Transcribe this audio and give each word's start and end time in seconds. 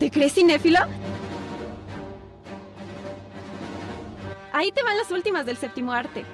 ¿Te 0.00 0.10
crees 0.10 0.32
cinéfilo? 0.32 0.78
Ahí 4.50 4.72
te 4.72 4.82
van 4.82 4.96
las 4.96 5.10
últimas 5.10 5.44
del 5.44 5.58
séptimo 5.58 5.92
arte. 5.92 6.24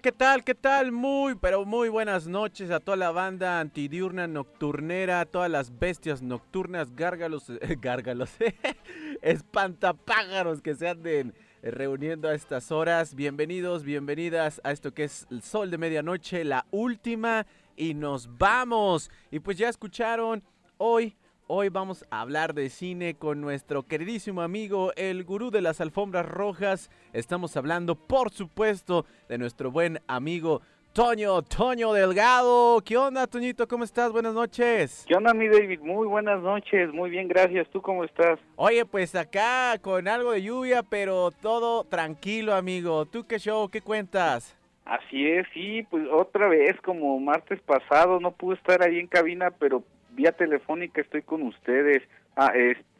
¿Qué 0.00 0.12
tal? 0.12 0.44
¿Qué 0.44 0.54
tal? 0.54 0.92
Muy, 0.92 1.34
pero 1.34 1.66
muy 1.66 1.90
buenas 1.90 2.26
noches 2.26 2.70
a 2.70 2.80
toda 2.80 2.96
la 2.96 3.10
banda 3.10 3.60
antidiurna, 3.60 4.26
nocturnera, 4.26 5.20
a 5.20 5.26
todas 5.26 5.50
las 5.50 5.78
bestias 5.78 6.22
nocturnas, 6.22 6.96
gárgalos, 6.96 7.50
eh, 7.50 7.76
gárgalos, 7.80 8.30
espantapájaros 9.22 10.62
que 10.62 10.74
se 10.74 10.88
anden 10.88 11.34
reuniendo 11.62 12.28
a 12.28 12.34
estas 12.34 12.72
horas. 12.72 13.14
Bienvenidos, 13.14 13.84
bienvenidas 13.84 14.62
a 14.64 14.70
esto 14.72 14.94
que 14.94 15.04
es 15.04 15.26
el 15.30 15.42
sol 15.42 15.70
de 15.70 15.76
medianoche, 15.76 16.44
la 16.44 16.64
última, 16.70 17.46
y 17.76 17.92
nos 17.92 18.38
vamos. 18.38 19.10
Y 19.30 19.40
pues 19.40 19.58
ya 19.58 19.68
escucharon 19.68 20.42
hoy 20.78 21.14
Hoy 21.52 21.68
vamos 21.68 22.06
a 22.12 22.20
hablar 22.20 22.54
de 22.54 22.68
cine 22.68 23.14
con 23.14 23.40
nuestro 23.40 23.82
queridísimo 23.82 24.40
amigo, 24.40 24.92
el 24.94 25.24
gurú 25.24 25.50
de 25.50 25.60
las 25.60 25.80
alfombras 25.80 26.24
rojas. 26.24 26.92
Estamos 27.12 27.56
hablando, 27.56 27.96
por 27.96 28.30
supuesto, 28.30 29.04
de 29.28 29.36
nuestro 29.36 29.72
buen 29.72 29.98
amigo 30.06 30.62
Toño, 30.92 31.42
Toño 31.42 31.92
Delgado. 31.92 32.80
¿Qué 32.82 32.96
onda, 32.96 33.26
Toñito? 33.26 33.66
¿Cómo 33.66 33.82
estás? 33.82 34.12
Buenas 34.12 34.32
noches. 34.32 35.04
¿Qué 35.08 35.16
onda, 35.16 35.34
mi 35.34 35.48
David? 35.48 35.80
Muy 35.80 36.06
buenas 36.06 36.40
noches. 36.40 36.92
Muy 36.92 37.10
bien, 37.10 37.26
gracias. 37.26 37.68
¿Tú 37.70 37.82
cómo 37.82 38.04
estás? 38.04 38.38
Oye, 38.54 38.86
pues 38.86 39.16
acá 39.16 39.76
con 39.82 40.06
algo 40.06 40.30
de 40.30 40.42
lluvia, 40.42 40.84
pero 40.84 41.32
todo 41.32 41.82
tranquilo, 41.82 42.54
amigo. 42.54 43.06
¿Tú 43.06 43.26
qué 43.26 43.40
show? 43.40 43.68
¿Qué 43.68 43.80
cuentas? 43.80 44.56
Así 44.84 45.26
es, 45.26 45.48
sí, 45.52 45.84
pues 45.90 46.06
otra 46.12 46.46
vez 46.48 46.80
como 46.82 47.18
martes 47.18 47.60
pasado, 47.60 48.20
no 48.20 48.30
pude 48.30 48.54
estar 48.54 48.82
ahí 48.82 49.00
en 49.00 49.08
cabina, 49.08 49.50
pero 49.50 49.82
vía 50.12 50.32
telefónica 50.32 51.00
estoy 51.00 51.22
con 51.22 51.42
ustedes. 51.42 52.02
Ah, 52.36 52.52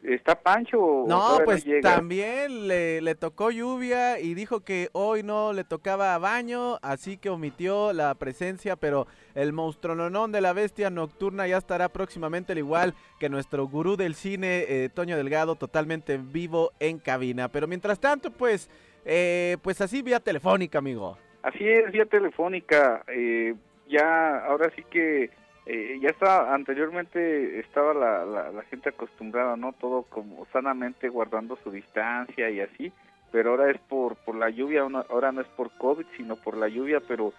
¿Está 0.03 0.35
Pancho? 0.35 1.05
no, 1.07 1.39
pues 1.45 1.65
también 1.81 2.67
le, 2.67 3.01
le, 3.01 3.15
tocó 3.15 3.49
lluvia 3.49 4.19
y 4.19 4.33
dijo 4.33 4.59
que 4.59 4.89
hoy 4.91 5.23
no 5.23 5.53
le 5.53 5.63
tocaba 5.63 6.17
baño, 6.17 6.77
así 6.81 7.17
que 7.17 7.29
omitió 7.29 7.93
la 7.93 8.13
presencia, 8.15 8.75
pero 8.75 9.07
el 9.35 9.53
monstrononón 9.53 10.31
de 10.31 10.41
la 10.41 10.53
bestia 10.53 10.89
nocturna 10.89 11.47
ya 11.47 11.57
estará 11.57 11.89
próximamente, 11.89 12.51
al 12.51 12.57
igual 12.57 12.93
que 13.19 13.29
nuestro 13.29 13.65
gurú 13.67 13.95
del 13.95 14.15
cine, 14.15 14.65
eh, 14.67 14.89
Toño 14.93 15.17
Delgado, 15.17 15.55
totalmente 15.55 16.17
vivo 16.17 16.71
en 16.79 16.99
cabina. 16.99 17.47
Pero 17.49 17.67
mientras 17.67 17.99
tanto, 17.99 18.31
pues, 18.31 18.69
eh, 19.05 19.57
pues 19.61 19.81
así 19.81 20.01
vía 20.01 20.19
telefónica, 20.19 20.79
amigo. 20.79 21.17
Así 21.43 21.67
es, 21.67 21.91
vía 21.91 22.05
telefónica. 22.05 23.03
Eh, 23.07 23.55
ya, 23.87 24.45
ahora 24.45 24.71
sí 24.75 24.83
que 24.89 25.29
eh, 25.65 25.99
ya 26.01 26.09
estaba 26.09 26.53
anteriormente 26.53 27.59
estaba 27.59 27.93
la, 27.93 28.51
la, 28.51 28.61
gente 28.63 28.89
acostumbrada 28.89 29.55
no 29.55 29.73
todo 29.73 30.03
como 30.03 30.45
sanamente 30.51 31.07
guardando 31.09 31.55
su 31.57 31.71
distancia 31.71 32.49
y 32.49 32.61
así 32.61 32.91
pero 33.31 33.51
ahora 33.51 33.69
es 33.69 33.79
por 33.79 34.15
por 34.17 34.35
la 34.35 34.49
lluvia 34.49 34.81
ahora 34.81 35.31
no 35.31 35.41
es 35.41 35.47
por 35.49 35.71
covid 35.77 36.05
sino 36.17 36.35
por 36.35 36.57
la 36.57 36.67
lluvia 36.67 36.99
pero 37.07 37.33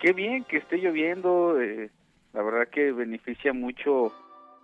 qué 0.00 0.12
bien 0.12 0.44
que 0.44 0.56
esté 0.56 0.78
lloviendo 0.78 1.60
eh, 1.60 1.90
la 2.32 2.42
verdad 2.42 2.68
que 2.68 2.90
beneficia 2.90 3.52
mucho 3.52 4.12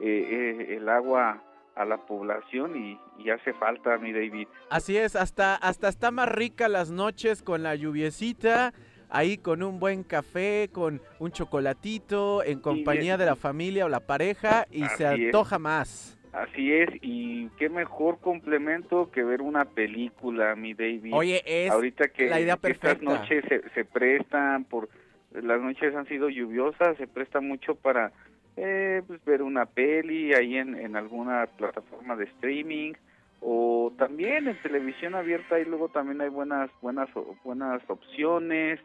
eh, 0.00 0.76
el 0.76 0.88
agua 0.88 1.42
a 1.76 1.84
la 1.84 1.98
población 1.98 2.74
y, 2.76 2.98
y, 3.22 3.30
hace 3.30 3.52
falta 3.52 3.98
mi 3.98 4.10
David. 4.10 4.48
Así 4.70 4.96
es 4.96 5.14
hasta 5.14 5.54
hasta 5.54 5.88
está 5.88 6.10
más 6.10 6.28
rica 6.28 6.68
las 6.68 6.90
noches 6.90 7.42
con 7.42 7.62
la 7.62 7.74
lluviecita 7.76 8.72
ahí 9.10 9.38
con 9.38 9.62
un 9.62 9.78
buen 9.78 10.02
café, 10.02 10.68
con 10.72 11.00
un 11.18 11.30
chocolatito, 11.30 12.42
en 12.42 12.60
compañía 12.60 13.16
de 13.16 13.26
la 13.26 13.36
familia 13.36 13.86
o 13.86 13.88
la 13.88 14.00
pareja 14.00 14.66
y 14.70 14.84
se 14.96 15.06
antoja 15.06 15.58
más. 15.58 16.18
Así 16.32 16.70
es, 16.70 16.90
y 17.00 17.48
qué 17.58 17.70
mejor 17.70 18.18
complemento 18.20 19.10
que 19.10 19.24
ver 19.24 19.40
una 19.40 19.64
película, 19.64 20.54
mi 20.54 20.74
David. 20.74 21.14
Oye, 21.14 21.42
es 21.46 21.70
Ahorita 21.70 22.08
que, 22.08 22.28
la 22.28 22.40
idea 22.40 22.58
perfecta. 22.58 22.92
Estas 22.92 23.02
noches 23.02 23.44
se, 23.72 23.84
prestan, 23.86 24.64
por 24.64 24.90
las 25.32 25.60
noches 25.62 25.94
han 25.94 26.06
sido 26.06 26.28
lluviosas, 26.28 26.98
se 26.98 27.06
presta 27.06 27.40
mucho 27.40 27.74
para 27.74 28.12
eh, 28.58 29.02
pues, 29.06 29.24
ver 29.24 29.40
una 29.40 29.64
peli 29.64 30.34
ahí 30.34 30.58
en, 30.58 30.74
en 30.74 30.96
alguna 30.96 31.46
plataforma 31.56 32.16
de 32.16 32.24
streaming 32.24 32.92
o 33.40 33.92
también 33.96 34.48
en 34.48 34.60
televisión 34.62 35.14
abierta 35.14 35.58
y 35.58 35.64
luego 35.64 35.88
también 35.88 36.20
hay 36.20 36.28
buenas 36.28 36.70
buenas 36.80 37.08
buenas 37.44 37.82
opciones 37.88 38.80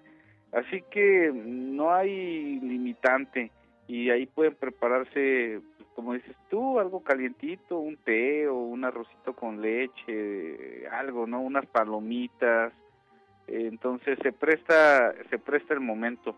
Así 0.52 0.84
que 0.92 1.32
no 1.34 1.94
hay 1.94 2.60
limitante 2.60 3.52
y 3.88 4.10
ahí 4.10 4.26
pueden 4.26 4.56
prepararse, 4.56 5.62
pues, 5.78 5.90
como 5.96 6.14
dices 6.14 6.36
tú, 6.50 6.80
algo 6.80 7.04
calientito, 7.04 7.78
un 7.78 7.98
té 7.98 8.48
o 8.48 8.56
un 8.56 8.84
arrocito 8.84 9.34
con 9.34 9.62
leche, 9.62 10.88
algo, 10.90 11.28
¿no? 11.28 11.42
Unas 11.42 11.66
palomitas. 11.66 12.74
Entonces 13.48 14.18
se 14.22 14.32
presta, 14.32 15.14
se 15.30 15.38
presta 15.38 15.74
el 15.74 15.82
momento. 15.82 16.36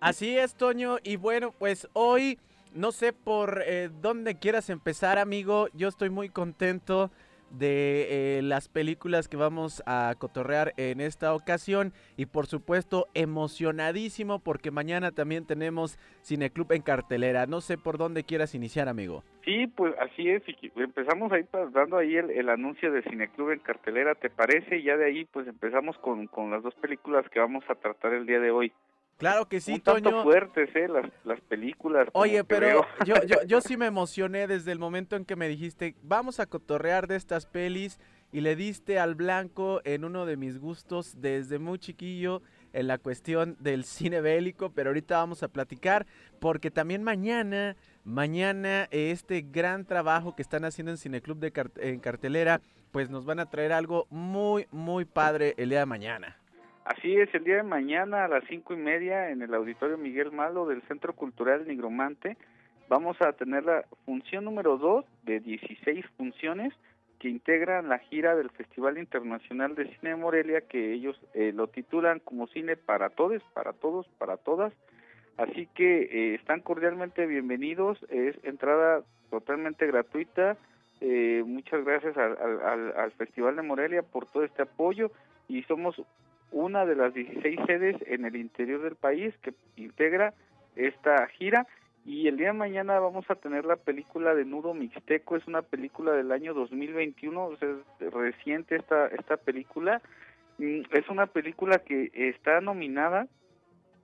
Así 0.00 0.36
es, 0.36 0.54
Toño. 0.54 0.96
Y 1.02 1.16
bueno, 1.16 1.52
pues 1.52 1.88
hoy, 1.92 2.38
no 2.74 2.92
sé 2.92 3.12
por 3.12 3.62
eh, 3.66 3.90
dónde 4.00 4.38
quieras 4.38 4.70
empezar, 4.70 5.18
amigo. 5.18 5.68
Yo 5.74 5.88
estoy 5.88 6.10
muy 6.10 6.28
contento 6.28 7.10
de 7.58 8.38
eh, 8.38 8.42
las 8.42 8.68
películas 8.68 9.28
que 9.28 9.36
vamos 9.36 9.82
a 9.86 10.14
cotorrear 10.18 10.72
en 10.76 11.00
esta 11.00 11.34
ocasión 11.34 11.92
y 12.16 12.26
por 12.26 12.46
supuesto 12.46 13.06
emocionadísimo 13.14 14.38
porque 14.38 14.70
mañana 14.70 15.12
también 15.12 15.46
tenemos 15.46 15.98
Cineclub 16.22 16.72
en 16.72 16.82
cartelera. 16.82 17.46
No 17.46 17.60
sé 17.60 17.78
por 17.78 17.98
dónde 17.98 18.24
quieras 18.24 18.54
iniciar, 18.54 18.88
amigo. 18.88 19.22
Sí, 19.44 19.66
pues 19.66 19.94
así 19.98 20.28
es. 20.28 20.42
Empezamos 20.76 21.30
ahí 21.32 21.44
dando 21.72 21.98
ahí 21.98 22.16
el, 22.16 22.48
anuncio 22.48 22.90
de 22.90 23.02
Cineclub 23.02 23.50
en 23.50 23.58
cartelera, 23.60 24.14
¿te 24.14 24.30
parece? 24.30 24.78
Y 24.78 24.84
ya 24.84 24.96
de 24.96 25.06
ahí 25.06 25.24
pues 25.26 25.46
empezamos 25.46 25.98
con, 25.98 26.26
con 26.26 26.50
las 26.50 26.62
dos 26.62 26.74
películas 26.76 27.28
que 27.28 27.40
vamos 27.40 27.64
a 27.68 27.74
tratar 27.74 28.14
el 28.14 28.26
día 28.26 28.40
de 28.40 28.50
hoy. 28.50 28.72
Claro 29.16 29.46
que 29.46 29.60
sí, 29.60 29.74
Un 29.74 29.80
tanto 29.80 30.22
fuertes, 30.22 30.74
¿eh? 30.74 30.88
Las, 30.88 31.10
las 31.24 31.40
películas. 31.42 32.08
Oye, 32.12 32.42
pero 32.44 32.84
yo, 33.06 33.14
yo, 33.26 33.36
yo 33.46 33.60
sí 33.60 33.76
me 33.76 33.86
emocioné 33.86 34.46
desde 34.46 34.72
el 34.72 34.78
momento 34.78 35.16
en 35.16 35.24
que 35.24 35.36
me 35.36 35.48
dijiste, 35.48 35.94
vamos 36.02 36.40
a 36.40 36.46
cotorrear 36.46 37.06
de 37.06 37.16
estas 37.16 37.46
pelis 37.46 38.00
y 38.32 38.40
le 38.40 38.56
diste 38.56 38.98
al 38.98 39.14
blanco 39.14 39.80
en 39.84 40.04
uno 40.04 40.26
de 40.26 40.36
mis 40.36 40.58
gustos 40.58 41.20
desde 41.20 41.60
muy 41.60 41.78
chiquillo 41.78 42.42
en 42.72 42.88
la 42.88 42.98
cuestión 42.98 43.56
del 43.60 43.84
cine 43.84 44.20
bélico, 44.20 44.72
pero 44.72 44.90
ahorita 44.90 45.18
vamos 45.18 45.44
a 45.44 45.48
platicar 45.48 46.04
porque 46.40 46.72
también 46.72 47.04
mañana, 47.04 47.76
mañana 48.02 48.88
este 48.90 49.42
gran 49.42 49.84
trabajo 49.84 50.34
que 50.34 50.42
están 50.42 50.64
haciendo 50.64 50.90
en 50.90 50.98
Cineclub 50.98 51.38
de 51.38 51.52
en 51.76 52.00
cartelera, 52.00 52.60
pues 52.90 53.08
nos 53.08 53.24
van 53.24 53.38
a 53.38 53.48
traer 53.48 53.72
algo 53.72 54.08
muy, 54.10 54.66
muy 54.72 55.04
padre 55.04 55.54
el 55.56 55.70
día 55.70 55.78
de 55.78 55.86
mañana. 55.86 56.36
Así 56.84 57.16
es, 57.16 57.34
el 57.34 57.44
día 57.44 57.56
de 57.56 57.62
mañana 57.62 58.26
a 58.26 58.28
las 58.28 58.44
cinco 58.44 58.74
y 58.74 58.76
media 58.76 59.30
en 59.30 59.40
el 59.40 59.54
Auditorio 59.54 59.96
Miguel 59.96 60.32
Malo 60.32 60.66
del 60.66 60.82
Centro 60.82 61.14
Cultural 61.14 61.66
Nigromante 61.66 62.36
vamos 62.90 63.16
a 63.22 63.32
tener 63.32 63.64
la 63.64 63.86
función 64.04 64.44
número 64.44 64.76
dos 64.76 65.06
de 65.22 65.40
16 65.40 66.04
funciones 66.18 66.74
que 67.18 67.30
integran 67.30 67.88
la 67.88 68.00
gira 68.00 68.36
del 68.36 68.50
Festival 68.50 68.98
Internacional 68.98 69.74
de 69.74 69.86
Cine 69.96 70.10
de 70.10 70.16
Morelia 70.16 70.60
que 70.60 70.92
ellos 70.92 71.18
eh, 71.32 71.52
lo 71.54 71.68
titulan 71.68 72.20
como 72.20 72.48
Cine 72.48 72.76
para 72.76 73.08
Todos, 73.08 73.42
para 73.54 73.72
Todos, 73.72 74.06
para 74.18 74.36
Todas. 74.36 74.74
Así 75.38 75.66
que 75.74 76.02
eh, 76.02 76.34
están 76.34 76.60
cordialmente 76.60 77.24
bienvenidos, 77.24 77.98
es 78.10 78.36
entrada 78.44 79.02
totalmente 79.30 79.86
gratuita. 79.86 80.58
Eh, 81.00 81.42
muchas 81.46 81.82
gracias 81.82 82.14
al, 82.18 82.92
al 82.94 83.12
Festival 83.12 83.56
de 83.56 83.62
Morelia 83.62 84.02
por 84.02 84.26
todo 84.26 84.44
este 84.44 84.60
apoyo 84.60 85.10
y 85.48 85.62
somos 85.62 85.98
una 86.54 86.86
de 86.86 86.94
las 86.94 87.12
16 87.12 87.58
sedes 87.66 87.96
en 88.06 88.24
el 88.24 88.36
interior 88.36 88.80
del 88.80 88.94
país 88.94 89.34
que 89.42 89.52
integra 89.76 90.34
esta 90.76 91.26
gira. 91.26 91.66
Y 92.06 92.28
el 92.28 92.36
día 92.36 92.48
de 92.48 92.52
mañana 92.52 93.00
vamos 93.00 93.28
a 93.28 93.34
tener 93.34 93.64
la 93.64 93.76
película 93.76 94.34
de 94.34 94.44
Nudo 94.44 94.72
Mixteco, 94.72 95.36
es 95.36 95.46
una 95.48 95.62
película 95.62 96.12
del 96.12 96.30
año 96.30 96.54
2021, 96.54 97.44
o 97.44 97.56
sea, 97.56 97.68
es 97.98 98.12
reciente 98.12 98.76
esta, 98.76 99.06
esta 99.08 99.36
película, 99.36 100.00
mm, 100.58 100.82
es 100.92 101.08
una 101.08 101.26
película 101.26 101.78
que 101.78 102.10
está 102.14 102.60
nominada 102.60 103.26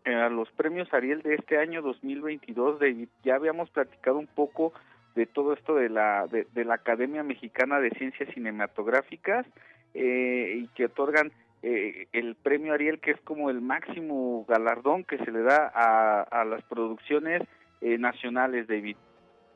eh, 0.05 0.14
a 0.14 0.29
los 0.29 0.50
premios 0.53 0.93
Ariel 0.93 1.23
de 1.23 1.35
este 1.35 1.58
año 1.58 1.82
2022, 1.82 2.81
de, 2.81 3.06
ya 3.23 3.37
habíamos 3.37 3.70
platicado 3.70 4.19
un 4.19 4.26
poco 4.26 4.73
de 5.14 5.26
todo 5.26 5.53
esto 5.53 5.75
de 5.75 5.91
la, 5.91 6.26
de, 6.26 6.64
la 6.64 6.75
Academia 6.75 7.23
Mexicana 7.23 7.81
de 7.81 7.91
Ciencias 7.91 8.32
Cinematográficas 8.32 9.46
eh, 9.93 10.62
y 10.62 10.69
que 10.69 10.87
otorgan 10.87 11.32
eh, 11.62 12.07
el 12.12 12.37
premio 12.37 12.73
Ariel, 12.73 13.01
que 13.01 13.12
es 13.12 13.21
como 13.23 13.51
el 13.51 13.61
máximo 13.61 14.45
galardón 14.49 15.05
que 15.05 15.19
se 15.19 15.31
le 15.31 15.43
da 15.43 15.71
a, 15.75 16.23
a 16.23 16.45
las 16.45 16.62
producciones 16.65 17.43
eh, 17.81 17.99
nacionales, 17.99 18.67
David. 18.67 18.97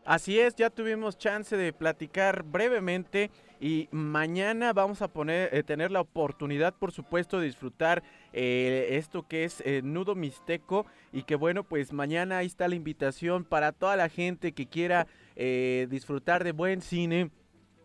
Así 0.04 0.38
es, 0.38 0.54
ya 0.54 0.68
tuvimos 0.68 1.16
chance 1.16 1.56
de 1.56 1.72
platicar 1.72 2.42
brevemente 2.42 3.30
y 3.58 3.88
mañana 3.90 4.74
vamos 4.74 5.00
a 5.00 5.08
poner, 5.08 5.48
eh, 5.54 5.62
tener 5.62 5.90
la 5.90 6.02
oportunidad, 6.02 6.74
por 6.74 6.92
supuesto, 6.92 7.40
de 7.40 7.46
disfrutar 7.46 8.02
eh, 8.34 8.88
esto 8.90 9.26
que 9.26 9.44
es 9.44 9.62
eh, 9.64 9.80
Nudo 9.82 10.14
Mixteco 10.14 10.84
y 11.10 11.22
que 11.22 11.36
bueno, 11.36 11.64
pues 11.64 11.94
mañana 11.94 12.38
ahí 12.38 12.46
está 12.46 12.68
la 12.68 12.74
invitación 12.74 13.44
para 13.44 13.72
toda 13.72 13.96
la 13.96 14.10
gente 14.10 14.52
que 14.52 14.66
quiera 14.66 15.06
disfrutar 15.36 16.44
de 16.44 16.52
buen 16.52 16.80
cine 16.80 17.30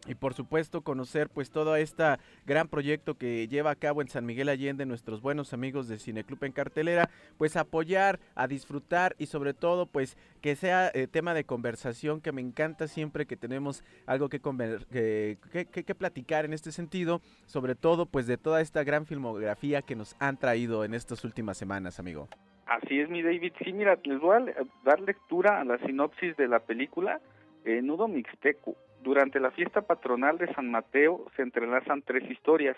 y 0.10 0.16
por 0.16 0.34
supuesto 0.34 0.82
conocer 0.82 1.30
pues 1.30 1.52
todo 1.52 1.76
este 1.76 2.04
gran 2.46 2.68
proyecto 2.68 3.16
que 3.16 3.48
lleva 3.48 3.72
a 3.72 3.76
cabo 3.76 4.02
en 4.02 4.08
San 4.08 4.26
Miguel 4.26 4.50
Allende 4.50 4.86
nuestros 4.86 5.22
buenos 5.22 5.54
amigos 5.54 5.88
de 5.88 6.00
Cineclub 6.00 6.44
en 6.44 6.52
cartelera, 6.52 7.10
pues 7.38 7.56
apoyar, 7.56 8.20
a 8.34 8.48
disfrutar 8.48 9.16
y 9.20 9.28
sobre 9.28 9.54
todo 9.54 9.86
pues 9.86 10.18
que 10.42 10.56
sea 10.56 10.90
eh, 10.94 11.08
tema 11.08 11.34
de 11.36 11.44
conversación 11.44 12.22
que 12.22 12.32
me 12.32 12.42
encanta 12.42 12.88
siempre 12.88 13.28
que 13.28 13.38
tenemos 13.38 13.84
algo 14.08 14.30
que, 14.30 14.40
que, 14.40 15.66
que, 15.66 15.96
platicar 15.96 16.46
en 16.46 16.54
este 16.54 16.72
sentido, 16.72 17.22
sobre 17.46 17.76
todo 17.76 18.08
pues 18.08 18.26
de 18.26 18.38
toda 18.38 18.62
esta 18.62 18.84
gran 18.84 19.06
filmografía 19.06 19.84
que 19.84 19.96
nos 19.96 20.16
han 20.20 20.38
traído 20.38 20.84
en 20.84 20.96
estas 20.96 21.24
últimas 21.24 21.58
semanas, 21.58 22.00
amigo. 22.00 22.28
Así 22.66 23.00
es, 23.00 23.10
mi 23.10 23.22
David. 23.22 23.54
Sí, 23.64 23.74
mira, 23.74 24.00
les 24.04 24.20
voy 24.20 24.38
a 24.38 24.46
dar 24.86 25.00
lectura 25.02 25.60
a 25.62 25.66
la 25.66 25.78
sinopsis 25.80 26.36
de 26.38 26.48
la 26.48 26.60
película 26.60 27.20
eh, 27.66 27.82
Nudo 27.82 28.08
Mixteco 28.08 28.76
durante 29.02 29.40
la 29.40 29.52
fiesta 29.52 29.82
patronal 29.82 30.38
de 30.38 30.54
San 30.54 30.70
Mateo 30.70 31.26
se 31.36 31.42
entrelazan 31.42 32.02
tres 32.02 32.30
historias. 32.30 32.78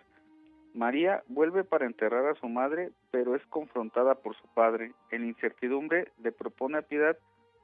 María 0.74 1.24
vuelve 1.28 1.64
para 1.64 1.86
enterrar 1.86 2.26
a 2.28 2.36
su 2.36 2.48
madre, 2.48 2.92
pero 3.12 3.36
es 3.36 3.46
confrontada 3.48 4.16
por 4.16 4.36
su 4.36 4.48
padre. 4.54 4.94
En 5.10 5.26
incertidumbre 5.26 6.10
le 6.24 6.32
propone 6.32 6.78
a 6.78 6.84
Piedad 6.84 7.18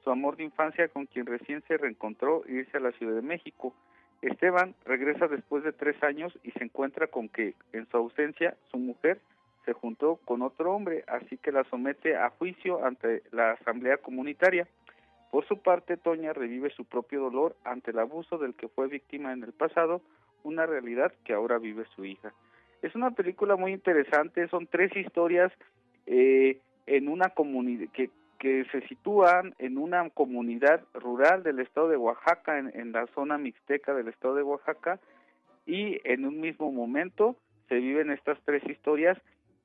su 0.03 0.09
amor 0.09 0.37
de 0.37 0.43
infancia 0.43 0.87
con 0.87 1.05
quien 1.05 1.25
recién 1.25 1.63
se 1.67 1.77
reencontró 1.77 2.43
irse 2.47 2.77
a 2.77 2.81
la 2.81 2.91
Ciudad 2.93 3.15
de 3.15 3.21
México. 3.21 3.73
Esteban 4.21 4.73
regresa 4.85 5.27
después 5.27 5.63
de 5.63 5.73
tres 5.73 6.01
años 6.01 6.37
y 6.43 6.51
se 6.51 6.63
encuentra 6.63 7.07
con 7.07 7.29
que, 7.29 7.53
en 7.71 7.87
su 7.89 7.97
ausencia, 7.97 8.57
su 8.71 8.77
mujer 8.77 9.19
se 9.65 9.73
juntó 9.73 10.19
con 10.25 10.41
otro 10.41 10.73
hombre, 10.73 11.03
así 11.07 11.37
que 11.37 11.51
la 11.51 11.63
somete 11.65 12.15
a 12.15 12.29
juicio 12.31 12.83
ante 12.85 13.21
la 13.31 13.51
asamblea 13.51 13.97
comunitaria. 13.97 14.67
Por 15.31 15.45
su 15.47 15.61
parte, 15.61 15.97
Toña 15.97 16.33
revive 16.33 16.69
su 16.69 16.85
propio 16.85 17.21
dolor 17.21 17.55
ante 17.63 17.91
el 17.91 17.99
abuso 17.99 18.37
del 18.37 18.55
que 18.55 18.67
fue 18.69 18.87
víctima 18.87 19.33
en 19.33 19.43
el 19.43 19.53
pasado, 19.53 20.01
una 20.43 20.65
realidad 20.65 21.13
que 21.25 21.33
ahora 21.33 21.57
vive 21.57 21.85
su 21.95 22.05
hija. 22.05 22.33
Es 22.81 22.95
una 22.95 23.11
película 23.11 23.55
muy 23.55 23.73
interesante, 23.73 24.47
son 24.47 24.67
tres 24.67 24.95
historias 24.95 25.51
eh, 26.05 26.59
en 26.85 27.09
una 27.09 27.29
comunidad 27.29 27.89
que, 27.91 28.09
se 28.39 28.87
sitúan 28.87 29.55
en 29.57 29.79
una 29.79 30.09
comunidad 30.11 30.81
rural 30.93 31.41
del 31.41 31.59
estado 31.59 31.89
de 31.89 31.97
Oaxaca, 31.97 32.59
en 32.59 32.91
la 32.91 33.07
zona 33.07 33.37
mixteca 33.39 33.95
del 33.95 34.09
estado 34.09 34.35
de 34.35 34.43
Oaxaca, 34.43 34.99
y 35.65 35.99
en 36.05 36.23
un 36.23 36.39
mismo 36.39 36.71
momento 36.71 37.35
se 37.67 37.75
viven 37.75 38.11
estas 38.11 38.39
tres 38.45 38.63
historias 38.69 39.17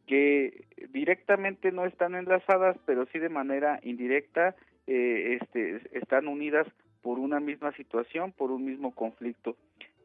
que 0.07 0.65
directamente 0.91 1.71
no 1.71 1.87
están 1.87 2.15
enlazadas, 2.15 2.77
pero 2.85 3.07
sí 3.13 3.19
de 3.19 3.29
manera 3.29 3.79
indirecta 3.83 4.57
eh, 4.95 5.39
este, 5.41 5.81
están 5.99 6.29
unidas 6.29 6.67
por 7.01 7.19
una 7.19 7.41
misma 7.41 7.73
situación, 7.73 8.31
por 8.31 8.51
un 8.51 8.67
mismo 8.67 8.95
conflicto. 8.95 9.57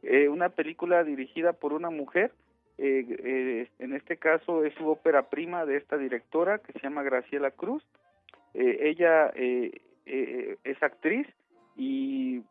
Eh, 0.01 0.29
una 0.29 0.47
película 0.47 1.03
dirigida 1.03 1.51
por 1.51 1.73
una 1.73 1.89
mujer, 1.89 2.31
eh, 2.77 3.67
en 3.79 3.93
este 3.93 4.15
caso 4.15 4.63
es 4.63 4.73
su 4.75 4.87
ópera 4.87 5.23
prima 5.29 5.65
de 5.65 5.75
esta 5.75 5.97
directora 5.97 6.59
que 6.59 6.71
se 6.71 6.79
llama 6.79 7.03
Graciela 7.03 7.51
Cruz. 7.51 7.83
ella 8.53 9.29
es 9.35 10.81
actriz 10.81 11.27
y 11.75 12.43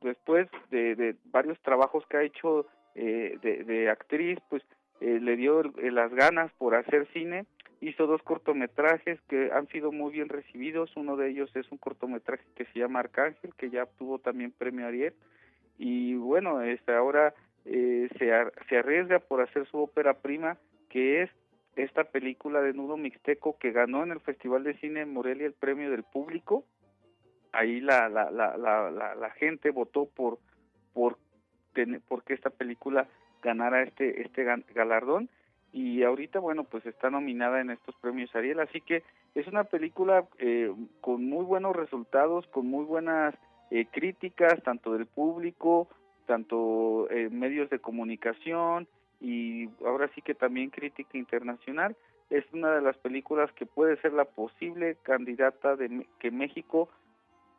después 0.00 0.48
de, 0.70 1.16
varios 1.24 1.58
trabajos 1.60 2.06
que 2.06 2.16
ha 2.18 2.22
hecho 2.22 2.66
de, 2.94 3.88
actriz, 3.90 4.38
pues 4.48 4.62
le 5.00 5.36
dio 5.36 5.62
las 5.62 6.14
ganas 6.14 6.52
por 6.52 6.76
hacer 6.76 7.08
cine 7.12 7.46
hizo 7.80 8.06
dos 8.06 8.22
cortometrajes 8.22 9.20
que 9.22 9.50
han 9.52 9.66
sido 9.68 9.90
muy 9.90 10.12
bien 10.12 10.28
recibidos. 10.28 10.94
Uno 10.96 11.16
de 11.16 11.30
ellos 11.30 11.50
es 11.54 11.70
un 11.72 11.78
cortometraje 11.78 12.44
que 12.54 12.66
se 12.66 12.78
llama 12.78 13.00
Arcángel, 13.00 13.54
que 13.56 13.70
ya 13.70 13.84
obtuvo 13.84 14.18
también 14.18 14.52
premio 14.52 14.86
Ariel. 14.86 15.14
Y 15.78 16.14
bueno, 16.14 16.60
este, 16.60 16.92
ahora 16.94 17.34
eh, 17.64 18.08
se, 18.18 18.76
arriesga 18.76 19.18
por 19.18 19.40
hacer 19.40 19.66
su 19.66 19.78
ópera 19.78 20.14
prima, 20.14 20.58
que 20.90 21.22
es 21.22 21.30
esta 21.76 22.04
película 22.04 22.60
de 22.60 22.74
Nudo 22.74 22.98
Mixteco 22.98 23.56
que 23.58 23.72
ganó 23.72 24.02
en 24.02 24.10
el 24.10 24.20
Festival 24.20 24.64
de 24.64 24.74
Cine 24.74 25.06
Morelia 25.06 25.46
el 25.46 25.54
premio 25.54 25.90
del 25.90 26.02
público. 26.02 26.64
Ahí 27.52 27.80
la, 27.80 28.08
la, 28.08 28.30
la, 28.30 28.56
la, 28.58 28.90
la, 28.90 29.30
gente 29.30 29.70
votó 29.70 30.06
por, 30.06 30.38
por, 30.92 31.16
por 32.06 32.24
que 32.24 32.34
esta 32.34 32.50
película 32.50 33.08
ganara 33.42 33.82
este, 33.82 34.22
este 34.22 34.44
galardón 34.74 35.30
y 35.72 36.02
ahorita 36.02 36.38
bueno 36.40 36.64
pues 36.64 36.84
está 36.86 37.10
nominada 37.10 37.60
en 37.60 37.70
estos 37.70 37.94
premios 37.96 38.34
Ariel 38.34 38.60
así 38.60 38.80
que 38.80 39.02
es 39.34 39.46
una 39.46 39.64
película 39.64 40.24
eh, 40.38 40.72
con 41.00 41.24
muy 41.24 41.44
buenos 41.44 41.76
resultados 41.76 42.46
con 42.48 42.66
muy 42.66 42.84
buenas 42.84 43.34
eh, 43.70 43.86
críticas 43.90 44.62
tanto 44.62 44.92
del 44.92 45.06
público 45.06 45.88
tanto 46.26 47.08
eh, 47.10 47.28
medios 47.30 47.70
de 47.70 47.78
comunicación 47.78 48.88
y 49.20 49.68
ahora 49.84 50.10
sí 50.14 50.22
que 50.22 50.34
también 50.34 50.70
crítica 50.70 51.18
internacional. 51.18 51.94
Es 52.30 52.44
una 52.52 52.70
de 52.70 52.80
las 52.80 52.96
películas 52.96 53.52
que 53.52 53.66
puede 53.66 54.00
ser 54.00 54.12
la 54.12 54.24
posible 54.24 54.96
candidata 55.02 55.76
de 55.76 56.06
que 56.20 56.30
México 56.30 56.88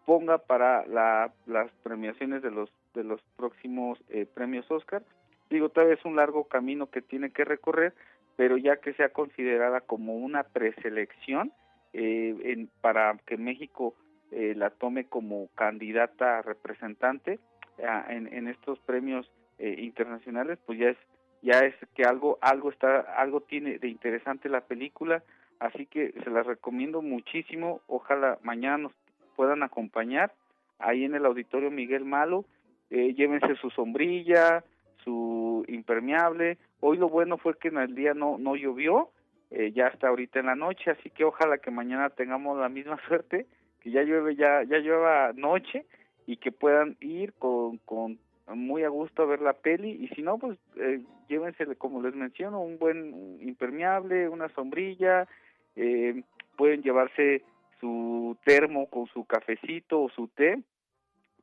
ponga 0.06 0.40
para 0.40 0.88
la, 0.88 1.34
las 1.46 1.70
premiaciones 1.84 2.42
de 2.42 2.50
los 2.50 2.72
de 2.96 3.04
los 3.04 3.22
próximos 3.36 4.00
premios 4.34 4.70
Oscar 4.72 5.04
Digo, 5.52 5.68
todavía 5.68 5.96
es 5.96 6.06
un 6.06 6.16
largo 6.16 6.46
camino 6.46 6.90
que 6.90 7.02
tiene 7.02 7.32
que 7.32 7.44
recorrer, 7.44 7.94
pero 8.38 8.58
ya 8.58 8.78
que 8.78 8.94
sea 8.94 9.10
considerada 9.10 9.82
como 9.82 10.16
una 10.16 10.44
preselección 10.44 11.52
eh, 11.92 12.68
para 12.80 13.18
que 13.26 13.36
México 13.36 13.94
eh, 14.32 14.54
la 14.56 14.70
tome 14.70 15.06
como 15.06 15.50
candidata 15.56 16.42
representante 16.42 17.40
en, 17.78 18.48
estos 18.48 18.80
premios 18.80 19.30
eh, 19.58 19.76
internacionales, 19.80 20.58
pues 20.66 20.80
ya 20.80 20.90
es 20.90 20.98
ya 21.42 21.60
es 21.60 21.74
que 21.96 22.04
algo 22.04 22.38
algo 22.42 22.70
está 22.70 23.00
algo 23.18 23.42
tiene 23.42 23.78
de 23.80 23.90
interesante 23.90 24.48
la 24.48 24.62
película, 24.62 25.22
así 25.60 25.86
que 25.86 26.14
se 26.24 26.30
la 26.30 26.44
recomiendo 26.44 27.02
muchísimo. 27.02 27.82
Ojalá 27.88 28.38
mañana 28.42 28.78
nos 28.78 28.94
puedan 29.36 29.64
acompañar 29.64 30.32
ahí 30.80 31.04
en 31.04 31.16
el 31.16 31.26
auditorio 31.26 31.72
Miguel 31.72 32.06
Malo. 32.06 32.46
llévense 32.90 33.56
su 33.56 33.70
sombrilla, 33.72 34.64
su 35.04 35.41
impermeable. 35.68 36.58
Hoy 36.80 36.98
lo 36.98 37.10
bueno 37.10 37.38
fue 37.38 37.58
que 37.58 37.70
en 37.70 37.78
el 37.78 37.96
día 37.96 38.14
no, 38.14 38.38
no 38.38 38.56
llovió, 38.56 39.10
eh, 39.52 39.72
ya 39.74 39.88
hasta 39.88 40.08
ahorita 40.08 40.40
en 40.40 40.46
la 40.48 40.56
noche, 40.56 40.92
así 40.92 41.10
que 41.10 41.26
ojalá 41.26 41.58
que 41.58 41.72
mañana 41.72 42.10
tengamos 42.10 42.58
la 42.58 42.70
misma 42.70 42.98
suerte, 43.08 43.48
que 43.82 43.92
ya 43.92 44.04
llueve, 44.04 44.36
ya, 44.36 44.64
ya 44.64 44.78
llueva 44.78 45.34
noche 45.34 45.86
y 46.26 46.38
que 46.38 46.52
puedan 46.52 46.98
ir 47.02 47.34
con, 47.34 47.78
con 47.80 48.20
muy 48.48 48.84
a 48.84 48.90
gusto 48.90 49.24
a 49.24 49.26
ver 49.26 49.42
la 49.42 49.54
peli 49.54 49.92
y 49.92 50.08
si 50.10 50.22
no, 50.22 50.38
pues 50.38 50.58
eh, 50.78 51.02
llévense, 51.28 51.66
como 51.76 52.02
les 52.02 52.16
menciono, 52.16 52.62
un 52.62 52.78
buen 52.78 53.40
impermeable, 53.42 54.30
una 54.30 54.50
sombrilla, 54.50 55.28
eh, 55.76 56.24
pueden 56.58 56.82
llevarse 56.82 57.44
su 57.80 58.38
termo 58.46 58.88
con 58.88 59.08
su 59.08 59.26
cafecito 59.26 60.02
o 60.04 60.10
su 60.10 60.28
té 60.28 60.62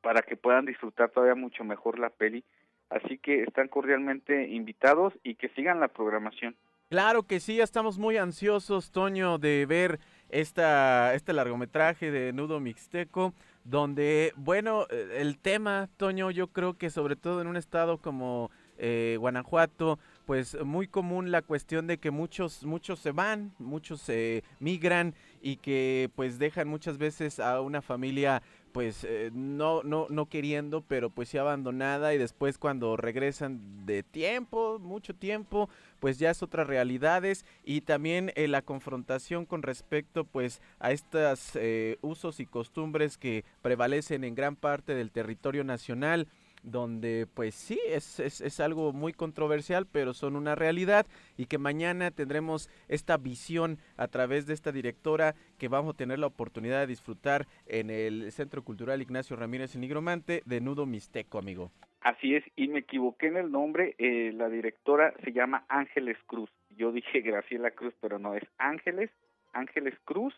para 0.01 0.21
que 0.21 0.37
puedan 0.37 0.65
disfrutar 0.65 1.09
todavía 1.09 1.35
mucho 1.35 1.63
mejor 1.63 1.99
la 1.99 2.09
peli 2.09 2.43
Así 2.89 3.17
que 3.17 3.43
están 3.43 3.67
cordialmente 3.67 4.49
invitados 4.49 5.13
y 5.23 5.35
que 5.35 5.49
sigan 5.49 5.79
la 5.79 5.89
programación. 5.89 6.55
Claro 6.89 7.23
que 7.23 7.39
sí, 7.39 7.61
estamos 7.61 7.99
muy 7.99 8.17
ansiosos, 8.17 8.91
Toño, 8.91 9.37
de 9.37 9.67
ver 9.67 9.99
esta, 10.29 11.13
este 11.13 11.33
largometraje 11.33 12.09
de 12.09 12.33
Nudo 12.33 12.59
Mixteco, 12.59 13.33
donde, 13.63 14.33
bueno, 14.35 14.87
eh, 14.89 15.17
el 15.19 15.37
tema, 15.37 15.87
Toño, 15.97 16.31
yo 16.31 16.47
creo 16.47 16.79
que 16.79 16.89
sobre 16.89 17.15
todo 17.15 17.41
en 17.41 17.47
un 17.47 17.57
estado 17.57 17.99
como 17.99 18.49
eh, 18.79 19.17
Guanajuato, 19.19 19.99
pues 20.25 20.57
muy 20.63 20.87
común 20.87 21.31
la 21.31 21.41
cuestión 21.41 21.85
de 21.85 21.97
que 21.97 22.11
muchos, 22.11 22.63
muchos 22.63 22.99
se 22.99 23.11
van, 23.11 23.51
muchos 23.59 24.01
se 24.01 24.43
migran 24.59 25.13
y 25.41 25.57
que 25.57 26.09
pues 26.15 26.39
dejan 26.39 26.67
muchas 26.67 26.97
veces 26.97 27.39
a 27.39 27.61
una 27.61 27.81
familia 27.81 28.41
pues 28.71 29.03
eh, 29.03 29.31
no, 29.33 29.83
no, 29.83 30.07
no 30.09 30.27
queriendo, 30.27 30.81
pero 30.81 31.09
pues 31.09 31.29
sí 31.29 31.37
abandonada 31.37 32.13
y 32.13 32.17
después 32.17 32.57
cuando 32.57 32.97
regresan 32.97 33.85
de 33.85 34.03
tiempo, 34.03 34.79
mucho 34.79 35.13
tiempo, 35.13 35.69
pues 35.99 36.19
ya 36.19 36.29
es 36.31 36.43
otras 36.43 36.67
realidades 36.67 37.45
y 37.63 37.81
también 37.81 38.31
eh, 38.35 38.47
la 38.47 38.61
confrontación 38.61 39.45
con 39.45 39.63
respecto 39.63 40.23
pues 40.23 40.61
a 40.79 40.91
estos 40.91 41.51
eh, 41.55 41.97
usos 42.01 42.39
y 42.39 42.45
costumbres 42.45 43.17
que 43.17 43.43
prevalecen 43.61 44.23
en 44.23 44.35
gran 44.35 44.55
parte 44.55 44.95
del 44.95 45.11
territorio 45.11 45.63
nacional 45.63 46.27
donde 46.63 47.27
pues 47.33 47.55
sí, 47.55 47.79
es, 47.87 48.19
es, 48.19 48.41
es, 48.41 48.59
algo 48.59 48.93
muy 48.93 49.13
controversial, 49.13 49.87
pero 49.91 50.13
son 50.13 50.35
una 50.35 50.55
realidad 50.55 51.05
y 51.37 51.45
que 51.45 51.57
mañana 51.57 52.11
tendremos 52.11 52.69
esta 52.87 53.17
visión 53.17 53.77
a 53.97 54.07
través 54.07 54.45
de 54.45 54.53
esta 54.53 54.71
directora 54.71 55.35
que 55.57 55.67
vamos 55.67 55.93
a 55.93 55.97
tener 55.97 56.19
la 56.19 56.27
oportunidad 56.27 56.79
de 56.81 56.87
disfrutar 56.87 57.47
en 57.65 57.89
el 57.89 58.31
Centro 58.31 58.63
Cultural 58.63 59.01
Ignacio 59.01 59.35
Ramírez 59.35 59.75
en 59.75 59.81
Nigromante 59.81 60.41
de 60.45 60.61
Nudo 60.61 60.85
Mixteco, 60.85 61.37
amigo. 61.37 61.71
Así 62.01 62.35
es, 62.35 62.43
y 62.55 62.69
me 62.69 62.79
equivoqué 62.79 63.27
en 63.27 63.37
el 63.37 63.51
nombre, 63.51 63.95
eh, 63.97 64.31
la 64.33 64.47
directora 64.49 65.13
se 65.23 65.33
llama 65.33 65.65
Ángeles 65.67 66.17
Cruz. 66.27 66.49
Yo 66.69 66.91
dije 66.93 67.19
Graciela 67.19 67.71
Cruz, 67.71 67.93
pero 67.99 68.19
no, 68.19 68.35
es 68.35 68.43
Ángeles, 68.57 69.11
Ángeles 69.51 69.95
Cruz, 70.05 70.33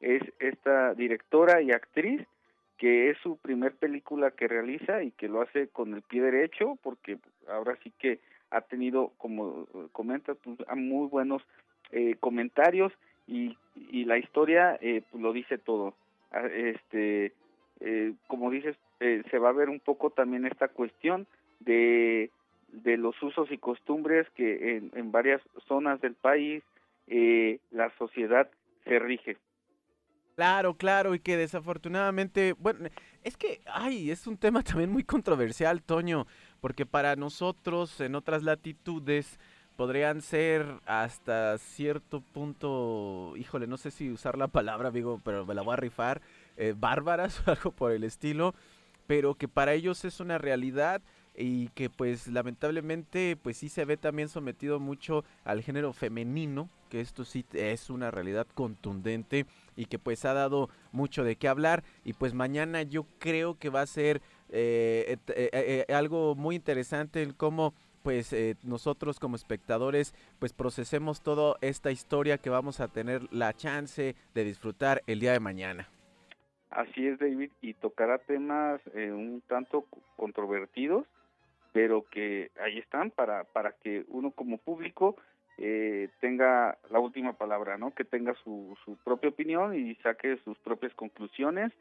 es 0.00 0.22
esta 0.40 0.94
directora 0.94 1.62
y 1.62 1.70
actriz 1.70 2.26
que 2.78 3.10
es 3.10 3.18
su 3.18 3.36
primer 3.36 3.74
película 3.74 4.30
que 4.30 4.48
realiza 4.48 5.02
y 5.02 5.10
que 5.12 5.28
lo 5.28 5.40
hace 5.42 5.68
con 5.68 5.94
el 5.94 6.02
pie 6.02 6.22
derecho, 6.22 6.78
porque 6.82 7.18
ahora 7.48 7.76
sí 7.82 7.92
que 7.98 8.20
ha 8.50 8.60
tenido, 8.60 9.12
como 9.18 9.66
comenta, 9.92 10.34
pues, 10.34 10.58
muy 10.76 11.08
buenos 11.08 11.42
eh, 11.90 12.16
comentarios 12.20 12.92
y, 13.26 13.56
y, 13.74 14.04
la 14.04 14.18
historia 14.18 14.78
eh, 14.80 15.02
pues, 15.10 15.22
lo 15.22 15.32
dice 15.32 15.58
todo. 15.58 15.94
Ah, 16.30 16.46
este, 16.46 17.32
eh, 17.80 18.14
como 18.26 18.50
dices, 18.50 18.76
eh, 19.00 19.22
se 19.30 19.38
va 19.38 19.50
a 19.50 19.52
ver 19.52 19.68
un 19.68 19.80
poco 19.80 20.10
también 20.10 20.46
esta 20.46 20.68
cuestión 20.68 21.26
de, 21.60 22.30
de 22.72 22.96
los 22.96 23.20
usos 23.22 23.50
y 23.50 23.58
costumbres 23.58 24.28
que 24.30 24.76
en, 24.76 24.90
en 24.94 25.12
varias 25.12 25.42
zonas 25.66 26.00
del 26.00 26.14
país 26.14 26.62
eh, 27.06 27.58
la 27.70 27.90
sociedad 27.98 28.48
se 28.84 28.98
rige. 28.98 29.36
Claro, 30.36 30.74
claro, 30.76 31.14
y 31.14 31.18
que 31.20 31.36
desafortunadamente, 31.38 32.52
bueno, 32.58 32.88
es 33.24 33.38
que, 33.38 33.62
ay, 33.66 34.10
es 34.10 34.26
un 34.26 34.36
tema 34.36 34.62
también 34.62 34.90
muy 34.92 35.02
controversial, 35.02 35.82
Toño, 35.82 36.26
porque 36.60 36.84
para 36.84 37.16
nosotros 37.16 37.98
en 38.02 38.14
otras 38.14 38.42
latitudes 38.42 39.38
podrían 39.76 40.20
ser 40.20 40.66
hasta 40.84 41.56
cierto 41.56 42.20
punto, 42.20 43.32
híjole, 43.36 43.66
no 43.66 43.78
sé 43.78 43.90
si 43.90 44.10
usar 44.10 44.36
la 44.36 44.48
palabra, 44.48 44.90
digo, 44.90 45.20
pero 45.24 45.46
me 45.46 45.54
la 45.54 45.62
voy 45.62 45.72
a 45.72 45.76
rifar, 45.76 46.20
eh, 46.58 46.74
bárbaras 46.78 47.40
o 47.46 47.50
algo 47.52 47.70
por 47.70 47.92
el 47.92 48.04
estilo, 48.04 48.54
pero 49.06 49.36
que 49.36 49.48
para 49.48 49.72
ellos 49.72 50.04
es 50.04 50.20
una 50.20 50.36
realidad 50.36 51.00
y 51.34 51.68
que 51.70 51.88
pues 51.90 52.26
lamentablemente 52.28 53.36
pues 53.42 53.56
sí 53.58 53.68
se 53.70 53.84
ve 53.86 53.96
también 53.96 54.28
sometido 54.28 54.80
mucho 54.80 55.24
al 55.44 55.62
género 55.62 55.92
femenino, 55.94 56.68
que 56.86 57.00
esto 57.00 57.24
sí 57.24 57.44
es 57.52 57.90
una 57.90 58.10
realidad 58.10 58.46
contundente 58.54 59.46
y 59.76 59.86
que 59.86 59.98
pues 59.98 60.24
ha 60.24 60.32
dado 60.32 60.68
mucho 60.92 61.24
de 61.24 61.36
qué 61.36 61.48
hablar 61.48 61.84
y 62.04 62.12
pues 62.12 62.34
mañana 62.34 62.82
yo 62.82 63.06
creo 63.18 63.58
que 63.58 63.68
va 63.68 63.82
a 63.82 63.86
ser 63.86 64.20
eh, 64.48 65.16
eh, 65.28 65.84
eh, 65.88 65.92
algo 65.92 66.34
muy 66.34 66.56
interesante 66.56 67.22
el 67.22 67.36
cómo 67.36 67.74
pues 68.02 68.34
nosotros 68.62 69.18
como 69.18 69.34
espectadores 69.34 70.14
pues 70.38 70.52
procesemos 70.52 71.22
toda 71.22 71.56
esta 71.60 71.90
historia 71.90 72.38
que 72.38 72.50
vamos 72.50 72.78
a 72.78 72.86
tener 72.86 73.22
la 73.32 73.52
chance 73.52 74.14
de 74.32 74.44
disfrutar 74.44 75.02
el 75.08 75.18
día 75.18 75.32
de 75.32 75.40
mañana. 75.40 75.88
Así 76.70 77.06
es 77.06 77.18
David 77.18 77.50
y 77.60 77.74
tocará 77.74 78.18
temas 78.18 78.80
un 78.94 79.42
tanto 79.48 79.86
controvertidos 80.16 81.06
pero 81.76 82.06
que 82.10 82.50
ahí 82.58 82.78
están 82.78 83.10
para, 83.10 83.44
para 83.44 83.72
que 83.72 84.06
uno 84.08 84.30
como 84.30 84.56
público 84.56 85.14
eh, 85.58 86.08
tenga 86.20 86.76
la 86.90 86.98
última 86.98 87.32
palabra, 87.32 87.78
¿no? 87.78 87.94
Que 87.94 88.04
tenga 88.04 88.34
su, 88.44 88.76
propia 89.04 89.30
opinión 89.30 89.74
y 89.74 89.94
saque 89.96 90.36
sus 90.44 90.58
propias 90.58 90.94
conclusiones. 90.94 91.72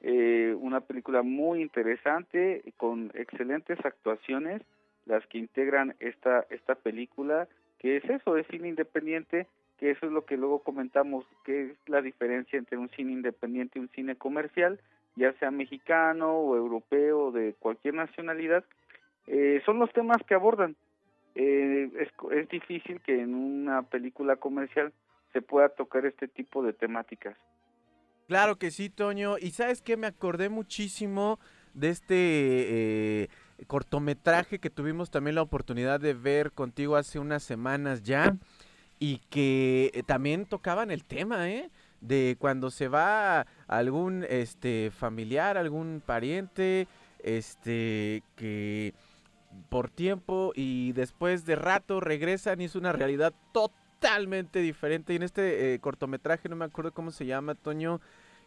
Eh, 0.00 0.56
una 0.58 0.80
película 0.80 1.22
muy 1.22 1.60
interesante 1.60 2.62
con 2.76 3.10
excelentes 3.14 3.78
actuaciones, 3.84 4.62
las 5.06 5.26
que 5.26 5.38
integran 5.38 5.94
esta 5.98 6.46
esta 6.50 6.76
película, 6.76 7.48
que 7.78 7.96
es 7.96 8.04
eso, 8.04 8.36
es 8.36 8.46
cine 8.46 8.68
independiente, 8.68 9.46
que 9.78 9.90
eso 9.90 10.06
es 10.06 10.12
lo 10.12 10.24
que 10.24 10.36
luego 10.36 10.60
comentamos, 10.60 11.24
que 11.44 11.70
es 11.70 11.72
la 11.86 12.00
diferencia 12.02 12.58
entre 12.58 12.78
un 12.78 12.88
cine 12.90 13.12
independiente 13.12 13.78
y 13.78 13.82
un 13.82 13.88
cine 13.90 14.16
comercial, 14.16 14.80
ya 15.16 15.32
sea 15.34 15.50
mexicano 15.50 16.32
o 16.32 16.56
europeo 16.56 17.30
de 17.32 17.54
cualquier 17.58 17.94
nacionalidad, 17.94 18.64
eh, 19.26 19.60
son 19.66 19.78
los 19.78 19.92
temas 19.92 20.18
que 20.26 20.34
abordan. 20.34 20.76
Eh, 21.34 21.90
es, 21.98 22.08
es 22.32 22.48
difícil 22.48 23.00
que 23.00 23.20
en 23.20 23.34
una 23.34 23.82
película 23.82 24.36
comercial 24.36 24.92
se 25.32 25.42
pueda 25.42 25.68
tocar 25.68 26.06
este 26.06 26.28
tipo 26.28 26.62
de 26.62 26.72
temáticas. 26.72 27.36
Claro 28.26 28.56
que 28.56 28.70
sí, 28.70 28.90
Toño. 28.90 29.38
Y 29.38 29.52
sabes 29.52 29.80
que 29.80 29.96
me 29.96 30.06
acordé 30.06 30.48
muchísimo 30.48 31.38
de 31.74 31.88
este 31.88 32.14
eh, 32.16 33.28
cortometraje 33.66 34.58
que 34.58 34.70
tuvimos 34.70 35.10
también 35.10 35.34
la 35.34 35.42
oportunidad 35.42 36.00
de 36.00 36.14
ver 36.14 36.52
contigo 36.52 36.96
hace 36.96 37.18
unas 37.18 37.42
semanas 37.42 38.02
ya 38.02 38.36
y 38.98 39.18
que 39.30 39.90
eh, 39.94 40.02
también 40.02 40.44
tocaban 40.44 40.90
el 40.90 41.04
tema, 41.04 41.50
¿eh? 41.50 41.70
De 42.00 42.36
cuando 42.38 42.70
se 42.70 42.88
va 42.88 43.46
algún 43.66 44.24
este 44.28 44.90
familiar, 44.90 45.56
algún 45.56 46.02
pariente, 46.04 46.86
este 47.20 48.22
que 48.36 48.92
por 49.68 49.90
tiempo 49.90 50.52
y 50.54 50.92
después 50.92 51.44
de 51.44 51.56
rato 51.56 52.00
regresan 52.00 52.60
y 52.60 52.64
es 52.64 52.76
una 52.76 52.92
realidad 52.92 53.34
totalmente 53.52 54.60
diferente. 54.60 55.12
Y 55.12 55.16
en 55.16 55.22
este 55.22 55.74
eh, 55.74 55.78
cortometraje, 55.78 56.48
no 56.48 56.56
me 56.56 56.64
acuerdo 56.64 56.92
cómo 56.92 57.10
se 57.10 57.26
llama, 57.26 57.54
Toño, 57.54 58.00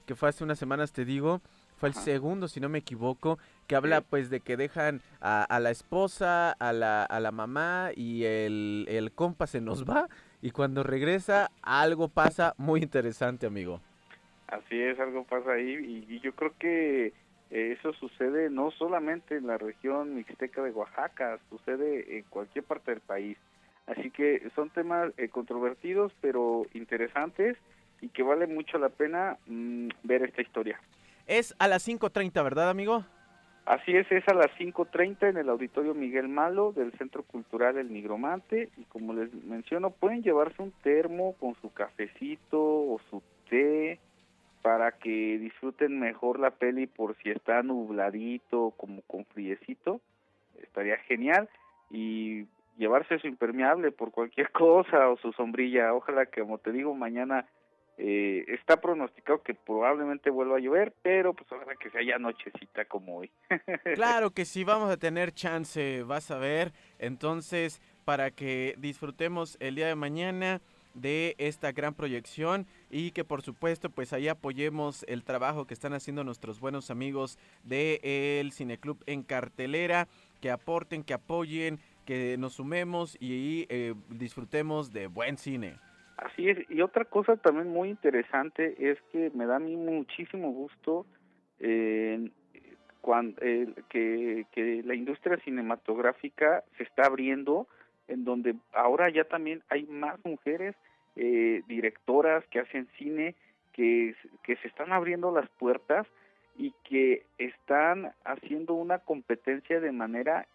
que 0.05 0.15
fue 0.15 0.29
hace 0.29 0.43
unas 0.43 0.60
semanas, 0.60 0.93
te 0.93 1.05
digo, 1.05 1.41
fue 1.77 1.89
el 1.89 1.96
segundo, 1.96 2.48
si 2.48 2.60
no 2.60 2.70
me 2.70 2.79
equivoco, 2.79 3.39
que 3.67 3.75
habla 3.75 4.01
pues 4.01 4.29
de 4.29 4.39
que 4.41 4.58
dejan 4.58 5.01
a, 5.20 5.60
la 5.60 5.72
esposa, 5.72 6.51
a 6.51 6.74
la, 6.74 7.03
a 7.03 7.20
la 7.20 7.31
mamá 7.31 7.89
y 7.96 8.24
el, 8.24 8.86
el 8.88 9.12
compa 9.12 9.48
se 9.48 9.62
nos 9.62 9.84
va 9.84 10.08
y 10.41 10.51
cuando 10.51 10.84
regresa 10.84 11.51
algo 11.62 12.08
pasa 12.08 12.53
muy 12.58 12.81
interesante, 12.81 13.48
amigo. 13.48 13.81
Así 14.48 14.79
es, 14.79 15.00
algo 15.00 15.24
pasa 15.24 15.53
ahí 15.53 16.05
y 16.08 16.20
yo 16.20 16.34
creo 16.36 16.53
que 16.60 17.13
eso 17.51 17.91
sucede 17.93 18.50
no 18.50 18.72
solamente 18.72 19.36
en 19.36 19.48
la 19.48 19.58
región 19.58 20.15
mixteca 20.15 20.63
de 20.63 20.72
Oaxaca, 20.72 21.38
sucede 21.50 22.17
en 22.17 22.24
cualquier 22.24 22.63
parte 22.63 22.91
del 22.91 23.01
país. 23.01 23.38
Así 23.88 24.10
que 24.10 24.50
son 24.55 24.70
temas 24.70 25.12
eh, 25.17 25.27
controvertidos, 25.27 26.13
pero 26.22 26.65
interesantes 26.74 27.58
y 28.00 28.10
que 28.10 28.24
vale 28.24 28.48
mucho 28.48 28.77
la 28.77 28.89
pena 28.89 29.38
mm, 29.48 29.89
ver 30.03 30.24
esta 30.24 30.41
historia. 30.41 30.79
Es 31.27 31.53
a 31.60 31.67
las 31.67 31.88
5.30, 31.88 32.43
¿verdad, 32.43 32.70
amigo? 32.70 33.05
Así 33.65 33.96
es, 33.96 34.12
es 34.12 34.27
a 34.27 34.34
las 34.34 34.51
5.30 34.58 35.29
en 35.29 35.38
el 35.38 35.50
Auditorio 35.50 35.93
Miguel 35.93 36.27
Malo 36.27 36.72
del 36.72 36.91
Centro 36.93 37.24
Cultural 37.24 37.77
El 37.77 37.93
Nigromante. 37.93 38.70
Y 38.77 38.84
como 38.86 39.13
les 39.13 39.31
menciono, 39.43 39.91
pueden 39.91 40.24
llevarse 40.24 40.62
un 40.62 40.72
termo 40.84 41.36
con 41.39 41.55
su 41.62 41.72
cafecito 41.72 42.60
o 42.60 43.00
su 43.10 43.22
té 43.50 44.00
para 44.62 44.94
que 44.94 45.38
disfruten 45.39 46.00
mejor 46.00 46.39
la 46.39 46.51
peli 46.51 46.88
por 46.88 47.15
si 47.18 47.30
está 47.30 47.63
nubladito, 47.63 48.74
como 48.77 49.01
con 49.03 49.25
friecito, 49.25 50.01
estaría 50.62 50.98
genial. 50.98 51.50
Y 51.89 52.46
llevarse 52.77 53.20
su 53.20 53.27
impermeable 53.27 53.91
por 53.91 54.12
cualquier 54.12 54.51
cosa 54.51 55.10
o 55.10 55.18
su 55.18 55.32
sombrilla. 55.34 55.94
Ojalá 55.94 56.25
que, 56.25 56.41
como 56.41 56.58
te 56.58 56.72
digo, 56.72 56.94
mañana 56.96 57.46
eh, 57.98 58.46
está 58.48 58.82
pronosticado 58.82 59.44
que 59.44 59.53
probablemente 59.53 60.30
vuelva 60.30 60.58
a 60.58 60.60
llover, 60.60 60.94
pero 61.01 61.34
pues 61.34 61.51
ojalá 61.51 61.75
que 61.75 61.89
sea 61.91 62.01
ya 62.01 62.18
nochecita 62.18 62.86
como 62.86 63.18
hoy. 63.18 63.32
claro 63.96 64.32
que 64.32 64.46
sí, 64.46 64.63
vamos 64.63 64.89
a 64.89 64.98
tener 64.98 65.34
chance, 65.34 66.03
vas 66.03 66.32
a 66.32 66.38
ver. 66.38 66.72
Entonces, 66.98 67.82
para 68.06 68.32
que 68.32 68.75
disfrutemos 68.77 69.58
el 69.60 69.75
día 69.75 69.88
de 69.88 69.96
mañana 69.96 70.62
de 70.93 71.36
esta 71.38 71.71
gran 71.71 71.93
proyección 71.93 72.65
y 72.89 73.12
que 73.12 73.24
por 73.24 73.41
supuesto 73.41 73.89
pues 73.89 74.13
ahí 74.13 74.27
apoyemos 74.27 75.03
el 75.07 75.24
trabajo 75.24 75.65
que 75.65 75.74
están 75.74 75.93
haciendo 75.93 76.24
nuestros 76.24 76.60
buenos 76.60 76.91
amigos 76.91 77.38
de 77.63 78.39
el 78.39 78.51
Cineclub 78.51 78.98
en 79.05 79.24
cartelera, 79.24 80.07
que 80.41 80.51
aporten, 80.51 81.03
que 81.03 81.13
apoyen, 81.13 81.79
que 82.05 82.36
nos 82.38 82.53
sumemos 82.53 83.17
y 83.19 83.65
eh, 83.69 83.93
disfrutemos 84.10 84.91
de 84.91 85.07
buen 85.07 85.38
cine. 85.38 85.75
Así 86.17 86.50
es, 86.50 86.69
y 86.69 86.81
otra 86.81 87.05
cosa 87.05 87.36
también 87.38 87.69
muy 87.69 87.89
interesante 87.89 88.75
es 88.79 89.00
que 89.12 89.31
me 89.33 89.45
da 89.45 89.55
a 89.55 89.60
mí 89.60 89.75
muchísimo 89.75 90.51
gusto 90.51 91.05
eh, 91.60 92.29
cuando, 93.01 93.41
que, 93.41 94.45
que 94.51 94.83
la 94.86 94.93
industria 94.93 95.38
cinematográfica 95.38 96.63
se 96.77 96.83
está 96.83 97.07
abriendo 97.07 97.67
en 98.08 98.25
donde 98.25 98.55
ahora 98.74 99.10
ya 99.10 99.24
también 99.24 99.62
hay 99.70 99.84
más 99.86 100.24
mujeres 100.25 100.75
eh, 101.15 101.62
directoras 101.67 102.46
que 102.48 102.60
hacen 102.60 102.88
cine, 102.98 103.36
que, 103.74 104.15
que 104.43 104.55
se 104.58 104.67
están 104.67 104.93
abriendo 104.93 105.31
las 105.31 105.50
puertas 105.51 106.08
y 106.58 106.74
que 106.84 107.24
están 107.38 108.13
haciendo 108.24 108.74
una 108.74 109.00
competencia 109.00 109.79
de 109.79 109.91
manera 109.91 110.48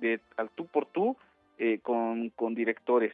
de 0.00 0.20
al 0.36 0.50
tú 0.50 0.66
por 0.66 0.86
tú 0.86 1.16
eh, 1.58 1.78
con, 1.82 2.30
con 2.30 2.54
directores. 2.54 3.12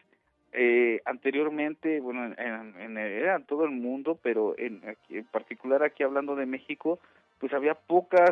Eh, 0.53 1.01
anteriormente, 1.05 2.01
bueno, 2.01 2.27
en, 2.37 2.81
en, 2.81 2.97
era 2.97 3.41
todo 3.41 3.65
el 3.65 3.71
mundo, 3.71 4.19
pero 4.23 4.55
en, 4.59 4.83
en 5.09 5.25
particular 5.27 5.83
aquí 5.83 6.03
hablando 6.03 6.37
de 6.37 6.47
México, 6.47 7.01
pues 7.41 7.53
había 7.53 7.75
pocas 7.75 8.31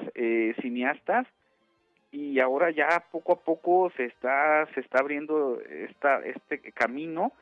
cineastas 0.60 1.26
y 2.12 2.38
ahora 2.40 2.70
ya 2.70 3.06
poco 3.10 3.32
a 3.32 3.40
poco 3.40 3.90
se 3.96 4.04
está 4.04 4.68
se 4.74 4.80
está 4.80 5.00
abriendo 5.00 5.58
esta 5.62 6.20
este 6.20 6.60
camino 6.72 7.32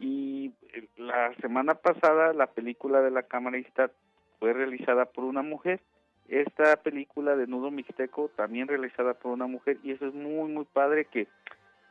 y 0.00 0.52
la 0.96 1.32
semana 1.40 1.76
pasada 1.76 2.32
la 2.32 2.48
película 2.48 3.00
de 3.00 3.12
la 3.12 3.22
camarista 3.22 3.90
fue 4.38 4.52
realizada 4.52 5.06
por 5.06 5.24
una 5.24 5.42
mujer. 5.42 5.80
Esta 6.28 6.76
película 6.82 7.36
de 7.36 7.46
Nudo 7.46 7.70
Mixteco 7.70 8.28
también 8.36 8.66
realizada 8.66 9.14
por 9.14 9.32
una 9.32 9.46
mujer 9.46 9.78
y 9.84 9.92
eso 9.92 10.06
es 10.06 10.12
muy 10.12 10.50
muy 10.50 10.64
padre 10.64 11.06
que 11.06 11.28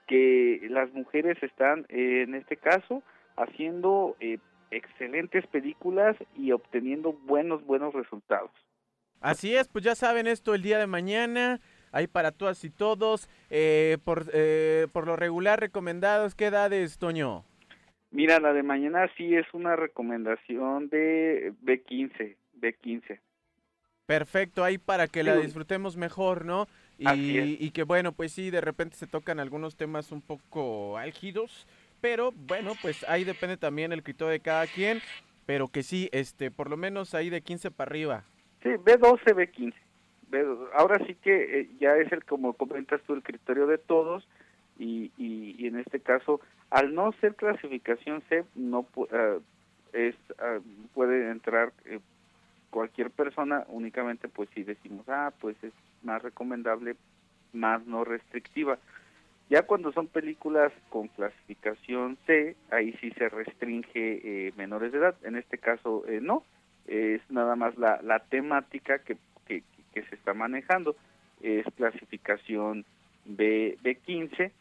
que 0.05 0.67
las 0.69 0.91
mujeres 0.93 1.41
están 1.41 1.85
eh, 1.87 2.23
en 2.27 2.35
este 2.35 2.57
caso 2.57 3.01
haciendo 3.37 4.17
eh, 4.19 4.39
excelentes 4.71 5.47
películas 5.47 6.17
y 6.35 6.51
obteniendo 6.51 7.13
buenos 7.13 7.65
buenos 7.65 7.93
resultados. 7.93 8.51
Así 9.21 9.55
es 9.55 9.69
pues 9.69 9.85
ya 9.85 9.95
saben 9.95 10.27
esto 10.27 10.53
el 10.53 10.61
día 10.61 10.79
de 10.79 10.87
mañana 10.87 11.61
ahí 11.95 12.07
para 12.07 12.31
todas 12.31 12.63
y 12.63 12.69
todos 12.69 13.29
eh, 13.49 13.97
por 14.03 14.25
por 14.91 15.07
lo 15.07 15.15
regular 15.15 15.59
recomendados 15.59 16.35
qué 16.35 16.47
edades 16.47 16.97
Toño 16.97 17.43
mira 18.11 18.39
la 18.39 18.53
de 18.53 18.63
mañana 18.63 19.09
sí 19.17 19.35
es 19.35 19.45
una 19.53 19.75
recomendación 19.75 20.89
de 20.89 21.53
B15 21.63 22.35
B15 22.59 23.19
Perfecto, 24.05 24.63
ahí 24.63 24.77
para 24.77 25.07
que 25.07 25.23
la 25.23 25.35
disfrutemos 25.35 25.97
mejor, 25.97 26.45
¿no? 26.45 26.67
Y, 26.97 27.57
y, 27.59 27.71
que 27.71 27.83
bueno, 27.83 28.11
pues 28.11 28.31
sí, 28.31 28.51
de 28.51 28.61
repente 28.61 28.95
se 28.95 29.07
tocan 29.07 29.39
algunos 29.39 29.75
temas 29.75 30.11
un 30.11 30.21
poco 30.21 30.97
álgidos, 30.97 31.67
pero 32.01 32.31
bueno, 32.31 32.73
pues 32.81 33.03
ahí 33.09 33.23
depende 33.23 33.57
también 33.57 33.91
el 33.91 34.03
criterio 34.03 34.31
de 34.31 34.39
cada 34.39 34.67
quien, 34.67 34.99
pero 35.45 35.67
que 35.69 35.81
sí, 35.81 36.07
este, 36.11 36.51
por 36.51 36.69
lo 36.69 36.77
menos 36.77 37.15
ahí 37.15 37.29
de 37.29 37.41
15 37.41 37.71
para 37.71 37.89
arriba. 37.89 38.23
Sí, 38.61 38.69
B12, 38.69 39.23
B15. 39.23 39.73
B12. 40.31 40.67
Ahora 40.73 40.99
sí 41.05 41.15
que 41.15 41.59
eh, 41.59 41.69
ya 41.79 41.95
es 41.97 42.11
el, 42.11 42.23
como 42.25 42.53
comentas 42.53 43.01
tú, 43.03 43.13
el 43.13 43.23
criterio 43.23 43.67
de 43.67 43.77
todos, 43.77 44.27
y, 44.77 45.11
y, 45.17 45.67
en 45.67 45.79
este 45.79 45.99
caso, 45.99 46.41
al 46.69 46.93
no 46.93 47.13
ser 47.21 47.35
clasificación 47.35 48.21
C, 48.27 48.43
no 48.55 48.85
uh, 48.95 49.07
es, 49.93 50.15
uh, 50.31 50.61
puede 50.93 51.31
entrar 51.31 51.71
eh, 51.85 51.99
cualquier 52.71 53.09
persona, 53.11 53.63
únicamente 53.69 54.27
pues 54.27 54.49
si 54.53 54.63
decimos, 54.63 55.07
ah, 55.07 55.31
pues 55.39 55.55
es 55.63 55.71
más 56.03 56.21
recomendable, 56.21 56.95
más 57.53 57.85
no 57.85 58.03
restrictiva. 58.03 58.77
Ya 59.49 59.61
cuando 59.61 59.93
son 59.93 60.07
películas 60.07 60.73
con 60.89 61.07
clasificación 61.07 62.17
C, 62.25 62.57
ahí 62.71 62.93
sí 62.99 63.11
se 63.11 63.29
restringe 63.29 64.47
eh, 64.47 64.53
menores 64.57 64.91
de 64.91 64.97
edad, 64.97 65.15
en 65.23 65.37
este 65.37 65.57
caso 65.57 66.03
no, 66.21 66.43
es 66.87 67.21
nada 67.29 67.55
más 67.55 67.77
la, 67.77 68.01
la 68.01 68.19
temática 68.19 68.99
que, 68.99 69.17
que, 69.95 70.03
se 70.03 70.15
está 70.15 70.33
manejando, 70.33 70.95
es 71.41 71.65
clasificación 71.75 72.85
B, 73.25 73.77
B15, 73.83 74.51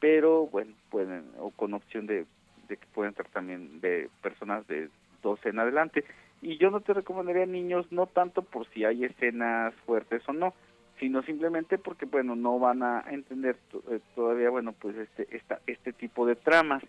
pero 0.00 0.46
bueno, 0.46 0.72
pueden, 0.90 1.24
o 1.38 1.50
con 1.50 1.74
opción 1.74 2.06
de, 2.06 2.26
que 2.68 2.78
pueden 2.94 3.10
entrar 3.10 3.28
también 3.28 3.80
de 3.80 4.08
personas 4.22 4.66
de 4.66 4.88
12 5.22 5.48
en 5.48 5.58
adelante 5.58 6.04
y 6.42 6.58
yo 6.58 6.70
no 6.70 6.80
te 6.80 6.92
recomendaría 6.92 7.46
niños 7.46 7.86
no 7.90 8.06
tanto 8.06 8.42
por 8.42 8.68
si 8.68 8.84
hay 8.84 9.04
escenas 9.04 9.74
fuertes 9.86 10.22
o 10.28 10.32
no, 10.32 10.54
sino 11.00 11.22
simplemente 11.22 11.78
porque 11.78 12.06
bueno 12.06 12.36
no 12.36 12.58
van 12.58 12.82
a 12.82 13.04
entender 13.10 13.56
eh, 13.90 14.00
todavía 14.14 14.50
bueno 14.50 14.72
pues 14.72 14.96
este 14.96 15.26
esta, 15.34 15.60
este 15.66 15.92
tipo 15.92 16.26
de 16.26 16.36
tramas. 16.36 16.82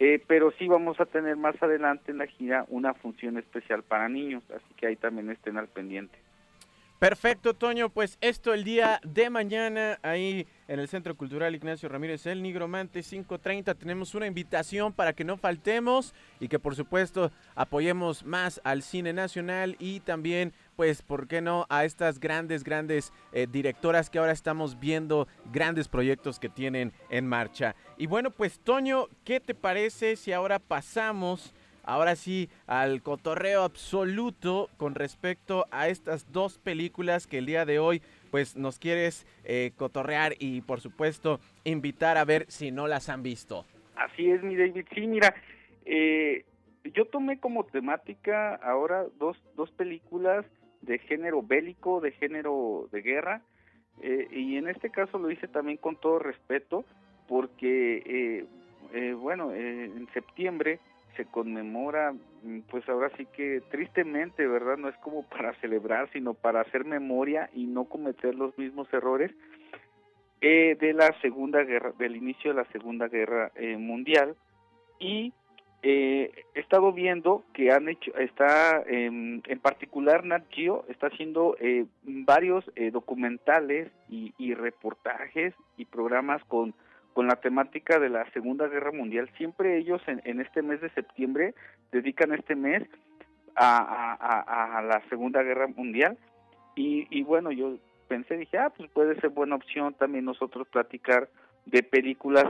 Eh, 0.00 0.20
pero 0.26 0.50
sí 0.58 0.66
vamos 0.66 1.00
a 1.00 1.06
tener 1.06 1.36
más 1.36 1.54
adelante 1.62 2.10
en 2.10 2.18
la 2.18 2.26
gira 2.26 2.66
una 2.68 2.94
función 2.94 3.38
especial 3.38 3.84
para 3.84 4.08
niños, 4.08 4.42
así 4.50 4.74
que 4.76 4.88
ahí 4.88 4.96
también 4.96 5.30
estén 5.30 5.56
al 5.56 5.68
pendiente. 5.68 6.18
Perfecto, 7.04 7.52
Toño. 7.52 7.90
Pues 7.90 8.16
esto 8.22 8.54
el 8.54 8.64
día 8.64 8.98
de 9.04 9.28
mañana, 9.28 9.98
ahí 10.00 10.46
en 10.68 10.80
el 10.80 10.88
Centro 10.88 11.14
Cultural 11.14 11.54
Ignacio 11.54 11.86
Ramírez, 11.86 12.24
el 12.24 12.42
Nigromante 12.42 13.02
530. 13.02 13.74
Tenemos 13.74 14.14
una 14.14 14.26
invitación 14.26 14.90
para 14.90 15.12
que 15.12 15.22
no 15.22 15.36
faltemos 15.36 16.14
y 16.40 16.48
que 16.48 16.58
por 16.58 16.74
supuesto 16.74 17.30
apoyemos 17.56 18.24
más 18.24 18.58
al 18.64 18.82
cine 18.82 19.12
nacional 19.12 19.76
y 19.78 20.00
también, 20.00 20.54
pues, 20.76 21.02
¿por 21.02 21.28
qué 21.28 21.42
no? 21.42 21.66
A 21.68 21.84
estas 21.84 22.18
grandes, 22.20 22.64
grandes 22.64 23.12
eh, 23.34 23.46
directoras 23.52 24.08
que 24.08 24.18
ahora 24.18 24.32
estamos 24.32 24.80
viendo 24.80 25.28
grandes 25.52 25.88
proyectos 25.88 26.38
que 26.38 26.48
tienen 26.48 26.94
en 27.10 27.26
marcha. 27.26 27.76
Y 27.98 28.06
bueno, 28.06 28.30
pues, 28.30 28.60
Toño, 28.60 29.08
¿qué 29.24 29.40
te 29.40 29.54
parece 29.54 30.16
si 30.16 30.32
ahora 30.32 30.58
pasamos 30.58 31.52
ahora 31.84 32.16
sí 32.16 32.48
al 32.66 33.02
cotorreo 33.02 33.62
absoluto 33.62 34.68
con 34.76 34.94
respecto 34.94 35.66
a 35.70 35.88
estas 35.88 36.32
dos 36.32 36.58
películas 36.58 37.26
que 37.26 37.38
el 37.38 37.46
día 37.46 37.64
de 37.64 37.78
hoy 37.78 38.02
pues 38.30 38.56
nos 38.56 38.78
quieres 38.78 39.26
eh, 39.44 39.70
cotorrear 39.76 40.34
y 40.40 40.60
por 40.62 40.80
supuesto 40.80 41.38
invitar 41.62 42.16
a 42.16 42.24
ver 42.24 42.46
si 42.48 42.72
no 42.72 42.88
las 42.88 43.08
han 43.08 43.22
visto. 43.22 43.64
Así 43.94 44.28
es, 44.28 44.42
mi 44.42 44.56
David. 44.56 44.86
Sí, 44.92 45.06
mira, 45.06 45.34
eh, 45.84 46.44
yo 46.82 47.04
tomé 47.06 47.38
como 47.38 47.64
temática 47.64 48.56
ahora 48.56 49.06
dos, 49.20 49.40
dos 49.54 49.70
películas 49.70 50.44
de 50.82 50.98
género 50.98 51.42
bélico, 51.42 52.00
de 52.00 52.10
género 52.10 52.88
de 52.90 53.02
guerra, 53.02 53.42
eh, 54.02 54.26
y 54.32 54.56
en 54.56 54.68
este 54.68 54.90
caso 54.90 55.16
lo 55.18 55.30
hice 55.30 55.46
también 55.46 55.78
con 55.78 55.94
todo 55.94 56.18
respeto, 56.18 56.84
porque, 57.28 58.44
bueno, 59.16 59.54
en 59.54 60.06
septiembre 60.12 60.78
se 61.16 61.24
conmemora, 61.26 62.12
mm, 62.42 62.60
pues 62.70 62.88
ahora 62.88 63.10
sí 63.16 63.26
que 63.26 63.62
tristemente, 63.70 64.46
¿verdad? 64.46 64.76
No 64.76 64.88
es 64.88 64.96
como 64.98 65.22
para 65.28 65.54
celebrar, 65.60 66.08
sino 66.12 66.34
para 66.34 66.60
hacer 66.60 66.84
memoria 66.84 67.50
y 67.52 67.66
no 67.66 67.84
cometer 67.84 68.34
los 68.34 68.56
mismos 68.58 68.92
errores 68.92 69.32
eh, 70.40 70.76
de 70.78 70.92
la 70.92 71.14
Segunda 71.22 71.62
Guerra, 71.62 71.92
del 71.98 72.16
inicio 72.16 72.50
de 72.52 72.62
la 72.62 72.70
Segunda 72.70 73.08
Guerra 73.08 73.50
eh, 73.54 73.76
Mundial. 73.76 74.36
Y 74.98 75.32
eh, 75.82 76.32
he 76.54 76.60
estado 76.60 76.92
viendo 76.92 77.44
que 77.54 77.72
han 77.72 77.88
hecho, 77.88 78.14
está 78.16 78.82
en 78.86 79.42
particular 79.62 80.24
Nat 80.24 80.44
Geo 80.50 80.84
está 80.88 81.08
haciendo 81.08 81.56
varios 82.04 82.64
documentales 82.92 83.90
y, 84.08 84.32
y 84.38 84.54
reportajes 84.54 85.54
y 85.76 85.84
programas 85.84 86.42
con 86.44 86.74
con 87.14 87.28
la 87.28 87.36
temática 87.36 87.98
de 87.98 88.10
la 88.10 88.30
Segunda 88.32 88.68
Guerra 88.68 88.92
Mundial. 88.92 89.30
Siempre 89.38 89.78
ellos 89.78 90.02
en, 90.06 90.40
este 90.40 90.60
mes 90.62 90.80
de 90.80 90.90
septiembre 90.90 91.54
dedican 91.90 92.32
este 92.32 92.54
mes 92.54 92.82
a, 93.56 94.82
la 94.86 95.00
Segunda 95.08 95.42
Guerra 95.42 95.68
Mundial 95.68 96.18
y, 96.74 97.06
y, 97.16 97.22
bueno, 97.22 97.52
yo 97.52 97.78
pensé, 98.08 98.36
dije, 98.36 98.58
ah, 98.58 98.70
pues 98.76 98.90
puede 98.90 99.18
ser 99.20 99.30
buena 99.30 99.54
opción 99.54 99.94
también 99.94 100.24
nosotros 100.24 100.66
platicar 100.68 101.28
de 101.66 101.82
películas 101.82 102.46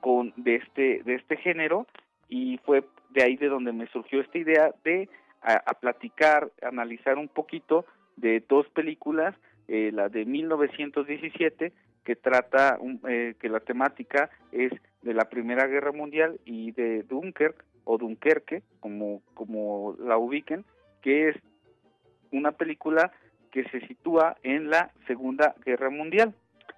con 0.00 0.32
de 0.36 0.56
este 0.56 1.02
de 1.04 1.14
este 1.14 1.36
género 1.36 1.86
y 2.28 2.58
fue 2.58 2.84
de 3.10 3.22
ahí 3.22 3.36
de 3.36 3.48
donde 3.48 3.72
me 3.72 3.86
surgió 3.86 4.20
esta 4.20 4.36
idea 4.36 4.74
de 4.84 5.08
a, 5.40 5.74
platicar, 5.74 6.50
analizar 6.62 7.16
un 7.16 7.28
poquito 7.28 7.86
de 8.16 8.44
dos 8.48 8.68
películas, 8.70 9.36
eh, 9.68 9.90
la 9.92 10.08
de 10.08 10.24
1917 10.24 11.72
que 12.08 12.16
trata, 12.16 12.78
eh, 13.06 13.34
que 13.38 13.50
la 13.50 13.60
temática 13.60 14.30
es 14.50 14.72
de 15.02 15.12
la 15.12 15.28
Primera 15.28 15.66
Guerra 15.66 15.92
Mundial 15.92 16.40
y 16.46 16.72
de 16.72 17.02
Dunkerque 17.02 17.62
o 17.84 17.98
Dunkerque, 17.98 18.62
como, 18.80 19.20
como 19.34 19.94
la 19.98 20.16
ubiquen, 20.16 20.64
que 21.02 21.28
es 21.28 21.36
una 22.32 22.52
película 22.52 23.12
que 23.52 23.64
se 23.64 23.86
sitúa 23.86 24.38
en 24.42 24.70
la 24.70 24.90
Segunda 25.06 25.54
Guerra 25.66 25.90
Mundial. 25.90 26.34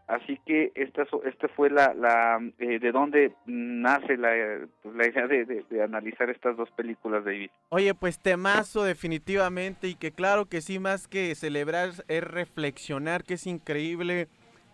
Así 0.09 0.41
que 0.45 0.73
esta, 0.75 1.07
esta 1.25 1.47
fue 1.55 1.71
la, 1.71 1.95
la 1.95 2.41
eh, 2.59 2.81
de 2.81 2.91
donde 2.91 3.33
nace 3.47 4.17
la, 4.17 4.67
pues, 4.83 4.97
la 4.97 5.07
idea 5.07 5.29
de, 5.29 5.45
de, 5.45 5.83
analizar 5.85 6.29
estas 6.29 6.57
dos 6.57 6.69
películas, 6.73 7.25
David. 7.25 7.51
Oye, 7.69 7.95
pues 7.95 8.19
temazo 8.19 8.83
definitivamente 8.83 9.87
y 9.87 9.95
que 9.95 10.11
claro 10.11 10.47
que 10.47 10.61
sí, 10.61 10.81
más 10.81 11.07
que 11.07 11.33
celebrar 11.37 11.91
es 12.09 12.25
reflexionar, 12.25 13.23
que 13.23 13.35
es 13.35 13.47
increíble 13.47 14.27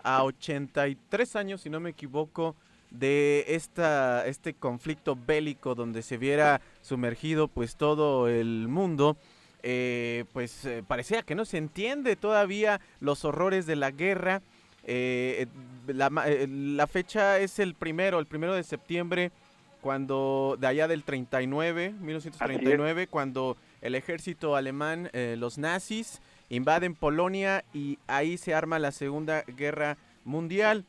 a 0.07 0.23
83 0.23 1.37
años, 1.37 1.61
si 1.63 1.69
no 1.69 1.81
me 1.81 1.91
equivoco, 1.91 2.55
de 2.91 3.45
esta, 3.49 4.25
este 4.27 4.55
conflicto 4.55 5.17
bélico 5.17 5.75
donde 5.75 6.03
se 6.03 6.17
viera 6.17 6.61
sumergido 6.81 7.49
pues 7.49 7.77
todo 7.77 8.29
el 8.29 8.69
mundo. 8.69 9.17
Eh, 9.65 10.25
pues 10.33 10.65
eh, 10.65 10.85
parecía 10.87 11.23
que 11.23 11.35
no 11.35 11.45
se 11.45 11.59
entiende 11.59 12.15
todavía 12.15 12.81
los 13.01 13.25
horrores 13.25 13.67
de 13.67 13.75
la 13.75 13.91
guerra. 13.91 14.43
Eh, 14.85 15.47
la, 15.89 16.87
fecha 16.87 17.41
es 17.41 17.59
el 17.59 17.75
primero, 17.75 18.21
el 18.21 18.27
primero 18.27 18.55
de 18.55 18.63
septiembre, 18.63 19.33
cuando 19.81 20.57
de 20.61 20.69
allá 20.69 20.87
del 20.87 21.03
39, 21.03 21.95
1939, 22.01 23.09
cuando 23.09 23.57
el 23.81 23.97
ejército 23.97 24.55
alemán, 24.55 25.11
los 25.13 25.59
nazis, 25.59 26.21
invaden 26.49 26.95
Polonia 26.95 27.65
y 27.73 27.99
ahí 28.07 28.39
se 28.39 28.55
arma 28.55 28.79
la 28.79 28.93
Segunda 28.93 29.43
Guerra 29.43 29.97
Mundial. 30.25 30.85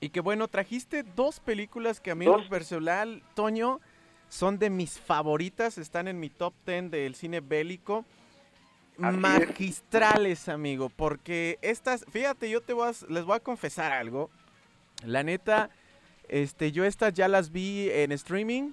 Y 0.00 0.10
que 0.10 0.20
bueno, 0.20 0.48
trajiste 0.48 1.02
dos 1.02 1.40
películas 1.40 2.00
que 2.00 2.10
a 2.10 2.14
mí 2.14 2.26
personal, 2.48 3.22
Toño, 3.34 3.80
son 4.28 4.58
de 4.58 4.70
mis 4.70 4.98
favoritas, 4.98 5.78
están 5.78 6.08
en 6.08 6.20
mi 6.20 6.28
top 6.28 6.52
10 6.66 6.90
del 6.90 7.14
cine 7.14 7.40
bélico. 7.40 8.04
magistrales, 8.98 10.48
amigo, 10.48 10.88
porque 10.88 11.58
estas, 11.60 12.04
fíjate, 12.10 12.48
yo 12.48 12.62
te 12.62 12.72
voy 12.72 12.88
a, 12.88 13.12
les 13.12 13.24
voy 13.24 13.36
a 13.36 13.40
confesar 13.40 13.92
algo. 13.92 14.30
La 15.04 15.22
neta, 15.22 15.70
este, 16.28 16.72
yo 16.72 16.84
estas 16.84 17.12
ya 17.12 17.28
las 17.28 17.52
vi 17.52 17.90
en 17.90 18.12
streaming 18.12 18.72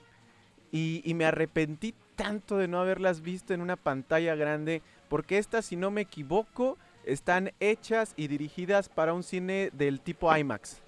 y, 0.71 1.01
y 1.03 1.13
me 1.13 1.25
arrepentí 1.25 1.93
tanto 2.15 2.57
de 2.57 2.67
no 2.67 2.79
haberlas 2.79 3.21
visto 3.21 3.53
en 3.53 3.61
una 3.61 3.75
pantalla 3.75 4.35
grande, 4.35 4.81
porque 5.13 5.37
estas, 5.37 5.65
si 5.65 5.75
no 5.75 5.91
me 5.91 6.01
equivoco, 6.01 6.75
están 7.05 7.51
hechas 7.59 8.15
y 8.17 8.27
dirigidas 8.27 8.89
para 8.89 9.13
un 9.13 9.21
cine 9.21 9.69
del 9.71 10.01
tipo 10.01 10.35
IMAX. 10.35 10.81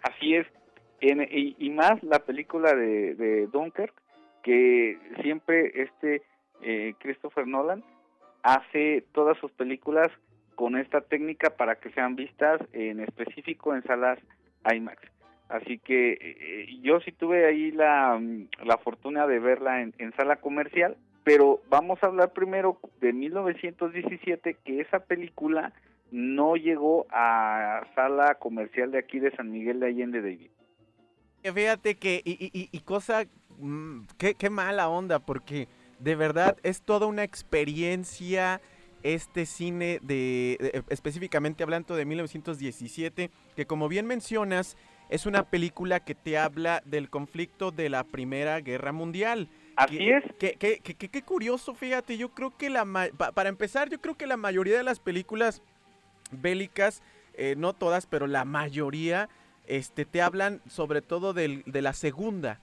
Así 0.00 0.34
es, 0.34 0.46
y, 1.02 1.68
más 1.68 2.02
la 2.02 2.20
película 2.20 2.74
de, 2.74 3.14
de 3.16 3.46
Dunkirk, 3.48 3.92
que 4.42 4.98
siempre 5.20 5.72
este 5.74 6.22
eh, 6.62 6.94
Christopher 7.00 7.46
Nolan 7.46 7.84
hace 8.42 9.04
todas 9.12 9.36
sus 9.40 9.52
películas 9.52 10.08
con 10.54 10.78
esta 10.78 11.02
técnica 11.02 11.50
para 11.50 11.74
que 11.74 11.90
sean 11.90 12.16
vistas 12.16 12.62
en 12.72 13.00
específico 13.00 13.74
en 13.74 13.82
salas 13.82 14.18
IMAX. 14.74 15.02
Así 15.50 15.80
que 15.80 16.12
eh, 16.12 16.78
yo 16.80 17.00
sí 17.00 17.12
tuve 17.12 17.44
ahí 17.44 17.72
la, 17.72 18.18
la 18.64 18.78
fortuna 18.78 19.26
de 19.26 19.38
verla 19.38 19.82
en, 19.82 19.92
en, 19.98 20.16
sala 20.16 20.36
comercial, 20.36 20.96
pero 21.26 21.60
vamos 21.68 22.00
a 22.04 22.06
hablar 22.06 22.32
primero 22.32 22.78
de 23.00 23.12
1917, 23.12 24.58
que 24.64 24.80
esa 24.80 25.00
película 25.00 25.72
no 26.12 26.54
llegó 26.54 27.04
a 27.10 27.84
sala 27.96 28.36
comercial 28.36 28.92
de 28.92 28.98
aquí 28.98 29.18
de 29.18 29.34
San 29.34 29.50
Miguel 29.50 29.80
de 29.80 29.86
Allende, 29.88 30.22
David. 30.22 30.50
Fíjate 31.42 31.96
que, 31.96 32.22
y, 32.24 32.78
cosa, 32.84 33.24
mm, 33.58 34.02
qué, 34.16 34.50
mala 34.50 34.88
onda, 34.88 35.18
porque 35.18 35.66
de 35.98 36.14
verdad 36.14 36.58
es 36.62 36.82
toda 36.82 37.06
una 37.06 37.24
experiencia 37.24 38.60
este 39.02 39.46
cine 39.46 39.98
de, 40.02 40.84
específicamente 40.90 41.64
hablando 41.64 41.96
de 41.96 42.04
1917, 42.04 43.30
que 43.56 43.66
como 43.66 43.88
bien 43.88 44.06
mencionas, 44.06 44.76
es 45.10 45.26
una 45.26 45.42
película 45.42 45.98
que 45.98 46.14
te 46.14 46.38
habla 46.38 46.84
del 46.84 47.10
conflicto 47.10 47.72
de 47.72 47.88
la 47.88 48.04
Primera 48.04 48.60
Guerra 48.60 48.92
Mundial. 48.92 49.48
Así 49.76 50.10
es. 50.10 50.24
Qué 50.38 51.22
curioso, 51.22 51.74
fíjate, 51.74 52.16
yo 52.16 52.30
creo 52.30 52.56
que 52.56 52.70
la, 52.70 52.84
para 53.34 53.48
empezar, 53.48 53.90
yo 53.90 54.00
creo 54.00 54.16
que 54.16 54.26
la 54.26 54.36
mayoría 54.36 54.76
de 54.76 54.82
las 54.82 54.98
películas 54.98 55.62
bélicas, 56.30 57.02
eh, 57.34 57.54
no 57.56 57.74
todas, 57.74 58.06
pero 58.06 58.26
la 58.26 58.44
mayoría, 58.44 59.28
este, 59.66 60.04
te 60.04 60.22
hablan 60.22 60.60
sobre 60.68 61.02
todo 61.02 61.32
del, 61.32 61.62
de 61.66 61.82
la 61.82 61.92
segunda. 61.92 62.60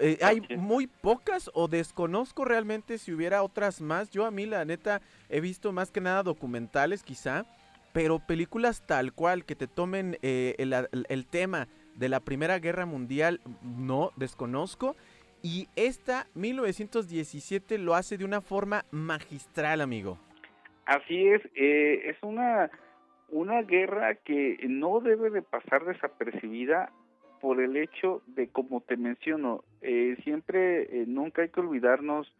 Eh, 0.00 0.18
hay 0.22 0.40
muy 0.56 0.86
pocas 0.86 1.50
o 1.54 1.66
desconozco 1.66 2.44
realmente 2.44 2.98
si 2.98 3.12
hubiera 3.12 3.42
otras 3.42 3.80
más. 3.80 4.10
Yo 4.10 4.26
a 4.26 4.30
mí 4.30 4.46
la 4.46 4.64
neta 4.64 5.00
he 5.28 5.40
visto 5.40 5.72
más 5.72 5.90
que 5.90 6.00
nada 6.00 6.22
documentales 6.22 7.02
quizá, 7.02 7.46
pero 7.92 8.20
películas 8.20 8.82
tal 8.86 9.12
cual 9.12 9.44
que 9.44 9.56
te 9.56 9.66
tomen 9.66 10.18
eh, 10.22 10.54
el, 10.58 10.74
el, 11.08 11.26
tema 11.26 11.66
de 11.96 12.08
la 12.08 12.20
Primera 12.20 12.58
Guerra 12.60 12.86
Mundial 12.86 13.40
no 13.62 14.12
desconozco. 14.16 14.94
Y 15.42 15.68
esta 15.76 16.26
1917 16.34 17.78
lo 17.78 17.94
hace 17.94 18.18
de 18.18 18.24
una 18.24 18.40
forma 18.40 18.84
magistral, 18.90 19.80
amigo. 19.80 20.18
Así 20.84 21.28
es, 21.28 21.42
eh, 21.54 22.10
es 22.10 22.16
una 22.22 22.70
una 23.30 23.62
guerra 23.62 24.14
que 24.14 24.58
no 24.68 25.00
debe 25.00 25.28
de 25.28 25.42
pasar 25.42 25.84
desapercibida 25.84 26.90
por 27.40 27.60
el 27.60 27.76
hecho 27.76 28.22
de, 28.26 28.48
como 28.48 28.80
te 28.80 28.96
menciono, 28.96 29.64
eh, 29.82 30.16
siempre, 30.24 30.82
eh, 30.84 31.04
nunca 31.06 31.42
hay 31.42 31.50
que 31.50 31.60
olvidarnos 31.60 32.32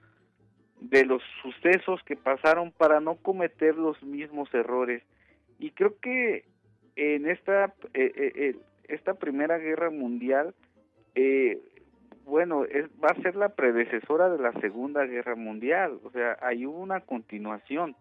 de 0.80 1.04
los 1.04 1.22
sucesos 1.42 2.00
que 2.04 2.16
pasaron 2.16 2.72
para 2.72 3.00
no 3.00 3.16
cometer 3.16 3.76
los 3.76 4.02
mismos 4.02 4.52
errores. 4.54 5.02
Y 5.58 5.72
creo 5.72 5.98
que 6.00 6.46
en 6.96 7.28
esta, 7.28 7.74
esta 8.88 9.14
Primera 9.14 9.58
Guerra 9.58 9.90
Mundial, 9.90 10.54
bueno, 12.28 12.64
es, 12.64 12.86
va 13.02 13.08
a 13.08 13.22
ser 13.22 13.36
la 13.36 13.48
predecesora 13.48 14.28
de 14.28 14.38
la 14.38 14.52
Segunda 14.60 15.04
Guerra 15.06 15.34
Mundial, 15.34 15.98
o 16.04 16.10
sea, 16.10 16.36
hay 16.40 16.66
una 16.66 17.00
continuación. 17.00 17.96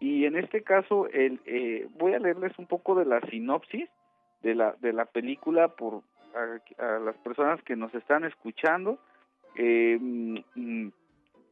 Y 0.00 0.24
en 0.24 0.36
este 0.36 0.62
caso, 0.62 1.06
el, 1.08 1.40
eh, 1.44 1.86
voy 1.98 2.14
a 2.14 2.18
leerles 2.18 2.58
un 2.58 2.66
poco 2.66 2.94
de 2.94 3.04
la 3.04 3.20
sinopsis 3.30 3.88
de 4.42 4.54
la, 4.54 4.74
de 4.80 4.92
la 4.92 5.04
película 5.04 5.68
por 5.68 6.02
a, 6.34 6.98
las 6.98 7.16
personas 7.18 7.62
que 7.62 7.76
nos 7.76 7.94
están 7.94 8.24
escuchando. 8.24 8.98
Eh, 9.54 9.98
mm, 10.00 10.88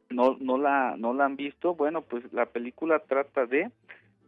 no, 0.09 0.35
no, 0.39 0.57
la, 0.57 0.95
no 0.97 1.13
la 1.13 1.25
han 1.25 1.37
visto. 1.37 1.75
Bueno, 1.75 2.01
pues 2.01 2.31
la 2.33 2.47
película 2.47 2.99
trata 2.99 3.45
de, 3.45 3.71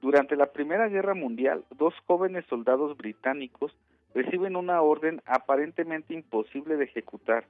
durante 0.02 0.36
la 0.36 0.54
Primera 0.54 0.88
Guerra 0.88 1.16
Mundial, 1.16 1.66
dos 1.76 1.94
jóvenes 2.06 2.46
soldados 2.46 2.96
británicos 2.96 3.76
reciben 4.14 4.56
una 4.56 4.82
orden 4.82 5.22
aparentemente 5.26 6.14
imposible 6.14 6.78
de 6.78 6.86
ejecutar. 6.86 7.46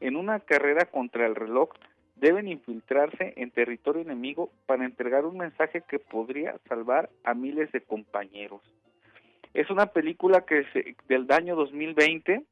En 0.00 0.16
una 0.16 0.40
carrera 0.40 0.86
contra 0.86 1.26
el 1.26 1.34
reloj, 1.34 1.70
deben 2.16 2.48
infiltrarse 2.48 3.32
en 3.36 3.50
territorio 3.50 4.02
enemigo 4.02 4.50
para 4.66 4.84
entregar 4.84 5.24
un 5.24 5.38
mensaje 5.38 5.82
que 5.88 5.98
podría 5.98 6.56
salvar 6.68 7.10
a 7.24 7.34
miles 7.34 7.72
de 7.72 7.80
compañeros. 7.80 8.60
Es 9.54 9.70
una 9.70 9.86
película 9.86 10.44
que 10.44 10.64
se, 10.72 10.94
del 11.08 11.26
año 11.32 11.56
2020. 11.56 12.42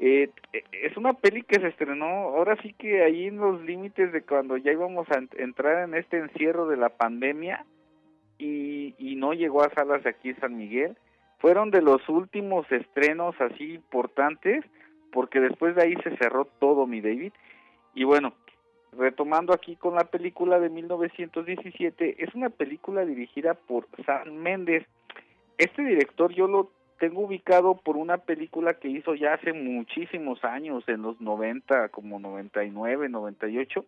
Eh, 0.00 0.30
es 0.72 0.96
una 0.96 1.14
peli 1.14 1.42
que 1.42 1.60
se 1.60 1.66
estrenó 1.68 2.06
ahora 2.06 2.56
sí 2.62 2.72
que 2.72 3.02
ahí 3.02 3.26
en 3.26 3.38
los 3.38 3.60
límites 3.62 4.12
de 4.12 4.22
cuando 4.22 4.56
ya 4.56 4.72
íbamos 4.72 5.08
a 5.10 5.20
entrar 5.36 5.88
en 5.88 5.94
este 5.94 6.18
encierro 6.18 6.68
de 6.68 6.76
la 6.76 6.90
pandemia 6.90 7.64
y, 8.38 8.94
y 8.98 9.16
no 9.16 9.32
llegó 9.32 9.64
a 9.64 9.74
salas 9.74 10.04
de 10.04 10.10
aquí 10.10 10.30
en 10.30 10.40
San 10.40 10.56
Miguel. 10.56 10.96
Fueron 11.38 11.70
de 11.70 11.82
los 11.82 12.08
últimos 12.08 12.70
estrenos 12.70 13.34
así 13.40 13.74
importantes 13.74 14.64
porque 15.12 15.40
después 15.40 15.74
de 15.74 15.82
ahí 15.82 15.94
se 16.02 16.16
cerró 16.16 16.44
todo 16.44 16.86
mi 16.86 17.00
David. 17.00 17.32
Y 17.94 18.04
bueno, 18.04 18.34
retomando 18.92 19.52
aquí 19.52 19.76
con 19.76 19.94
la 19.94 20.04
película 20.04 20.58
de 20.60 20.68
1917, 20.68 22.22
es 22.22 22.34
una 22.34 22.50
película 22.50 23.04
dirigida 23.04 23.54
por 23.54 23.86
Sam 24.06 24.34
Méndez. 24.34 24.86
Este 25.56 25.82
director 25.82 26.32
yo 26.32 26.46
lo 26.46 26.70
tengo 26.98 27.22
ubicado 27.22 27.76
por 27.76 27.96
una 27.96 28.18
película 28.18 28.74
que 28.74 28.88
hizo 28.88 29.14
ya 29.14 29.34
hace 29.34 29.52
muchísimos 29.52 30.44
años, 30.44 30.84
en 30.88 31.02
los 31.02 31.20
90, 31.20 31.88
como 31.90 32.18
99, 32.18 33.08
98, 33.08 33.84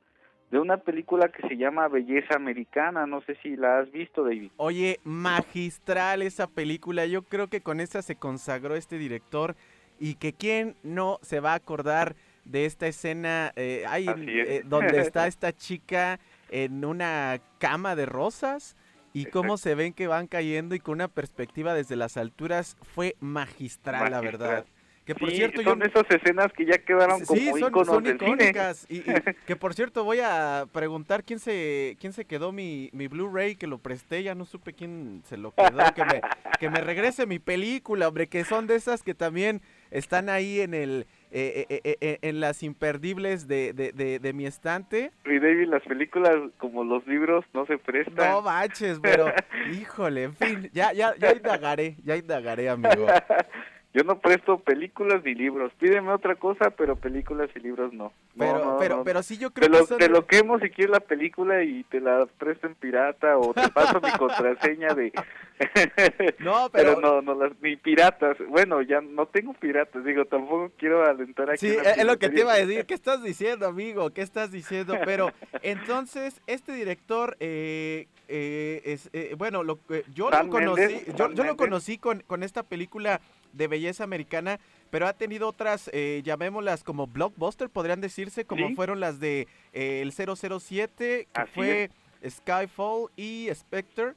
de 0.50 0.59
una 0.59 0.78
película 0.78 1.28
que 1.28 1.46
se 1.46 1.56
llama 1.56 1.88
Belleza 1.88 2.37
Americana. 2.37 3.06
No 3.06 3.20
sé 3.22 3.37
si 3.42 3.56
la 3.56 3.80
has 3.80 3.90
visto, 3.90 4.24
David. 4.24 4.50
Oye, 4.56 4.98
magistral 5.04 6.22
esa 6.22 6.46
película. 6.46 7.06
Yo 7.06 7.22
creo 7.22 7.48
que 7.48 7.61
con 7.61 7.80
esta 7.80 8.02
se 8.02 8.16
consagró 8.16 8.74
este 8.74 8.98
director 8.98 9.56
y 10.01 10.15
que 10.15 10.33
quién 10.33 10.75
no 10.83 11.21
se 11.23 11.39
va 11.39 11.53
a 11.53 11.57
acordar 11.57 12.17
de 12.45 12.65
esta 12.65 12.89
escena 12.89 13.53
eh, 13.55 13.85
eh, 13.87 14.63
donde 14.65 15.01
está 15.01 15.29
esta 15.29 15.53
chica 15.53 16.19
en 16.49 16.85
una 16.85 17.41
cama 17.59 17.95
de 17.95 18.07
rosas 18.07 18.77
y 19.13 19.27
cómo 19.27 19.59
se 19.59 19.75
ven 19.75 19.93
que 19.93 20.07
van 20.07 20.27
cayendo 20.27 20.75
y 20.75 20.81
con 20.81 20.95
una 20.95 21.09
perspectiva 21.09 21.75
desde 21.75 21.97
las 21.97 22.17
alturas 22.17 22.77
fue 22.83 23.15
magistral, 23.21 24.11
la 24.11 24.21
verdad. 24.21 24.65
Que 25.05 25.15
por 25.15 25.31
cierto, 25.31 25.63
son 25.63 25.83
esas 25.83 26.05
escenas 26.09 26.53
que 26.53 26.65
ya 26.65 26.79
quedaron 26.79 27.25
como 27.25 27.41
sí, 27.41 27.51
son, 27.85 28.07
icónicas. 28.07 28.87
Y, 28.89 29.01
que 29.47 29.57
por 29.57 29.75
cierto, 29.75 30.05
voy 30.05 30.21
a 30.21 30.67
preguntar 30.73 31.25
quién 31.25 31.41
se 31.41 31.97
quién 31.99 32.13
se 32.13 32.27
quedó 32.27 32.53
mi, 32.53 32.91
mi 32.93 33.09
Blu-ray 33.09 33.57
que 33.57 33.67
lo 33.67 33.79
presté, 33.79 34.23
ya 34.23 34.37
no 34.37 34.45
supe 34.45 34.73
quién 34.73 35.23
se 35.27 35.37
lo 35.37 35.53
quedó, 35.53 35.95
que 35.95 36.05
me, 36.05 36.21
que 36.61 36.71
me 36.71 36.81
regrese 36.81 37.27
mi 37.27 37.41
película, 37.41 38.07
hombre, 38.07 38.29
que 38.29 38.45
son 38.45 38.69
de 38.69 38.77
esas 38.77 39.03
que 39.03 39.15
también 39.15 39.63
están 39.90 40.29
ahí 40.29 40.61
en 40.61 40.74
el 40.74 41.07
eh, 41.33 41.66
eh, 41.68 41.96
eh, 42.00 42.18
en 42.22 42.40
las 42.40 42.64
imperdibles 42.64 43.46
de, 43.46 43.72
de, 43.72 44.33
mi 44.33 44.46
estante. 44.46 45.12
Y 45.24 45.38
David, 45.38 45.68
las 45.68 45.83
películas 45.85 46.35
como 46.59 46.83
los 46.83 47.07
libros 47.07 47.44
no 47.55 47.66
se 47.66 47.79
prestan. 47.79 48.16
No 48.16 48.42
baches, 48.42 48.98
pero 49.00 49.33
híjole, 49.72 50.24
en 50.24 50.35
fin, 50.35 50.70
ya, 50.72 50.92
ya, 50.92 51.14
ya 51.16 51.33
indagaré, 51.33 51.96
ya 52.03 52.16
indagaré, 52.16 52.68
amigo. 52.68 53.07
Yo 53.92 54.05
no 54.05 54.20
presto 54.20 54.61
películas 54.61 55.24
ni 55.24 55.35
libros. 55.35 55.72
Pídeme 55.81 56.12
otra 56.12 56.37
cosa, 56.37 56.70
pero 56.70 56.94
películas 56.94 57.50
y 57.57 57.59
libros 57.59 57.92
no. 57.92 58.12
pero, 58.38 58.76
pero, 58.79 59.03
pero 59.03 59.22
sí 59.24 59.37
yo 59.37 59.50
creo 59.50 59.68
te 59.68 59.72
que 59.72 59.92
lo, 59.92 59.98
Te 59.98 60.09
lo 60.09 60.26
quemo 60.26 60.61
si 60.61 60.70
quieres 60.70 60.92
la 60.92 61.00
película 61.00 61.64
y 61.64 61.83
te 61.85 62.00
la 62.00 62.26
presto 62.38 62.68
en 62.68 62.76
pirata 62.76 63.37
o 63.37 63.53
te 63.53 63.68
paso 63.70 64.00
mi 64.00 64.12
contraseña 64.12 64.94
de... 64.94 65.12
no, 66.38 66.68
pero... 66.72 67.00
no, 67.00 67.20
no, 67.20 67.35
las, 67.35 67.50
ni 67.61 67.74
piratas. 67.76 68.37
Bueno, 68.48 68.81
ya 68.81 69.00
no 69.00 69.26
tengo 69.26 69.55
piratas, 69.55 70.05
digo, 70.05 70.24
tampoco 70.24 70.70
quiero 70.79 71.05
alentar 71.05 71.50
aquí. 71.50 71.70
Sí, 71.70 71.76
es 71.76 72.05
lo 72.05 72.16
que 72.16 72.29
te 72.29 72.42
iba 72.42 72.53
a 72.53 72.59
decir. 72.59 72.87
¿Qué 72.87 72.94
estás 72.94 73.24
diciendo, 73.24 73.66
amigo? 73.66 74.11
¿Qué 74.11 74.22
estás 74.22 74.53
diciendo? 74.53 74.94
Pero 75.05 75.33
entonces, 75.62 76.40
este 76.46 76.72
director... 76.72 77.37
Eh, 77.40 78.07
eh, 78.33 78.83
es, 78.85 79.11
eh, 79.12 79.35
bueno, 79.37 79.64
lo, 79.64 79.81
yo, 80.14 80.31
lo 80.31 80.48
conocí, 80.48 81.03
yo, 81.16 81.33
yo, 81.33 81.42
lo 81.42 81.57
conocí 81.57 81.98
con, 81.98 82.20
con 82.29 82.44
esta 82.44 82.62
película 82.62 83.20
de 83.53 83.69
belleza 83.69 84.05
americana, 84.05 84.61
pero 84.91 85.07
ha 85.07 85.13
tenido 85.13 85.49
otras, 85.49 85.91
eh, 85.93 86.23
llamémoslas 86.25 86.85
como 86.85 87.07
blockbuster, 87.07 87.69
podrían 87.69 88.01
decirse, 88.01 88.45
como 88.45 88.75
fueron 88.75 89.01
las 89.01 89.21
de 89.21 89.49
eh, 89.73 90.03
el 90.03 90.13
007, 90.13 91.29
que 91.33 91.47
fue 91.55 91.91
Skyfall 92.29 93.11
y 93.17 93.49
Spectre, 93.55 94.15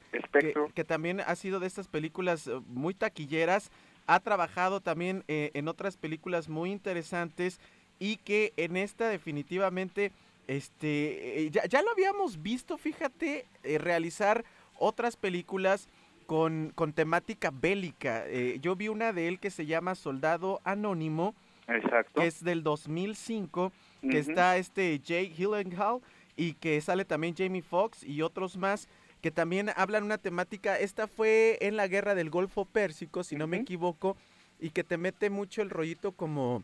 que, 0.73 0.83
también 0.83 1.21
ha 1.21 1.35
sido 1.35 1.59
de 1.59 1.67
estas 1.67 1.87
películas 1.87 2.47
eh, 2.47 2.59
muy 2.67 2.93
taquilleras. 2.93 3.71
Ha 4.05 4.19
trabajado 4.19 4.81
también 4.81 5.23
eh, 5.27 5.51
en 5.53 5.67
otras 5.67 5.95
películas 5.97 6.49
muy 6.49 6.71
interesantes 6.71 7.59
y 7.99 8.17
que 8.17 8.53
en 8.57 8.75
esta 8.75 9.07
definitivamente, 9.07 10.11
este, 10.47 11.45
eh, 11.45 11.49
ya, 11.51 11.65
ya 11.65 11.81
lo 11.81 11.91
habíamos 11.91 12.41
visto, 12.41 12.77
fíjate, 12.77 13.45
eh, 13.63 13.77
realizar 13.77 14.43
otras 14.77 15.15
películas 15.15 15.87
con, 16.25 16.71
con 16.75 16.93
temática 16.93 17.51
bélica. 17.51 18.23
Eh, 18.27 18.59
yo 18.61 18.75
vi 18.75 18.87
una 18.87 19.13
de 19.13 19.27
él 19.27 19.39
que 19.39 19.49
se 19.49 19.65
llama 19.65 19.95
Soldado 19.95 20.59
Anónimo, 20.63 21.35
Exacto. 21.67 22.19
que 22.19 22.27
es 22.27 22.43
del 22.43 22.63
2005, 22.63 23.71
que 24.01 24.07
Ujú. 24.07 24.17
está 24.17 24.57
este 24.57 24.99
Jake 24.99 25.33
Gyllenhaal 25.37 25.99
y 26.35 26.53
que 26.53 26.79
sale 26.81 27.05
también 27.05 27.35
Jamie 27.37 27.61
Foxx 27.61 28.03
y 28.03 28.21
otros 28.21 28.57
más 28.57 28.87
que 29.21 29.31
también 29.31 29.69
hablan 29.77 30.03
una 30.03 30.17
temática, 30.17 30.77
esta 30.77 31.07
fue 31.07 31.57
en 31.61 31.77
la 31.77 31.87
guerra 31.87 32.13
del 32.13 32.29
Golfo 32.29 32.65
Pérsico, 32.65 33.23
si 33.23 33.37
no 33.37 33.47
me 33.47 33.55
equivoco, 33.55 34.17
y 34.59 34.71
que 34.71 34.83
te 34.83 34.97
mete 34.97 35.29
mucho 35.29 35.61
el 35.61 35.69
rollito 35.69 36.11
como 36.11 36.61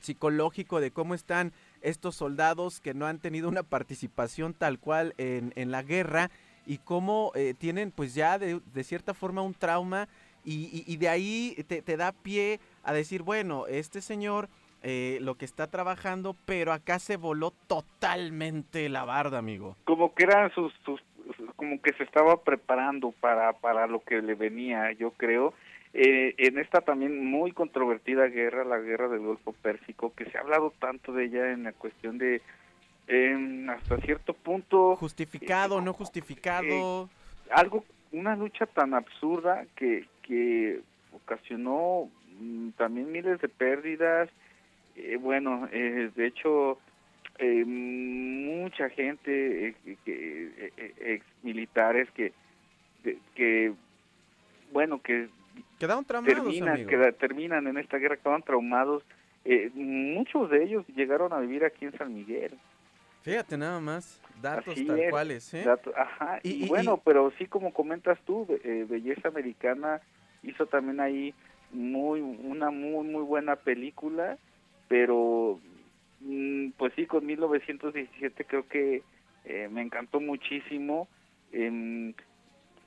psicológico 0.00 0.80
de 0.80 0.90
cómo 0.90 1.14
están 1.14 1.52
estos 1.80 2.16
soldados 2.16 2.80
que 2.80 2.92
no 2.92 3.06
han 3.06 3.20
tenido 3.20 3.48
una 3.48 3.62
participación 3.62 4.52
tal 4.52 4.80
cual 4.80 5.14
en, 5.16 5.52
en 5.54 5.70
la 5.70 5.84
guerra 5.84 6.30
y 6.66 6.78
cómo 6.78 7.32
eh, 7.34 7.54
tienen 7.58 7.90
pues 7.90 8.14
ya 8.14 8.38
de, 8.38 8.60
de 8.72 8.84
cierta 8.84 9.14
forma 9.14 9.42
un 9.42 9.54
trauma 9.54 10.08
y, 10.44 10.96
de 10.96 11.08
ahí 11.08 11.56
te, 11.68 11.82
te 11.82 11.96
da 11.96 12.10
pie 12.10 12.58
a 12.82 12.92
decir, 12.92 13.22
bueno, 13.22 13.68
este 13.68 14.00
señor 14.00 14.48
eh, 14.82 15.18
lo 15.20 15.36
que 15.36 15.44
está 15.44 15.68
trabajando, 15.68 16.34
pero 16.44 16.72
acá 16.72 16.98
se 16.98 17.16
voló 17.16 17.52
totalmente 17.68 18.88
la 18.88 19.04
barda, 19.04 19.38
amigo. 19.38 19.76
como 19.84 20.12
que 20.14 20.24
eran 20.24 20.52
sus, 20.52 20.72
sus 20.84 21.00
como 21.54 21.80
que 21.80 21.92
se 21.92 22.02
estaba 22.02 22.42
preparando 22.42 23.12
para 23.20 23.52
para 23.52 23.86
lo 23.86 24.00
que 24.00 24.20
le 24.20 24.34
venía 24.34 24.90
yo 24.92 25.12
creo 25.12 25.54
Eh, 25.94 26.34
en 26.38 26.58
esta 26.58 26.80
también 26.80 27.22
muy 27.22 27.52
controvertida 27.52 28.26
guerra 28.26 28.64
la 28.64 28.78
guerra 28.78 29.08
del 29.08 29.20
Golfo 29.20 29.52
Pérsico 29.52 30.12
que 30.16 30.24
se 30.24 30.38
ha 30.38 30.40
hablado 30.40 30.72
tanto 30.80 31.12
de 31.12 31.26
ella 31.26 31.52
en 31.52 31.64
la 31.64 31.72
cuestión 31.74 32.16
de 32.16 32.40
em, 33.06 33.68
hasta 33.70 33.96
cierto 33.98 34.32
punto 34.34 34.96
Justificado, 34.96 35.80
no 35.80 35.92
justificado. 35.92 37.08
algo 37.50 37.84
una 38.12 38.36
lucha 38.36 38.66
tan 38.66 38.94
absurda 38.94 39.64
que 39.76 40.06
que 40.22 40.80
ocasionó 41.12 42.08
mm, 42.40 42.70
también 42.70 43.10
miles 43.10 43.40
de 43.40 43.48
pérdidas. 43.48 44.28
Eh, 44.96 45.16
bueno 45.20 45.68
eh, 45.72 46.10
de 46.14 46.26
hecho 46.26 46.78
eh, 47.38 47.64
mucha 47.64 48.88
gente 48.90 49.68
eh, 49.68 49.74
que- 50.04 50.52
eh, 50.58 50.72
eh, 50.76 50.94
ex 51.14 51.24
militares 51.42 52.08
que 52.12 52.32
de- 53.02 53.18
que 53.34 53.72
bueno 54.72 55.00
que 55.02 55.28
Quedaron 55.78 56.04
traumados, 56.04 56.44
terminan 56.44 56.86
que 56.86 57.12
terminan 57.12 57.66
en 57.66 57.76
esta 57.78 57.98
guerra 57.98 58.16
quedan 58.16 58.42
traumados. 58.42 59.02
Eh, 59.44 59.70
muchos 59.74 60.48
de 60.50 60.62
ellos 60.64 60.86
llegaron 60.94 61.32
a 61.32 61.40
vivir 61.40 61.64
aquí 61.64 61.84
en 61.84 61.92
San 61.98 62.14
Miguel 62.14 62.52
Fíjate 63.22 63.56
nada 63.56 63.80
más, 63.80 64.20
datos 64.40 64.74
Así 64.74 64.84
tal 64.84 65.00
es. 65.00 65.10
cuales, 65.10 65.54
¿eh? 65.54 65.62
Dato- 65.64 65.92
Ajá, 65.96 66.40
Y- 66.42 66.50
y, 66.50 66.64
y- 66.64 66.68
bueno, 66.68 66.94
y- 66.96 67.00
pero 67.04 67.32
sí 67.38 67.46
como 67.46 67.72
comentas 67.72 68.18
tú, 68.26 68.46
eh, 68.64 68.84
Belleza 68.88 69.28
Americana 69.28 70.00
hizo 70.42 70.66
también 70.66 71.00
ahí 71.00 71.34
muy 71.70 72.20
una 72.20 72.70
muy 72.70 73.06
muy 73.06 73.22
buena 73.22 73.56
película, 73.56 74.36
pero 74.88 75.60
mm, 76.20 76.70
pues 76.76 76.92
sí 76.96 77.06
con 77.06 77.24
1917 77.24 78.44
creo 78.44 78.68
que 78.68 79.02
eh, 79.44 79.68
me 79.70 79.82
encantó 79.82 80.20
muchísimo. 80.20 81.08
Em, 81.52 82.12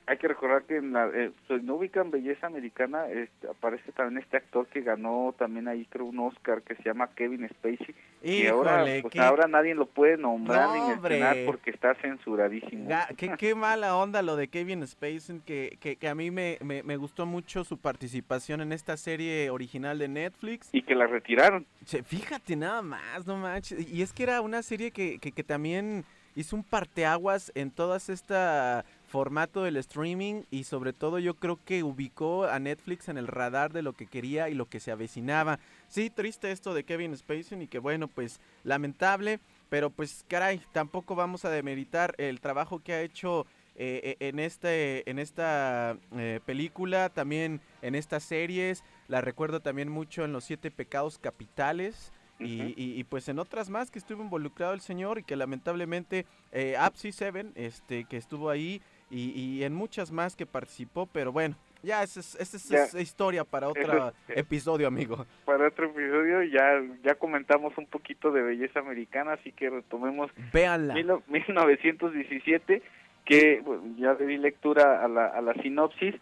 hay 0.06 0.18
que 0.18 0.28
recordar 0.28 0.62
que 0.64 0.76
en 0.76 0.92
la 0.92 1.08
eh, 1.12 1.32
no 1.62 1.74
ubican 1.76 2.10
Belleza 2.10 2.46
Americana 2.46 3.08
este, 3.08 3.48
aparece 3.48 3.90
también 3.92 4.22
este 4.22 4.36
actor 4.36 4.66
que 4.68 4.82
ganó 4.82 5.34
también 5.36 5.68
ahí 5.68 5.84
creo 5.86 6.06
un 6.06 6.18
Oscar 6.20 6.62
que 6.62 6.76
se 6.76 6.84
llama 6.84 7.10
Kevin 7.14 7.48
Spacey 7.48 7.94
y 8.22 8.46
ahora 8.46 8.84
pues 9.02 9.12
qué, 9.12 9.20
ahora 9.20 9.46
nadie 9.46 9.74
lo 9.74 9.86
puede 9.86 10.16
nombrar 10.16 10.68
No, 10.68 10.74
ni 10.74 10.90
mencionar 10.90 11.36
porque 11.44 11.70
está 11.70 11.94
censuradísimo. 11.96 12.88
qué, 13.16 13.34
qué 13.38 13.54
mala 13.54 13.96
onda 13.96 14.22
lo 14.22 14.36
de 14.36 14.48
Kevin 14.48 14.86
Spacey, 14.86 15.40
que, 15.44 15.78
que, 15.80 15.96
que 15.96 16.08
a 16.08 16.14
mí 16.14 16.30
me, 16.30 16.58
me, 16.62 16.82
me 16.82 16.96
gustó 16.96 17.26
mucho 17.26 17.62
su 17.62 17.78
participación 17.78 18.60
en 18.60 18.72
esta 18.72 18.96
serie 18.96 19.50
original 19.50 19.98
de 19.98 20.08
Netflix. 20.08 20.68
Y 20.72 20.82
que 20.82 20.94
la 20.94 21.06
retiraron. 21.06 21.66
Che, 21.84 22.02
fíjate 22.02 22.56
nada 22.56 22.82
más, 22.82 23.26
no 23.26 23.36
manches. 23.36 23.92
Y 23.92 24.02
es 24.02 24.12
que 24.12 24.24
era 24.24 24.40
una 24.40 24.62
serie 24.62 24.90
que, 24.90 25.18
que, 25.18 25.30
que 25.30 25.44
también 25.44 26.04
hizo 26.34 26.54
un 26.54 26.62
parteaguas 26.62 27.50
en 27.54 27.70
todo 27.70 27.96
este 27.96 28.12
formato 29.20 29.62
del 29.62 29.78
streaming 29.78 30.42
y 30.50 30.64
sobre 30.64 30.92
todo 30.92 31.18
yo 31.18 31.32
creo 31.32 31.58
que 31.64 31.82
ubicó 31.82 32.44
a 32.44 32.58
Netflix 32.58 33.08
en 33.08 33.16
el 33.16 33.26
radar 33.28 33.72
de 33.72 33.80
lo 33.80 33.94
que 33.94 34.06
quería 34.06 34.50
y 34.50 34.54
lo 34.54 34.66
que 34.66 34.78
se 34.78 34.90
avecinaba. 34.90 35.58
Sí, 35.88 36.10
triste 36.10 36.50
esto 36.52 36.74
de 36.74 36.84
Kevin 36.84 37.16
Spacey 37.16 37.62
y 37.62 37.66
que 37.66 37.78
bueno, 37.78 38.08
pues 38.08 38.40
lamentable, 38.62 39.40
pero 39.70 39.88
pues 39.88 40.22
caray, 40.28 40.60
tampoco 40.72 41.14
vamos 41.14 41.46
a 41.46 41.50
demeritar 41.50 42.14
el 42.18 42.42
trabajo 42.42 42.80
que 42.80 42.92
ha 42.92 43.00
hecho 43.00 43.46
eh, 43.74 44.16
eh, 44.20 44.28
en 44.28 44.38
este 44.38 45.08
en 45.08 45.18
esta 45.18 45.96
eh, 46.18 46.40
película, 46.44 47.08
también 47.08 47.62
en 47.80 47.94
estas 47.94 48.22
series, 48.22 48.84
la 49.08 49.22
recuerdo 49.22 49.60
también 49.60 49.88
mucho 49.88 50.26
en 50.26 50.32
Los 50.34 50.44
Siete 50.44 50.70
Pecados 50.70 51.18
Capitales. 51.18 52.12
Y, 52.38 52.60
Ujú. 52.60 52.74
y- 52.76 53.00
y, 53.00 53.04
pues 53.04 53.30
en 53.30 53.38
otras 53.38 53.70
más 53.70 53.90
que 53.90 53.98
estuvo 53.98 54.22
involucrado 54.22 54.74
el 54.74 54.82
señor 54.82 55.18
y 55.18 55.22
que 55.22 55.36
lamentablemente 55.36 56.26
eh, 56.52 56.76
Apsi 56.78 57.10
Seven 57.10 57.52
este 57.54 58.04
que 58.04 58.18
estuvo 58.18 58.50
ahí 58.50 58.82
y, 59.10 59.30
y 59.40 59.64
en 59.64 59.72
muchas 59.74 60.10
más 60.10 60.34
que 60.36 60.46
participó 60.46 61.06
pero 61.06 61.32
bueno 61.32 61.54
ya 61.82 62.02
esa 62.02 62.18
es, 62.20 62.34
esa 62.36 62.56
es- 62.56 62.68
Ya. 62.68 62.84
es 62.84 62.94
historia 62.94 63.44
para 63.44 63.68
otro 63.68 64.08
es- 64.28 64.36
episodio 64.38 64.88
amigo 64.88 65.24
Para 65.44 65.68
otro 65.68 65.86
episodio 65.86 66.42
ya 66.44 66.82
ya 67.04 67.14
comentamos 67.14 67.76
un 67.78 67.86
poquito 67.86 68.32
de 68.32 68.42
belleza 68.42 68.80
americana, 68.80 69.34
así 69.34 69.52
que 69.52 69.70
retomemos 69.70 70.30
véanla 70.52 70.94
mil- 70.94 71.22
1917, 71.28 72.82
que 73.24 73.60
bueno, 73.64 73.82
ya 73.98 74.14
le 74.14 74.26
di 74.26 74.36
lectura 74.38 75.04
a 75.04 75.08
la, 75.08 75.26
a 75.26 75.40
la 75.40 75.54
sinopsis. 75.62 76.14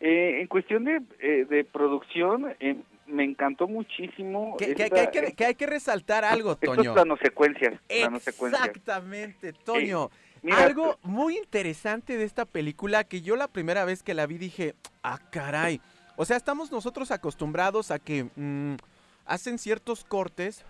Eh, 0.00 0.40
en 0.40 0.46
cuestión 0.46 0.84
de, 0.84 1.02
eh, 1.18 1.44
de 1.48 1.64
producción, 1.64 2.54
eh, 2.60 2.76
me 3.08 3.24
encantó 3.24 3.66
muchísimo. 3.66 4.56
que, 4.56 4.74
que- 4.74 4.84
esta- 4.84 4.94
que 5.10 5.18
hay 5.18 5.26
que, 5.26 5.32
que 5.34 5.44
hay 5.46 5.54
que 5.56 5.66
resaltar 5.66 6.24
algo 6.24 6.52
estos 6.52 6.76
Toño 6.76 6.92
planosecuencias. 6.94 7.80
planosecuencias. 7.88 8.62
exactamente 8.68 9.52
Toño 9.64 10.10
Mira, 10.42 10.64
Algo 10.64 10.98
muy 11.02 11.36
interesante 11.36 12.16
de 12.16 12.24
esta 12.24 12.44
película 12.44 13.04
que 13.04 13.22
yo 13.22 13.36
la 13.36 13.48
primera 13.48 13.84
vez 13.84 14.02
que 14.02 14.14
la 14.14 14.26
vi 14.26 14.38
dije, 14.38 14.74
ah, 15.02 15.18
caray. 15.30 15.80
O 16.16 16.24
sea, 16.24 16.36
estamos 16.36 16.70
nosotros 16.70 17.10
acostumbrados 17.10 17.90
a 17.90 17.98
que 17.98 18.24
mm, 18.34 18.76
hacen 19.24 19.58
ciertos 19.58 20.04
cortes 20.04 20.64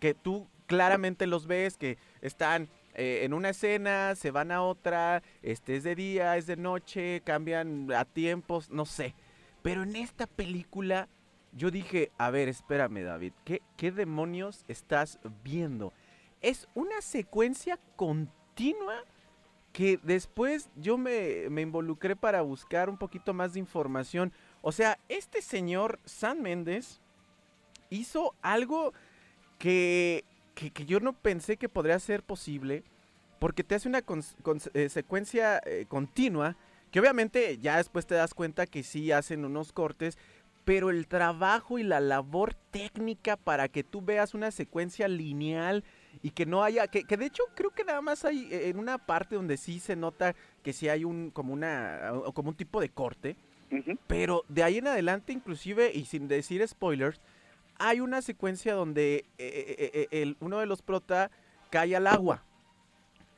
que 0.00 0.14
tú 0.14 0.48
claramente 0.66 1.26
los 1.26 1.46
ves, 1.46 1.76
que 1.76 1.98
están 2.20 2.68
eh, 2.94 3.20
en 3.24 3.34
una 3.34 3.50
escena, 3.50 4.14
se 4.14 4.30
van 4.30 4.50
a 4.50 4.62
otra, 4.62 5.22
este 5.42 5.76
es 5.76 5.84
de 5.84 5.94
día, 5.94 6.36
es 6.36 6.46
de 6.46 6.56
noche, 6.56 7.22
cambian 7.24 7.92
a 7.92 8.04
tiempos, 8.04 8.70
no 8.70 8.86
sé. 8.86 9.14
Pero 9.62 9.82
en 9.82 9.96
esta 9.96 10.26
película 10.26 11.08
yo 11.52 11.70
dije, 11.70 12.10
a 12.18 12.30
ver, 12.30 12.48
espérame 12.48 13.04
David, 13.04 13.32
¿qué, 13.44 13.62
qué 13.76 13.92
demonios 13.92 14.64
estás 14.68 15.18
viendo? 15.44 15.92
Es 16.40 16.66
una 16.74 17.00
secuencia 17.00 17.78
continua 17.96 18.41
que 19.72 19.98
después 20.02 20.68
yo 20.76 20.98
me, 20.98 21.48
me 21.50 21.62
involucré 21.62 22.14
para 22.14 22.42
buscar 22.42 22.90
un 22.90 22.98
poquito 22.98 23.32
más 23.32 23.54
de 23.54 23.60
información. 23.60 24.32
O 24.60 24.72
sea, 24.72 24.98
este 25.08 25.42
señor 25.42 25.98
San 26.04 26.42
Méndez 26.42 27.00
hizo 27.90 28.34
algo 28.42 28.92
que, 29.58 30.24
que, 30.54 30.70
que 30.70 30.84
yo 30.84 31.00
no 31.00 31.12
pensé 31.12 31.56
que 31.56 31.68
podría 31.68 31.98
ser 31.98 32.22
posible, 32.22 32.84
porque 33.38 33.64
te 33.64 33.74
hace 33.74 33.88
una 33.88 34.04
eh, 34.74 34.88
secuencia 34.88 35.60
eh, 35.64 35.86
continua, 35.88 36.56
que 36.90 37.00
obviamente 37.00 37.58
ya 37.58 37.78
después 37.78 38.06
te 38.06 38.14
das 38.14 38.34
cuenta 38.34 38.66
que 38.66 38.82
sí 38.82 39.10
hacen 39.10 39.44
unos 39.44 39.72
cortes, 39.72 40.18
pero 40.64 40.90
el 40.90 41.08
trabajo 41.08 41.78
y 41.78 41.82
la 41.82 42.00
labor 42.00 42.54
técnica 42.70 43.36
para 43.36 43.68
que 43.68 43.82
tú 43.82 44.02
veas 44.02 44.34
una 44.34 44.50
secuencia 44.50 45.08
lineal 45.08 45.82
y 46.22 46.30
que 46.30 46.46
no 46.46 46.62
haya, 46.62 46.86
que, 46.88 47.04
que 47.04 47.16
de 47.16 47.26
hecho 47.26 47.42
creo 47.54 47.70
que 47.70 47.84
nada 47.84 48.00
más 48.00 48.24
hay 48.24 48.48
eh, 48.52 48.68
en 48.68 48.78
una 48.78 48.98
parte 48.98 49.36
donde 49.36 49.56
sí 49.56 49.80
se 49.80 49.96
nota 49.96 50.34
que 50.62 50.72
sí 50.72 50.88
hay 50.88 51.04
un, 51.04 51.30
como 51.30 51.52
una, 51.52 52.12
como 52.34 52.50
un 52.50 52.56
tipo 52.56 52.80
de 52.80 52.88
corte, 52.88 53.36
pero 54.06 54.44
de 54.48 54.62
ahí 54.62 54.78
en 54.78 54.86
adelante, 54.88 55.32
inclusive, 55.32 55.90
y 55.94 56.04
sin 56.04 56.28
decir 56.28 56.66
spoilers, 56.68 57.20
hay 57.78 58.00
una 58.00 58.20
secuencia 58.20 58.74
donde 58.74 59.24
eh, 59.38 59.90
eh, 59.94 60.08
el, 60.10 60.36
uno 60.40 60.58
de 60.58 60.66
los 60.66 60.82
prota 60.82 61.30
cae 61.70 61.96
al 61.96 62.06
agua. 62.06 62.42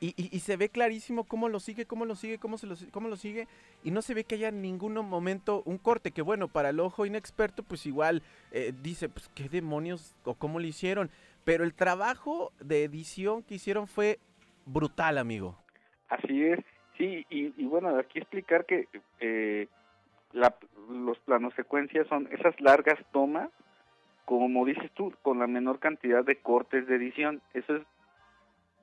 Y, 0.01 0.07
y- 0.21 0.35
y 0.35 0.41
se 0.41 0.57
ve 0.57 0.67
clarísimo 0.67 1.23
cómo 1.23 1.47
lo 1.47 1.61
sigue, 1.61 1.85
cómo 1.85 2.03
lo 2.03 2.15
sigue, 2.15 2.37
cómo, 2.37 2.57
se 2.57 2.67
lo, 2.67 2.75
cómo 2.91 3.07
lo 3.07 3.15
sigue. 3.15 3.47
Y 3.81 3.91
no 3.91 4.01
se 4.01 4.13
ve 4.13 4.25
que 4.25 4.35
haya 4.35 4.49
en 4.49 4.61
ningún 4.61 4.93
momento 4.93 5.63
un 5.65 5.77
corte. 5.77 6.11
Que 6.11 6.21
bueno, 6.21 6.49
para 6.49 6.69
el 6.69 6.81
ojo 6.81 7.05
inexperto, 7.05 7.63
pues 7.63 7.85
igual 7.85 8.21
eh, 8.51 8.73
dice, 8.83 9.07
pues 9.07 9.29
qué 9.33 9.47
demonios 9.47 10.13
o 10.25 10.33
cómo 10.33 10.59
lo 10.59 10.67
hicieron. 10.67 11.09
Pero 11.45 11.63
el 11.63 11.73
trabajo 11.73 12.51
de 12.59 12.83
edición 12.83 13.43
que 13.43 13.55
hicieron 13.55 13.87
fue 13.87 14.19
brutal, 14.65 15.17
amigo. 15.17 15.57
Así 16.09 16.43
es, 16.43 16.59
sí, 16.97 17.25
y, 17.29 17.53
y 17.61 17.65
bueno, 17.65 17.97
aquí 17.97 18.19
explicar 18.19 18.65
que 18.65 18.87
eh, 19.19 19.67
la, 20.33 20.55
los 20.89 21.17
planos 21.19 21.53
secuencias 21.55 22.07
son 22.07 22.27
esas 22.31 22.59
largas 22.59 22.99
tomas, 23.11 23.49
como 24.25 24.65
dices 24.65 24.91
tú, 24.95 25.13
con 25.21 25.39
la 25.39 25.47
menor 25.47 25.79
cantidad 25.79 26.23
de 26.25 26.37
cortes 26.37 26.87
de 26.87 26.95
edición. 26.95 27.41
Eso 27.53 27.75
es 27.77 27.83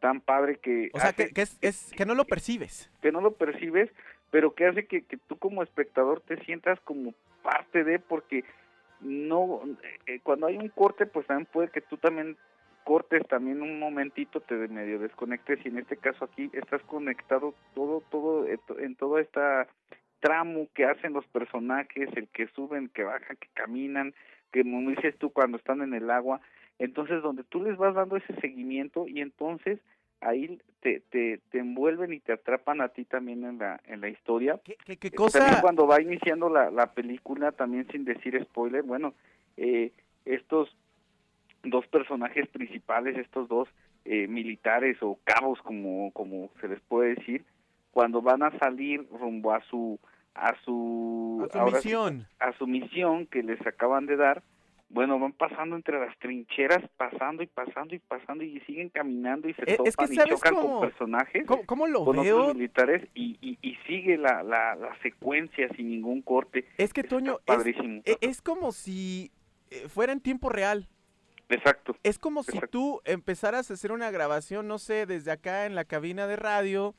tan 0.01 0.21
padre 0.21 0.59
que... 0.59 0.91
O 0.95 0.99
sea, 1.01 1.11
hace 1.11 1.27
que, 1.29 1.35
que 1.35 1.43
es, 1.43 1.59
es- 1.61 1.93
que 1.97 2.07
no 2.07 2.15
lo 2.15 2.25
percibes. 2.25 2.91
que 3.03 3.11
no 3.13 3.21
lo 3.21 3.33
percibes, 3.35 3.91
pero 4.31 4.55
que 4.55 4.67
hace 4.67 4.87
que, 4.87 5.03
que 5.05 5.17
tú 5.17 5.37
como 5.37 5.63
espectador 5.65 6.21
te 6.21 6.43
sientas 6.45 6.79
como 6.81 7.13
parte 7.43 7.83
de, 7.85 7.99
porque 7.99 8.45
no, 9.01 9.63
eh, 10.07 10.21
cuando 10.23 10.47
hay 10.47 10.57
un 10.57 10.69
corte, 10.69 11.07
pues 11.07 11.27
también 11.27 11.49
puede 11.53 11.71
que 11.71 11.81
tú 11.81 11.97
también 11.97 12.37
cortes 12.85 13.27
también 13.29 13.63
un 13.63 13.79
momentito, 13.79 14.41
te 14.41 14.57
de 14.57 14.69
medio 14.69 14.99
desconectes 14.99 15.59
y 15.65 15.69
en 15.69 15.79
este 15.79 15.97
caso 15.97 16.25
aquí 16.25 16.51
estás 16.53 16.83
conectado 16.83 17.55
todo, 17.75 18.03
todo, 18.11 18.47
eh, 18.47 18.59
en 18.79 18.95
toda 18.97 19.21
esta 19.21 19.67
tramo 20.21 20.69
que 20.75 20.85
hacen 20.85 21.13
los 21.13 21.27
personajes, 21.27 22.09
el 22.17 22.29
que 22.29 22.47
suben, 22.49 22.89
que 22.89 23.03
bajan, 23.03 23.37
que 23.37 23.49
caminan, 23.55 24.15
que 24.53 24.63
como 24.63 24.91
dices 24.91 25.17
tú 25.19 25.31
cuando 25.31 25.57
están 25.59 25.83
en 25.83 25.95
el 25.95 26.11
agua, 26.11 26.41
entonces 26.79 27.23
donde 27.23 27.43
tú 27.45 27.63
les 27.63 27.77
vas 27.77 27.95
dando 27.95 28.17
ese 28.17 28.35
seguimiento 28.41 29.07
y 29.09 29.21
entonces 29.21 29.81
ahí 30.21 30.61
te, 30.81 31.01
te, 31.11 31.39
te 31.51 31.59
envuelven 31.59 32.13
y 32.13 32.21
te 32.21 32.33
atrapan 32.33 32.81
a 32.81 32.89
ti 32.91 33.05
también 33.05 33.45
en 33.45 33.59
la, 33.59 33.81
en 33.87 34.01
la 34.01 34.09
historia. 34.09 34.61
¿Qué, 34.65 34.77
qué- 34.85 34.97
qué 34.97 35.09
Eh, 35.09 35.11
También 35.11 35.17
cosa? 35.17 35.61
cuando 35.61 35.87
va 35.89 36.01
iniciando 36.01 36.49
la, 36.49 36.71
la 36.71 36.93
película, 36.95 37.51
también 37.51 37.89
sin 37.91 38.05
decir 38.05 38.41
spoiler, 38.45 38.83
bueno, 38.85 39.15
eh, 39.57 39.91
estos 40.25 40.77
dos 41.63 41.87
personajes 41.87 42.49
principales, 42.49 43.17
estos 43.17 43.49
dos 43.49 43.69
eh, 44.05 44.27
militares 44.27 44.97
o 45.01 45.19
cabos, 45.25 45.61
como, 45.63 46.11
como 46.13 46.51
se 46.61 46.69
les 46.69 46.81
puede 46.81 47.15
decir, 47.15 47.45
cuando 47.93 48.21
van 48.23 48.43
a 48.43 48.57
salir 48.59 49.07
rumbo 49.11 49.53
a 49.53 49.61
su 49.71 49.99
a 50.35 50.55
su, 50.65 51.47
A 51.47 51.53
su 51.53 51.59
ahora 51.59 51.77
misión. 51.77 52.27
a 52.41 52.53
su 52.57 52.67
misión 52.67 53.27
que 53.27 53.43
les 53.43 53.61
acaban 53.67 54.07
de 54.07 54.17
dar, 54.17 54.43
bueno, 54.89 55.19
van 55.19 55.33
pasando 55.33 55.77
entre 55.77 56.01
las 56.01 56.19
trincheras, 56.19 56.83
pasando 56.97 57.43
y 57.43 57.47
pasando 57.47 57.95
y 57.95 57.99
pasando 57.99 58.43
y 58.43 58.59
siguen 58.61 58.89
caminando 58.89 59.47
y 59.49 59.55
se 59.55 59.63
Es- 59.71 59.79
es 59.85 59.97
que 59.97 60.05
y 60.05 60.17
¿sabes 60.17 60.35
chocan 60.35 60.55
cómo? 60.55 60.81
con 60.81 60.89
personajes 60.89 61.47
¿Cómo, 61.47 61.67
cómo 61.67 61.87
lo 61.87 62.05
con 62.07 62.17
veo? 62.23 62.39
otros 62.41 62.55
militares 62.57 63.07
y, 63.15 63.37
y, 63.43 63.59
y 63.61 63.77
sigue 63.87 64.17
la, 64.17 64.43
la, 64.43 64.75
la 64.75 64.99
secuencia 65.03 65.69
sin 65.77 65.91
ningún 65.91 66.23
corte. 66.23 66.65
Es 66.79 66.93
que, 66.95 67.03
Está 67.03 67.17
Toño, 67.17 67.39
es, 67.47 67.67
e- 68.07 68.19
es 68.23 68.41
como 68.43 68.73
si 68.73 69.31
eh, 69.71 69.87
fuera 69.89 70.13
en 70.15 70.21
tiempo 70.21 70.49
real. 70.49 70.89
Exacto. 71.53 71.95
Es 72.03 72.19
como 72.19 72.43
si 72.43 72.59
tú 72.71 73.03
empezaras 73.05 73.71
a 73.71 73.75
hacer 73.75 73.93
una 73.93 74.11
grabación, 74.11 74.67
no 74.67 74.79
sé, 74.79 75.05
desde 75.05 75.31
acá 75.31 75.67
en 75.67 75.75
la 75.75 75.85
cabina 75.85 76.27
de 76.27 76.37
radio 76.37 76.95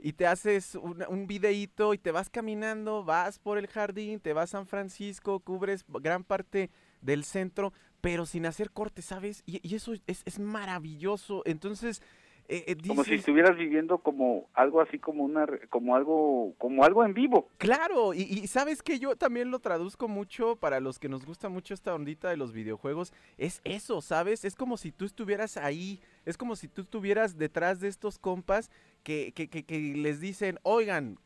y 0.00 0.14
te 0.14 0.26
haces 0.26 0.74
un, 0.74 1.04
un 1.08 1.26
videíto 1.28 1.94
y 1.94 1.98
te 1.98 2.10
vas 2.10 2.28
caminando, 2.28 3.04
vas 3.04 3.38
por 3.38 3.56
el 3.56 3.68
jardín, 3.68 4.18
te 4.18 4.32
vas 4.32 4.50
a 4.50 4.58
San 4.58 4.66
Francisco, 4.66 5.38
cubres 5.38 5.84
gran 5.88 6.24
parte 6.24 6.70
del 7.02 7.24
centro, 7.24 7.72
pero 8.00 8.26
sin 8.26 8.46
hacer 8.46 8.72
corte, 8.72 9.00
¿sabes? 9.00 9.44
Y, 9.46 9.66
y 9.66 9.76
eso 9.76 9.92
es, 10.08 10.22
es 10.24 10.38
maravilloso. 10.40 11.42
Entonces, 11.46 12.02
eh, 12.48 12.64
eh, 12.66 12.76
Como 12.86 13.04
si 13.04 13.14
estuvieras 13.14 13.56
viviendo 13.56 13.98
como 13.98 14.48
algo 14.52 14.80
así 14.80 14.98
como 14.98 15.24
una 15.24 15.46
como 15.70 15.96
algo 15.96 16.54
como 16.58 16.84
algo 16.84 17.04
en 17.04 17.14
vivo. 17.14 17.48
Claro, 17.58 18.12
y, 18.14 18.22
y 18.22 18.46
sabes 18.48 18.82
que 18.82 18.98
yo 18.98 19.16
también 19.16 19.50
lo 19.50 19.58
traduzco 19.60 20.08
mucho 20.08 20.56
para 20.56 20.80
los 20.80 20.98
que 20.98 21.08
nos 21.08 21.24
gusta 21.24 21.48
mucho 21.48 21.72
esta 21.74 21.94
ondita 21.94 22.28
de 22.28 22.36
los 22.36 22.52
videojuegos. 22.52 23.12
Es 23.38 23.60
eso, 23.64 24.00
¿sabes? 24.02 24.44
Es 24.44 24.56
como 24.56 24.76
si 24.76 24.92
tú 24.92 25.04
estuvieras 25.04 25.56
ahí, 25.56 26.00
es 26.26 26.36
como 26.36 26.54
si 26.56 26.68
tú 26.68 26.82
estuvieras 26.82 27.38
detrás 27.38 27.80
de 27.80 27.88
estos 27.88 28.18
compas 28.18 28.70
que, 29.02 29.32
que, 29.34 29.48
que- 29.48 29.64
que 29.64 29.78
les 29.78 30.20
dicen, 30.20 30.58
oigan, 30.62 31.18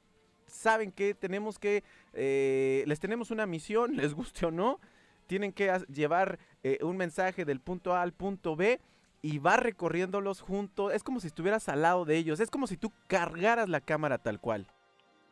¿saben 0.47 0.93
qué? 0.93 1.15
Tenemos 1.15 1.59
que, 1.59 1.83
eh, 2.13 2.85
les 2.87 3.01
tenemos 3.01 3.31
una 3.31 3.47
misión, 3.47 3.97
les 3.97 4.15
guste 4.15 4.47
o 4.47 4.51
no, 4.51 4.81
tienen 5.27 5.53
que 5.53 5.71
llevar 5.93 6.39
eh, 6.63 6.79
un 6.83 6.97
mensaje 6.97 7.45
del 7.45 7.61
punto 7.61 7.95
A 7.95 8.03
al 8.03 8.13
punto 8.13 8.57
B. 8.57 8.81
Y 9.21 9.39
va 9.39 9.57
recorriéndolos 9.57 10.41
juntos, 10.41 10.95
es 10.95 11.03
como 11.03 11.21
si 11.21 11.27
estuvieras 11.27 11.69
al 11.69 11.83
lado 11.83 12.05
de 12.05 12.17
ellos, 12.17 12.41
es 12.41 12.51
como 12.51 12.67
si 12.67 12.77
tú 12.77 12.93
cargaras 13.09 13.69
la 13.69 13.81
cámara 13.81 14.19
tal 14.19 14.41
cual. 14.41 14.67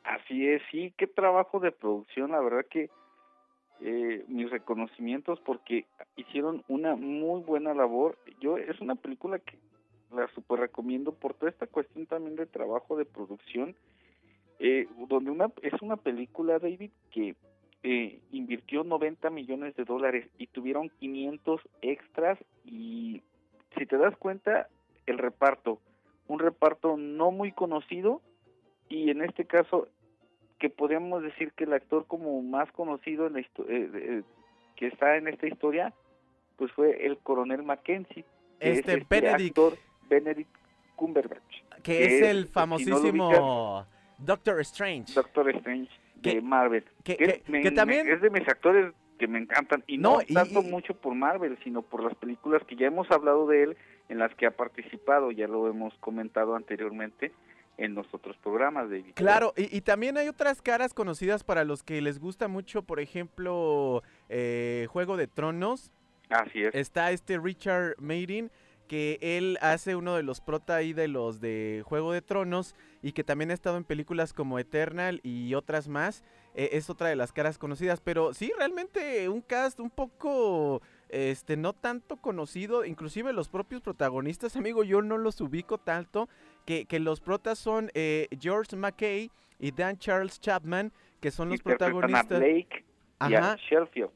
Así 0.03 0.47
es, 0.47 0.63
sí, 0.71 0.93
qué 0.97 1.07
trabajo 1.07 1.61
de 1.61 1.73
producción, 1.73 2.33
la 2.33 2.41
verdad 2.41 2.67
que 2.71 2.91
eh, 3.81 4.25
mis 4.29 4.49
reconocimientos 4.51 5.39
porque 5.41 5.85
hicieron 6.17 6.65
una 6.67 6.97
muy 6.97 7.43
buena 7.43 7.75
labor. 7.75 8.17
Yo 8.41 8.57
es 8.57 8.81
una 8.81 8.95
película 8.95 9.39
que 9.39 9.59
la 10.13 10.29
super 10.29 10.61
recomiendo 10.61 11.13
por 11.13 11.35
toda 11.35 11.51
esta 11.51 11.67
cuestión 11.67 12.07
también 12.07 12.37
de 12.37 12.47
trabajo 12.47 12.97
de 12.97 13.05
producción, 13.05 13.77
eh, 14.59 14.89
donde 15.09 15.31
una 15.31 15.51
es 15.63 15.75
una 15.83 15.97
película 15.97 16.59
David 16.59 16.91
que 17.11 17.35
eh, 17.83 18.21
invirtió 18.33 18.83
90 18.83 19.29
millones 19.31 19.77
de 19.77 19.85
dólares 19.85 20.29
y 20.39 20.47
tuvieron 20.47 20.91
500 20.99 21.61
extras 21.83 22.39
y 22.65 23.23
si 23.79 23.87
te 23.87 23.97
das 23.99 24.17
cuenta 24.17 24.69
el 25.07 25.19
reparto, 25.19 25.81
un 26.29 26.39
reparto 26.39 26.97
no 26.97 27.31
muy 27.31 27.53
conocido 27.53 28.21
y 28.89 29.11
en 29.11 29.23
este 29.23 29.45
caso 29.45 29.89
que 30.59 30.71
podríamos 30.71 31.23
decir 31.23 31.53
que 31.53 31.65
el 31.65 31.73
actor 31.73 32.07
como 32.07 32.41
más 32.43 32.71
conocido 32.73 33.27
en 33.27 33.35
la 33.35 33.41
eh, 33.41 33.45
eh, 33.69 34.23
que 34.77 34.87
está 34.89 35.17
en 35.17 35.29
esta 35.29 35.47
historia 35.47 35.93
pues 36.57 36.73
fue 36.73 37.05
el 37.07 37.19
coronel 37.19 37.63
Mackenzie 37.63 38.25
que 38.61 38.71
es 38.71 38.79
Este 38.79 39.05
Benedict. 39.09 39.51
actor 39.59 39.79
Benedict 40.09 40.51
Cumberbatch 40.97 41.63
que 41.83 41.83
que 41.83 42.05
es 42.07 42.13
es, 42.23 42.29
el 42.29 42.37
si 42.37 42.41
no 42.41 42.41
lo 42.41 42.49
famosísimo 42.53 43.87
Doctor 44.19 44.61
Strange. 44.61 45.13
Doctor 45.13 45.51
Strange 45.57 45.91
Que- 46.23 46.37
de 46.37 46.41
Marvel 46.41 46.85
que- 47.05 47.17
que, 47.17 47.27
que- 47.43 47.43
me- 47.53 47.61
que 47.63 47.71
me- 47.71 47.77
también- 47.77 48.09
es 48.09 48.21
de 48.23 48.31
mis 48.31 48.49
actores 48.49 48.95
que 49.19 49.27
me 49.27 49.39
encantan 49.39 49.83
y 49.87 49.99
No, 49.99 50.17
no, 50.17 50.23
y- 50.27 50.35
tanto 50.35 50.61
y- 50.61 50.71
mucho 50.71 50.95
por 50.95 51.15
Marvel 51.15 51.59
sino 51.65 51.83
por 51.83 52.03
las 52.03 52.15
películas 52.17 52.63
que 52.67 52.77
ya 52.77 52.87
hemos 52.87 53.11
hablado 53.11 53.47
de 53.47 53.63
él 53.65 53.77
en 54.09 54.19
las 54.19 54.35
que 54.35 54.47
ha 54.47 54.51
participado 54.51 55.31
ya 55.31 55.47
lo 55.49 55.69
hemos 55.69 55.95
comentado 55.99 56.55
anteriormente 56.55 57.33
en 57.79 57.95
los 57.95 58.07
otros 58.13 58.37
programas 58.39 58.89
de 58.89 59.03
Claro, 59.15 59.53
y, 59.57 59.77
y 59.77 59.81
también 59.83 60.17
hay 60.17 60.29
otras 60.29 60.63
caras 60.63 60.95
conocidas 60.95 61.45
para 61.45 61.63
los 61.65 61.83
que 61.83 62.01
les 62.01 62.19
gusta 62.19 62.49
mucho, 62.49 62.81
por 62.83 63.01
ejemplo, 63.01 64.03
eh, 64.31 64.87
Juego 64.91 65.19
de 65.19 65.27
Tronos. 65.27 65.93
así 66.31 66.63
es 66.63 66.75
Está 66.75 67.11
este 67.11 67.39
Richard 67.39 67.97
Madden, 67.99 68.51
que 68.89 69.19
él 69.21 69.59
hace 69.61 69.95
uno 69.95 70.15
de 70.15 70.23
los 70.23 70.41
prota 70.41 70.77
ahí 70.77 70.95
de 70.95 71.09
los 71.09 71.41
de 71.43 71.83
Juego 71.85 72.13
de 72.13 72.23
Tronos 72.23 72.75
y 73.03 73.13
que 73.13 73.25
también 73.25 73.51
ha 73.51 73.55
estado 73.55 73.77
en 73.77 73.85
películas 73.85 74.33
como 74.33 74.59
Eternal 74.59 75.21
y 75.23 75.53
otras 75.55 75.87
más. 75.89 76.25
Eh, 76.59 76.71
es 76.73 76.89
otra 76.89 77.11
de 77.11 77.17
las 77.17 77.33
caras 77.33 77.59
conocidas, 77.59 78.01
pero 78.01 78.33
sí, 78.33 78.51
realmente 78.57 79.29
un 79.29 79.43
cast 79.43 79.79
un 79.79 79.91
poco, 79.91 80.81
este, 81.11 81.59
no 81.59 81.75
tanto 81.75 82.17
conocido, 82.17 82.87
inclusive 82.87 83.35
los 83.35 83.51
propios 83.51 83.83
protagonistas, 83.83 84.57
amigo, 84.57 84.83
yo 84.83 85.03
no 85.03 85.19
los 85.19 85.39
ubico 85.43 85.77
tanto, 85.77 86.31
que, 86.65 86.87
que 86.87 86.99
los 86.99 87.21
protas 87.21 87.59
son 87.59 87.91
eh, 87.93 88.29
George 88.41 88.75
McKay 88.75 89.31
y 89.59 89.71
Dan 89.71 89.99
Charles 89.99 90.41
Chapman, 90.41 90.93
que 91.21 91.31
son 91.31 91.51
los 91.51 91.61
protagonistas. 91.61 92.43
y 92.43 92.67
Ajá. 93.19 93.53
a 93.53 93.57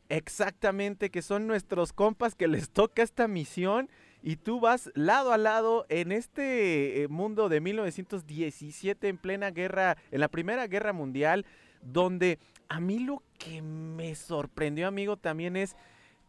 Exactamente, 0.08 1.10
que 1.10 1.20
son 1.20 1.46
nuestros 1.46 1.92
compas 1.92 2.34
que 2.34 2.48
les 2.48 2.70
toca 2.70 3.02
esta 3.02 3.28
misión 3.28 3.90
y 4.22 4.36
tú 4.36 4.60
vas 4.60 4.90
lado 4.94 5.32
a 5.32 5.38
lado 5.38 5.84
en 5.88 6.12
este 6.12 7.02
eh, 7.02 7.08
mundo 7.08 7.50
de 7.50 7.60
1917 7.60 9.08
en 9.08 9.18
plena 9.18 9.50
guerra, 9.50 9.96
en 10.10 10.20
la 10.20 10.28
Primera 10.28 10.66
Guerra 10.66 10.92
Mundial, 10.92 11.44
donde 11.82 12.38
a 12.68 12.80
mí 12.80 12.98
lo 13.00 13.22
que 13.38 13.62
me 13.62 14.14
sorprendió, 14.14 14.86
amigo, 14.88 15.16
también 15.16 15.56
es, 15.56 15.76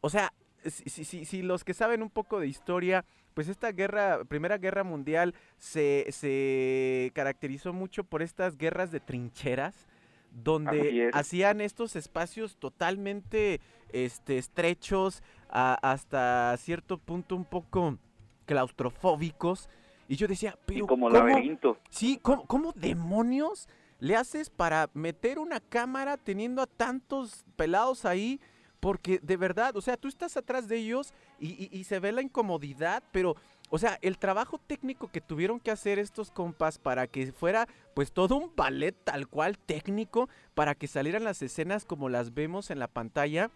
o 0.01 0.09
sea, 0.09 0.33
si, 0.65 1.03
si- 1.25 1.41
los 1.41 1.63
que 1.63 1.73
saben 1.73 2.01
un 2.03 2.09
poco 2.09 2.39
de 2.39 2.47
historia, 2.47 3.03
pues 3.33 3.47
esta 3.47 3.71
guerra, 3.71 4.23
Primera 4.25 4.57
Guerra 4.57 4.83
Mundial, 4.83 5.33
se, 5.57 6.05
se 6.11 7.11
caracterizó 7.15 7.73
mucho 7.73 8.03
por 8.03 8.21
estas 8.21 8.57
guerras 8.57 8.91
de 8.91 8.99
trincheras, 8.99 9.87
donde 10.43 11.07
es. 11.07 11.15
hacían 11.15 11.61
estos 11.61 11.95
espacios 11.95 12.57
totalmente 12.57 13.59
este, 13.91 14.37
estrechos, 14.37 15.23
a- 15.49 15.77
hasta 15.91 16.55
cierto 16.57 16.97
punto 16.97 17.35
un 17.35 17.45
poco 17.45 17.97
claustrofóbicos. 18.45 19.69
Y 20.07 20.15
yo 20.15 20.27
decía, 20.27 20.57
y 20.67 20.79
como 20.81 20.87
¿cómo, 20.87 21.09
laberinto 21.09 21.77
Sí, 21.89 22.19
¿cómo, 22.21 22.45
cómo 22.45 22.71
demonios 22.73 23.67
le 24.01 24.15
haces 24.15 24.49
para 24.49 24.89
meter 24.93 25.39
una 25.39 25.59
cámara 25.59 26.17
teniendo 26.17 26.61
a 26.61 26.67
tantos 26.67 27.45
pelados 27.55 28.03
ahí? 28.03 28.41
Porque 28.79 29.19
de 29.19 29.37
verdad, 29.37 29.77
o 29.77 29.81
sea, 29.81 29.95
tú 29.95 30.07
estás 30.07 30.35
atrás 30.35 30.67
de 30.67 30.77
ellos 30.77 31.13
y, 31.39 31.83
se 31.83 31.99
ve 31.99 32.11
la 32.11 32.23
incomodidad, 32.23 33.03
pero, 33.11 33.35
o 33.69 33.77
sea, 33.77 33.99
el 34.01 34.17
trabajo 34.17 34.57
técnico 34.57 35.11
que 35.11 35.21
tuvieron 35.21 35.59
que 35.59 35.69
hacer 35.69 35.99
estos 35.99 36.31
compas 36.31 36.79
para 36.79 37.05
que 37.05 37.31
fuera, 37.31 37.67
pues, 37.93 38.11
todo 38.11 38.35
un 38.37 38.51
ballet 38.55 38.95
tal 39.03 39.27
cual 39.27 39.59
técnico, 39.59 40.29
para 40.55 40.73
que 40.73 40.87
salieran 40.87 41.23
las 41.23 41.43
escenas 41.43 41.85
como 41.85 42.09
las 42.09 42.33
vemos 42.33 42.71
en 42.71 42.79
la 42.79 42.87
pantalla, 42.87 43.51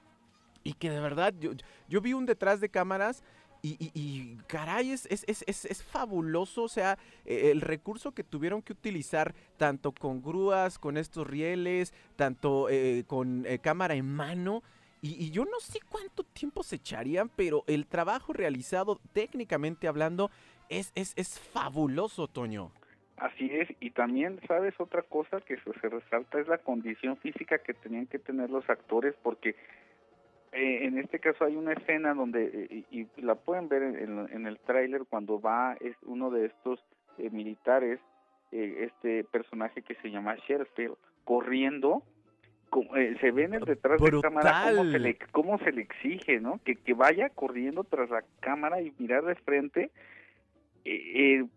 y 0.63 0.73
que 0.73 0.91
de 0.91 0.99
verdad, 0.99 1.33
yo, 1.39 1.51
yo 1.89 2.01
vi 2.01 2.13
un 2.13 2.27
detrás 2.27 2.61
de 2.61 2.69
cámaras 2.69 3.23
y, 3.65 4.37
caray, 4.47 4.91
es, 4.91 5.07
es, 5.07 5.25
es, 5.27 5.65
es, 5.65 5.83
fabuloso, 5.83 6.63
o 6.63 6.67
sea, 6.67 6.97
e, 7.25 7.51
el 7.51 7.61
recurso 7.61 8.11
que 8.11 8.23
tuvieron 8.23 8.61
que 8.61 8.73
utilizar 8.73 9.33
tanto 9.57 9.91
con 9.91 10.21
grúas, 10.21 10.77
con 10.77 10.97
estos 10.97 11.25
rieles, 11.25 11.93
tanto 12.15 12.69
eh, 12.69 13.03
con 13.07 13.45
eh, 13.45 13.59
cámara 13.59 13.95
en 13.95 14.07
mano. 14.07 14.61
Y, 15.01 15.31
yo 15.31 15.45
no 15.45 15.59
sé 15.59 15.79
cuánto 15.89 16.23
tiempo 16.23 16.63
se 16.63 16.77
echarían, 16.77 17.29
pero 17.29 17.63
el 17.67 17.87
trabajo 17.87 18.33
realizado 18.33 18.99
técnicamente 19.13 19.87
hablando 19.87 20.29
es, 20.69 20.91
es, 20.95 21.13
es 21.15 21.39
fabuloso, 21.39 22.27
Toño. 22.27 22.71
Así 23.17 23.49
es, 23.49 23.69
y 23.79 23.91
también, 23.91 24.41
¿sabes? 24.47 24.73
Otra 24.77 25.01
cosa 25.03 25.39
que 25.41 25.55
se 25.57 25.89
resalta 25.89 26.39
es 26.39 26.47
la 26.47 26.57
condición 26.57 27.17
física 27.17 27.59
que 27.59 27.73
tenían 27.73 28.07
que 28.07 28.19
tener 28.19 28.49
los 28.49 28.69
actores, 28.69 29.15
porque 29.23 29.55
eh, 30.55 30.85
en 30.85 30.97
este 30.97 31.19
caso 31.19 31.43
hay 31.43 31.55
una 31.55 31.73
escena 31.73 32.13
donde, 32.13 32.67
eh, 32.69 32.83
y, 32.89 33.07
la 33.21 33.35
pueden 33.35 33.67
ver 33.67 33.83
en, 33.83 34.47
el 34.47 34.57
tráiler, 34.59 35.03
cuando 35.09 35.39
va 35.41 35.75
es 35.81 35.95
uno 36.03 36.31
de 36.31 36.45
estos 36.45 36.79
eh, 37.17 37.29
militares, 37.29 37.99
este 38.51 39.25
personaje 39.25 39.81
que 39.81 39.95
se 39.95 40.09
llama 40.09 40.37
Sherfield, 40.47 40.95
corriendo, 41.25 42.03
se 43.19 43.31
ve 43.31 43.43
en 43.43 43.55
el 43.55 43.65
detrás 43.65 43.99
de 44.01 44.11
la 44.11 44.21
cámara 44.21 44.63
cómo 44.69 44.91
se, 44.91 44.99
le, 44.99 45.17
cómo 45.31 45.57
se 45.59 45.71
le 45.73 45.81
exige, 45.81 46.39
¿no? 46.39 46.61
Que, 46.63 46.75
que 46.75 46.93
vaya 46.93 47.29
corriendo 47.29 47.83
tras 47.83 48.09
la 48.09 48.23
cámara 48.39 48.81
y 48.81 48.93
mirar 48.97 49.25
de 49.25 49.35
frente, 49.35 49.91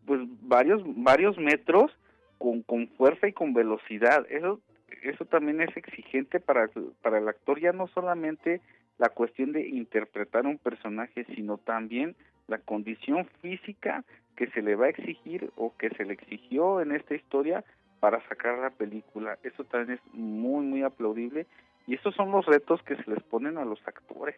pues 0.06 0.22
varios, 0.42 0.82
varios 0.84 1.38
metros 1.38 1.96
con, 2.36 2.62
con 2.62 2.88
fuerza 2.88 3.28
y 3.28 3.32
con 3.32 3.54
velocidad. 3.54 4.26
Eso 4.28 4.60
eso 5.02 5.24
también 5.24 5.60
es 5.60 5.76
exigente 5.76 6.40
para, 6.40 6.68
para 7.02 7.18
el 7.18 7.28
actor, 7.28 7.60
ya 7.60 7.72
no 7.72 7.86
solamente 7.88 8.60
la 8.98 9.08
cuestión 9.08 9.52
de 9.52 9.68
interpretar 9.68 10.46
un 10.46 10.58
personaje, 10.58 11.24
sino 11.34 11.58
también 11.58 12.16
la 12.48 12.58
condición 12.58 13.26
física 13.40 14.04
que 14.36 14.48
se 14.50 14.62
le 14.62 14.74
va 14.74 14.86
a 14.86 14.90
exigir 14.90 15.50
o 15.56 15.76
que 15.76 15.90
se 15.90 16.04
le 16.04 16.14
exigió 16.14 16.80
en 16.80 16.92
esta 16.92 17.14
historia 17.14 17.64
para 18.00 18.26
sacar 18.28 18.58
la 18.58 18.70
película. 18.70 19.38
Eso 19.42 19.64
también 19.64 19.98
es 19.98 20.14
muy, 20.14 20.64
muy 20.64 20.82
aplaudible 20.82 21.46
y 21.86 21.94
esos 21.94 22.14
son 22.14 22.30
los 22.30 22.46
retos 22.46 22.82
que 22.82 22.96
se 22.96 23.10
les 23.10 23.22
ponen 23.24 23.58
a 23.58 23.64
los 23.64 23.80
actores. 23.86 24.36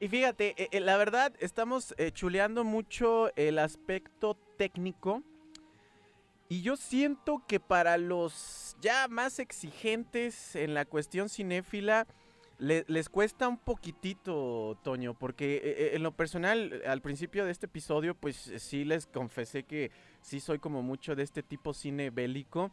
Y 0.00 0.08
fíjate, 0.08 0.54
eh, 0.56 0.68
eh, 0.72 0.80
la 0.80 0.96
verdad, 0.96 1.32
estamos 1.38 1.94
eh, 1.96 2.10
chuleando 2.10 2.64
mucho 2.64 3.34
el 3.36 3.58
aspecto 3.58 4.36
técnico. 4.56 5.22
Y 6.48 6.62
yo 6.62 6.76
siento 6.76 7.42
que 7.46 7.60
para 7.60 7.96
los 7.98 8.76
ya 8.80 9.06
más 9.08 9.38
exigentes 9.38 10.56
en 10.56 10.74
la 10.74 10.84
cuestión 10.84 11.28
cinéfila, 11.28 12.06
les 12.62 13.08
cuesta 13.08 13.48
un 13.48 13.58
poquitito, 13.58 14.78
Toño, 14.84 15.14
porque 15.14 15.56
eh, 15.56 15.60
eh, 15.64 15.90
en 15.94 16.02
lo 16.04 16.12
personal, 16.12 16.80
al 16.86 17.02
principio 17.02 17.44
de 17.44 17.50
este 17.50 17.66
episodio, 17.66 18.14
pues 18.14 18.52
sí 18.58 18.84
les 18.84 19.06
confesé 19.06 19.64
que 19.64 19.90
sí 20.20 20.38
soy 20.38 20.60
como 20.60 20.80
mucho 20.80 21.16
de 21.16 21.24
este 21.24 21.42
tipo 21.42 21.74
cine 21.74 22.10
bélico 22.10 22.70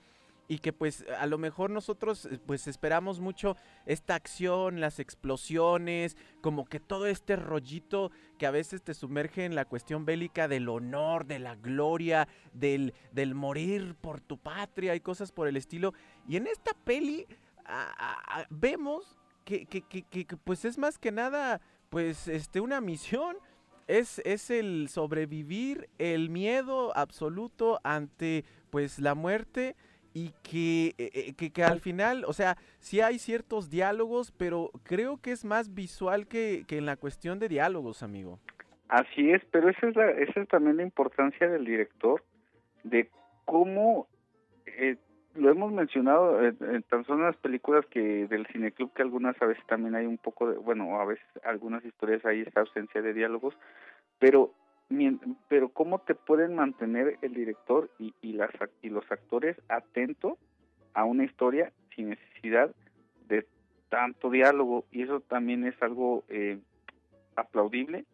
y 0.47 0.59
que 0.59 0.73
pues 0.73 1.05
a 1.17 1.25
lo 1.25 1.39
mejor 1.39 1.71
nosotros 1.71 2.25
eh, 2.25 2.39
pues 2.45 2.67
esperamos 2.67 3.19
mucho 3.19 3.55
esta 3.87 4.13
acción, 4.13 4.79
las 4.79 4.99
explosiones, 4.99 6.17
como 6.41 6.65
que 6.65 6.79
todo 6.79 7.07
este 7.07 7.35
rollito 7.35 8.11
que 8.37 8.45
a 8.45 8.51
veces 8.51 8.83
te 8.83 8.93
sumerge 8.93 9.45
en 9.45 9.55
la 9.55 9.65
cuestión 9.65 10.05
bélica 10.05 10.47
del 10.47 10.69
honor, 10.69 11.25
de 11.25 11.39
la 11.39 11.55
gloria, 11.55 12.27
del, 12.53 12.93
del 13.11 13.33
morir 13.33 13.95
por 13.95 14.21
tu 14.21 14.37
patria 14.37 14.93
y 14.93 14.99
cosas 14.99 15.31
por 15.31 15.47
el 15.47 15.57
estilo. 15.57 15.95
Y 16.27 16.35
en 16.35 16.45
esta 16.45 16.73
peli 16.73 17.25
vemos 18.49 19.18
que, 19.65 19.81
que, 19.81 20.03
que, 20.03 20.25
pues 20.43 20.65
es 20.65 20.77
más 20.77 20.99
que 20.99 21.11
nada, 21.11 21.61
pues, 21.89 22.27
este, 22.27 22.59
una 22.59 22.81
misión. 22.81 23.37
Es, 23.87 24.21
es 24.23 24.51
el 24.51 24.87
sobrevivir, 24.87 25.89
el 25.97 26.29
miedo 26.29 26.95
absoluto 26.95 27.79
ante, 27.83 28.43
pues, 28.69 28.99
la 28.99 29.15
muerte 29.15 29.75
y 30.13 30.31
que, 30.43 30.93
eh, 30.99 31.09
eh, 31.13 31.33
que, 31.33 31.51
que, 31.51 31.63
al 31.63 31.79
final, 31.79 32.23
o 32.25 32.33
sea, 32.33 32.55
sí 32.77 33.01
hay 33.01 33.17
ciertos 33.17 33.71
diálogos, 33.71 34.31
pero 34.31 34.69
creo 34.83 35.17
que 35.17 35.31
es 35.31 35.43
más 35.43 35.73
visual 35.73 36.27
que, 36.27 36.65
que 36.67 36.77
en 36.77 36.85
la 36.85 36.97
cuestión 36.97 37.39
de 37.39 37.49
diálogos, 37.49 38.03
amigo. 38.03 38.39
Así 38.89 39.31
es, 39.31 39.41
pero 39.51 39.69
esa 39.69 39.87
es, 39.87 39.95
la, 39.95 40.11
esa 40.11 40.41
es 40.41 40.47
también 40.49 40.77
la 40.77 40.83
importancia 40.83 41.47
del 41.47 41.65
director, 41.65 42.23
de 42.83 43.09
cómo 43.45 44.07
eh, 44.65 44.97
lo 45.35 45.49
hemos 45.49 45.71
mencionado 45.71 46.43
en, 46.43 46.83
tan 46.83 47.05
solo 47.05 47.25
las 47.25 47.37
películas 47.37 47.85
que 47.87 48.27
del 48.27 48.47
cineclub 48.47 48.93
que 48.93 49.01
algunas 49.01 49.39
a 49.41 49.45
veces 49.45 49.65
también 49.67 49.95
hay 49.95 50.05
un 50.05 50.17
poco 50.17 50.49
de 50.49 50.57
bueno 50.57 50.99
a 50.99 51.05
veces 51.05 51.25
algunas 51.43 51.83
historias 51.85 52.25
hay 52.25 52.41
esta 52.41 52.61
ausencia 52.61 53.01
de 53.01 53.13
diálogos 53.13 53.55
pero 54.17 54.53
pero 55.47 55.69
cómo 55.69 55.99
te 55.99 56.15
pueden 56.15 56.55
mantener 56.55 57.19
el 57.21 57.33
director 57.35 57.91
y, 57.99 58.13
y 58.21 58.33
las 58.33 58.49
y 58.81 58.89
los 58.89 59.09
actores 59.11 59.55
atentos 59.69 60.33
a 60.95 61.05
una 61.05 61.25
historia 61.25 61.71
sin 61.95 62.09
necesidad 62.09 62.73
de 63.27 63.45
tanto 63.89 64.31
diálogo 64.31 64.85
y 64.91 65.03
eso 65.03 65.19
también 65.19 65.63
es 65.65 65.79
algo 65.83 66.23
eh, 66.29 66.57
aplaudible 67.35 68.05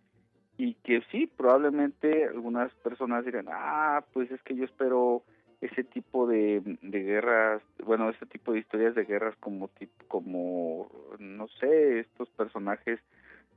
y 0.57 0.73
que 0.75 1.01
sí 1.11 1.27
probablemente 1.27 2.25
algunas 2.25 2.73
personas 2.75 3.23
dirán 3.23 3.47
ah 3.49 4.03
pues 4.11 4.29
es 4.31 4.41
que 4.43 4.55
yo 4.55 4.65
espero 4.65 5.23
ese 5.65 5.83
tipo 5.83 6.27
de, 6.27 6.61
de 6.81 7.03
guerras, 7.03 7.61
bueno, 7.83 8.09
ese 8.09 8.25
tipo 8.25 8.53
de 8.53 8.59
historias 8.59 8.95
de 8.95 9.05
guerras 9.05 9.35
como 9.39 9.69
como 10.07 10.89
no 11.19 11.47
sé, 11.59 11.99
estos 11.99 12.29
personajes 12.29 12.99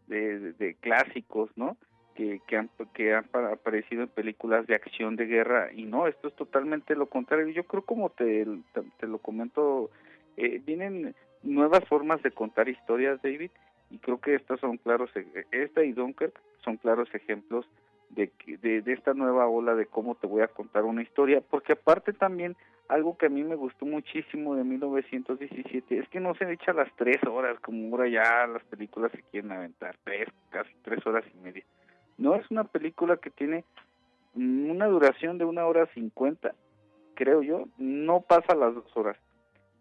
de, 0.07 0.53
de, 0.55 0.75
clásicos, 0.75 1.51
¿no? 1.57 1.77
Que, 2.15 2.41
que, 2.49 2.57
han, 2.57 2.69
que 2.95 3.15
han 3.15 3.27
aparecido 3.53 4.03
en 4.03 4.09
películas 4.09 4.67
de 4.67 4.75
acción 4.75 5.15
de 5.17 5.27
guerra 5.27 5.71
y 5.73 5.85
no, 5.85 6.09
esto 6.09 6.29
es 6.29 6.35
totalmente 6.35 6.97
lo 6.97 7.07
contrario. 7.07 7.49
Yo 7.49 7.65
creo 7.65 7.83
como 7.83 8.11
te, 8.11 8.45
te, 8.99 9.07
lo 9.07 9.19
comento, 9.19 9.91
eh, 10.37 10.61
vienen 10.65 11.15
nuevas 11.43 11.85
formas 11.85 12.21
de 12.23 12.33
contar 12.33 12.69
historias, 12.69 13.23
David, 13.23 13.51
y 13.91 13.99
creo 13.99 14.21
que 14.21 14.35
estas 14.35 14.59
son 14.61 14.79
claros, 14.79 15.11
e, 15.15 15.47
esta 15.53 15.85
y 15.85 15.93
Dunkirk 15.93 16.39
son 16.65 16.77
claros 16.77 17.09
ejemplos 17.15 17.67
de, 18.11 18.31
de, 18.61 18.83
de, 18.83 18.93
esta 18.93 19.15
nueva 19.15 19.49
ola 19.49 19.75
de 19.75 19.87
cómo 19.87 20.15
te 20.15 20.27
voy 20.27 20.43
a 20.43 20.49
contar 20.49 20.85
una 20.85 21.03
historia, 21.03 21.41
porque 21.41 21.75
aparte 21.75 22.13
también 22.13 22.57
algo 22.89 23.17
que 23.19 23.27
a 23.27 23.31
mí 23.31 23.45
me 23.45 23.55
gustó 23.55 23.85
muchísimo 23.85 24.55
de 24.55 24.65
1917 24.65 25.99
es 25.99 26.09
que 26.09 26.21
no 26.21 26.35
se 26.35 26.51
echa 26.51 26.73
las 26.73 26.89
tres 26.97 27.19
horas, 27.25 27.61
como 27.61 27.95
ahora 27.95 28.09
ya 28.09 28.47
las 28.47 28.65
películas 28.65 29.13
se 29.13 29.23
quieren 29.31 29.53
aventar, 29.53 29.97
tres, 30.05 30.29
casi 30.51 30.73
tres 30.83 31.07
horas 31.07 31.25
y 31.35 31.39
media. 31.39 31.65
No, 32.17 32.35
es 32.35 32.51
una 32.51 32.65
película 32.65 33.19
que 33.19 33.31
tiene 33.31 33.65
una 34.35 34.87
duración 34.87 35.39
de 35.39 35.45
una 35.45 35.67
hora 35.67 35.87
cincuenta, 35.95 36.55
creo 37.15 37.43
yo, 37.43 37.67
no 37.77 38.23
pasa 38.23 38.55
las 38.55 38.75
dos 38.75 38.97
horas. 38.97 39.17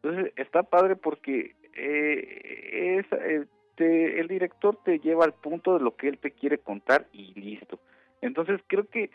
Entonces 0.02 0.34
está 0.36 0.64
padre 0.64 0.96
porque 0.96 1.56
eh, 1.76 3.00
es, 3.00 3.06
eh, 3.14 3.48
el 3.78 4.28
director 4.28 4.78
te 4.84 5.00
lleva 5.00 5.26
al 5.26 5.34
punto 5.34 5.78
de 5.78 5.84
lo 5.84 5.96
que 5.96 6.08
él 6.08 6.18
te 6.18 6.32
quiere 6.32 6.58
contar 6.58 7.08
y 7.12 7.40
listo. 7.40 7.80
Entonces 8.22 8.62
creo 8.68 8.88
que 8.88 9.10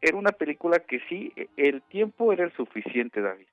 era 0.00 0.16
una 0.16 0.32
película 0.32 0.78
que 0.80 1.00
sí, 1.08 1.32
el 1.56 1.82
tiempo 1.82 2.32
era 2.32 2.44
el 2.44 2.52
suficiente, 2.54 3.20
David. 3.20 3.46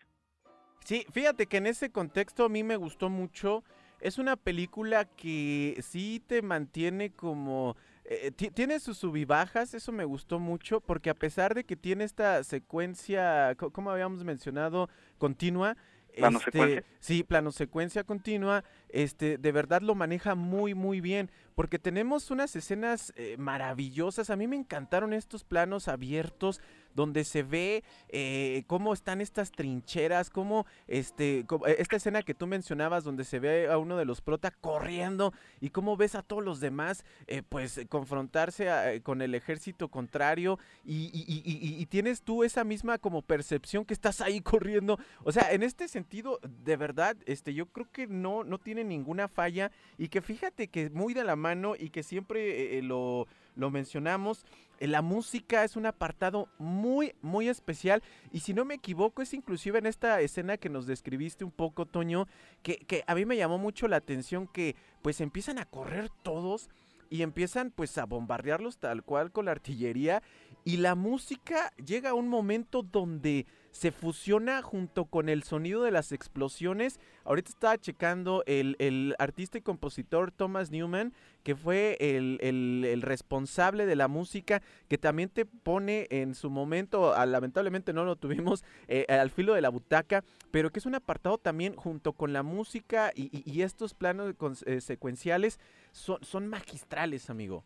Sí, 0.86 1.06
fíjate 1.12 1.48
que 1.48 1.58
en 1.58 1.68
ese 1.68 1.92
contexto 1.92 2.46
a 2.46 2.50
mí 2.50 2.64
me 2.64 2.78
gustó 2.78 3.10
mucho. 3.10 3.64
Es 4.00 4.20
una 4.20 4.36
película 4.38 5.06
que 5.06 5.78
sí 5.82 6.24
te 6.26 6.42
mantiene 6.42 7.12
como... 7.12 7.76
Eh, 8.06 8.32
tiene 8.32 8.80
sus 8.80 8.98
subibajas, 8.98 9.74
eso 9.74 9.92
me 9.92 10.06
gustó 10.06 10.40
mucho, 10.40 10.80
porque 10.80 11.10
a 11.10 11.14
pesar 11.14 11.54
de 11.54 11.66
que 11.66 11.76
tiene 11.76 12.06
esta 12.06 12.42
secuencia, 12.46 13.54
como 13.74 13.92
habíamos 13.92 14.24
mencionado, 14.24 14.88
continua, 15.18 15.76
este. 16.18 16.84
Sí, 17.00 17.24
plano 17.24 17.52
secuencia 17.52 18.04
continua. 18.04 18.64
Este, 18.90 19.38
de 19.38 19.52
verdad 19.52 19.82
lo 19.82 19.96
maneja 19.96 20.36
muy, 20.36 20.74
muy 20.74 21.02
bien. 21.02 21.32
Porque 21.56 21.80
tenemos 21.80 22.30
unas 22.32 22.56
escenas 22.56 23.14
eh, 23.16 23.36
maravillosas. 23.38 24.30
A 24.30 24.36
mí 24.36 24.48
me 24.48 24.56
encantaron 24.56 25.14
estos 25.14 25.44
planos 25.44 25.88
abiertos 25.88 26.62
donde 26.98 27.24
se 27.26 27.44
ve 27.44 27.84
eh, 28.10 28.64
cómo 28.66 28.92
están 28.92 29.22
estas 29.22 29.52
trincheras, 29.52 30.32
cómo 30.32 30.66
este, 30.88 31.42
eh, 31.42 31.76
esta 31.78 31.96
escena 31.96 32.24
que 32.24 32.34
tú 32.34 32.48
mencionabas 32.48 33.04
donde 33.04 33.24
se 33.24 33.40
ve 33.40 33.68
a 33.68 33.78
uno 33.78 33.98
de 33.98 34.06
los 34.06 34.20
prota 34.20 34.50
corriendo 34.50 35.32
y 35.62 35.70
cómo 35.70 35.96
ves 35.96 36.16
a 36.16 36.24
todos 36.24 36.44
los 36.44 36.60
demás 36.60 37.06
eh, 37.28 37.44
pues 37.48 37.80
confrontarse 37.88 39.00
con 39.04 39.22
el 39.22 39.36
ejército 39.36 39.90
contrario 39.90 40.58
y, 40.84 41.12
y, 41.14 41.86
tienes 41.86 42.24
tú 42.24 42.44
esa 42.44 42.64
misma 42.64 42.98
como 42.98 43.22
percepción 43.22 43.86
que 43.86 43.94
estás 43.94 44.20
ahí 44.20 44.42
corriendo. 44.42 44.98
O 45.24 45.32
sea, 45.32 45.52
en 45.52 45.62
este 45.62 45.88
sentido, 45.88 46.40
de 46.64 46.78
verdad, 46.78 47.16
este, 47.28 47.54
yo 47.54 47.68
creo 47.68 47.92
que 47.92 48.08
no, 48.08 48.44
no 48.44 48.58
tiene 48.58 48.84
ninguna 48.84 49.28
falla 49.28 49.72
y 50.00 50.08
que 50.08 50.22
fíjate 50.22 50.68
que 50.68 50.90
muy 50.90 51.14
de 51.14 51.24
la 51.24 51.36
mano 51.36 51.76
y 51.78 51.92
que 51.92 52.02
siempre 52.02 52.82
lo, 52.82 53.28
lo 53.58 53.70
mencionamos 53.70 54.46
la 54.80 55.02
música 55.02 55.64
es 55.64 55.76
un 55.76 55.88
apartado 55.88 56.50
muy, 56.60 57.16
muy 57.22 57.50
especial. 57.50 58.04
Y 58.32 58.42
si 58.42 58.54
no 58.54 58.66
me 58.66 58.76
equivoco, 58.76 59.22
es 59.22 59.34
inclusive 59.34 59.80
en 59.80 59.88
esta 59.88 60.22
escena 60.22 60.58
que 60.58 60.70
nos 60.70 60.86
describiste 60.86 61.44
un 61.44 61.52
poco, 61.52 61.86
Toño, 61.86 62.28
que, 62.62 62.78
que 62.78 63.04
a 63.08 63.16
mí 63.16 63.26
me 63.26 63.38
llamó 63.38 63.58
mucho 63.58 63.88
la 63.88 63.96
atención 63.96 64.48
que 64.48 64.76
pues 65.02 65.20
empiezan 65.22 65.58
a 65.58 65.66
correr 65.66 66.10
todos 66.22 66.70
y 67.10 67.22
empiezan 67.22 67.72
pues 67.72 67.98
a 67.98 68.06
bombardearlos 68.06 68.78
tal 68.78 69.02
cual 69.02 69.32
con 69.32 69.46
la 69.46 69.52
artillería 69.52 70.22
y 70.66 70.76
la 70.78 70.94
música 70.94 71.72
llega 71.78 72.10
a 72.10 72.14
un 72.14 72.28
momento 72.28 72.84
donde 72.84 73.46
se 73.72 73.92
fusiona 73.92 74.62
junto 74.62 75.06
con 75.06 75.30
el 75.30 75.44
sonido 75.44 75.84
de 75.84 75.92
las 75.92 76.12
explosiones. 76.12 77.00
Ahorita 77.26 77.50
estaba 77.50 77.78
checando 77.78 78.44
el, 78.46 79.16
artista 79.20 79.58
y 79.58 79.62
compositor 79.62 80.32
Thomas 80.32 80.72
Newman, 80.72 81.14
que 81.44 81.56
fue 81.56 81.98
el, 82.00 83.02
responsable 83.02 83.86
de 83.86 83.96
la 83.96 84.08
música, 84.08 84.62
que 84.88 84.98
también 84.98 85.30
te 85.30 85.46
pone 85.46 86.08
en 86.10 86.36
su 86.36 86.50
momento, 86.50 87.14
ah, 87.14 87.26
lamentablemente 87.26 87.94
no 87.94 88.06
lo 88.06 88.16
tuvimos 88.16 88.64
eh, 88.88 89.06
al 89.10 89.30
filo 89.30 89.54
de 89.54 89.62
la 89.62 89.70
butaca, 89.70 90.24
pero 90.52 90.72
que 90.72 90.80
es 90.80 90.86
un 90.86 90.96
apartado 90.96 91.38
también 91.38 91.76
junto 91.76 92.14
con 92.14 92.34
la 92.34 92.44
música 92.44 93.12
y, 93.16 93.62
estos 93.62 93.96
planos 93.96 94.36
eh, 94.66 94.82
secuenciales 94.82 95.60
son, 95.92 96.24
son 96.24 96.48
magistrales, 96.48 97.30
amigo. 97.30 97.64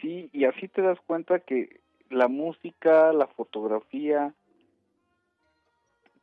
Sí, 0.00 0.30
y 0.32 0.44
así 0.44 0.68
te 0.68 0.82
das 0.82 0.98
cuenta 1.06 1.40
que 1.40 1.80
la 2.10 2.28
música, 2.28 3.12
la 3.12 3.26
fotografía, 3.28 4.34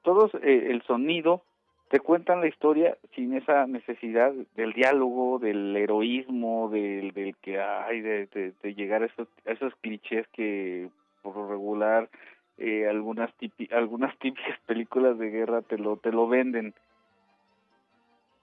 todos 0.06 0.34
eh, 0.36 0.68
el 0.70 0.82
sonido 0.84 1.42
te 1.90 2.00
cuentan 2.00 2.40
la 2.40 2.48
historia 2.48 2.98
sin 3.16 3.34
esa 3.34 3.68
necesidad 3.68 4.32
del 4.56 4.74
diálogo, 4.74 5.40
del 5.40 5.76
heroísmo, 5.76 6.70
del, 6.70 7.12
del 7.12 7.36
que 7.38 7.60
hay 7.60 8.02
de, 8.02 8.54
llegar 8.76 9.04
a 9.04 9.08
esos, 9.08 9.28
esos 9.46 9.76
clichés 9.82 10.28
que 10.30 10.90
por 11.22 11.36
lo 11.36 11.50
regular 11.50 12.10
eh, 12.58 12.88
algunas 12.88 13.32
algunas 13.72 14.18
típicas 14.20 14.60
películas 14.66 15.18
de 15.18 15.30
guerra 15.30 15.62
te 15.64 15.78
lo 15.78 15.98
te 15.98 16.12
lo 16.12 16.28
venden. 16.28 16.74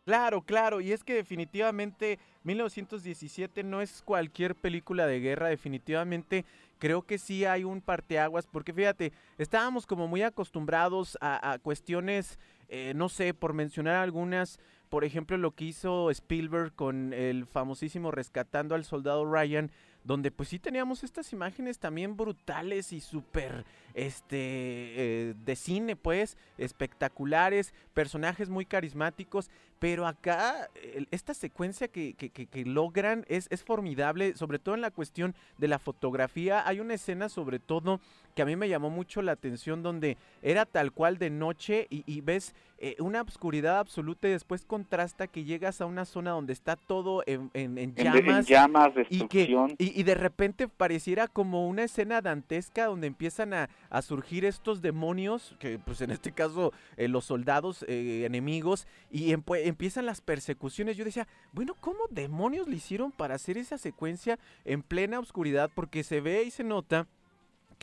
Claro, 0.05 0.43
claro, 0.43 0.81
y 0.81 0.91
es 0.91 1.05
que 1.05 1.15
definitivamente 1.15 2.19
1917 2.43 3.63
no 3.63 3.81
es 3.81 4.03
cualquier 4.03 4.57
película 4.57 5.07
de 5.07 5.21
guerra, 5.21 5.49
definitivamente 5.49 6.45
creo 6.81 7.03
que 7.03 7.19
sí 7.19 7.45
hay 7.45 7.63
un 7.63 7.81
parteaguas, 7.81 8.49
porque 8.49 8.73
fíjate, 8.73 9.13
estábamos 9.39 9.87
como 9.87 10.09
muy 10.09 10.23
acostumbrados 10.23 11.17
a, 11.21 11.57
cuestiones, 11.63 12.41
eh, 12.69 12.95
no 12.97 13.09
sé, 13.09 13.33
por 13.33 13.53
mencionar 13.53 13.95
algunas, 13.95 14.59
por 14.89 15.05
ejemplo, 15.05 15.37
lo 15.37 15.53
que 15.53 15.67
hizo 15.67 16.11
Spielberg 16.11 16.75
con 16.75 17.13
el 17.13 17.47
famosísimo 17.47 18.11
Rescatando 18.11 18.75
al 18.75 18.85
Soldado 18.85 19.25
Ryan, 19.25 19.71
donde 20.03 20.33
pues 20.33 20.49
sí 20.49 20.59
teníamos 20.59 21.05
estas 21.05 21.33
imágenes 21.33 21.79
también 21.79 22.17
brutales 22.17 22.93
y 22.93 23.01
súper, 23.01 23.65
este, 23.95 24.37
eh, 24.37 25.35
de 25.45 25.57
cine 25.57 25.95
pues, 25.95 26.37
espectaculares, 26.59 27.73
personajes 27.95 28.49
muy 28.49 28.67
carismáticos, 28.67 29.51
pero 29.83 30.07
acá 30.07 30.69
esta 31.11 31.35
secuencia 31.35 31.89
que, 31.89 32.15
que, 32.15 32.65
logran 32.65 33.25
es, 33.27 33.49
es, 33.51 33.65
formidable, 33.65 34.37
sobre 34.37 34.61
todo 34.61 34.77
en 34.77 34.81
la 34.81 34.93
cuestión 34.93 35.35
de 35.59 35.67
la 35.67 35.81
fotografía. 35.81 36.65
Hay 36.69 36.79
una 36.79 36.95
escena 36.95 37.29
sobre 37.29 37.59
todo 37.59 37.99
que 38.35 38.43
a 38.43 38.47
mí 38.47 38.57
me 38.57 38.69
llamó 38.69 38.91
mucho 38.91 39.23
la 39.23 39.33
atención 39.33 39.83
donde 39.83 40.17
era 40.43 40.67
tal 40.67 40.93
cual 40.93 41.19
de 41.19 41.31
noche 41.31 41.87
y, 41.91 42.21
ves 42.21 42.55
eh, 42.79 42.97
una 42.99 43.23
oscuridad 43.23 43.79
absoluta 43.79 44.29
y 44.29 44.33
después 44.33 44.65
contrasta 44.65 45.27
que 45.27 45.45
llegas 45.45 45.81
a 45.81 45.87
una 45.87 46.05
zona 46.05 46.31
donde 46.31 46.53
está 46.53 46.77
todo 46.77 47.23
en, 47.27 47.51
en, 47.55 47.95
llamas. 47.95 48.47
llamas, 48.47 48.93
y, 49.09 49.27
que, 49.29 49.55
y, 49.79 50.03
de 50.03 50.15
repente 50.15 50.67
pareciera 50.67 51.29
como 51.29 51.69
una 51.69 51.85
escena 51.85 52.21
dantesca 52.21 52.87
donde 52.87 53.07
empiezan 53.07 53.55
a, 53.55 53.69
surgir 54.03 54.45
estos 54.45 54.83
demonios, 54.83 55.55
que 55.61 55.79
pues 55.79 56.01
en 56.01 56.11
este 56.11 56.33
caso 56.33 56.73
eh, 56.97 57.07
los 57.09 57.27
soldados 57.27 57.85
eh, 57.87 58.25
enemigos, 58.27 58.87
y 59.11 59.33
empiezan 59.73 60.07
las 60.07 60.21
persecuciones. 60.21 60.97
Yo 60.97 61.05
decía, 61.05 61.27
bueno, 61.53 61.75
¿cómo 61.81 62.01
demonios 62.11 62.69
le 62.69 62.77
hicieron 62.77 63.11
para 63.11 63.35
hacer 63.35 63.59
esa 63.59 63.79
secuencia 63.79 64.39
en 64.65 64.83
plena 64.83 65.19
oscuridad? 65.19 65.71
Porque 65.75 66.05
se 66.05 66.21
ve 66.21 66.45
y 66.45 66.51
se 66.51 66.63
nota 66.63 67.09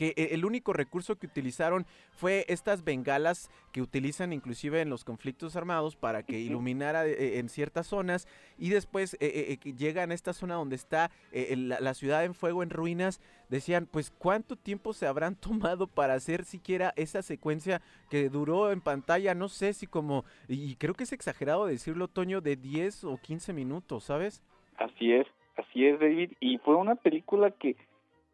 que 0.00 0.14
e, 0.16 0.34
el 0.34 0.46
único 0.46 0.72
recurso 0.72 1.18
que 1.18 1.26
utilizaron 1.26 1.84
fue 2.10 2.46
estas 2.48 2.84
bengalas 2.84 3.50
que 3.70 3.82
utilizan 3.82 4.32
inclusive 4.32 4.80
en 4.80 4.88
los 4.88 5.04
conflictos 5.04 5.56
armados 5.56 5.94
para 5.94 6.22
que 6.22 6.38
iluminara 6.38 7.06
eh, 7.06 7.38
en 7.38 7.50
ciertas 7.50 7.88
zonas 7.88 8.26
y 8.56 8.70
después 8.70 9.12
eh, 9.20 9.58
eh, 9.62 9.72
llegan 9.74 10.10
a 10.10 10.14
esta 10.14 10.32
zona 10.32 10.54
donde 10.54 10.76
está 10.76 11.10
la, 11.32 11.92
ciudad 11.92 12.24
en 12.24 12.32
fuego, 12.32 12.62
en 12.62 12.70
ruinas, 12.70 13.20
decían 13.50 13.84
pues 13.84 14.10
cuánto 14.10 14.56
tiempo 14.56 14.94
se 14.94 15.06
habrán 15.06 15.36
tomado 15.48 15.86
para 15.86 16.14
hacer 16.14 16.44
siquiera 16.44 16.94
esa 16.96 17.20
secuencia 17.20 17.82
que 18.08 18.30
duró 18.30 18.72
en 18.72 18.80
pantalla, 18.80 19.34
no 19.34 19.50
sé 19.50 19.74
si 19.74 19.86
como, 19.86 20.24
y 20.48 20.76
creo 20.76 20.94
que 20.94 21.04
es 21.04 21.12
exagerado 21.12 21.66
decirlo 21.66 22.08
Toño, 22.08 22.40
de 22.40 22.56
10 22.56 23.04
o 23.04 23.18
15 23.18 23.52
minutos, 23.52 24.04
¿sabes? 24.04 24.42
Así 24.78 25.12
es, 25.12 25.26
así 25.56 25.84
es 25.84 26.00
David, 26.00 26.32
y 26.40 26.56
fue 26.56 26.76
una 26.76 26.94
película 26.94 27.50
que 27.50 27.76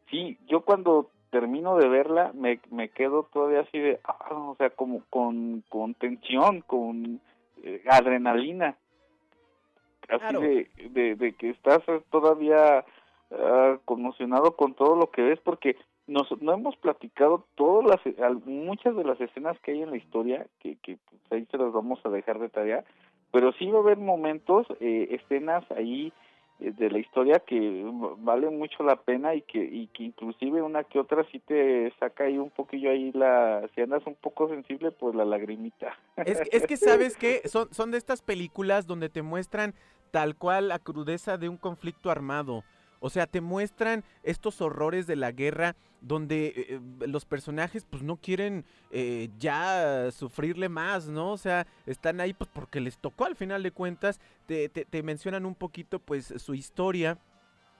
sí, 0.08 0.38
yo 0.46 0.60
cuando 0.60 1.10
termino 1.30 1.76
de 1.76 1.88
verla, 1.88 2.32
me, 2.34 2.60
me 2.70 2.88
quedo 2.88 3.28
todavía 3.32 3.60
así 3.60 3.78
de, 3.78 4.00
ah, 4.04 4.28
o 4.32 4.56
sea, 4.56 4.70
como 4.70 5.02
con, 5.10 5.62
con 5.68 5.94
tensión, 5.94 6.62
con 6.62 7.20
eh, 7.62 7.82
adrenalina. 7.88 8.76
Así 10.08 10.68
de, 10.90 11.16
de, 11.16 11.32
que 11.32 11.50
estás 11.50 11.82
todavía 12.10 12.84
uh, 13.30 13.78
conmocionado 13.84 14.54
con 14.54 14.74
todo 14.74 14.94
lo 14.94 15.10
que 15.10 15.22
ves, 15.22 15.40
porque 15.40 15.76
nos, 16.06 16.30
no 16.40 16.52
hemos 16.52 16.76
platicado 16.76 17.44
todas 17.56 17.84
las, 17.84 18.46
muchas 18.46 18.94
de 18.94 19.02
las 19.02 19.20
escenas 19.20 19.58
que 19.60 19.72
hay 19.72 19.82
en 19.82 19.90
la 19.90 19.96
historia, 19.96 20.46
que, 20.60 20.76
que 20.76 20.98
pues, 21.10 21.20
ahí 21.32 21.46
se 21.50 21.58
las 21.58 21.72
vamos 21.72 21.98
a 22.04 22.10
dejar 22.10 22.38
de 22.38 22.48
tarea, 22.48 22.84
pero 23.32 23.52
sí 23.54 23.68
va 23.70 23.78
a 23.78 23.82
haber 23.82 23.98
momentos, 23.98 24.66
eh, 24.78 25.08
escenas 25.10 25.68
ahí 25.72 26.12
de 26.58 26.90
la 26.90 26.98
historia 26.98 27.40
que 27.40 27.84
vale 28.18 28.48
mucho 28.48 28.82
la 28.82 28.96
pena 28.96 29.34
y 29.34 29.42
que 29.42 29.62
y 29.62 29.88
que 29.88 30.04
inclusive 30.04 30.62
una 30.62 30.84
que 30.84 30.98
otra 30.98 31.24
sí 31.30 31.38
te 31.40 31.92
saca 32.00 32.24
ahí 32.24 32.38
un 32.38 32.50
poquillo 32.50 32.90
ahí 32.90 33.12
la 33.12 33.68
si 33.74 33.82
andas 33.82 34.06
un 34.06 34.14
poco 34.14 34.48
sensible 34.48 34.90
pues 34.90 35.14
la 35.14 35.24
lagrimita. 35.24 35.96
Es, 36.24 36.40
es 36.50 36.66
que 36.66 36.76
sabes 36.76 37.16
que 37.16 37.46
son 37.46 37.72
son 37.72 37.90
de 37.90 37.98
estas 37.98 38.22
películas 38.22 38.86
donde 38.86 39.10
te 39.10 39.20
muestran 39.20 39.74
tal 40.10 40.36
cual 40.36 40.68
la 40.68 40.78
crudeza 40.78 41.36
de 41.36 41.48
un 41.50 41.58
conflicto 41.58 42.10
armado 42.10 42.64
o 43.00 43.10
sea, 43.10 43.26
te 43.26 43.40
muestran 43.40 44.04
estos 44.22 44.60
horrores 44.60 45.06
de 45.06 45.16
la 45.16 45.32
guerra 45.32 45.76
donde 46.00 46.46
eh, 46.46 46.54
eh, 46.68 46.80
los 47.06 47.24
personajes 47.24 47.86
pues 47.88 48.02
no 48.02 48.16
quieren 48.16 48.64
eh, 48.90 49.30
ya 49.38 50.10
sufrirle 50.12 50.68
más, 50.68 51.08
¿no? 51.08 51.32
O 51.32 51.38
sea, 51.38 51.66
están 51.86 52.20
ahí 52.20 52.32
pues 52.32 52.50
porque 52.52 52.80
les 52.80 52.98
tocó 52.98 53.24
al 53.24 53.36
final 53.36 53.62
de 53.62 53.72
cuentas, 53.72 54.20
te, 54.46 54.68
te 54.68 55.02
mencionan 55.02 55.46
un 55.46 55.54
poquito 55.54 55.98
pues 55.98 56.32
su 56.36 56.54
historia 56.54 57.18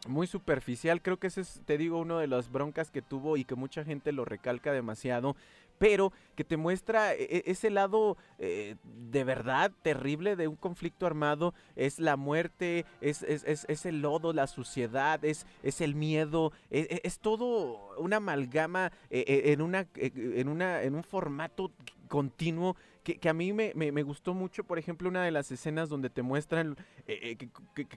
muy 0.09 0.27
superficial. 0.27 1.03
Creo 1.03 1.19
que 1.19 1.29
ese 1.29 1.41
es, 1.41 1.61
te 1.65 1.79
digo, 1.79 1.99
uno 1.99 2.19
de 2.19 2.27
las 2.27 2.51
broncas 2.51 2.91
que 2.91 3.03
tuvo 3.03 3.37
y 3.37 3.45
que 3.45 3.55
mucha 3.55 3.85
gente 3.85 4.13
lo 4.13 4.25
recalca 4.25 4.73
demasiado. 4.73 5.37
Pero 5.79 6.13
que 6.35 6.45
te 6.45 6.57
muestra 6.57 7.15
e, 7.15 7.23
e, 7.23 7.43
ese 7.47 7.71
lado 7.71 8.17
eh, 8.39 8.77
de 8.85 9.25
verdad 9.25 9.73
terrible 9.83 10.37
de 10.37 10.49
un 10.49 10.57
conflicto 10.57 11.07
armado. 11.07 11.55
Es 11.75 11.99
la 11.99 12.17
muerte, 12.17 12.85
es, 13.01 13.23
es, 13.23 13.45
es, 13.45 13.87
el 13.87 14.03
lodo, 14.03 14.33
la 14.33 14.47
suciedad, 14.47 15.25
es, 15.25 15.47
es 15.63 15.81
el 15.81 15.95
miedo. 15.95 16.53
E, 16.71 17.01
es, 17.05 17.19
todo 17.19 17.97
una 17.99 18.17
amalgama 18.17 18.93
en, 19.11 19.61
una, 19.61 19.87
en, 19.95 20.49
una, 20.49 20.83
en 20.83 20.95
un 20.95 21.05
formato 21.05 21.73
continuo 22.09 22.77
que, 23.07 23.19
que, 23.19 23.29
a 23.29 23.35
mí 23.35 23.53
me, 23.53 23.73
me, 23.75 24.03
gustó 24.03 24.35
mucho, 24.35 24.65
por 24.65 24.79
ejemplo, 24.79 25.09
una 25.09 25.25
de 25.25 25.31
las 25.31 25.53
escenas 25.53 25.89
donde 25.89 26.11
te 26.11 26.23
muestran 26.23 26.77
eh, 27.07 27.37
eh, 27.41 27.49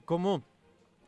cómo 0.04 0.44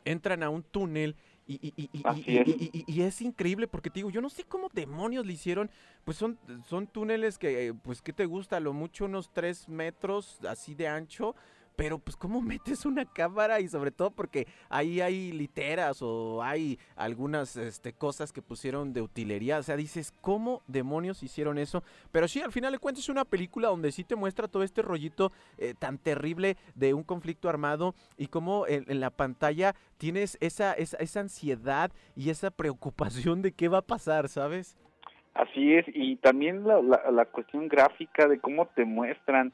entran 0.03 0.43
a 0.43 0.49
un 0.49 0.61
túnel 0.61 1.15
y, 1.45 1.53
y, 1.55 1.89
y, 1.91 2.85
y, 2.87 3.01
es. 3.01 3.21
increíble 3.21 3.67
porque 3.67 3.89
te 3.89 3.99
digo, 3.99 4.09
yo 4.09 4.21
no 4.21 4.29
sé 4.29 4.43
cómo 4.43 4.69
demonios 4.73 5.25
le 5.25 5.33
hicieron, 5.33 5.69
pues 6.03 6.17
son, 6.17 6.37
son 6.67 6.87
túneles 6.87 7.37
que, 7.37 7.73
pues, 7.83 8.01
¿qué 8.01 8.13
te 8.13 8.25
gusta? 8.25 8.59
lo 8.59 8.73
mucho 8.73 9.05
unos 9.05 9.31
tres 9.31 9.67
metros 9.67 10.39
así 10.47 10.73
de 10.75 10.87
ancho, 10.87 11.35
pero 11.75 11.99
pues 11.99 12.15
cómo 12.15 12.41
metes 12.41 12.85
una 12.85 13.05
cámara 13.05 13.59
y 13.59 13.67
sobre 13.67 13.91
todo 13.91 14.11
porque 14.11 14.47
ahí 14.69 15.01
hay 15.01 15.31
literas 15.31 16.01
o 16.01 16.41
hay 16.43 16.79
algunas 16.95 17.55
este, 17.55 17.93
cosas 17.93 18.31
que 18.31 18.41
pusieron 18.41 18.93
de 18.93 19.01
utilería, 19.01 19.59
o 19.59 19.63
sea, 19.63 19.75
dices, 19.75 20.11
¿cómo 20.21 20.61
demonios 20.67 21.23
hicieron 21.23 21.57
eso? 21.57 21.83
Pero 22.11 22.27
sí, 22.27 22.41
al 22.41 22.51
final 22.51 22.71
de 22.71 22.79
cuentas 22.79 23.03
es 23.03 23.09
una 23.09 23.25
película 23.25 23.69
donde 23.69 23.91
sí 23.91 24.03
te 24.03 24.15
muestra 24.15 24.47
todo 24.47 24.63
este 24.63 24.81
rollito 24.81 25.31
eh, 25.57 25.73
tan 25.77 25.97
terrible 25.97 26.57
de 26.75 26.93
un 26.93 27.03
conflicto 27.03 27.49
armado 27.49 27.95
y 28.17 28.27
cómo 28.27 28.65
en, 28.67 28.83
la 28.99 29.09
pantalla 29.09 29.73
tienes 29.97 30.37
esa, 30.39 30.73
esa, 30.73 30.97
esa 30.97 31.19
ansiedad 31.19 31.91
y 32.15 32.29
esa 32.29 32.51
preocupación 32.51 33.41
de 33.41 33.51
qué 33.51 33.67
va 33.67 33.79
a 33.79 33.81
pasar, 33.81 34.29
¿sabes? 34.29 34.77
Así 35.33 35.73
es, 35.73 35.85
y 35.87 36.17
también 36.17 36.67
la, 36.67 36.79
la, 36.81 37.25
cuestión 37.25 37.67
gráfica 37.67 38.27
de 38.27 38.39
cómo 38.39 38.67
te 38.75 38.85
muestran 38.85 39.51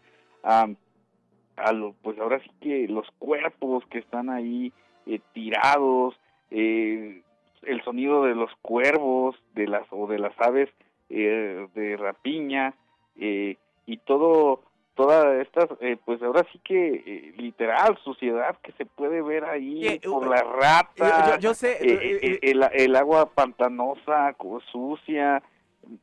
a 1.63 1.71
lo, 1.73 1.93
pues 2.01 2.17
ahora 2.19 2.39
sí 2.39 2.49
que 2.61 2.87
los 2.87 3.07
cuerpos 3.19 3.85
que 3.87 3.99
están 3.99 4.29
ahí 4.29 4.71
eh, 5.05 5.19
tirados, 5.33 6.19
eh, 6.51 7.21
el 7.63 7.83
sonido 7.83 8.23
de 8.23 8.35
los 8.35 8.51
cuervos, 8.61 9.35
de 9.53 9.67
las 9.67 9.85
o 9.91 10.07
de 10.07 10.19
las 10.19 10.33
aves 10.39 10.69
eh, 11.09 11.67
de 11.75 11.97
rapiña 11.97 12.73
y 13.21 13.97
todo 14.05 14.61
toda 14.95 15.41
esta, 15.41 15.65
eh, 15.79 15.95
pues 16.03 16.21
ahora 16.21 16.45
sí 16.51 16.59
que 16.63 16.87
eh, 17.05 17.33
literal 17.37 17.97
suciedad 18.03 18.57
que 18.61 18.73
se 18.73 18.85
puede 18.85 19.21
ver 19.21 19.45
ahí 19.45 19.87
Eh, 19.87 20.01
por 20.03 20.27
uh, 20.27 20.29
la 20.29 20.43
rata, 20.43 21.35
Yo, 21.35 21.39
yo 21.39 21.53
sé, 21.53 21.71
eh, 21.73 21.99
eh, 22.01 22.19
eh, 22.21 22.39
el, 22.43 22.63
el 22.73 22.95
agua 22.97 23.29
pantanosa, 23.33 24.35
sucia, 24.71 25.41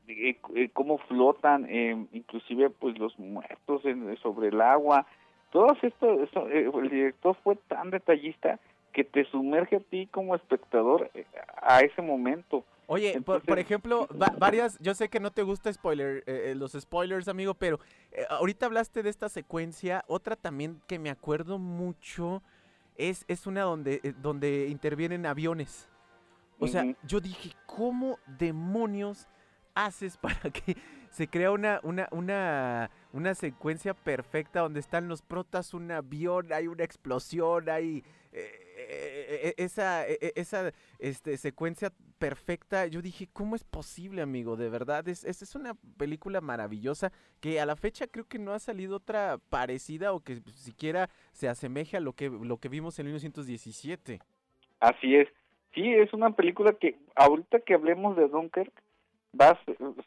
eh, 0.09 0.37
eh, 0.55 0.71
cómo 0.73 0.97
flotan, 0.97 1.67
eh, 1.69 2.07
inclusive 2.13 2.71
pues 2.71 2.99
los 2.99 3.19
muertos 3.19 3.85
en- 3.85 4.17
sobre 4.17 4.49
el 4.49 4.61
agua, 4.63 5.07
todo 5.51 5.77
esto, 5.83 6.23
eso, 6.23 6.49
eh, 6.49 6.71
el 6.83 6.91
director 6.91 7.37
fue 7.43 7.57
tan 7.69 7.91
detallista 7.91 8.59
que 8.93 9.05
te 9.05 9.25
sumerge 9.27 9.77
a 9.77 9.81
ti 9.81 10.07
como 10.11 10.35
espectador 10.35 11.11
eh, 11.15 11.27
a 11.63 11.81
ese 11.81 12.01
momento. 12.03 12.65
Oye, 12.89 13.11
por, 13.11 13.17
Entonces- 13.19 13.47
por 13.49 13.59
ejemplo, 13.59 14.09
va- 14.21 14.33
varias, 14.39 14.79
yo 14.81 14.95
sé 14.95 15.09
que 15.09 15.21
no 15.21 15.31
te 15.31 15.43
gusta 15.43 15.73
spoiler, 15.73 16.23
eh, 16.27 16.55
los 16.57 16.73
spoilers, 16.73 17.29
amigo, 17.29 17.55
pero 17.55 17.79
eh, 18.13 18.25
ahorita 18.31 18.67
hablaste 18.67 19.03
de 19.03 19.11
esta 19.11 19.29
secuencia, 19.29 20.05
otra 20.07 20.37
también 20.37 20.81
que 20.87 20.99
me 20.99 21.11
acuerdo 21.11 21.59
mucho 21.59 22.43
es, 22.97 23.25
es 23.29 23.47
una 23.47 23.63
donde, 23.63 24.01
eh, 24.03 24.15
donde 24.23 24.69
intervienen 24.69 25.27
aviones. 25.27 25.91
O 26.59 26.67
sea, 26.67 26.85
yo 27.07 27.21
dije, 27.21 27.51
¿cómo 27.67 28.19
demonios 28.39 29.29
haces 29.75 30.17
para 30.23 30.51
que 30.51 30.75
se 31.11 31.29
crea 31.29 31.51
una, 31.51 31.81
una, 31.83 32.09
una, 32.13 32.91
una 33.17 33.35
secuencia 33.35 33.95
perfecta 33.95 34.61
donde 34.61 34.81
están 34.81 35.09
los 35.09 35.23
protas, 35.23 35.73
un 35.73 35.91
avión, 35.91 36.53
hay 36.53 36.67
una 36.67 36.85
explosión, 36.85 37.69
hay 37.71 38.05
eh, 38.33 38.67
eh, 38.79 39.49
eh, 39.49 39.55
esa, 39.57 40.07
eh, 40.07 40.19
eh, 40.21 40.33
esa 40.37 40.71
este, 40.99 41.39
secuencia 41.39 41.91
perfecta? 42.19 42.87
Yo 42.87 43.01
dije, 43.01 43.27
¿cómo 43.33 43.57
es 43.57 43.65
posible, 43.65 44.21
amigo? 44.21 44.57
De 44.57 44.69
verdad, 44.69 45.09
es, 45.09 45.25
es, 45.25 45.41
es 45.41 45.55
una 45.55 45.73
película 45.97 46.43
maravillosa 46.43 47.11
que 47.41 47.59
a 47.59 47.65
la 47.67 47.77
fecha 47.77 48.07
creo 48.07 48.27
que 48.27 48.39
no 48.39 48.53
ha 48.53 48.59
salido 48.59 48.97
otra 48.97 49.39
parecida 49.49 50.13
o 50.13 50.21
que 50.21 50.41
siquiera 50.55 51.09
se 51.33 51.49
asemeje 51.49 51.97
a 51.97 52.01
lo 52.01 52.13
que, 52.13 52.29
lo 52.29 52.59
que 52.59 52.69
vimos 52.69 52.99
en 52.99 53.07
1917. 53.07 54.21
Así 54.81 55.17
es. 55.17 55.29
Sí, 55.75 55.95
es 55.95 56.13
una 56.13 56.31
película 56.37 56.75
que 56.75 56.99
ahorita 57.15 57.61
que 57.61 57.75
hablemos 57.75 58.17
de 58.17 58.29
Dunkirk, 58.29 58.73
vas, 59.37 59.59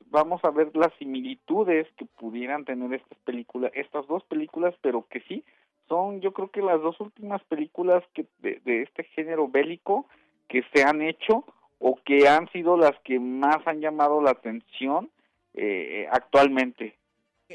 vamos 0.07 0.43
a 0.43 0.49
ver 0.49 0.75
las 0.75 0.93
similitudes 0.97 1.87
que 1.97 2.05
pudieran 2.05 2.65
tener 2.65 2.93
estas 2.93 3.17
películas, 3.19 3.71
estas 3.75 4.07
dos 4.07 4.23
películas, 4.25 4.73
pero 4.81 5.05
que 5.09 5.21
sí 5.21 5.43
son, 5.87 6.21
yo 6.21 6.33
creo 6.33 6.49
que 6.49 6.61
las 6.61 6.81
dos 6.81 6.99
últimas 6.99 7.43
películas 7.45 8.03
que 8.13 8.25
de, 8.39 8.61
de 8.65 8.83
este 8.83 9.03
género 9.03 9.47
bélico 9.47 10.05
que 10.47 10.63
se 10.73 10.83
han 10.83 11.01
hecho 11.01 11.45
o 11.79 11.99
que 12.05 12.27
han 12.27 12.49
sido 12.51 12.77
las 12.77 12.97
que 13.03 13.19
más 13.19 13.65
han 13.65 13.81
llamado 13.81 14.21
la 14.21 14.31
atención 14.31 15.09
eh, 15.53 16.07
actualmente. 16.11 16.95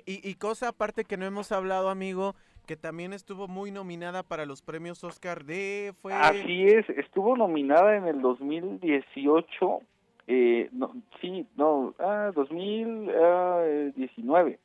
Y, 0.06 0.28
y 0.28 0.34
cosa 0.34 0.68
aparte 0.68 1.04
que 1.04 1.16
no 1.16 1.24
hemos 1.24 1.52
hablado, 1.52 1.88
amigo, 1.88 2.34
que 2.66 2.76
también 2.76 3.12
estuvo 3.12 3.46
muy 3.46 3.70
nominada 3.70 4.22
para 4.22 4.46
los 4.46 4.62
premios 4.62 5.04
Oscar 5.04 5.44
de... 5.44 5.92
Fue... 6.00 6.12
Así 6.12 6.66
es, 6.66 6.88
estuvo 6.90 7.36
nominada 7.36 7.96
en 7.96 8.06
el 8.06 8.20
2018, 8.20 9.80
eh, 10.26 10.68
no, 10.72 10.94
sí, 11.20 11.46
no, 11.56 11.94
ah, 11.98 12.32
2019. 12.34 14.58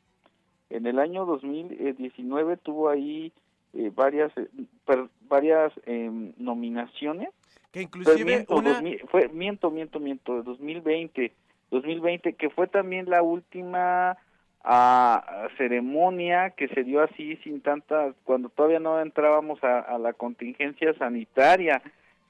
En 0.70 0.86
el 0.86 1.00
año 1.00 1.26
2019 1.26 2.58
tuvo 2.58 2.90
ahí 2.90 3.32
eh, 3.74 3.92
varias 3.94 4.32
eh, 4.38 4.48
per- 4.86 5.10
varias 5.28 5.74
em, 5.86 6.32
nominaciones. 6.38 7.30
que 7.72 7.82
inclusive 7.84 8.24
miento, 8.24 8.56
una... 8.56 8.74
2000 8.74 9.00
fue, 9.10 9.28
miento, 9.30 9.72
miento, 9.72 10.00
miento, 10.00 10.44
2020, 10.44 11.34
2020, 11.72 12.34
que 12.34 12.50
fue 12.50 12.68
también 12.68 13.10
la 13.10 13.22
última 13.24 14.18
ah, 14.64 15.48
ceremonia 15.58 16.52
que 16.52 16.68
se 16.70 16.84
dio 16.84 17.02
así 17.04 17.36
sin 17.38 17.62
tanta, 17.62 18.14
cuando 18.24 18.50
todavía 18.50 18.80
no 18.80 19.00
entrábamos 19.02 19.64
a, 19.64 19.80
a 19.80 19.98
la 19.98 20.14
contingencia 20.14 20.94
sanitaria, 20.96 21.82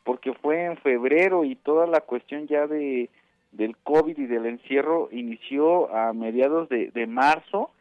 porque 0.04 0.34
fue 0.34 0.66
en 0.66 0.78
febrero 0.78 1.44
y 1.44 1.56
toda 1.56 1.86
la 1.88 2.02
cuestión 2.02 2.48
ya 2.48 2.68
de 2.68 3.10
del 3.52 3.76
COVID 3.78 4.18
y 4.18 4.26
del 4.28 4.45
encierro 4.45 5.10
inició 5.12 5.93
a 5.95 6.14
mediados 6.14 6.70
de, 6.70 6.91
de 6.91 7.08
marzo. 7.08 7.72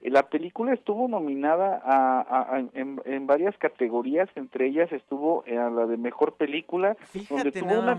Eh, 0.00 0.10
La 0.10 0.28
película 0.28 0.72
estuvo 0.72 1.06
nominada 1.08 1.80
a, 1.84 2.20
a- 2.20 2.56
a- 2.56 2.58
en, 2.74 3.00
en 3.04 3.26
varias 3.26 3.56
categorías, 3.58 4.28
entre 4.36 4.66
ellas 4.66 4.90
estuvo 4.92 5.44
eh, 5.46 5.56
a 5.58 5.70
la 5.70 5.86
de 5.86 5.96
mejor 5.96 6.34
película, 6.34 6.96
donde 7.28 7.52
tuvo 7.60 7.68
una 7.82 7.94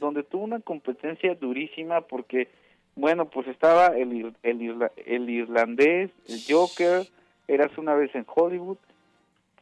donde 0.00 0.22
tuvo 0.22 0.44
una 0.44 0.60
competencia 0.60 1.34
durísima 1.34 2.02
porque 2.02 2.48
bueno 2.96 3.26
pues 3.26 3.46
estaba 3.48 3.88
el 3.96 4.34
el, 4.42 4.60
irla- 4.60 4.92
el 5.06 5.30
irlandés 5.30 6.10
el 6.28 6.40
Joker 6.48 7.06
eras 7.48 7.76
una 7.78 7.94
vez 7.94 8.12
en 8.14 8.26
Hollywood 8.32 8.78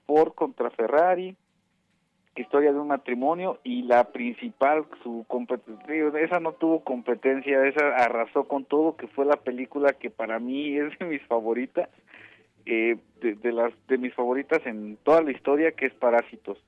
Ford 0.06 0.32
contra 0.32 0.70
Ferrari 0.70 1.36
historia 2.40 2.72
de 2.72 2.78
un 2.78 2.88
matrimonio 2.88 3.58
y 3.64 3.82
la 3.82 4.04
principal 4.04 4.86
su 5.02 5.24
competencia 5.28 6.20
esa 6.20 6.40
no 6.40 6.52
tuvo 6.52 6.84
competencia 6.84 7.66
esa 7.66 7.88
arrasó 7.96 8.44
con 8.44 8.64
todo 8.64 8.96
que 8.96 9.06
fue 9.08 9.24
la 9.24 9.36
película 9.36 9.92
que 9.92 10.10
para 10.10 10.38
mí 10.38 10.76
es 10.78 10.98
de 10.98 11.06
mis 11.06 11.22
favoritas 11.26 11.88
eh, 12.66 12.96
de, 13.20 13.34
de 13.34 13.52
las 13.52 13.72
de 13.88 13.98
mis 13.98 14.14
favoritas 14.14 14.64
en 14.66 14.96
toda 15.02 15.22
la 15.22 15.32
historia 15.32 15.72
que 15.72 15.86
es 15.86 15.94
Parásitos 15.94 16.58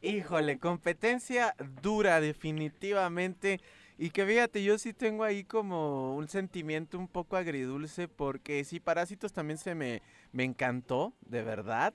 Híjole, 0.00 0.58
competencia 0.58 1.54
dura 1.82 2.20
definitivamente. 2.20 3.60
Y 3.98 4.10
que 4.10 4.24
fíjate, 4.24 4.62
yo 4.62 4.78
sí 4.78 4.92
tengo 4.92 5.24
ahí 5.24 5.42
como 5.42 6.14
un 6.14 6.28
sentimiento 6.28 6.96
un 6.98 7.08
poco 7.08 7.36
agridulce 7.36 8.06
porque 8.06 8.62
sí, 8.62 8.78
Parásitos 8.78 9.32
también 9.32 9.58
se 9.58 9.74
me, 9.74 10.02
me 10.30 10.44
encantó, 10.44 11.14
de 11.22 11.42
verdad. 11.42 11.94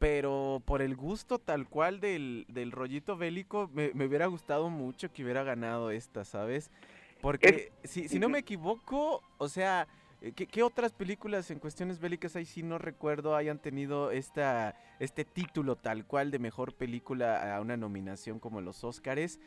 Pero 0.00 0.62
por 0.64 0.80
el 0.80 0.96
gusto 0.96 1.38
tal 1.38 1.68
cual 1.68 2.00
del, 2.00 2.46
del 2.48 2.72
rollito 2.72 3.18
bélico, 3.18 3.70
me, 3.74 3.92
me 3.92 4.06
hubiera 4.06 4.26
gustado 4.26 4.70
mucho 4.70 5.12
que 5.12 5.22
hubiera 5.22 5.44
ganado 5.44 5.90
esta, 5.90 6.24
¿sabes? 6.24 6.70
Porque 7.20 7.70
si, 7.84 8.08
si 8.08 8.18
no 8.18 8.30
me 8.30 8.38
equivoco, 8.38 9.22
o 9.36 9.48
sea, 9.48 9.86
eh, 10.22 10.32
¿qué, 10.32 10.46
qué 10.46 10.62
otras 10.62 10.92
películas 10.92 11.50
en 11.50 11.58
cuestiones 11.58 11.98
bélicas 12.00 12.34
ahí 12.34 12.46
sí 12.46 12.62
no 12.62 12.78
recuerdo 12.78 13.36
hayan 13.36 13.58
tenido 13.58 14.10
esta, 14.10 14.74
este 14.98 15.26
título 15.26 15.76
tal 15.76 16.06
cual 16.06 16.30
de 16.30 16.38
mejor 16.38 16.74
película 16.74 17.54
a 17.54 17.60
una 17.60 17.76
nominación 17.76 18.38
como 18.38 18.62
los 18.62 18.82
Óscares? 18.84 19.38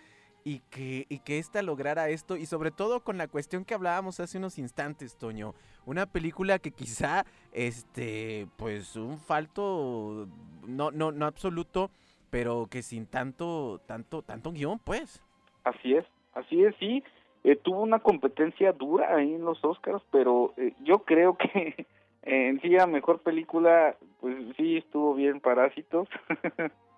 Y 0.46 0.60
que, 0.70 1.06
y 1.08 1.20
que 1.20 1.40
esta 1.40 1.62
lograra 1.62 2.10
esto, 2.10 2.36
y 2.36 2.46
sobre 2.46 2.72
todo 2.72 3.02
con 3.02 3.18
la 3.18 3.30
cuestión 3.30 3.64
que 3.64 3.74
hablábamos 3.74 4.20
hace 4.20 4.38
unos 4.38 4.60
instantes, 4.60 5.18
Toño. 5.18 5.54
Una 5.86 6.06
película 6.06 6.60
que 6.60 6.72
quizá, 6.72 7.26
este, 7.54 8.48
pues 8.58 8.98
un 8.98 9.20
falto, 9.20 10.28
no, 10.68 10.92
no, 10.92 11.14
no 11.14 11.26
absoluto, 11.26 11.92
pero 12.30 12.68
que 12.70 12.82
sin 12.82 13.06
tanto, 13.06 13.80
tanto, 13.86 14.22
tanto 14.22 14.52
guion, 14.52 14.80
pues. 14.80 15.24
Así 15.64 15.94
es, 15.94 16.06
así 16.34 16.64
es, 16.64 16.76
sí. 16.80 17.04
Eh, 17.44 17.58
tuvo 17.58 17.82
una 17.82 18.00
competencia 18.00 18.72
dura 18.72 19.16
ahí 19.16 19.34
en 19.34 19.44
los 19.44 19.64
Oscars, 19.64 20.02
pero 20.12 20.54
eh, 20.58 20.74
yo 20.82 21.00
creo 21.00 21.38
que 21.38 21.88
en 22.24 22.60
sí 22.62 22.70
la 22.70 22.88
mejor 22.88 23.20
película, 23.20 23.98
pues 24.20 24.36
sí 24.58 24.78
estuvo 24.78 25.14
bien 25.14 25.42
Parásitos. 25.42 26.08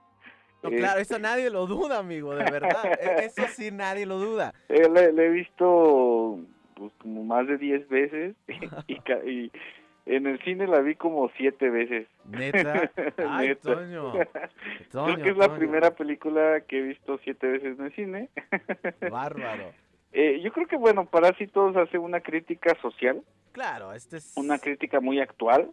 No, 0.70 0.76
Eh, 0.76 0.78
claro, 0.80 1.00
eso 1.00 1.20
nadie 1.20 1.50
lo 1.50 1.66
duda, 1.68 2.00
amigo, 2.00 2.36
de 2.36 2.44
verdad. 2.52 2.86
E- 3.00 3.26
Eso 3.26 3.44
sí, 3.48 3.72
nadie 3.72 4.06
lo 4.06 4.18
duda. 4.20 4.54
eh, 4.70 4.90
le, 4.90 5.12
le 5.14 5.26
he 5.26 5.30
visto 5.30 6.40
pues 6.76 6.92
como 6.98 7.24
más 7.24 7.48
de 7.48 7.58
10 7.58 7.88
veces 7.88 8.36
y, 8.88 8.96
y 9.26 9.52
en 10.08 10.28
el 10.28 10.40
cine 10.44 10.68
la 10.68 10.82
vi 10.82 10.96
como 10.96 11.30
siete 11.38 11.70
veces. 11.70 12.08
Neta. 12.26 12.92
Ay, 13.30 13.48
Neta. 13.50 13.74
Toño. 13.76 14.12
Creo 14.12 14.28
Toño, 14.92 15.24
que 15.24 15.30
es 15.32 15.38
la 15.38 15.48
Toño. 15.48 15.58
primera 15.58 15.92
película 15.96 16.62
que 16.68 16.80
he 16.80 16.82
visto 16.82 17.18
siete 17.24 17.48
veces 17.48 17.80
en 17.80 17.86
el 17.86 17.96
cine. 17.96 18.30
Bárbaro. 19.10 19.72
Eh, 20.12 20.40
yo 20.44 20.52
creo 20.54 20.68
que, 20.68 20.78
bueno, 20.78 21.06
Parásitos 21.06 21.76
hace 21.76 21.98
una 21.98 22.22
crítica 22.22 22.76
social, 22.82 23.22
Claro, 23.52 23.94
este 23.94 24.18
es. 24.18 24.34
una 24.38 24.60
crítica 24.60 25.00
muy 25.00 25.20
actual, 25.20 25.72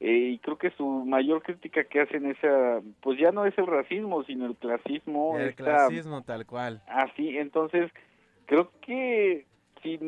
eh, 0.00 0.30
y 0.32 0.38
creo 0.38 0.56
que 0.58 0.70
su 0.70 0.86
mayor 1.04 1.42
crítica 1.42 1.84
que 1.84 2.00
hacen 2.00 2.26
es, 2.26 2.38
ah, 2.42 2.80
pues 3.02 3.18
ya 3.18 3.30
no 3.32 3.44
es 3.44 3.56
el 3.58 3.66
racismo, 3.66 4.24
sino 4.24 4.46
el 4.46 4.56
clasismo. 4.56 5.38
El 5.38 5.50
esta- 5.50 5.62
clasismo 5.64 6.22
tal 6.22 6.46
cual. 6.46 6.82
Así, 6.88 7.36
entonces, 7.36 7.90
creo 8.46 8.70
que 8.80 9.46
si, 9.82 9.98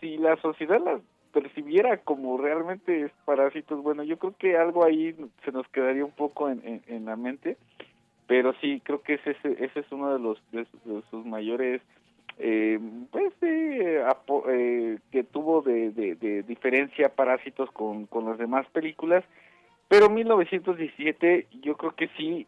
si 0.00 0.16
la 0.18 0.36
sociedad 0.36 0.80
la 0.82 1.00
percibiera 1.32 1.98
como 1.98 2.36
realmente 2.36 3.02
es 3.02 3.12
parásitos, 3.24 3.82
bueno, 3.82 4.02
yo 4.02 4.18
creo 4.18 4.34
que 4.36 4.56
algo 4.56 4.84
ahí 4.84 5.14
se 5.44 5.52
nos 5.52 5.66
quedaría 5.68 6.04
un 6.04 6.12
poco 6.12 6.48
en, 6.50 6.60
en, 6.66 6.82
en 6.86 7.04
la 7.06 7.16
mente, 7.16 7.56
pero 8.26 8.52
sí, 8.60 8.80
creo 8.84 9.02
que 9.02 9.14
ese, 9.14 9.30
ese 9.30 9.64
ese 9.64 9.80
es 9.80 9.92
uno 9.92 10.12
de 10.12 10.18
los 10.18 10.42
de 10.52 10.66
sus 11.10 11.24
mayores, 11.24 11.80
eh, 12.38 12.78
pues, 13.10 13.32
eh, 13.42 14.02
apo- 14.06 14.44
eh, 14.48 14.98
que 15.10 15.24
tuvo 15.24 15.62
de, 15.62 15.90
de, 15.90 16.14
de 16.16 16.42
diferencia 16.42 17.14
Parásitos 17.14 17.70
con, 17.72 18.06
con 18.06 18.24
las 18.26 18.38
demás 18.38 18.66
películas, 18.72 19.24
pero 19.88 20.08
1917 20.08 21.48
yo 21.62 21.76
creo 21.76 21.94
que 21.94 22.08
sí 22.16 22.46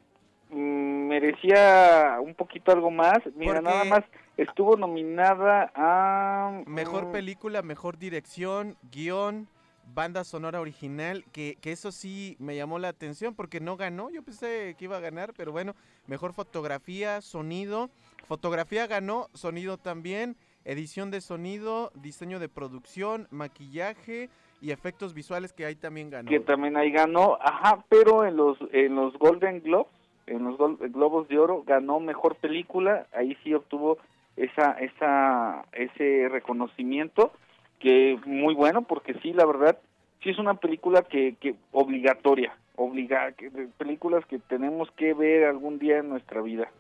mm, 0.51 1.07
merecía 1.09 2.19
un 2.21 2.35
poquito 2.35 2.73
algo 2.73 2.91
más. 2.91 3.19
Mira, 3.37 3.55
Porque- 3.55 3.69
nada 3.71 3.85
más 3.85 4.05
estuvo 4.37 4.77
nominada 4.77 5.71
a 5.75 6.63
Mejor 6.67 7.07
mm, 7.07 7.13
película, 7.13 7.63
mejor 7.63 7.99
dirección, 7.99 8.77
guion, 8.91 9.47
banda 9.95 10.25
sonora 10.25 10.61
original, 10.61 11.25
que, 11.33 11.57
que, 11.61 11.71
eso 11.73 11.93
sí 11.93 12.37
me 12.39 12.57
llamó 12.57 12.79
la 12.79 12.89
atención 12.89 13.35
porque 13.35 13.61
no 13.61 13.77
ganó, 13.77 14.09
yo 14.11 14.23
pensé 14.23 14.75
que 14.79 14.87
iba 14.87 14.97
a 14.97 15.01
ganar, 15.01 15.35
pero 15.37 15.53
bueno, 15.53 15.75
mejor 16.07 16.33
fotografía, 16.33 17.21
sonido, 17.21 17.91
fotografía 18.25 18.87
ganó, 18.87 19.29
sonido 19.35 19.79
también, 19.79 20.37
edición 20.65 21.11
de 21.11 21.21
sonido, 21.21 21.91
diseño 21.95 22.39
de 22.39 22.49
producción, 22.49 23.29
maquillaje 23.31 24.31
y 24.61 24.71
efectos 24.71 25.15
visuales 25.15 25.53
que 25.53 25.67
ahí 25.67 25.77
también 25.77 26.11
ganó. 26.11 26.29
Que 26.29 26.41
también 26.41 26.77
ahí 26.77 26.91
ganó, 26.91 27.39
ajá, 27.41 27.85
pero 27.89 28.25
en 28.27 28.37
los, 28.37 28.59
en 28.73 28.95
los 28.95 29.15
Golden 29.19 29.61
Globes, 29.61 29.93
en 30.27 30.45
los 30.45 30.57
Globos 30.93 31.29
de 31.29 31.39
Oro, 31.39 31.63
ganó 31.67 32.01
mejor 32.01 32.37
película, 32.37 33.07
ahí 33.13 33.37
sí 33.45 33.53
obtuvo 33.53 33.99
esa, 34.37 34.73
esa, 34.73 35.67
ese 35.73 36.29
reconocimiento 36.29 37.33
que 37.79 38.19
muy 38.25 38.55
bueno 38.55 38.83
porque 38.83 39.15
sí, 39.23 39.33
la 39.33 39.45
verdad, 39.45 39.79
sí 40.23 40.31
es 40.31 40.39
una 40.39 40.55
película 40.55 41.03
que, 41.03 41.37
que 41.39 41.55
obligatoria, 41.73 42.57
obliga, 42.77 43.33
que, 43.33 43.51
películas 43.77 44.25
que 44.27 44.39
tenemos 44.39 44.91
que 44.93 45.13
ver 45.13 45.45
algún 45.45 45.79
día 45.79 45.99
en 45.99 46.09
nuestra 46.09 46.41
vida. 46.41 46.71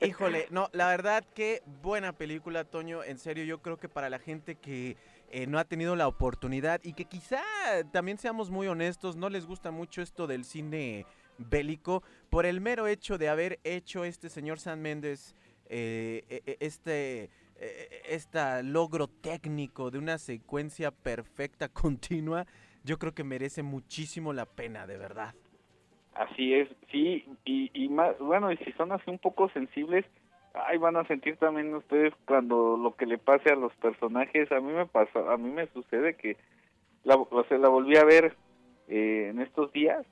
Híjole, 0.00 0.46
no, 0.50 0.68
la 0.72 0.88
verdad 0.88 1.24
que 1.34 1.62
buena 1.82 2.12
película, 2.12 2.64
Toño, 2.64 3.02
en 3.04 3.18
serio, 3.18 3.44
yo 3.44 3.60
creo 3.60 3.78
que 3.78 3.88
para 3.88 4.10
la 4.10 4.18
gente 4.18 4.56
que 4.56 4.96
eh, 5.30 5.46
no 5.46 5.58
ha 5.58 5.64
tenido 5.64 5.96
la 5.96 6.08
oportunidad 6.08 6.80
y 6.82 6.92
que 6.94 7.04
quizá 7.04 7.42
también 7.90 8.18
seamos 8.18 8.50
muy 8.50 8.66
honestos, 8.66 9.16
no 9.16 9.28
les 9.28 9.46
gusta 9.46 9.70
mucho 9.70 10.02
esto 10.02 10.26
del 10.26 10.44
cine 10.44 11.06
bélico, 11.38 12.02
por 12.30 12.46
el 12.46 12.60
mero 12.60 12.86
hecho 12.86 13.18
de 13.18 13.28
haber 13.28 13.58
hecho 13.64 14.04
este 14.04 14.28
señor 14.28 14.58
San 14.58 14.80
Méndez, 14.80 15.34
eh, 15.66 16.24
e, 16.28 16.42
e, 16.46 16.56
este 16.60 17.30
este 18.08 18.62
logro 18.64 19.06
técnico 19.06 19.90
de 19.92 19.98
una 19.98 20.18
secuencia 20.18 20.90
perfecta, 20.90 21.68
continua, 21.72 22.46
yo 22.84 22.98
creo 22.98 23.14
que 23.14 23.24
merece 23.24 23.62
muchísimo 23.62 24.32
la 24.32 24.46
pena, 24.46 24.86
de 24.86 24.98
verdad. 24.98 25.34
Así 26.14 26.54
es, 26.54 26.68
sí, 26.90 27.26
y, 27.44 27.70
y 27.72 27.88
más, 27.88 28.18
bueno, 28.18 28.52
y 28.52 28.58
si 28.58 28.72
son 28.72 28.92
así 28.92 29.10
un 29.10 29.18
poco 29.18 29.48
sensibles, 29.50 30.04
ay, 30.54 30.78
van 30.78 30.96
a 30.96 31.06
sentir 31.06 31.36
también 31.36 31.74
ustedes 31.74 32.12
cuando 32.26 32.76
lo 32.76 32.94
que 32.96 33.06
le 33.06 33.18
pase 33.18 33.50
a 33.50 33.56
los 33.56 33.72
personajes, 33.76 34.50
a 34.52 34.60
mí 34.60 34.72
me 34.72 34.86
pasa, 34.86 35.32
a 35.32 35.36
mí 35.38 35.50
me 35.50 35.66
sucede 35.68 36.14
que 36.14 36.36
la, 37.04 37.16
o 37.16 37.44
sea, 37.44 37.58
la 37.58 37.68
volví 37.68 37.96
a 37.96 38.04
ver 38.04 38.36
eh, 38.88 39.28
en 39.30 39.40
estos 39.40 39.72
días, 39.72 40.04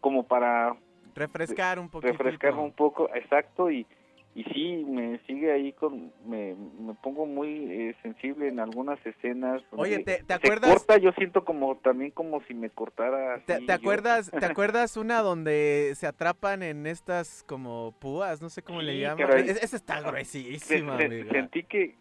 como 0.00 0.26
para 0.26 0.76
refrescar 1.14 1.78
un 1.78 1.88
poco. 1.88 2.06
Refrescar 2.06 2.54
un 2.54 2.72
poco, 2.72 3.08
exacto, 3.14 3.70
y, 3.70 3.86
y 4.34 4.44
sí 4.44 4.84
me 4.88 5.18
sigue 5.26 5.52
ahí 5.52 5.72
con 5.72 6.10
me, 6.24 6.54
me 6.54 6.94
pongo 6.94 7.26
muy 7.26 7.70
eh, 7.70 7.96
sensible 8.02 8.48
en 8.48 8.60
algunas 8.60 9.04
escenas 9.04 9.62
oye 9.72 9.98
te, 10.04 10.22
te 10.22 10.34
acuerdas 10.34 10.70
corta 10.70 10.96
yo 10.96 11.12
siento 11.12 11.44
como 11.44 11.76
también 11.76 12.12
como 12.12 12.42
si 12.44 12.54
me 12.54 12.70
cortara 12.70 13.42
te, 13.44 13.60
te 13.60 13.72
acuerdas 13.72 14.30
te 14.30 14.44
acuerdas 14.46 14.96
una 14.96 15.20
donde 15.20 15.92
se 15.96 16.06
atrapan 16.06 16.62
en 16.62 16.86
estas 16.86 17.44
como 17.46 17.94
púas 17.98 18.40
no 18.40 18.48
sé 18.48 18.62
cómo 18.62 18.80
le 18.80 18.98
llaman. 18.98 19.30
esa 19.38 19.76
está 19.76 20.00
gruesísima 20.00 20.96
sentí 20.98 21.64
que 21.64 21.96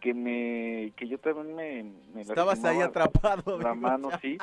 que 0.00 0.14
me 0.14 0.92
que 0.96 1.08
yo 1.08 1.18
también 1.18 1.92
me, 2.14 2.20
estabas 2.20 2.64
ahí 2.64 2.80
atrapado 2.80 3.58
la 3.58 3.74
mano 3.74 4.10
sí 4.22 4.38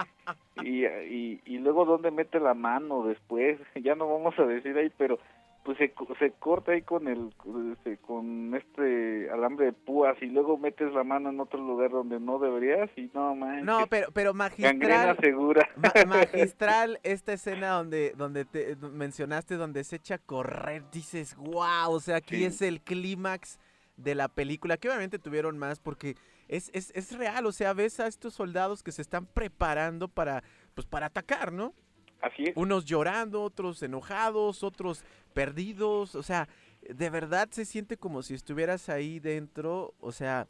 y, 0.62 0.86
y, 0.86 1.42
y 1.46 1.58
luego 1.60 1.86
dónde 1.86 2.12
mete 2.12 2.42
la 2.42 2.54
mano 2.54 3.06
después 3.06 3.58
ya 3.82 3.96
no 3.96 4.10
vamos 4.10 4.38
a 4.38 4.44
decir 4.44 4.78
ahí 4.78 4.92
pero 4.98 5.18
pues 5.66 5.80
se, 5.80 5.92
se 6.20 6.32
corta 6.34 6.74
ahí 6.74 6.84
con 6.84 7.08
el 7.08 7.34
este, 7.74 7.98
con 7.98 8.54
este 8.54 9.32
alambre 9.32 9.66
de 9.66 9.74
púas 9.74 10.16
y 10.22 10.28
luego 10.28 10.60
metes 10.60 10.94
la 10.94 11.04
mano 11.04 11.32
en 11.32 11.40
otro 11.40 11.60
lugar 11.60 11.90
donde 11.90 12.20
no 12.20 12.38
deberías 12.38 12.88
y 12.96 13.10
no 13.16 13.34
man 13.34 13.66
no 13.66 13.88
pero 13.90 14.10
pero 14.14 14.36
magistral 14.36 15.18
segura. 15.18 15.68
magistral 16.08 17.00
esta 17.02 17.34
escena 17.34 17.72
donde 17.72 18.14
donde 18.16 18.46
te 18.46 18.76
mencionaste 18.76 19.56
donde 19.56 19.84
se 19.84 19.96
echa 19.96 20.16
a 20.16 20.20
correr 20.20 20.84
dices 20.92 21.36
wow 21.36 21.90
o 21.90 22.00
sea 22.00 22.18
aquí 22.18 22.46
es 22.46 22.62
el 22.62 22.82
clímax 22.82 23.60
de 23.98 24.14
la 24.14 24.28
película 24.28 24.78
que 24.78 24.88
obviamente 24.88 25.18
tuvieron 25.18 25.58
más 25.58 25.80
porque 25.80 26.16
es, 26.48 26.70
es, 26.76 26.92
es 26.94 27.18
real 27.18 27.44
o 27.48 27.52
sea 27.52 27.74
ves 27.74 28.00
a 28.00 28.06
estos 28.06 28.36
soldados 28.36 28.84
que 28.84 28.92
se 28.92 29.02
están 29.02 29.26
preparando 29.26 30.10
para 30.10 30.44
pues 30.76 30.86
para 30.86 31.08
atacar 31.08 31.52
no 31.52 31.74
Es. 32.22 32.54
Unos 32.56 32.86
llorando, 32.86 33.44
otros 33.44 33.82
enojados, 33.84 34.64
otros 34.64 35.04
perdidos, 35.34 36.16
o 36.16 36.24
sea, 36.24 36.48
de 36.82 37.10
verdad 37.10 37.50
se 37.52 37.66
siente 37.66 37.98
como 37.98 38.24
si 38.24 38.34
estuvieras 38.34 38.90
ahí 38.90 39.20
dentro, 39.20 39.94
o 40.00 40.12
sea, 40.12 40.48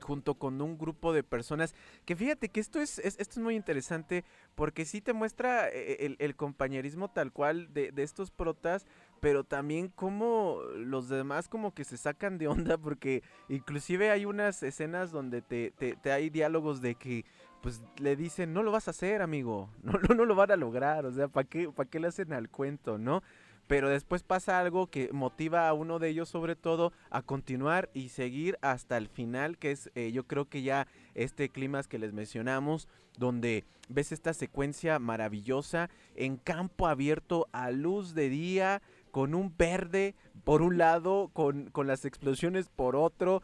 junto 0.00 0.34
con 0.34 0.60
un 0.60 0.78
grupo 0.78 1.12
de 1.12 1.22
personas. 1.22 1.74
Que 2.04 2.16
fíjate 2.16 2.48
que 2.48 2.60
esto 2.60 2.80
es, 2.80 2.98
esto 2.98 3.22
es 3.22 3.38
muy 3.38 3.54
interesante 3.54 4.24
porque 4.54 4.84
sí 4.84 5.00
te 5.00 5.12
muestra 5.12 5.68
eh, 5.68 6.16
el, 6.18 6.36
compañerismo 6.36 7.10
tal 7.10 7.32
cual 7.32 7.72
de, 7.72 7.92
estos 7.96 8.30
protas, 8.30 8.86
pero 9.24 9.42
también 9.42 9.88
como 9.88 10.60
los 10.76 11.08
demás 11.08 11.48
como 11.48 11.72
que 11.72 11.84
se 11.84 11.96
sacan 11.96 12.36
de 12.36 12.46
onda 12.46 12.76
porque 12.76 13.22
inclusive 13.48 14.10
hay 14.10 14.26
unas 14.26 14.62
escenas 14.62 15.12
donde 15.12 15.40
te, 15.40 15.70
te, 15.70 16.12
hay 16.12 16.28
diálogos 16.28 16.82
de 16.82 16.94
que 16.94 17.24
pues 17.62 17.82
le 17.96 18.16
dicen, 18.16 18.52
no 18.52 18.62
lo 18.62 18.70
vas 18.70 18.86
a 18.86 18.90
hacer, 18.90 19.22
amigo, 19.22 19.70
no, 19.82 19.94
no, 20.14 20.26
lo 20.26 20.34
van 20.34 20.50
a 20.50 20.56
lograr, 20.56 21.06
o 21.06 21.10
sea, 21.10 21.28
¿para 21.28 21.48
qué, 21.48 21.70
¿para 21.70 21.88
qué 21.88 22.00
le 22.00 22.08
hacen 22.08 22.34
al 22.34 22.50
cuento, 22.50 22.98
no? 22.98 23.22
Pero 23.66 23.88
después 23.88 24.22
pasa 24.22 24.60
algo 24.60 24.88
que 24.88 25.10
motiva 25.10 25.70
a 25.70 25.72
uno 25.72 25.98
de 25.98 26.10
ellos 26.10 26.28
sobre 26.28 26.54
todo 26.54 26.92
a 27.08 27.22
continuar 27.22 27.88
y 27.94 28.10
seguir 28.10 28.58
hasta 28.60 28.98
el 28.98 29.08
final, 29.08 29.56
que 29.56 29.70
es 29.70 29.90
eh, 29.94 30.12
yo 30.12 30.24
creo 30.24 30.50
que 30.50 30.60
ya 30.60 30.86
este 31.14 31.48
clima 31.48 31.82
que 31.84 31.98
les 31.98 32.12
mencionamos, 32.12 32.88
donde 33.16 33.64
ves 33.88 34.12
esta 34.12 34.34
secuencia 34.34 34.98
maravillosa 34.98 35.88
en 36.14 36.36
campo 36.36 36.88
abierto 36.88 37.48
a 37.52 37.70
luz 37.70 38.14
de 38.14 38.28
día, 38.28 38.82
con 39.14 39.32
un 39.36 39.56
verde 39.56 40.16
por 40.42 40.60
un 40.60 40.76
lado, 40.76 41.30
con, 41.32 41.70
con 41.70 41.86
las 41.86 42.04
explosiones 42.04 42.68
por 42.68 42.96
otro, 42.96 43.42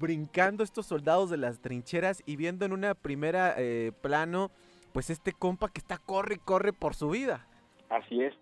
brincando 0.00 0.64
estos 0.64 0.86
soldados 0.86 1.30
de 1.30 1.36
las 1.36 1.60
trincheras 1.60 2.24
y 2.26 2.34
viendo 2.34 2.64
en 2.64 2.72
una 2.72 2.96
primera 2.96 3.54
eh, 3.56 3.92
plano, 4.02 4.50
pues 4.92 5.08
este 5.08 5.32
compa 5.32 5.68
que 5.68 5.78
está 5.78 5.98
corre 5.98 6.34
y 6.34 6.38
corre 6.38 6.72
por 6.72 6.96
su 6.96 7.08
vida. 7.10 7.46
Así 7.88 8.20
es. 8.20 8.34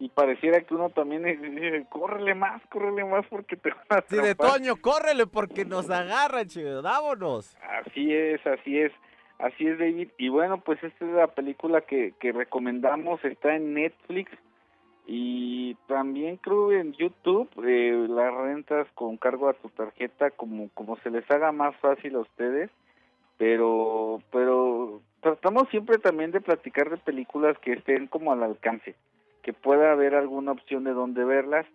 Y 0.00 0.08
pareciera 0.08 0.60
que 0.60 0.74
uno 0.74 0.90
también 0.90 1.22
dice, 1.22 1.86
córrele 1.88 2.34
más, 2.34 2.60
córrele 2.66 3.04
más 3.04 3.24
porque 3.28 3.56
te 3.56 3.70
van 3.70 3.78
a 3.90 4.04
Sí, 4.08 4.16
de 4.16 4.34
Toño, 4.34 4.74
córrele 4.74 5.28
porque 5.28 5.64
nos 5.64 5.88
agarran, 5.88 6.48
chido, 6.48 6.82
vámonos. 6.82 7.56
Así 7.86 8.12
es, 8.12 8.44
así 8.44 8.76
es, 8.76 8.90
así 9.38 9.68
es, 9.68 9.78
David. 9.78 10.08
Y 10.18 10.30
bueno, 10.30 10.62
pues 10.62 10.82
esta 10.82 11.04
es 11.04 11.12
la 11.12 11.28
película 11.28 11.82
que, 11.82 12.12
que 12.18 12.32
recomendamos, 12.32 13.24
está 13.24 13.54
en 13.54 13.74
Netflix 13.74 14.32
y 15.06 15.74
también 15.86 16.36
creo 16.36 16.72
en 16.72 16.92
YouTube 16.92 17.48
eh, 17.64 18.06
las 18.08 18.32
rentas 18.34 18.86
con 18.94 19.16
cargo 19.16 19.48
a 19.48 19.54
tu 19.54 19.68
tarjeta 19.70 20.30
como 20.30 20.68
como 20.74 20.96
se 20.98 21.10
les 21.10 21.28
haga 21.30 21.52
más 21.52 21.74
fácil 21.76 22.14
a 22.16 22.20
ustedes 22.20 22.70
pero 23.38 24.22
pero 24.30 25.00
tratamos 25.20 25.68
siempre 25.70 25.98
también 25.98 26.30
de 26.30 26.40
platicar 26.40 26.90
de 26.90 26.98
películas 26.98 27.58
que 27.58 27.72
estén 27.72 28.06
como 28.06 28.32
al 28.32 28.42
alcance 28.42 28.94
que 29.42 29.52
pueda 29.52 29.92
haber 29.92 30.14
alguna 30.14 30.52
opción 30.52 30.84
de 30.84 30.92
dónde 30.92 31.24
verlas. 31.24 31.66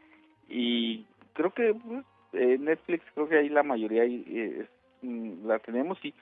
Y 0.48 1.06
creo 1.34 1.54
que 1.54 1.74
pues, 1.74 2.60
Netflix 2.60 3.04
creo 3.14 3.28
que 3.28 3.38
ahí 3.38 3.50
la 3.50 3.64
mayoría 3.64 4.04
eh, 4.06 4.68
mm, 5.02 5.48
la 5.48 5.60
tenemos 5.60 6.04
y 6.04 6.14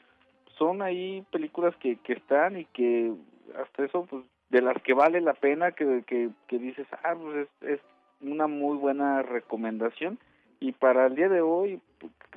son 0.57 0.81
ahí 0.81 1.25
películas 1.31 1.75
que, 1.77 1.97
que 1.97 2.13
están 2.13 2.57
y 2.57 2.65
que 2.65 3.13
hasta 3.61 3.85
eso 3.85 4.05
pues 4.09 4.23
de 4.53 4.61
las 4.61 4.79
que 4.83 4.93
vale 4.93 5.19
la 5.19 5.33
pena, 5.33 5.71
que, 5.71 6.03
que, 6.05 6.29
que 6.47 6.59
dices, 6.59 6.85
ah, 7.03 7.15
pues 7.19 7.47
es, 7.61 7.69
es, 7.69 7.79
una 8.21 8.47
muy 8.47 8.77
buena 8.77 9.23
recomendación. 9.23 10.19
Y 10.59 10.71
para 10.73 11.07
el 11.07 11.15
día 11.15 11.27
de 11.27 11.41
hoy, 11.41 11.81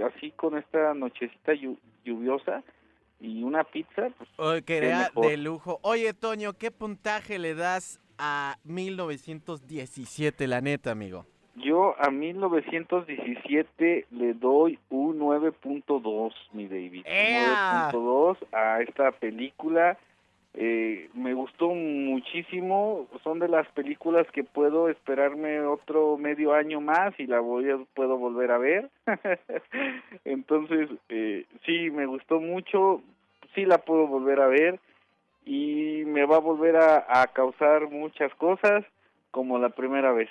así 0.04 0.30
con 0.32 0.56
esta 0.56 0.94
nochecita 0.94 1.52
lluviosa 2.04 2.64
y 3.20 3.44
una 3.44 3.62
pizza, 3.64 4.08
pues... 4.16 4.30
Oye, 4.38 4.62
que 4.62 4.78
era 4.78 5.10
de 5.14 5.36
lujo. 5.36 5.78
Oye, 5.82 6.12
Toño, 6.14 6.54
¿qué 6.54 6.70
puntaje 6.70 7.38
le 7.38 7.54
das 7.54 8.00
a 8.18 8.56
1917, 8.64 10.46
la 10.48 10.60
neta, 10.62 10.90
amigo? 10.90 11.26
Yo 11.54 11.94
a 11.98 12.10
1917 12.10 14.06
le 14.10 14.34
doy 14.34 14.78
un 14.88 15.20
9.2, 15.20 16.32
mi 16.52 16.66
David. 16.66 17.04
9.2 17.04 18.38
a 18.52 18.80
esta 18.80 19.12
película 19.12 19.98
eh, 20.58 21.10
me 21.12 21.34
gustó 21.34 21.68
muchísimo, 21.68 23.06
son 23.22 23.40
de 23.40 23.48
las 23.48 23.68
películas 23.72 24.26
que 24.32 24.42
puedo 24.42 24.88
esperarme 24.88 25.60
otro 25.60 26.16
medio 26.16 26.54
año 26.54 26.80
más 26.80 27.12
y 27.20 27.26
la 27.26 27.40
voy 27.40 27.70
a, 27.70 27.78
puedo 27.94 28.16
volver 28.16 28.50
a 28.50 28.58
ver. 28.58 28.90
Entonces, 30.24 30.88
eh, 31.10 31.44
sí, 31.66 31.90
me 31.90 32.06
gustó 32.06 32.40
mucho, 32.40 33.02
sí 33.54 33.66
la 33.66 33.76
puedo 33.78 34.06
volver 34.06 34.40
a 34.40 34.46
ver 34.46 34.80
y 35.44 36.04
me 36.06 36.24
va 36.24 36.36
a 36.36 36.40
volver 36.40 36.76
a, 36.76 37.04
a 37.06 37.26
causar 37.26 37.90
muchas 37.90 38.34
cosas 38.36 38.82
como 39.32 39.58
la 39.58 39.68
primera 39.68 40.12
vez. 40.12 40.30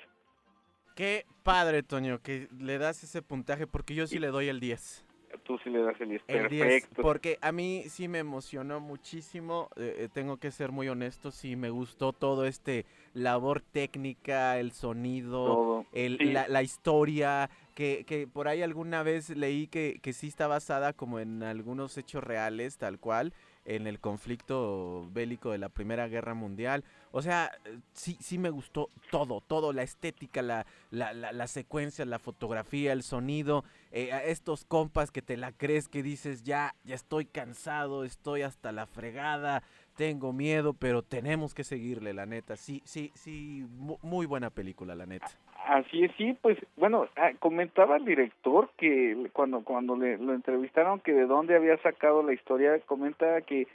Qué 0.95 1.25
padre, 1.43 1.83
Toño, 1.83 2.19
que 2.23 2.47
le 2.57 2.79
das 2.79 3.03
ese 3.03 3.21
puntaje 3.21 3.67
porque 3.67 3.93
yo 3.93 4.07
sí 4.07 4.17
le 4.17 4.29
doy 4.29 4.47
el 4.47 4.59
10. 4.59 5.04
Tú 5.43 5.57
sí 5.63 5.69
le 5.69 5.81
das 5.81 5.99
el 6.01 6.09
10. 6.09 6.23
El 6.27 6.47
10, 6.49 6.61
Perfecto. 6.67 7.01
porque 7.01 7.37
a 7.41 7.51
mí 7.51 7.83
sí 7.87 8.07
me 8.07 8.19
emocionó 8.19 8.79
muchísimo, 8.79 9.69
eh, 9.75 9.95
eh, 9.99 10.09
tengo 10.11 10.37
que 10.37 10.51
ser 10.51 10.71
muy 10.71 10.87
honesto, 10.89 11.31
sí 11.31 11.55
me 11.55 11.69
gustó 11.69 12.13
todo 12.13 12.45
este 12.45 12.85
labor 13.13 13.61
técnica, 13.61 14.57
el 14.59 14.71
sonido, 14.71 15.85
el- 15.91 16.17
Sí. 16.17 16.31
la, 16.31 16.47
la 16.47 16.63
historia, 16.63 17.49
que, 17.73 18.05
que 18.05 18.27
por 18.27 18.47
ahí 18.47 18.61
alguna 18.61 19.03
vez 19.03 19.29
leí 19.29 19.67
que, 19.67 19.99
que 20.01 20.13
sí 20.13 20.27
está 20.27 20.47
basada 20.47 20.93
como 20.93 21.19
en 21.19 21.43
algunos 21.43 21.97
hechos 21.97 22.23
reales, 22.23 22.77
tal 22.77 22.99
cual, 22.99 23.33
en 23.65 23.87
el 23.87 23.99
conflicto 23.99 25.09
bélico 25.11 25.51
de 25.51 25.57
la 25.57 25.69
Primera 25.69 26.07
Guerra 26.07 26.33
Mundial. 26.33 26.83
O 27.11 27.21
sea, 27.21 27.51
sí, 27.93 28.17
sí 28.21 28.37
me 28.37 28.49
gustó 28.49 28.89
todo, 29.09 29.41
todo, 29.41 29.73
la 29.73 29.83
estética, 29.83 30.41
la, 30.41 30.65
la, 30.91 31.13
la, 31.13 31.47
secuencia, 31.47 32.05
la 32.05 32.19
fotografía, 32.19 32.93
el 32.93 33.03
sonido, 33.03 33.63
eh, 33.91 34.11
estos 34.25 34.65
compas 34.65 35.11
que 35.11 35.21
te 35.21 35.37
la 35.37 35.51
crees 35.51 35.87
que 35.87 36.03
dices, 36.03 36.43
ya, 36.43 36.75
ya 36.83 36.95
estoy 36.95 37.25
cansado, 37.25 38.03
estoy 38.03 38.43
hasta 38.43 38.71
la 38.71 38.85
fregada, 38.85 39.63
tengo 39.95 40.33
miedo, 40.33 40.73
pero 40.73 41.01
tenemos 41.01 41.53
que 41.53 41.63
seguirle, 41.63 42.13
la 42.13 42.25
neta. 42.25 42.55
Sí, 42.55 42.81
sí, 42.85 43.11
sí, 43.15 43.65
mu- 43.77 43.97
muy 44.01 44.25
buena 44.25 44.49
película, 44.49 44.95
la 44.95 45.05
neta. 45.05 45.27
Así 45.67 46.03
es, 46.03 46.11
sí, 46.17 46.37
pues 46.41 46.57
bueno, 46.77 47.07
ah, 47.15 47.31
comentaba 47.39 47.97
el 47.97 48.05
director 48.05 48.69
que 48.77 49.29
cuando 49.33 49.61
cuando 49.63 49.95
le, 49.97 50.17
lo 50.17 50.33
entrevistaron 50.33 50.99
que 50.99 51.11
de 51.13 51.25
dónde 51.25 51.55
había 51.55 51.77
sacado 51.77 52.21
la 52.21 52.33
historia, 52.33 52.79
comenta 52.85 53.41
que 53.41 53.67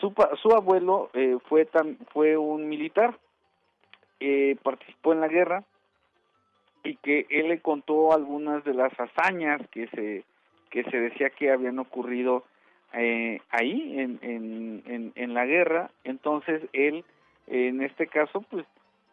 su 0.00 0.14
su 0.42 0.48
abuelo 0.54 1.10
eh, 1.12 1.36
fue 1.48 1.66
tan 1.66 1.98
fue 2.12 2.36
un 2.38 2.68
militar, 2.68 3.18
eh, 4.20 4.56
participó 4.62 5.12
en 5.12 5.20
la 5.20 5.28
guerra 5.28 5.64
y 6.84 6.96
que 6.96 7.26
él 7.28 7.48
le 7.48 7.60
contó 7.60 8.12
algunas 8.12 8.64
de 8.64 8.72
las 8.74 8.92
hazañas 8.98 9.60
que 9.70 9.88
se 9.88 10.24
que 10.70 10.84
se 10.84 10.96
decía 10.98 11.30
que 11.30 11.50
habían 11.50 11.78
ocurrido 11.78 12.44
eh, 12.96 13.40
ahí 13.50 13.98
en, 13.98 14.18
en, 14.22 15.12
en, 15.14 15.34
la 15.34 15.46
guerra, 15.46 15.90
entonces 16.04 16.62
él 16.72 17.04
en 17.46 17.82
este 17.82 18.06
caso 18.06 18.42
pues 18.50 18.64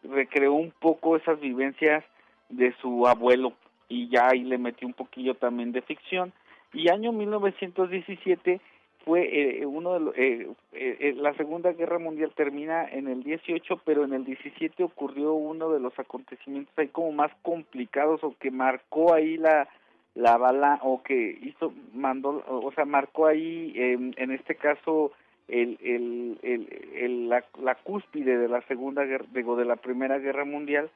recreó 0.04 0.54
un 0.54 0.72
poco 0.80 1.16
esas 1.16 1.40
vivencias 1.40 2.04
de 2.48 2.72
su 2.80 3.06
abuelo 3.06 3.52
y 3.88 4.08
ya 4.08 4.28
ahí 4.28 4.42
le 4.42 4.58
metió 4.58 4.86
un 4.86 4.94
poquillo 4.94 5.34
también 5.34 5.72
de 5.72 5.82
ficción. 5.82 6.32
Y 6.72 6.90
año 6.90 7.12
1917 7.12 8.60
fue 9.04 9.60
eh, 9.60 9.66
uno 9.66 9.94
de 9.94 10.00
los, 10.00 10.16
eh, 10.16 10.48
eh, 10.72 11.14
la 11.16 11.34
Segunda 11.34 11.72
Guerra 11.72 11.98
Mundial 11.98 12.32
termina 12.34 12.88
en 12.88 13.08
el 13.08 13.22
18 13.22 13.82
pero 13.84 14.04
en 14.04 14.12
el 14.12 14.24
17 14.24 14.82
ocurrió 14.82 15.34
uno 15.34 15.70
de 15.70 15.80
los 15.80 15.98
acontecimientos 15.98 16.72
ahí 16.78 16.88
como 16.88 17.12
más 17.12 17.32
complicados 17.42 18.22
o 18.22 18.36
que 18.38 18.50
marcó 18.50 19.12
ahí 19.12 19.36
la 19.36 19.68
la 20.14 20.36
bala 20.36 20.78
o 20.82 21.02
que 21.02 21.38
hizo 21.42 21.72
mandó 21.94 22.42
o 22.46 22.70
sea 22.72 22.84
marcó 22.84 23.26
ahí 23.26 23.72
eh, 23.76 23.92
en 24.16 24.30
este 24.30 24.54
caso 24.56 25.12
el, 25.48 25.78
el, 25.82 26.38
el, 26.42 26.68
el- 26.94 27.28
la, 27.28 27.44
la 27.60 27.74
cúspide 27.76 28.36
de 28.38 28.48
la 28.48 28.60
segunda 28.62 29.04
guerra 29.04 29.24
digo 29.32 29.56
de 29.56 29.64
la 29.64 29.76
primera 29.76 30.18
guerra 30.18 30.44
mundial 30.44 30.90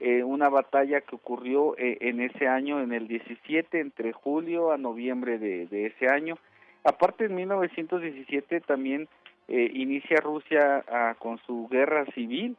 eh, 0.00 0.24
una 0.24 0.48
batalla 0.48 1.00
que 1.02 1.14
ocurrió 1.14 1.76
eh, 1.78 1.98
en 2.00 2.20
ese 2.20 2.48
año 2.48 2.80
en 2.82 2.92
el 2.92 3.06
17 3.06 3.78
entre 3.78 4.12
julio 4.12 4.72
a 4.72 4.78
noviembre 4.78 5.38
de, 5.38 5.66
de 5.66 5.86
ese 5.86 6.08
año. 6.08 6.38
Aparte 6.82 7.26
en 7.26 7.36
1917 7.36 8.62
también 8.62 9.06
eh, 9.46 9.70
inicia 9.74 10.16
Rusia 10.20 10.82
ah, 10.88 11.14
con 11.20 11.38
su 11.46 11.68
guerra 11.68 12.04
civil 12.14 12.56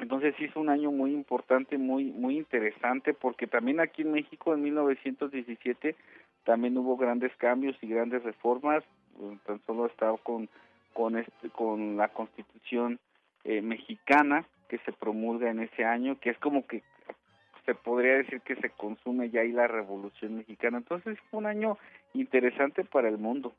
entonces 0.00 0.34
sí 0.38 0.44
es 0.44 0.56
un 0.56 0.68
año 0.68 0.90
muy 0.90 1.12
importante, 1.12 1.78
muy 1.78 2.04
muy 2.04 2.36
interesante, 2.36 3.14
porque 3.14 3.46
también 3.46 3.80
aquí 3.80 4.02
en 4.02 4.12
México 4.12 4.54
en 4.54 4.62
1917 4.62 5.96
también 6.44 6.76
hubo 6.78 6.96
grandes 6.96 7.34
cambios 7.36 7.76
y 7.82 7.88
grandes 7.88 8.22
reformas, 8.22 8.82
eh, 9.20 9.36
tan 9.46 9.60
solo 9.66 9.86
estaba 9.86 10.16
con 10.18 10.48
con 10.92 11.18
este 11.18 11.50
con 11.50 11.96
la 11.96 12.08
Constitución 12.08 12.98
eh, 13.44 13.62
mexicana 13.62 14.46
que 14.68 14.78
se 14.78 14.92
promulga 14.92 15.50
en 15.50 15.60
ese 15.60 15.84
año, 15.84 16.18
que 16.20 16.30
es 16.30 16.38
como 16.38 16.66
que 16.66 16.82
se 17.66 17.74
podría 17.74 18.14
decir 18.14 18.40
que 18.40 18.56
se 18.56 18.70
consume 18.70 19.30
ya 19.30 19.40
ahí 19.40 19.52
la 19.52 19.66
Revolución 19.66 20.38
Mexicana. 20.38 20.78
Entonces 20.78 21.18
fue 21.30 21.38
un 21.38 21.46
año 21.46 21.78
interesante 22.14 22.84
para 22.84 23.08
el 23.08 23.18
mundo. 23.18 23.54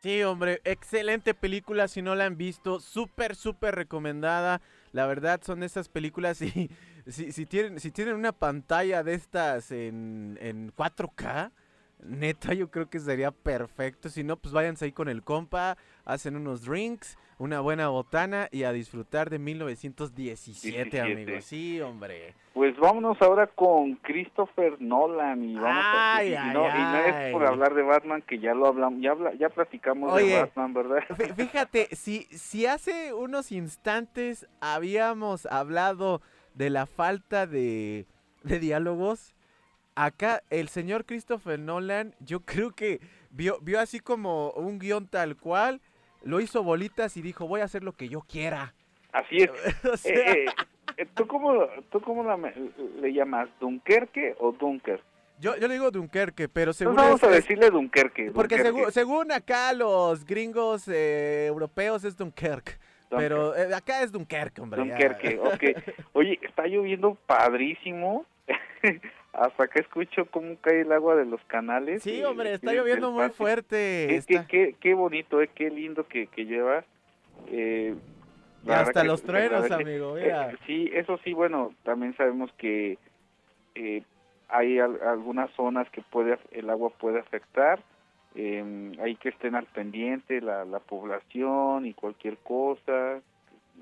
Sí, 0.00 0.22
hombre, 0.22 0.60
excelente 0.64 1.34
película. 1.34 1.86
Si 1.86 2.00
no 2.00 2.14
la 2.14 2.24
han 2.24 2.36
visto, 2.36 2.80
súper, 2.80 3.34
súper 3.34 3.74
recomendada. 3.74 4.62
La 4.92 5.06
verdad, 5.06 5.40
son 5.44 5.62
esas 5.62 5.88
películas. 5.88 6.40
Y 7.06 7.12
si, 7.12 7.32
si, 7.32 7.46
tienen, 7.46 7.80
si 7.80 7.90
tienen 7.90 8.14
una 8.14 8.32
pantalla 8.32 9.02
de 9.02 9.14
estas 9.14 9.72
en, 9.72 10.38
en 10.40 10.70
4K, 10.74 11.50
neta, 12.02 12.54
yo 12.54 12.70
creo 12.70 12.88
que 12.88 12.98
sería 13.00 13.30
perfecto. 13.30 14.08
Si 14.08 14.24
no, 14.24 14.36
pues 14.36 14.52
váyanse 14.54 14.86
ahí 14.86 14.92
con 14.92 15.08
el 15.08 15.22
compa, 15.22 15.76
hacen 16.04 16.36
unos 16.36 16.64
drinks, 16.64 17.18
una 17.38 17.60
buena 17.60 17.88
botana 17.88 18.48
y 18.50 18.64
a 18.64 18.72
disfrutar 18.72 19.30
de 19.30 19.38
1917, 19.38 20.90
17. 20.90 21.00
amigos. 21.00 21.44
Sí, 21.44 21.80
hombre. 21.80 22.34
Pues 22.52 22.76
vámonos 22.78 23.20
ahora 23.22 23.46
con 23.46 23.94
Christopher 23.96 24.80
Nolan 24.80 25.42
y 25.44 25.54
vamos 25.54 25.84
a, 25.84 26.16
Ay, 26.16 26.30
no, 26.52 26.68
y 26.68 26.82
no 26.82 26.96
es 26.98 27.32
por 27.32 27.46
hablar 27.46 27.74
de 27.74 27.82
Batman 27.82 28.22
que 28.22 28.38
ya 28.40 28.54
lo 28.54 28.66
hablamos, 28.66 29.00
ya 29.00 29.12
habla- 29.12 29.34
ya 29.34 29.48
platicamos 29.48 30.12
Oye. 30.12 30.34
de 30.34 30.40
Batman, 30.42 30.74
¿verdad? 30.74 30.98
Fí- 31.10 31.34
Fíjate, 31.34 31.88
si, 31.94 32.24
si 32.24 32.66
hace 32.66 33.14
unos 33.14 33.52
instantes 33.52 34.46
habíamos 34.60 35.46
hablado 35.46 36.20
de 36.54 36.70
la 36.70 36.86
falta 36.86 37.46
de, 37.46 38.06
de 38.42 38.58
diálogos, 38.58 39.34
acá 40.04 40.42
el 40.50 40.68
señor 40.68 41.04
Christopher 41.04 41.58
Nolan, 41.58 42.14
yo 42.20 42.40
creo 42.44 42.70
que 42.72 43.00
vio, 43.30 43.58
vio 43.60 43.80
así 43.80 44.00
como 44.00 44.50
un 44.52 44.78
guion 44.78 45.06
tal 45.08 45.36
cual, 45.36 45.80
lo 46.22 46.40
hizo 46.40 46.62
bolitas 46.62 47.16
y 47.16 47.22
dijo, 47.22 47.46
voy 47.46 47.60
a 47.60 47.64
hacer 47.64 47.82
lo 47.84 47.92
que 47.92 48.08
yo 48.08 48.20
quiera. 48.20 48.74
Así 49.12 49.36
es. 49.38 49.50
O 49.92 49.96
sea, 49.96 50.12
Eh, 50.32 50.44
eh, 50.96 51.06
¿Tú 51.14 51.26
cómo, 51.26 51.66
tú 51.90 52.00
cómo 52.00 52.22
la 52.24 52.36
le 53.00 53.12
llamas? 53.12 53.48
¿Dunkerque 53.60 54.34
o 54.38 54.52
Dunker? 54.52 55.00
yo, 55.38 55.56
yo 55.56 55.66
le 55.68 55.74
digo 55.74 55.90
Dunkerque, 55.90 56.48
pero 56.50 56.72
según... 56.74 56.96
Vamos 56.96 57.22
es- 57.22 57.28
a 57.28 57.30
es- 57.30 57.36
decirle 57.36 57.70
Dunkerque. 57.70 58.30
porque 58.32 58.56
Dunkerque, 58.58 58.78
según, 58.78 58.92
según 58.92 59.32
acá 59.32 59.72
los 59.72 60.24
gringos 60.26 60.86
eh, 60.88 61.46
europeos 61.46 62.04
es 62.04 62.16
Dunkerque, 62.18 62.72
pero 63.08 63.56
eh, 63.56 63.72
acá 63.74 64.02
es 64.02 64.12
Dunkerque, 64.12 64.60
hombre. 64.60 64.84
ya. 64.86 64.92
Dunkerque, 64.92 65.38
ok. 65.38 65.82
Oye, 66.12 66.38
está 66.42 66.66
lloviendo 66.66 67.14
padrísimo. 67.26 68.26
Hasta 69.32 69.68
que 69.68 69.80
escucho 69.80 70.26
cómo 70.26 70.56
cae 70.60 70.80
el 70.80 70.92
agua 70.92 71.14
de 71.14 71.24
los 71.24 71.40
canales. 71.44 72.02
Sí, 72.02 72.22
hombre, 72.24 72.54
está 72.54 72.72
lloviendo 72.72 73.12
muy 73.12 73.28
fuerte. 73.30 74.06
Qué, 74.08 74.16
está- 74.16 74.46
qué, 74.46 74.68
qué, 74.72 74.76
qué 74.80 74.94
bonito, 74.94 75.40
eh, 75.40 75.48
qué 75.54 75.70
lindo 75.70 76.06
que, 76.08 76.26
que 76.26 76.46
lleva. 76.46 76.84
Eh, 77.46 77.94
Y 78.66 78.70
hasta 78.70 79.04
los 79.04 79.22
truenos, 79.22 79.70
amigo, 79.70 80.18
Eh, 80.18 80.24
mira. 80.24 80.52
sí, 80.66 80.90
eso 80.92 81.18
sí, 81.24 81.32
bueno, 81.32 81.72
también 81.84 82.14
sabemos 82.16 82.52
que 82.58 82.98
eh, 83.76 84.02
hay 84.48 84.78
al- 84.80 85.00
algunas 85.02 85.48
zonas 85.52 85.88
que 85.90 86.02
puede 86.02 86.36
el 86.50 86.68
agua 86.68 86.90
puede 86.90 87.20
afectar. 87.20 87.80
eh, 88.36 88.92
hay 89.00 89.16
que 89.16 89.30
estén 89.30 89.54
al 89.56 89.66
pendiente 89.66 90.40
la, 90.40 90.64
la 90.64 90.78
población 90.78 91.84
y 91.86 91.94
cualquier 91.94 92.36
cosa, 92.38 93.20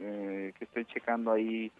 eh, 0.01 0.53
que 0.59 0.65
estén 0.65 0.87
checando 0.87 1.33
ahí 1.33 1.71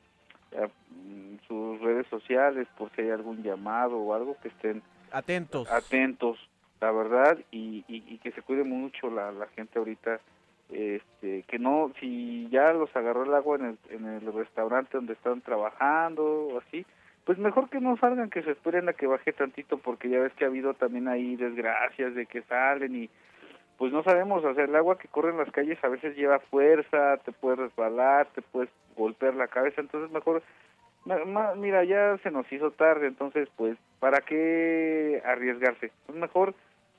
sus 1.47 1.81
redes 1.81 2.07
sociales 2.09 2.67
por 2.77 2.91
si 2.93 3.03
hay 3.03 3.11
algún 3.11 3.43
llamado 3.43 3.97
o 3.99 4.15
algo, 4.15 4.37
que 4.43 4.49
estén 4.49 4.83
Atentos. 5.13 5.71
atentos, 5.71 6.39
la 6.81 6.91
verdad, 6.93 7.39
y, 7.51 7.85
y, 7.89 8.05
y 8.07 8.19
que 8.19 8.33
se 8.33 8.43
cuide 8.43 8.65
mucho 8.65 9.11
la, 9.11 9.33
la 9.33 9.47
gente 9.49 9.79
ahorita, 9.79 10.21
este, 10.71 11.45
que 11.45 11.59
no, 11.59 11.93
si 11.99 12.49
ya 12.51 12.73
los 12.73 12.95
agarró 12.95 13.25
el 13.25 13.35
agua 13.35 13.57
en 13.57 13.65
el, 13.65 13.79
en 13.91 14.07
el 14.07 14.33
restaurante 14.33 14.97
donde 14.99 15.15
están 15.15 15.41
trabajando 15.41 16.23
o 16.25 16.59
así, 16.59 16.85
pues 17.25 17.39
mejor 17.39 17.69
que 17.69 17.81
no 17.81 17.97
salgan, 17.99 18.31
que 18.31 18.43
se 18.43 18.53
esperen 18.53 18.89
a 18.89 18.93
que 18.95 19.07
baje 19.07 19.33
tantito, 19.33 19.79
porque 19.79 20.09
ya 20.09 20.19
ves 20.21 20.33
que 20.35 20.45
ha 20.45 20.49
habido 20.49 20.75
también 20.75 21.09
ahí 21.09 21.37
desgracias 21.37 22.15
de 22.15 22.27
que 22.27 22.43
salen 22.43 22.95
y 23.05 23.11
pues 23.79 23.93
no 23.93 24.03
sabemos, 24.03 24.45
o 24.45 24.55
sea, 24.55 24.65
el 24.65 24.77
agua 24.77 24.99
que 24.99 25.09
corre 25.09 25.31
en 25.31 25.39
las 25.39 25.51
calles 25.51 25.83
a 25.83 25.89
veces 25.89 26.17
lleva 26.17 26.41
fuerza, 26.41 27.17
te 27.25 27.33
puede 27.33 27.57
resbalar, 27.57 28.29
te 28.35 28.43
puedes 28.43 28.71
golpear 28.97 29.35
la 29.35 29.49
cabeza, 29.49 29.81
entonces 29.81 30.11
mejor 30.11 30.43
Mira, 31.57 31.85
ya 31.85 32.19
se 32.19 32.31
nos 32.31 32.51
hizo 32.53 32.71
tarde, 32.73 33.07
entonces, 33.07 33.49
pues, 33.57 33.79
¿para 33.99 34.21
qué 34.21 35.23
arriesgarse? 35.25 35.91
Pues 36.07 36.19
mejor 36.19 36.55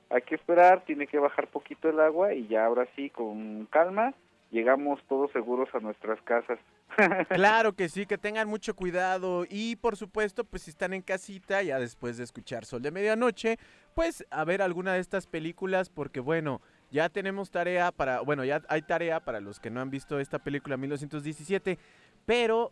hay 0.10 0.22
que 0.24 0.36
esperar, 0.36 0.82
tiene 0.86 1.06
que 1.06 1.20
bajar 1.20 1.48
poquito 1.48 1.90
el 1.90 2.00
agua 2.00 2.34
y 2.34 2.48
ya 2.48 2.66
ahora 2.66 2.88
sí, 2.96 3.12
con 3.12 3.68
calma, 3.68 4.14
llegamos 4.50 5.00
todos 5.08 5.32
seguros 5.32 5.70
a 5.76 5.80
nuestras 5.80 6.20
casas. 6.24 6.58
Claro 7.30 7.74
que 7.74 7.90
sí, 7.90 8.06
que 8.06 8.18
tengan 8.18 8.48
mucho 8.48 8.76
cuidado 8.76 9.46
y 9.50 9.76
por 9.78 9.96
supuesto, 9.96 10.44
pues 10.44 10.64
si 10.64 10.72
están 10.72 10.94
en 10.94 11.02
casita 11.02 11.62
ya 11.62 11.80
después 11.80 12.18
de 12.18 12.24
escuchar 12.24 12.66
Sol 12.66 12.82
de 12.82 12.92
Medianoche, 12.92 13.58
pues 13.96 14.26
a 14.30 14.44
ver 14.44 14.62
alguna 14.62 14.94
de 14.94 15.00
estas 15.00 15.28
películas 15.28 15.90
porque 15.90 16.20
bueno, 16.20 16.62
ya 16.92 17.10
tenemos 17.10 17.52
tarea 17.52 17.92
para, 17.92 18.22
bueno, 18.22 18.44
ya 18.44 18.62
hay 18.68 18.82
tarea 18.82 19.20
para 19.20 19.40
los 19.40 19.60
que 19.60 19.70
no 19.70 19.82
han 19.82 19.90
visto 19.90 20.20
esta 20.20 20.40
película 20.40 20.78
1917, 20.78 21.78
pero 22.26 22.72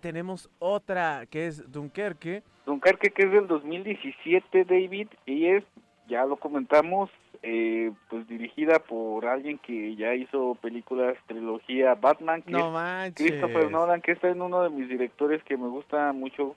tenemos 0.00 0.48
otra 0.58 1.26
que 1.26 1.46
es 1.46 1.70
Dunkerque. 1.70 2.42
Dunkerque, 2.66 3.10
que 3.10 3.24
es 3.24 3.32
del 3.32 3.46
2017, 3.46 4.64
David, 4.64 5.08
y 5.26 5.46
es 5.46 5.64
ya 6.08 6.24
lo 6.24 6.36
comentamos, 6.36 7.10
eh, 7.42 7.90
pues 8.08 8.26
dirigida 8.28 8.80
por 8.80 9.26
alguien 9.26 9.58
que 9.58 9.96
ya 9.96 10.14
hizo 10.14 10.56
películas, 10.56 11.16
trilogía 11.26 11.94
Batman, 11.94 12.42
que 12.42 12.52
No 12.52 12.66
es 12.66 12.72
manches. 12.72 13.26
Christopher 13.26 13.70
Nolan, 13.70 14.02
que 14.02 14.12
está 14.12 14.28
en 14.28 14.42
uno 14.42 14.62
de 14.62 14.70
mis 14.70 14.88
directores 14.88 15.42
que 15.44 15.56
me 15.56 15.68
gusta 15.68 16.12
mucho 16.12 16.54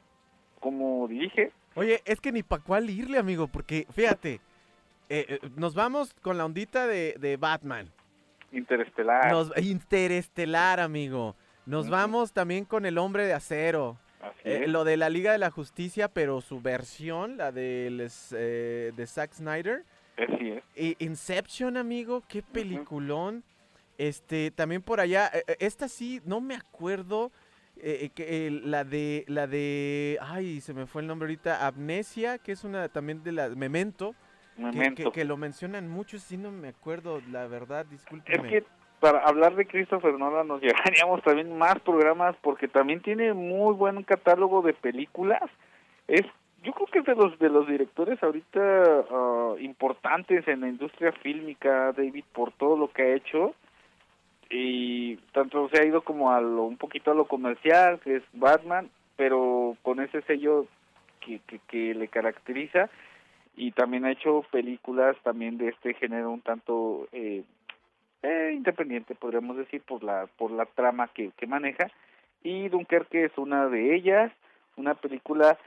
cómo 0.60 1.08
dirige. 1.08 1.52
Oye, 1.76 2.02
es 2.06 2.20
que 2.22 2.32
ni 2.32 2.44
para 2.44 2.62
cuál 2.64 2.90
irle, 2.90 3.18
amigo, 3.18 3.48
porque 3.48 3.88
fíjate, 3.92 4.42
eh, 5.10 5.26
eh, 5.30 5.40
nos 5.56 5.74
vamos 5.74 6.14
con 6.22 6.38
la 6.38 6.46
ondita 6.46 6.86
de, 6.88 7.16
de 7.20 7.38
Batman. 7.38 7.90
Interestelar. 8.52 9.32
Nos, 9.32 9.52
Interestelar, 9.58 10.80
amigo. 10.80 11.36
Nos 11.66 11.90
vamos 11.90 12.34
también 12.34 12.66
con 12.66 12.86
El 12.86 12.98
Hombre 12.98 13.26
de 13.26 13.34
Acero. 13.34 13.98
Eh, 14.44 14.68
lo 14.68 14.84
de 14.84 14.96
la 14.96 15.10
Liga 15.10 15.32
de 15.32 15.38
la 15.38 15.50
Justicia, 15.50 16.08
pero 16.08 16.40
su 16.42 16.62
versión, 16.62 17.38
la 17.38 17.52
del, 17.52 18.08
eh, 18.32 18.92
de 18.96 19.08
Zack 19.08 19.34
Snyder. 19.34 19.84
Así 20.18 20.50
es. 20.52 20.64
Y 20.76 20.96
Inception, 21.04 21.78
amigo, 21.78 22.24
qué 22.28 22.42
peliculón. 22.44 23.44
Este, 23.98 24.52
también 24.52 24.82
por 24.82 25.00
allá, 25.00 25.30
eh, 25.34 25.44
eh, 25.48 25.56
esta 25.60 25.88
sí, 25.88 26.22
no 26.26 26.42
me 26.42 26.56
acuerdo. 26.56 27.32
eh, 27.78 28.06
eh, 28.06 28.10
que, 28.10 28.48
eh, 28.48 28.52
la 28.52 28.84
de, 28.84 29.26
la 29.28 29.48
de, 29.48 30.20
ay, 30.22 30.62
se 30.62 30.74
me 30.76 30.86
fue 30.86 31.02
el 31.02 31.08
nombre 31.08 31.26
ahorita, 31.26 31.66
Amnesia, 31.66 32.38
que 32.38 32.52
es 32.52 32.64
una 32.64 32.88
también 32.88 33.24
de 33.24 33.32
la, 33.32 33.50
Memento, 33.50 34.14
que- 34.56 34.62
Memento. 34.62 35.04
Que, 35.12 35.20
que 35.22 35.26
lo 35.26 35.38
mencionan 35.38 35.90
mucho, 35.90 36.20
sí 36.20 36.38
no 36.38 36.52
me 36.52 36.68
acuerdo, 36.70 37.20
la 37.32 37.48
verdad, 37.48 37.82
Es 37.86 37.90
discúlpeme. 37.90 38.48
que 38.48 38.64
para 39.00 39.20
hablar 39.26 39.56
de 39.56 39.66
Christopher 39.66 40.14
Nolan 40.20 40.48
nos 40.48 40.62
llevaríamos 41.02 41.24
también 41.24 41.58
más 41.58 41.80
programas 41.80 42.36
porque 42.42 42.68
también 42.68 43.02
tiene 43.02 43.34
muy 43.34 43.74
buen 43.74 44.04
catálogo 44.04 44.62
de 44.62 44.74
películas. 44.74 45.42
Es 46.08 46.22
yo 46.64 46.72
creo 46.72 46.88
que 46.88 47.00
es 47.00 47.06
de 47.06 47.16
los 47.16 47.38
de 47.40 47.50
los 47.50 47.68
directores 47.68 48.22
ahorita 48.24 49.06
ah, 49.12 49.56
importantes 49.60 50.48
en 50.48 50.62
la 50.62 50.70
industria 50.70 51.12
fílmica, 51.12 51.92
David, 51.92 52.24
por 52.34 52.52
todo 52.54 52.78
lo 52.78 52.92
que 52.92 53.02
ha 53.02 53.16
hecho. 53.16 53.54
Y 54.50 55.18
tanto 55.34 55.68
se 55.70 55.82
ha 55.82 55.86
ido 55.86 56.02
como 56.02 56.32
a 56.32 56.40
lo, 56.40 56.64
un 56.64 56.78
poquito 56.78 57.12
a 57.12 57.16
lo 57.16 57.26
comercial, 57.26 58.00
que 58.00 58.18
es 58.18 58.24
Batman, 58.34 58.90
pero 59.16 59.76
con 59.82 60.00
ese 60.00 60.22
sello 60.24 60.68
que, 61.20 61.40
que, 61.48 61.60
que 61.68 61.94
le 61.96 62.08
caracteriza. 62.08 62.90
Y 63.56 63.72
también 63.72 64.06
ha 64.06 64.12
hecho 64.12 64.46
películas 64.52 65.16
también 65.24 65.58
de 65.58 65.70
este 65.70 65.94
género 65.96 66.32
un 66.32 66.42
tanto 66.42 67.08
eh, 67.12 67.44
eh, 68.22 68.52
independiente 68.54 69.16
podríamos 69.16 69.58
decir 69.58 69.82
por 69.82 70.04
la 70.04 70.28
por 70.38 70.50
la 70.52 70.66
trama 70.66 71.10
que, 71.10 71.32
que 71.38 71.48
maneja. 71.48 71.88
Y 72.44 72.70
Dunkerque 72.70 73.26
es 73.26 73.38
una 73.38 73.68
de 73.68 73.96
ellas 73.96 74.32
una 74.76 74.96
película 74.96 75.58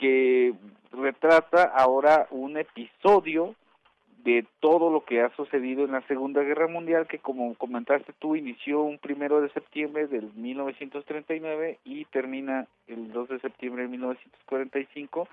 que 0.00 0.54
retrata 0.92 1.64
ahora 1.64 2.26
un 2.30 2.56
episodio 2.56 3.54
de 4.24 4.46
todo 4.60 4.90
lo 4.90 5.04
que 5.04 5.20
ha 5.20 5.30
sucedido 5.36 5.84
en 5.84 5.92
la 5.92 6.00
Segunda 6.08 6.42
Guerra 6.42 6.66
Mundial 6.68 7.06
que 7.06 7.18
como 7.18 7.54
comentaste 7.54 8.12
tú 8.18 8.34
inició 8.34 8.80
un 8.82 8.98
primero 8.98 9.40
de 9.42 9.50
septiembre 9.50 10.06
del 10.08 10.32
1939 10.34 11.78
y 11.84 12.04
termina 12.06 12.66
el 12.88 13.12
2 13.12 13.28
de 13.28 13.40
septiembre 13.40 13.82
de 13.82 13.88
1945 13.88 15.28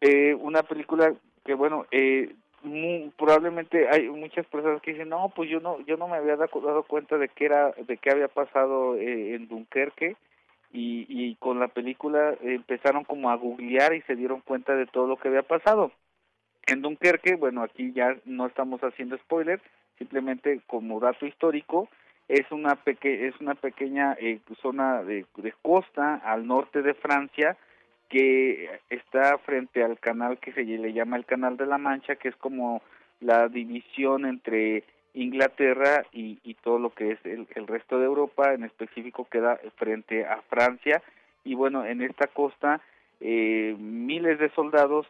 eh, 0.00 0.34
una 0.34 0.62
película 0.62 1.12
que 1.44 1.54
bueno 1.54 1.86
eh, 1.90 2.32
mu- 2.62 3.10
probablemente 3.18 3.88
hay 3.88 4.08
muchas 4.08 4.46
personas 4.46 4.80
que 4.82 4.92
dicen 4.92 5.08
no 5.08 5.30
pues 5.34 5.50
yo 5.50 5.60
no 5.60 5.80
yo 5.86 5.96
no 5.96 6.08
me 6.08 6.16
había 6.16 6.36
dado, 6.36 6.60
dado 6.62 6.82
cuenta 6.84 7.18
de 7.18 7.28
que 7.28 7.44
era 7.46 7.72
de 7.72 7.96
qué 7.98 8.10
había 8.10 8.28
pasado 8.28 8.96
eh, 8.96 9.34
en 9.34 9.48
Dunkerque 9.48 10.16
y, 10.72 11.06
y 11.08 11.36
con 11.36 11.58
la 11.58 11.68
película 11.68 12.34
empezaron 12.42 13.04
como 13.04 13.30
a 13.30 13.36
googlear 13.36 13.94
y 13.94 14.02
se 14.02 14.16
dieron 14.16 14.40
cuenta 14.40 14.74
de 14.74 14.86
todo 14.86 15.06
lo 15.06 15.16
que 15.16 15.28
había 15.28 15.42
pasado. 15.42 15.92
En 16.66 16.82
Dunkerque 16.82 17.36
bueno 17.36 17.62
aquí 17.62 17.92
ya 17.92 18.16
no 18.24 18.46
estamos 18.46 18.80
haciendo 18.82 19.16
spoiler 19.18 19.60
simplemente 19.98 20.60
como 20.66 21.00
dato 21.00 21.26
histórico 21.26 21.88
es 22.28 22.50
una 22.52 22.76
peque 22.76 23.26
es 23.26 23.40
una 23.40 23.54
pequeña 23.54 24.16
eh, 24.20 24.40
zona 24.62 25.02
de, 25.02 25.26
de 25.36 25.54
costa 25.62 26.16
al 26.24 26.46
norte 26.46 26.82
de 26.82 26.94
Francia 26.94 27.56
que 28.10 28.68
está 28.90 29.38
frente 29.38 29.82
al 29.82 29.98
canal 29.98 30.38
que 30.38 30.52
se 30.52 30.64
le 30.64 30.92
llama 30.92 31.16
el 31.16 31.24
Canal 31.24 31.56
de 31.56 31.64
la 31.64 31.78
Mancha, 31.78 32.16
que 32.16 32.28
es 32.28 32.36
como 32.36 32.82
la 33.20 33.48
división 33.48 34.26
entre 34.26 34.84
Inglaterra 35.14 36.04
y, 36.12 36.54
todo 36.62 36.78
lo 36.78 36.90
que 36.90 37.12
es 37.12 37.18
el, 37.24 37.46
el 37.54 37.66
resto 37.66 37.98
de 37.98 38.04
Europa, 38.04 38.52
en 38.52 38.64
específico 38.64 39.26
queda 39.30 39.58
frente 39.76 40.26
a 40.26 40.42
Francia. 40.42 41.02
Y 41.44 41.54
bueno, 41.54 41.84
en 41.84 42.02
esta 42.02 42.26
costa 42.26 42.80
eh, 43.20 43.74
miles 43.78 44.38
de 44.38 44.50
soldados 44.50 45.06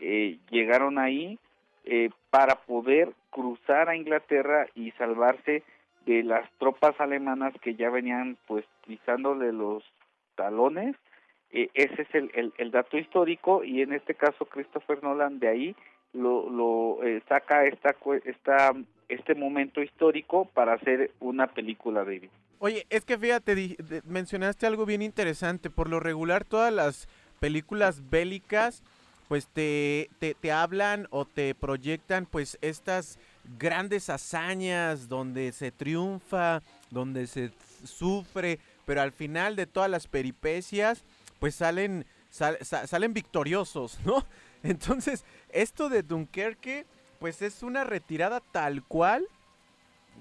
eh, 0.00 0.38
llegaron 0.50 0.98
ahí 0.98 1.38
eh, 1.84 2.10
para 2.30 2.56
poder 2.56 3.12
cruzar 3.30 3.88
a 3.88 3.96
Inglaterra 3.96 4.66
y 4.74 4.90
salvarse 4.92 5.62
de 6.06 6.22
las 6.22 6.50
tropas 6.58 6.98
alemanas 7.00 7.54
que 7.60 7.74
ya 7.74 7.90
venían 7.90 8.36
pues 8.46 8.64
pisándole 8.86 9.52
los 9.52 9.82
talones 10.34 10.96
eh, 11.50 11.70
ese 11.74 12.02
es 12.02 12.14
el, 12.14 12.30
el, 12.34 12.52
el, 12.58 12.70
dato 12.70 12.98
histórico 12.98 13.62
y 13.62 13.80
en 13.80 13.92
este 13.92 14.14
caso 14.14 14.44
Christopher 14.46 15.02
Nolan 15.02 15.38
de 15.38 15.48
ahí 15.48 15.76
lo, 16.12 16.50
lo 16.50 17.04
eh, 17.04 17.22
saca 17.28 17.64
esta, 17.64 17.94
esta 18.24 18.72
este 19.08 19.34
momento 19.34 19.82
histórico 19.82 20.46
para 20.46 20.74
hacer 20.74 21.12
una 21.20 21.46
película 21.46 22.04
David. 22.04 22.30
Oye, 22.58 22.86
es 22.90 23.04
que 23.04 23.18
fíjate, 23.18 23.76
mencionaste 24.04 24.66
algo 24.66 24.86
bien 24.86 25.02
interesante. 25.02 25.70
Por 25.70 25.88
lo 25.88 26.00
regular, 26.00 26.44
todas 26.44 26.72
las 26.72 27.08
películas 27.40 28.08
bélicas, 28.10 28.82
pues 29.28 29.48
te, 29.48 30.08
te, 30.18 30.34
te 30.34 30.52
hablan 30.52 31.06
o 31.10 31.24
te 31.24 31.54
proyectan, 31.54 32.26
pues 32.26 32.58
estas 32.62 33.18
grandes 33.58 34.08
hazañas 34.08 35.08
donde 35.08 35.52
se 35.52 35.70
triunfa, 35.70 36.62
donde 36.90 37.26
se 37.26 37.50
sufre, 37.84 38.58
pero 38.86 39.02
al 39.02 39.12
final 39.12 39.56
de 39.56 39.66
todas 39.66 39.90
las 39.90 40.06
peripecias, 40.06 41.04
pues 41.38 41.54
salen, 41.54 42.06
sal, 42.30 42.58
salen 42.62 43.12
victoriosos, 43.12 43.98
¿no? 44.04 44.24
Entonces, 44.62 45.24
esto 45.50 45.88
de 45.88 46.02
Dunkerque, 46.02 46.86
pues 47.24 47.40
es 47.40 47.62
una 47.62 47.84
retirada 47.84 48.42
tal 48.52 48.82
cual, 48.84 49.26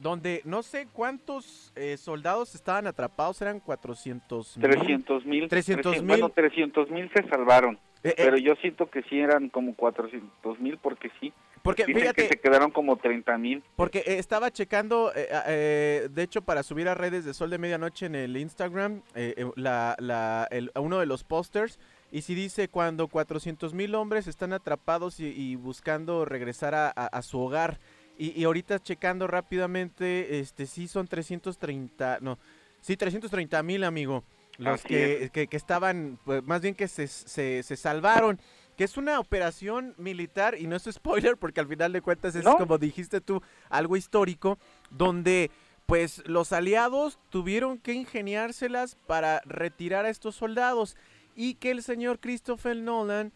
donde 0.01 0.39
no 0.45 0.63
sé 0.63 0.87
cuántos 0.93 1.73
eh, 1.75 1.97
soldados 1.97 2.55
estaban 2.55 2.87
atrapados, 2.87 3.41
eran 3.41 3.59
400 3.59 4.55
mil. 4.55 4.69
300 4.69 5.25
mil. 5.25 5.49
300 5.49 5.95
mil. 5.97 6.07
Bueno, 6.07 6.29
300 6.29 6.89
mil 6.91 7.11
se 7.13 7.27
salvaron, 7.27 7.77
eh, 8.05 8.13
pero 8.15 8.37
yo 8.37 8.55
siento 8.61 8.89
que 8.89 9.03
sí 9.03 9.19
eran 9.19 9.49
como 9.49 9.75
400 9.75 10.61
mil 10.61 10.77
porque 10.77 11.11
sí. 11.19 11.33
Porque 11.61 11.85
Dicen 11.85 12.03
fíjate, 12.03 12.21
que 12.21 12.27
se 12.29 12.39
quedaron 12.39 12.71
como 12.71 12.95
30 12.95 13.37
mil. 13.37 13.63
Porque 13.75 13.99
eh, 13.99 14.17
estaba 14.17 14.51
checando, 14.51 15.11
eh, 15.13 15.27
eh, 15.47 16.07
de 16.09 16.23
hecho, 16.23 16.41
para 16.41 16.63
subir 16.63 16.87
a 16.87 16.93
redes 16.93 17.25
de 17.25 17.33
Sol 17.33 17.49
de 17.49 17.57
Medianoche 17.57 18.05
en 18.05 18.15
el 18.15 18.37
Instagram, 18.37 19.01
eh, 19.15 19.45
la, 19.57 19.97
la, 19.99 20.47
el, 20.51 20.71
uno 20.75 20.99
de 20.99 21.05
los 21.05 21.25
pósters, 21.25 21.79
y 22.13 22.21
si 22.21 22.35
dice 22.35 22.67
cuando 22.67 23.07
400 23.07 23.73
mil 23.73 23.95
hombres 23.95 24.27
están 24.27 24.53
atrapados 24.53 25.19
y, 25.19 25.25
y 25.25 25.55
buscando 25.55 26.25
regresar 26.25 26.75
a, 26.75 26.87
a, 26.95 27.07
a 27.07 27.21
su 27.23 27.39
hogar. 27.39 27.79
Y, 28.19 28.39
y, 28.39 28.43
ahorita 28.43 28.77
checando 28.77 29.25
rápidamente, 29.25 30.39
este 30.39 30.67
sí 30.67 30.87
son 30.87 31.07
330, 31.07 32.19
no, 32.21 32.37
sí 32.81 32.95
330 32.95 33.63
mil, 33.63 33.83
amigo. 33.83 34.23
Los 34.59 34.83
que, 34.83 35.31
que, 35.33 35.47
que, 35.47 35.57
estaban, 35.57 36.19
pues, 36.23 36.43
más 36.43 36.61
bien 36.61 36.75
que 36.75 36.87
se, 36.87 37.07
se, 37.07 37.63
se 37.63 37.75
salvaron 37.75 38.39
que 38.77 38.83
es 38.83 38.95
una 38.97 39.19
operación 39.19 39.95
militar 39.97 40.55
y 40.59 40.67
no 40.67 40.75
es 40.75 40.83
spoiler 40.83 41.37
porque 41.37 41.61
al 41.61 41.67
final 41.67 41.93
de 41.93 42.01
cuentas 42.01 42.35
es 42.35 42.43
¿No? 42.43 42.57
como 42.57 42.77
dijiste 42.77 43.21
tú 43.21 43.41
algo 43.69 43.97
histórico 43.97 44.59
donde 44.91 45.49
pues 45.87 46.23
los 46.27 46.53
aliados 46.53 47.19
tuvieron 47.29 47.77
que 47.77 47.93
ingeniárselas 47.93 48.95
para 49.07 49.41
retirar 49.45 50.05
a 50.05 50.09
estos 50.09 50.35
soldados 50.35 50.95
y 51.35 51.55
que 51.55 51.71
el 51.71 51.83
señor 51.83 52.19
Christopher 52.19 52.75
Nolan 52.75 53.31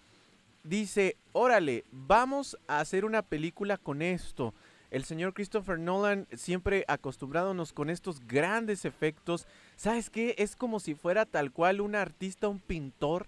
dice, 0.63 1.17
órale, 1.31 1.85
vamos 1.91 2.57
a 2.67 2.79
hacer 2.79 3.05
una 3.05 3.21
película 3.21 3.77
con 3.77 4.01
esto. 4.01 4.53
El 4.89 5.03
señor 5.03 5.33
Christopher 5.33 5.79
Nolan 5.79 6.27
siempre 6.35 6.85
acostumbrándonos 6.87 7.73
con 7.73 7.89
estos 7.89 8.25
grandes 8.25 8.85
efectos. 8.85 9.45
¿Sabes 9.75 10.09
qué? 10.09 10.35
Es 10.37 10.55
como 10.55 10.79
si 10.79 10.95
fuera 10.95 11.25
tal 11.25 11.51
cual 11.51 11.81
un 11.81 11.95
artista, 11.95 12.47
un 12.47 12.59
pintor 12.59 13.27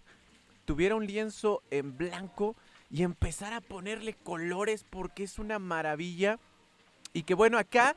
tuviera 0.65 0.95
un 0.95 1.07
lienzo 1.07 1.63
en 1.72 1.97
blanco 1.97 2.55
y 2.91 3.03
empezar 3.03 3.53
a 3.53 3.61
ponerle 3.61 4.13
colores 4.13 4.86
porque 4.89 5.24
es 5.24 5.39
una 5.39 5.59
maravilla. 5.59 6.39
Y 7.11 7.24
que 7.24 7.34
bueno, 7.34 7.57
acá 7.57 7.95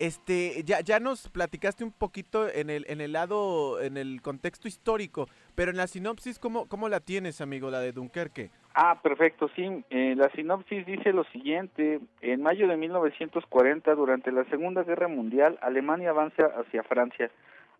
este 0.00 0.64
ya, 0.64 0.80
ya 0.80 0.98
nos 0.98 1.28
platicaste 1.28 1.84
un 1.84 1.92
poquito 1.92 2.48
en 2.48 2.70
el, 2.70 2.84
en 2.88 3.00
el 3.00 3.12
lado, 3.12 3.80
en 3.80 3.96
el 3.96 4.20
contexto 4.22 4.66
histórico, 4.66 5.28
pero 5.54 5.70
en 5.70 5.76
la 5.76 5.86
sinopsis, 5.86 6.38
¿cómo, 6.38 6.68
cómo 6.68 6.88
la 6.88 7.00
tienes, 7.00 7.40
amigo, 7.40 7.70
la 7.70 7.80
de 7.80 7.92
Dunkerque? 7.92 8.50
Ah, 8.74 9.00
perfecto, 9.02 9.48
sí. 9.54 9.84
Eh, 9.90 10.14
la 10.16 10.30
sinopsis 10.30 10.86
dice 10.86 11.12
lo 11.12 11.24
siguiente. 11.24 12.00
En 12.20 12.42
mayo 12.42 12.66
de 12.66 12.76
1940, 12.76 13.94
durante 13.94 14.32
la 14.32 14.44
Segunda 14.44 14.84
Guerra 14.84 15.08
Mundial, 15.08 15.58
Alemania 15.60 16.10
avanza 16.10 16.46
hacia 16.46 16.82
Francia, 16.84 17.30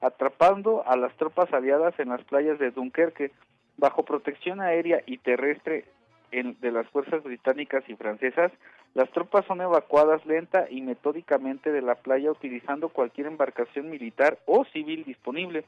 atrapando 0.00 0.86
a 0.86 0.96
las 0.96 1.16
tropas 1.16 1.52
aliadas 1.52 1.98
en 1.98 2.10
las 2.10 2.22
playas 2.24 2.58
de 2.58 2.70
Dunkerque 2.70 3.32
bajo 3.76 4.04
protección 4.04 4.60
aérea 4.60 5.02
y 5.06 5.18
terrestre 5.18 5.86
de 6.30 6.70
las 6.70 6.86
fuerzas 6.88 7.22
británicas 7.24 7.82
y 7.88 7.96
francesas, 7.96 8.52
las 8.94 9.10
tropas 9.10 9.44
son 9.46 9.60
evacuadas 9.60 10.24
lenta 10.26 10.66
y 10.68 10.80
metódicamente 10.80 11.70
de 11.70 11.80
la 11.80 11.94
playa 11.94 12.32
utilizando 12.32 12.88
cualquier 12.88 13.28
embarcación 13.28 13.88
militar 13.88 14.38
o 14.46 14.64
civil 14.72 15.04
disponible. 15.04 15.64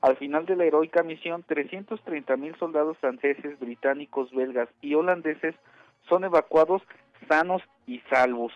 Al 0.00 0.16
final 0.16 0.46
de 0.46 0.56
la 0.56 0.64
heroica 0.64 1.02
misión, 1.02 1.44
330 1.46 2.36
mil 2.36 2.56
soldados 2.56 2.98
franceses, 2.98 3.58
británicos, 3.60 4.30
belgas 4.32 4.68
y 4.82 4.94
holandeses 4.94 5.54
son 6.08 6.24
evacuados 6.24 6.82
sanos 7.28 7.62
y 7.86 8.00
salvos. 8.10 8.52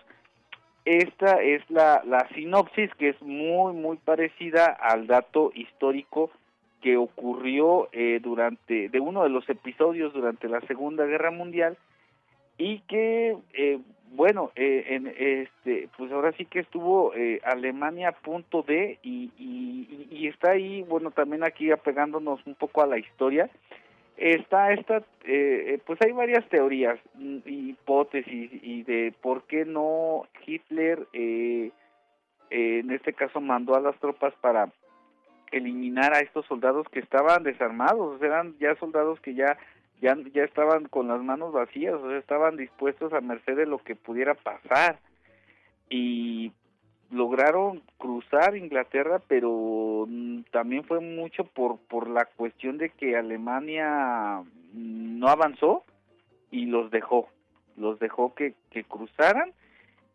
Esta 0.83 1.41
es 1.41 1.61
la, 1.69 2.01
la 2.05 2.27
sinopsis 2.29 2.93
que 2.95 3.09
es 3.09 3.21
muy, 3.21 3.73
muy 3.73 3.97
parecida 3.97 4.65
al 4.65 5.07
dato 5.07 5.51
histórico 5.53 6.31
que 6.81 6.97
ocurrió 6.97 7.87
eh, 7.91 8.19
durante, 8.21 8.89
de 8.89 8.99
uno 8.99 9.23
de 9.23 9.29
los 9.29 9.47
episodios 9.47 10.13
durante 10.13 10.49
la 10.49 10.59
Segunda 10.61 11.05
Guerra 11.05 11.31
Mundial 11.31 11.77
y 12.61 12.79
que, 12.81 13.35
eh, 13.53 13.79
bueno, 14.11 14.51
eh, 14.55 14.85
en 14.89 15.07
este, 15.07 15.89
pues 15.97 16.11
ahora 16.11 16.31
sí 16.33 16.45
que 16.45 16.59
estuvo 16.59 17.11
Alemania 17.43 18.09
a 18.09 18.11
punto 18.11 18.61
de 18.61 18.99
y, 19.01 19.31
y, 19.35 20.07
y, 20.11 20.27
está 20.27 20.51
ahí, 20.51 20.83
bueno, 20.83 21.09
también 21.09 21.43
aquí 21.43 21.71
apegándonos 21.71 22.45
un 22.45 22.53
poco 22.53 22.83
a 22.83 22.87
la 22.87 22.99
historia, 22.99 23.49
está 24.15 24.73
esta, 24.73 25.01
pues 25.85 25.99
hay 26.05 26.11
varias 26.11 26.47
teorías, 26.49 26.99
mm, 27.15 27.37
hipótesis 27.45 28.51
y 28.61 28.83
de 28.83 29.11
por 29.21 29.47
qué 29.47 29.65
no 29.65 30.27
Hitler, 30.45 31.07
en 31.13 32.91
este 32.91 33.13
caso, 33.13 33.41
mandó 33.41 33.75
a 33.75 33.79
las 33.79 33.97
tropas 33.99 34.35
para 34.41 34.71
eliminar 35.51 36.13
a 36.13 36.19
estos 36.19 36.45
soldados 36.45 36.87
que 36.89 36.99
estaban 36.99 37.41
desarmados, 37.41 38.21
eran 38.21 38.55
ya 38.59 38.75
soldados 38.75 39.19
que 39.21 39.33
ya 39.33 39.57
ya, 40.01 40.17
ya 40.33 40.43
estaban 40.43 40.85
con 40.85 41.07
las 41.07 41.21
manos 41.21 41.53
vacías, 41.53 41.93
o 41.93 42.09
sea, 42.09 42.17
estaban 42.17 42.57
dispuestos 42.57 43.13
a 43.13 43.21
merced 43.21 43.55
de 43.55 43.67
lo 43.67 43.77
que 43.77 43.95
pudiera 43.95 44.33
pasar. 44.33 44.99
Y 45.89 46.51
lograron 47.11 47.83
cruzar 47.97 48.55
Inglaterra, 48.55 49.21
pero 49.27 50.05
mm, 50.07 50.43
también 50.51 50.83
fue 50.85 50.99
mucho 50.99 51.43
por, 51.43 51.77
por 51.77 52.09
la 52.09 52.25
cuestión 52.25 52.77
de 52.77 52.89
que 52.89 53.15
Alemania 53.15 54.43
no 54.73 55.27
avanzó 55.27 55.83
y 56.49 56.65
los 56.65 56.89
dejó, 56.89 57.29
los 57.77 57.99
dejó 57.99 58.33
que, 58.33 58.55
que 58.71 58.83
cruzaran 58.83 59.53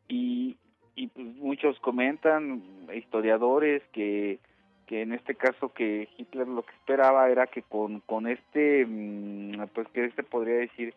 y, 0.08 0.56
y 0.94 1.08
pues 1.08 1.26
muchos 1.36 1.78
comentan, 1.80 2.62
historiadores, 2.94 3.82
que 3.92 4.38
que 4.86 5.02
en 5.02 5.12
este 5.12 5.34
caso 5.34 5.72
que 5.72 6.08
Hitler 6.16 6.46
lo 6.48 6.62
que 6.62 6.72
esperaba 6.74 7.28
era 7.28 7.46
que 7.46 7.62
con, 7.62 8.00
con 8.00 8.26
este, 8.26 8.86
mm, 8.86 9.66
pues 9.74 9.88
que 9.88 10.04
este 10.04 10.22
podría 10.22 10.56
decir, 10.56 10.94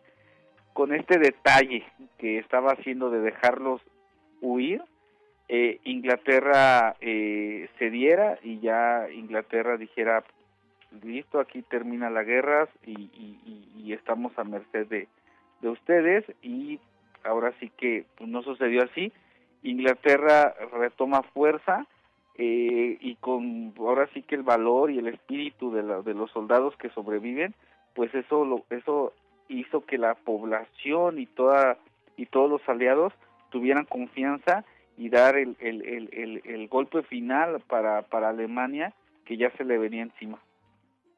con 0.72 0.94
este 0.94 1.18
detalle 1.18 1.84
que 2.18 2.38
estaba 2.38 2.72
haciendo 2.72 3.10
de 3.10 3.20
dejarlos 3.20 3.80
huir, 4.40 4.82
eh, 5.48 5.80
Inglaterra 5.82 6.94
eh, 7.00 7.68
cediera 7.78 8.38
y 8.42 8.60
ya 8.60 9.08
Inglaterra 9.12 9.76
dijera, 9.76 10.22
listo, 11.02 11.40
aquí 11.40 11.62
termina 11.62 12.08
la 12.08 12.22
guerra 12.22 12.68
y, 12.86 13.10
y, 13.76 13.92
estamos 13.92 14.32
a 14.38 14.44
merced 14.44 14.86
de, 14.86 15.08
de 15.60 15.68
ustedes 15.68 16.24
y 16.42 16.78
ahora 17.24 17.52
sí 17.58 17.68
que 17.76 18.04
pues, 18.16 18.30
no 18.30 18.42
sucedió 18.42 18.84
así. 18.84 19.12
Inglaterra 19.64 20.54
retoma 20.72 21.22
fuerza, 21.34 21.86
eh, 22.42 22.96
y 23.02 23.16
con 23.16 23.74
ahora 23.78 24.08
sí 24.14 24.22
que 24.22 24.34
el 24.34 24.42
valor 24.42 24.90
y 24.90 24.98
el 24.98 25.08
espíritu 25.08 25.70
de, 25.72 25.82
de 25.82 26.14
los 26.14 26.30
soldados 26.30 26.74
que 26.78 26.88
sobreviven, 26.88 27.54
pues 27.94 28.14
eso 28.14 28.46
lo, 28.46 28.64
eso 28.70 29.12
hizo 29.48 29.84
que 29.84 29.98
la 29.98 30.14
población 30.14 31.18
y 31.18 31.26
toda 31.26 31.76
y 32.16 32.24
todos 32.24 32.48
los 32.48 32.66
aliados 32.66 33.12
tuvieran 33.50 33.84
confianza 33.84 34.64
y 34.96 35.10
dar 35.10 35.36
el, 35.36 35.54
el, 35.60 35.82
el, 35.82 36.40
el, 36.46 36.68
golpe 36.68 37.02
final 37.02 37.60
para, 37.68 38.02
para 38.02 38.30
Alemania 38.30 38.94
que 39.26 39.36
ya 39.36 39.50
se 39.58 39.64
le 39.64 39.76
venía 39.76 40.02
encima. 40.02 40.38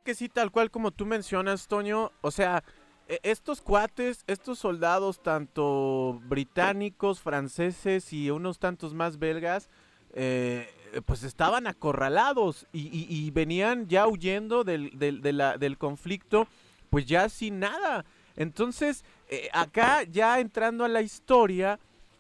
Que 0.04 0.14
sí, 0.14 0.28
tal 0.28 0.50
cual 0.50 0.72
como 0.72 0.90
tú 0.90 1.06
mencionas, 1.06 1.68
Toño, 1.68 2.10
o 2.20 2.32
sea, 2.32 2.64
e, 3.06 3.20
estos 3.22 3.62
cuates, 3.62 4.24
estos 4.26 4.58
soldados, 4.58 5.22
tanto 5.22 6.20
británicos, 6.24 7.20
franceses 7.20 8.12
y 8.12 8.30
unos 8.30 8.58
tantos 8.58 8.92
más 8.92 9.20
belgas, 9.20 9.70
eh, 10.14 10.68
pues 11.06 11.22
estaban 11.22 11.66
acorralados 11.66 12.66
y, 12.72 13.30
venían 13.30 13.88
ya 13.88 14.06
huyendo 14.06 14.62
del, 14.62 14.90
del, 14.98 15.78
conflicto, 15.78 16.46
pues 16.90 17.06
ya 17.06 17.30
sin 17.30 17.60
nada. 17.60 18.04
Entonces, 18.36 19.04
eh, 19.30 19.48
acá 19.52 20.02
ya 20.04 20.38
entrando 20.38 20.84
a 20.84 20.88
la 20.88 21.00
historia, 21.00 21.78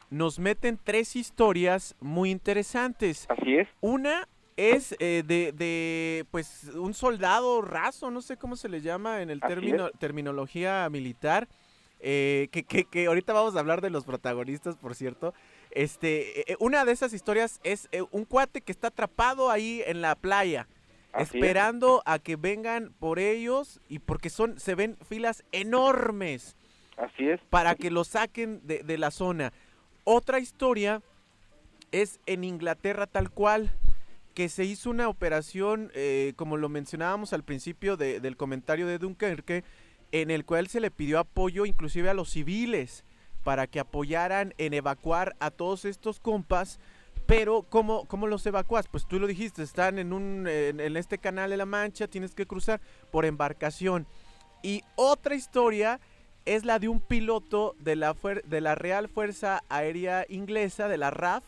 nos 0.08 0.38
meten 0.38 0.78
tres 0.82 1.16
historias 1.16 1.94
muy 2.00 2.30
interesantes. 2.30 3.26
Así 3.28 3.56
es. 3.56 3.68
Una 3.82 4.26
es 4.56 4.96
eh, 5.00 5.22
de, 5.26 5.52
de, 5.52 6.24
pues, 6.30 6.70
un 6.74 6.94
soldado 6.94 7.60
raso, 7.60 8.10
no 8.10 8.22
sé 8.22 8.38
cómo 8.38 8.56
se 8.56 8.70
le 8.70 8.80
llama 8.80 9.20
en 9.20 9.28
el 9.28 9.40
término, 9.40 9.90
terminología 9.90 10.88
militar, 10.90 11.46
que, 12.00 12.48
que, 12.66 12.84
que 12.84 13.06
ahorita 13.06 13.32
vamos 13.32 13.54
a 13.54 13.60
hablar 13.60 13.80
de 13.80 13.90
los 13.90 14.04
protagonistas, 14.04 14.76
por 14.76 14.94
cierto, 14.94 15.34
este, 15.74 16.40
eh, 16.40 16.44
eh, 16.48 16.56
una 16.60 16.84
de 16.84 16.92
esas 16.92 17.12
historias 17.12 17.60
es 17.64 17.88
eh, 17.92 18.02
un 18.10 18.24
cuate 18.24 18.60
que 18.60 18.72
está 18.72 18.88
atrapado 18.88 19.50
ahí 19.50 19.82
en 19.86 20.02
la 20.02 20.14
playa, 20.14 20.68
esperando 21.18 22.02
a 22.06 22.18
que 22.18 22.36
vengan 22.36 22.92
por 22.98 23.18
ellos 23.18 23.80
y 23.88 23.98
porque 23.98 24.30
son, 24.30 24.58
se 24.58 24.74
ven 24.74 24.96
filas 25.08 25.44
enormes. 25.52 26.56
Así 26.96 27.28
es. 27.28 27.40
Para 27.50 27.74
que 27.74 27.90
lo 27.90 28.04
saquen 28.04 28.60
de, 28.64 28.98
la 28.98 29.10
zona. 29.10 29.52
Otra 30.04 30.38
historia 30.38 31.02
es 31.90 32.20
en 32.26 32.44
Inglaterra 32.44 33.06
tal 33.06 33.30
cual, 33.30 33.74
que 34.34 34.48
se 34.48 34.64
hizo 34.64 34.88
una 34.88 35.08
operación, 35.08 35.92
como 36.36 36.56
lo 36.56 36.70
mencionábamos 36.70 37.34
al 37.34 37.44
principio 37.44 37.98
del 37.98 38.36
comentario 38.38 38.86
de 38.86 38.98
Dunkerque, 38.98 39.64
en 40.12 40.30
el 40.30 40.46
cual 40.46 40.68
se 40.68 40.80
le 40.80 40.90
pidió 40.90 41.18
apoyo 41.18 41.66
inclusive 41.66 42.08
a 42.08 42.14
los 42.14 42.30
civiles 42.30 43.04
para 43.42 43.66
que 43.66 43.80
apoyaran 43.80 44.54
en 44.58 44.74
evacuar 44.74 45.36
a 45.40 45.50
todos 45.50 45.84
estos 45.84 46.20
compas. 46.20 46.78
Pero, 47.26 47.62
¿cómo, 47.62 48.06
¿cómo 48.06 48.26
los 48.26 48.44
evacuas? 48.46 48.88
Pues 48.88 49.06
tú 49.06 49.18
lo 49.18 49.26
dijiste, 49.26 49.62
están 49.62 49.98
en, 49.98 50.12
un, 50.12 50.46
en, 50.48 50.96
este 50.96 51.18
canal 51.18 51.50
de 51.50 51.56
la 51.56 51.66
Mancha, 51.66 52.08
tienes 52.08 52.34
que 52.34 52.46
cruzar 52.46 52.80
por 53.10 53.24
embarcación. 53.24 54.06
Y 54.62 54.82
otra 54.96 55.34
historia 55.34 56.00
es 56.44 56.64
la 56.64 56.78
de 56.78 56.88
un 56.88 57.00
piloto 57.00 57.76
de 57.78 57.96
la, 57.96 58.16
de 58.44 58.60
la 58.60 58.74
Real 58.74 59.08
Fuerza 59.08 59.62
Aérea 59.68 60.26
Inglesa, 60.28 60.88
de 60.88 60.98
la 60.98 61.10
RAF, 61.10 61.44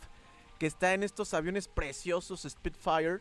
que 0.58 0.66
está 0.66 0.94
en 0.94 1.02
estos 1.02 1.34
aviones 1.34 1.66
preciosos 1.66 2.46
Spitfire 2.48 3.20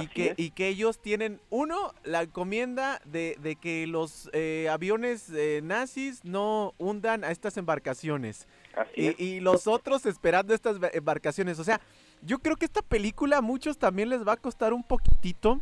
y 0.00 0.06
que, 0.08 0.34
y 0.36 0.50
que 0.50 0.68
ellos 0.68 1.00
tienen, 1.00 1.40
uno, 1.50 1.94
la 2.02 2.22
encomienda 2.22 3.00
de, 3.04 3.36
de 3.40 3.56
que 3.56 3.86
los 3.86 4.28
eh, 4.32 4.68
aviones 4.70 5.30
eh, 5.30 5.60
nazis 5.62 6.24
no 6.24 6.74
hundan 6.78 7.24
a 7.24 7.30
estas 7.30 7.56
embarcaciones. 7.56 8.48
y, 8.96 9.22
y, 9.22 9.40
los 9.40 9.66
otros 9.66 10.04
esperando 10.06 10.52
estas 10.52 10.78
embarcaciones. 10.92 11.58
O 11.58 11.64
sea, 11.64 11.80
yo 12.22 12.38
creo 12.38 12.56
que 12.56 12.64
esta 12.64 12.82
película 12.82 13.38
a 13.38 13.42
muchos 13.42 13.78
también 13.78 14.08
les 14.08 14.26
va 14.26 14.32
a 14.32 14.36
costar 14.36 14.72
un 14.72 14.82
poquitito 14.82 15.60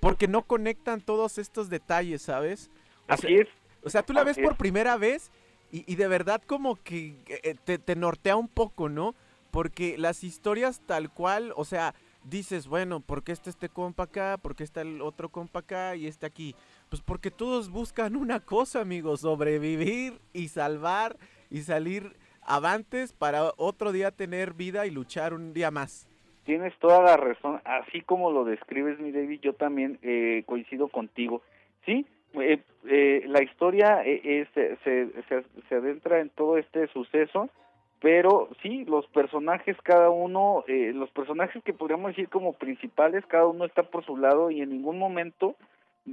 porque 0.00 0.28
no 0.28 0.42
conectan 0.42 1.00
todos 1.00 1.38
estos 1.38 1.68
detalles, 1.68 2.22
¿sabes? 2.22 2.70
Así 3.08 3.34
es. 3.34 3.48
O 3.82 3.90
sea, 3.90 4.02
tú 4.02 4.12
la 4.12 4.24
ves 4.24 4.38
por 4.38 4.56
primera 4.56 4.96
vez 4.96 5.30
y, 5.70 5.90
y, 5.90 5.96
de 5.96 6.08
verdad 6.08 6.40
como 6.46 6.76
que 6.76 7.16
eh, 7.26 7.54
te, 7.64 7.78
te 7.78 7.96
nortea 7.96 8.36
un 8.36 8.48
poco, 8.48 8.88
¿no? 8.88 9.14
Porque 9.50 9.96
las 9.98 10.24
historias 10.24 10.80
tal 10.86 11.10
cual, 11.10 11.52
o 11.56 11.64
sea, 11.64 11.94
dices, 12.24 12.66
bueno, 12.66 13.00
¿por 13.00 13.22
qué 13.22 13.32
está 13.32 13.50
este 13.50 13.68
compa 13.68 14.04
acá? 14.04 14.38
¿Por 14.40 14.56
qué 14.56 14.64
está 14.64 14.80
el 14.80 15.00
otro 15.00 15.28
compa 15.28 15.60
acá 15.60 15.96
y 15.96 16.06
este 16.06 16.26
aquí? 16.26 16.54
Pues 16.88 17.02
porque 17.02 17.30
todos 17.30 17.70
buscan 17.70 18.16
una 18.16 18.40
cosa, 18.40 18.80
amigos, 18.80 19.20
sobrevivir 19.20 20.14
y 20.32 20.48
salvar 20.48 21.16
y 21.50 21.60
salir 21.60 22.16
avantes 22.42 23.12
para 23.12 23.52
otro 23.56 23.92
día 23.92 24.10
tener 24.10 24.54
vida 24.54 24.86
y 24.86 24.90
luchar 24.90 25.34
un 25.34 25.52
día 25.52 25.70
más. 25.70 26.08
Tienes 26.44 26.76
toda 26.78 27.02
la 27.02 27.16
razón, 27.16 27.60
así 27.64 28.02
como 28.02 28.30
lo 28.30 28.44
describes, 28.44 28.98
mi 29.00 29.12
David, 29.12 29.40
yo 29.40 29.54
también 29.54 29.98
eh, 30.02 30.42
coincido 30.46 30.88
contigo. 30.88 31.42
Sí, 31.86 32.06
eh, 32.34 32.60
eh, 32.86 33.24
la 33.26 33.42
historia 33.42 34.02
se, 34.02 34.76
se, 34.84 35.44
se 35.68 35.74
adentra 35.74 36.20
en 36.20 36.28
todo 36.30 36.58
este 36.58 36.86
suceso 36.88 37.48
pero 38.04 38.50
sí, 38.60 38.84
los 38.84 39.06
personajes, 39.06 39.78
cada 39.82 40.10
uno, 40.10 40.62
eh, 40.68 40.92
los 40.94 41.08
personajes 41.12 41.64
que 41.64 41.72
podríamos 41.72 42.08
decir 42.08 42.28
como 42.28 42.52
principales, 42.52 43.24
cada 43.24 43.46
uno 43.46 43.64
está 43.64 43.82
por 43.84 44.04
su 44.04 44.18
lado 44.18 44.50
y 44.50 44.60
en 44.60 44.68
ningún 44.68 44.98
momento 44.98 45.56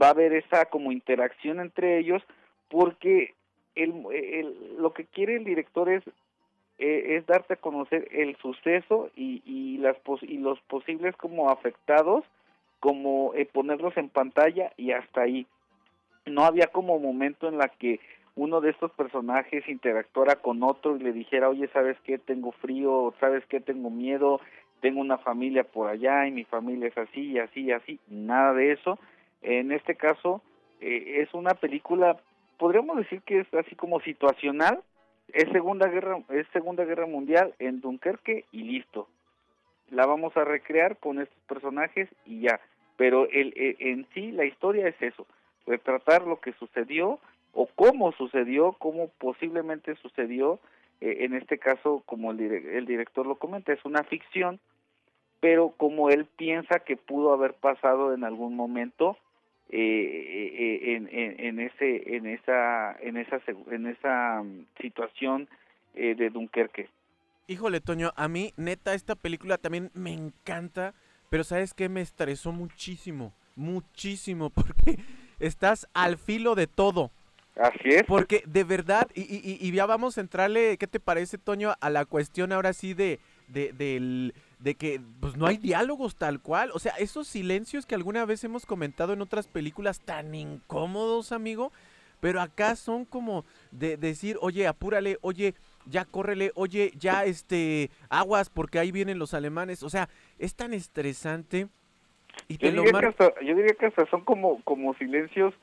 va 0.01 0.07
a 0.07 0.11
haber 0.11 0.31
esa 0.31 0.67
como 0.67 0.93
interacción 0.93 1.59
entre 1.59 1.99
ellos, 1.99 2.23
porque 2.69 3.33
el, 3.75 3.91
lo 4.77 4.93
que 4.93 5.03
quiere 5.03 5.35
el 5.35 5.43
director 5.43 5.89
es 5.89 6.01
eh, 6.77 7.17
es 7.17 7.25
darte 7.25 7.55
a 7.55 7.57
conocer 7.57 8.07
el 8.11 8.37
suceso 8.37 9.09
y, 9.17 9.41
y 9.45 9.77
las 9.79 9.97
y 10.21 10.37
los 10.37 10.61
posibles 10.61 11.13
como 11.17 11.49
afectados, 11.49 12.23
como 12.79 13.33
eh, 13.35 13.45
ponerlos 13.51 13.97
en 13.97 14.07
pantalla 14.07 14.71
y 14.77 14.93
hasta 14.93 15.23
ahí. 15.23 15.45
No 16.25 16.45
había 16.45 16.67
como 16.67 16.97
momento 16.99 17.49
en 17.49 17.57
la 17.57 17.67
que 17.67 17.99
uno 18.35 18.61
de 18.61 18.71
estos 18.71 18.91
personajes 18.91 19.67
interactuara 19.67 20.37
con 20.37 20.63
otro 20.63 20.95
y 20.95 20.99
le 20.99 21.11
dijera, 21.11 21.49
oye, 21.49 21.67
¿sabes 21.73 21.97
qué? 22.03 22.17
Tengo 22.17 22.51
frío, 22.53 23.13
¿sabes 23.19 23.45
qué? 23.47 23.59
Tengo 23.59 23.89
miedo, 23.89 24.39
tengo 24.79 25.01
una 25.01 25.17
familia 25.17 25.63
por 25.63 25.89
allá 25.89 26.27
y 26.27 26.31
mi 26.31 26.45
familia 26.45 26.87
es 26.87 26.97
así 26.97 27.31
y 27.31 27.39
así 27.39 27.61
y 27.61 27.71
así. 27.71 27.99
Nada 28.07 28.53
de 28.53 28.71
eso. 28.71 28.99
En 29.41 29.71
este 29.71 29.95
caso, 29.95 30.41
eh, 30.79 31.21
es 31.21 31.33
una 31.33 31.53
película, 31.55 32.17
podríamos 32.57 32.97
decir 32.97 33.21
que 33.21 33.39
es 33.39 33.53
así 33.53 33.75
como 33.75 33.99
situacional, 34.01 34.81
es 35.33 35.49
segunda 35.51 35.87
guerra, 35.87 36.19
es 36.29 36.47
segunda 36.53 36.83
guerra 36.85 37.05
mundial 37.05 37.53
en 37.59 37.81
Dunkerque 37.81 38.45
y 38.51 38.63
listo. 38.63 39.07
La 39.89 40.05
vamos 40.05 40.35
a 40.37 40.45
recrear 40.45 40.97
con 40.97 41.21
estos 41.21 41.37
personajes 41.47 42.09
y 42.25 42.41
ya. 42.41 42.59
Pero 42.97 43.27
el, 43.29 43.53
e, 43.55 43.75
en 43.79 44.07
sí 44.13 44.31
la 44.31 44.45
historia 44.45 44.87
es 44.87 45.01
eso, 45.01 45.25
retratar 45.65 46.25
lo 46.25 46.39
que 46.39 46.53
sucedió 46.53 47.19
o 47.53 47.67
cómo 47.67 48.11
sucedió, 48.13 48.73
cómo 48.73 49.09
posiblemente 49.17 49.95
sucedió, 49.95 50.59
eh, 51.01 51.25
en 51.25 51.33
este 51.33 51.57
caso, 51.57 52.03
como 52.05 52.31
el, 52.31 52.39
el 52.41 52.85
director 52.85 53.25
lo 53.25 53.35
comenta, 53.35 53.73
es 53.73 53.83
una 53.85 54.03
ficción, 54.03 54.59
pero 55.39 55.73
como 55.75 56.09
él 56.09 56.25
piensa 56.25 56.79
que 56.79 56.95
pudo 56.95 57.33
haber 57.33 57.55
pasado 57.55 58.13
en 58.13 58.23
algún 58.23 58.55
momento 58.55 59.17
eh, 59.69 60.83
eh, 60.83 61.37
en, 61.39 61.59
ese 61.59 62.15
en 62.15 62.27
esa 62.27 62.95
en 62.99 63.17
esa 63.17 63.41
en 63.71 63.87
esa 63.87 64.43
mm, 64.43 64.65
situación 64.81 65.47
de 65.93 66.29
Dunkerque. 66.29 66.89
Híjole, 67.47 67.81
Toño, 67.81 68.11
a 68.15 68.27
mí 68.29 68.53
neta 68.55 68.93
esta 68.93 69.15
película 69.15 69.57
también 69.57 69.89
me 69.93 70.13
encanta, 70.13 70.93
pero 71.29 71.43
sabes 71.43 71.73
qué 71.73 71.89
me 71.89 72.01
estresó 72.01 72.51
muchísimo, 72.51 73.33
muchísimo 73.55 74.49
porque 74.51 74.99
estás 75.39 75.87
al 75.93 76.17
filo 76.17 76.55
de 76.55 76.67
todo. 76.67 77.11
Así 77.55 77.89
es. 77.89 78.03
Porque 78.03 78.43
de 78.45 78.63
verdad, 78.63 79.07
y, 79.13 79.21
y, 79.21 79.57
y, 79.59 79.71
ya 79.71 79.85
vamos 79.85 80.17
a 80.17 80.21
entrarle, 80.21 80.77
¿qué 80.77 80.87
te 80.87 80.99
parece, 80.99 81.37
Toño, 81.37 81.73
a 81.79 81.89
la 81.89 82.05
cuestión 82.05 82.51
ahora 82.51 82.73
sí 82.73 82.93
de, 82.93 83.19
de, 83.49 83.73
del, 83.73 84.33
de 84.59 84.75
que 84.75 85.01
pues 85.19 85.35
no 85.35 85.47
hay 85.47 85.57
diálogos 85.57 86.15
tal 86.15 86.39
cual? 86.39 86.71
O 86.73 86.79
sea, 86.79 86.93
esos 86.93 87.27
silencios 87.27 87.85
que 87.85 87.95
alguna 87.95 88.25
vez 88.25 88.43
hemos 88.43 88.65
comentado 88.65 89.13
en 89.13 89.21
otras 89.21 89.47
películas 89.47 89.99
tan 89.99 90.33
incómodos, 90.33 91.33
amigo, 91.33 91.71
pero 92.21 92.39
acá 92.39 92.75
son 92.75 93.03
como 93.03 93.43
de 93.71 93.97
decir, 93.97 94.37
oye, 94.39 94.65
apúrale, 94.67 95.17
oye, 95.21 95.53
ya 95.87 96.05
córrele, 96.05 96.51
oye, 96.55 96.91
ya 96.97 97.25
este, 97.25 97.89
aguas 98.09 98.49
porque 98.49 98.79
ahí 98.79 98.91
vienen 98.91 99.19
los 99.19 99.33
alemanes. 99.33 99.83
O 99.83 99.89
sea, 99.89 100.07
es 100.39 100.55
tan 100.55 100.73
estresante. 100.73 101.67
Y 102.47 102.57
yo, 102.57 102.71
diría 102.71 102.99
que 102.99 103.05
hasta, 103.07 103.33
yo 103.41 103.55
diría 103.55 103.75
que 103.77 103.87
hasta 103.87 104.05
son 104.05 104.23
como, 104.23 104.63
como 104.63 104.93
silencios 104.93 105.53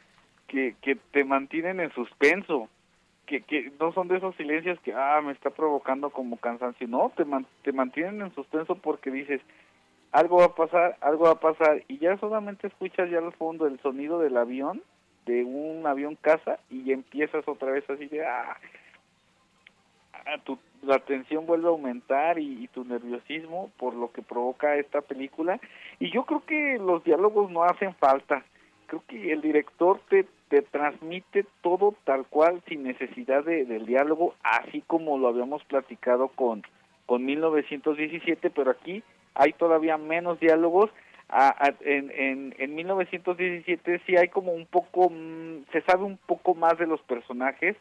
que, 0.49 0.75
que 0.83 0.97
te 1.13 1.25
mantienen 1.25 1.81
en 1.81 1.93
suspenso, 1.93 2.69
que, 3.27 3.43
que 3.43 3.71
no 3.79 3.93
son 3.93 4.09
de 4.09 4.17
esos 4.17 4.35
silencios 4.37 4.81
que, 4.81 4.93
ah, 4.95 5.21
me 5.23 5.33
está 5.33 5.51
provocando 5.51 6.11
como 6.11 6.39
cansancio, 6.39 6.89
no, 6.89 7.13
te, 7.17 7.25
te 7.63 7.73
mantienen 7.73 8.23
en 8.23 8.35
suspenso 8.35 8.75
porque 8.75 9.11
dices, 9.11 9.41
algo 10.11 10.39
va 10.39 10.47
a 10.47 10.55
pasar, 10.55 10.97
algo 11.01 11.25
va 11.25 11.33
a 11.33 11.41
pasar, 11.41 11.85
y 11.87 11.99
ya 11.99 12.17
solamente 12.19 12.67
escuchas 12.67 13.11
ya 13.11 13.19
al 13.19 13.33
fondo 13.35 13.67
el 13.67 13.79
sonido 13.81 14.19
del 14.19 14.37
avión, 14.37 14.83
de 15.27 15.45
un 15.45 15.87
avión 15.87 16.17
casa, 16.17 16.59
y 16.71 16.91
empiezas 16.93 17.47
otra 17.47 17.71
vez 17.71 17.89
así 17.91 18.07
de, 18.07 18.27
ah, 18.27 18.57
ah 20.27 20.39
tu, 20.45 20.59
la 20.83 20.99
tensión 21.01 21.47
vuelve 21.47 21.67
a 21.67 21.71
aumentar 21.71 22.39
y, 22.39 22.69
tu 22.69 22.85
nerviosismo 22.85 23.71
por 23.79 23.95
lo 23.95 24.13
que 24.13 24.23
provoca 24.23 24.77
esta 24.77 25.01
película. 25.01 25.61
Y 25.99 26.11
yo 26.11 26.25
creo 26.25 26.45
que 26.45 26.79
los 26.79 27.03
diálogos 27.05 27.51
no 27.51 27.65
hacen 27.65 27.95
falta. 27.95 28.45
Creo 28.87 29.03
que 29.07 29.33
el 29.33 29.41
director 29.41 30.01
te, 30.09 30.27
te 30.49 30.63
transmite 30.63 31.47
todo 31.63 31.95
tal 32.05 32.27
cual 32.27 32.63
sin 32.69 32.83
necesidad 32.83 33.45
de, 33.45 33.65
del 33.65 33.87
diálogo, 33.87 34.35
así 34.43 34.83
como 34.87 35.19
lo 35.19 35.29
habíamos 35.29 35.65
platicado 35.65 36.29
con, 36.29 36.63
con 37.07 37.25
1917, 37.25 38.51
pero 38.51 38.71
aquí 38.71 39.03
hay 39.35 39.53
todavía 39.53 39.97
menos 39.97 40.41
diálogos. 40.41 40.91
en, 41.81 42.11
en, 42.11 42.55
en 42.59 42.75
1917 42.75 44.03
sí 44.07 44.17
hay 44.17 44.29
como 44.29 44.53
un 44.53 44.67
poco, 44.67 45.11
mm, 45.11 45.65
se 45.73 45.83
sabe 45.83 46.05
un 46.05 46.17
poco 46.17 46.55
más 46.55 46.79
de 46.79 46.87
los 46.87 47.01
personajes, 47.03 47.77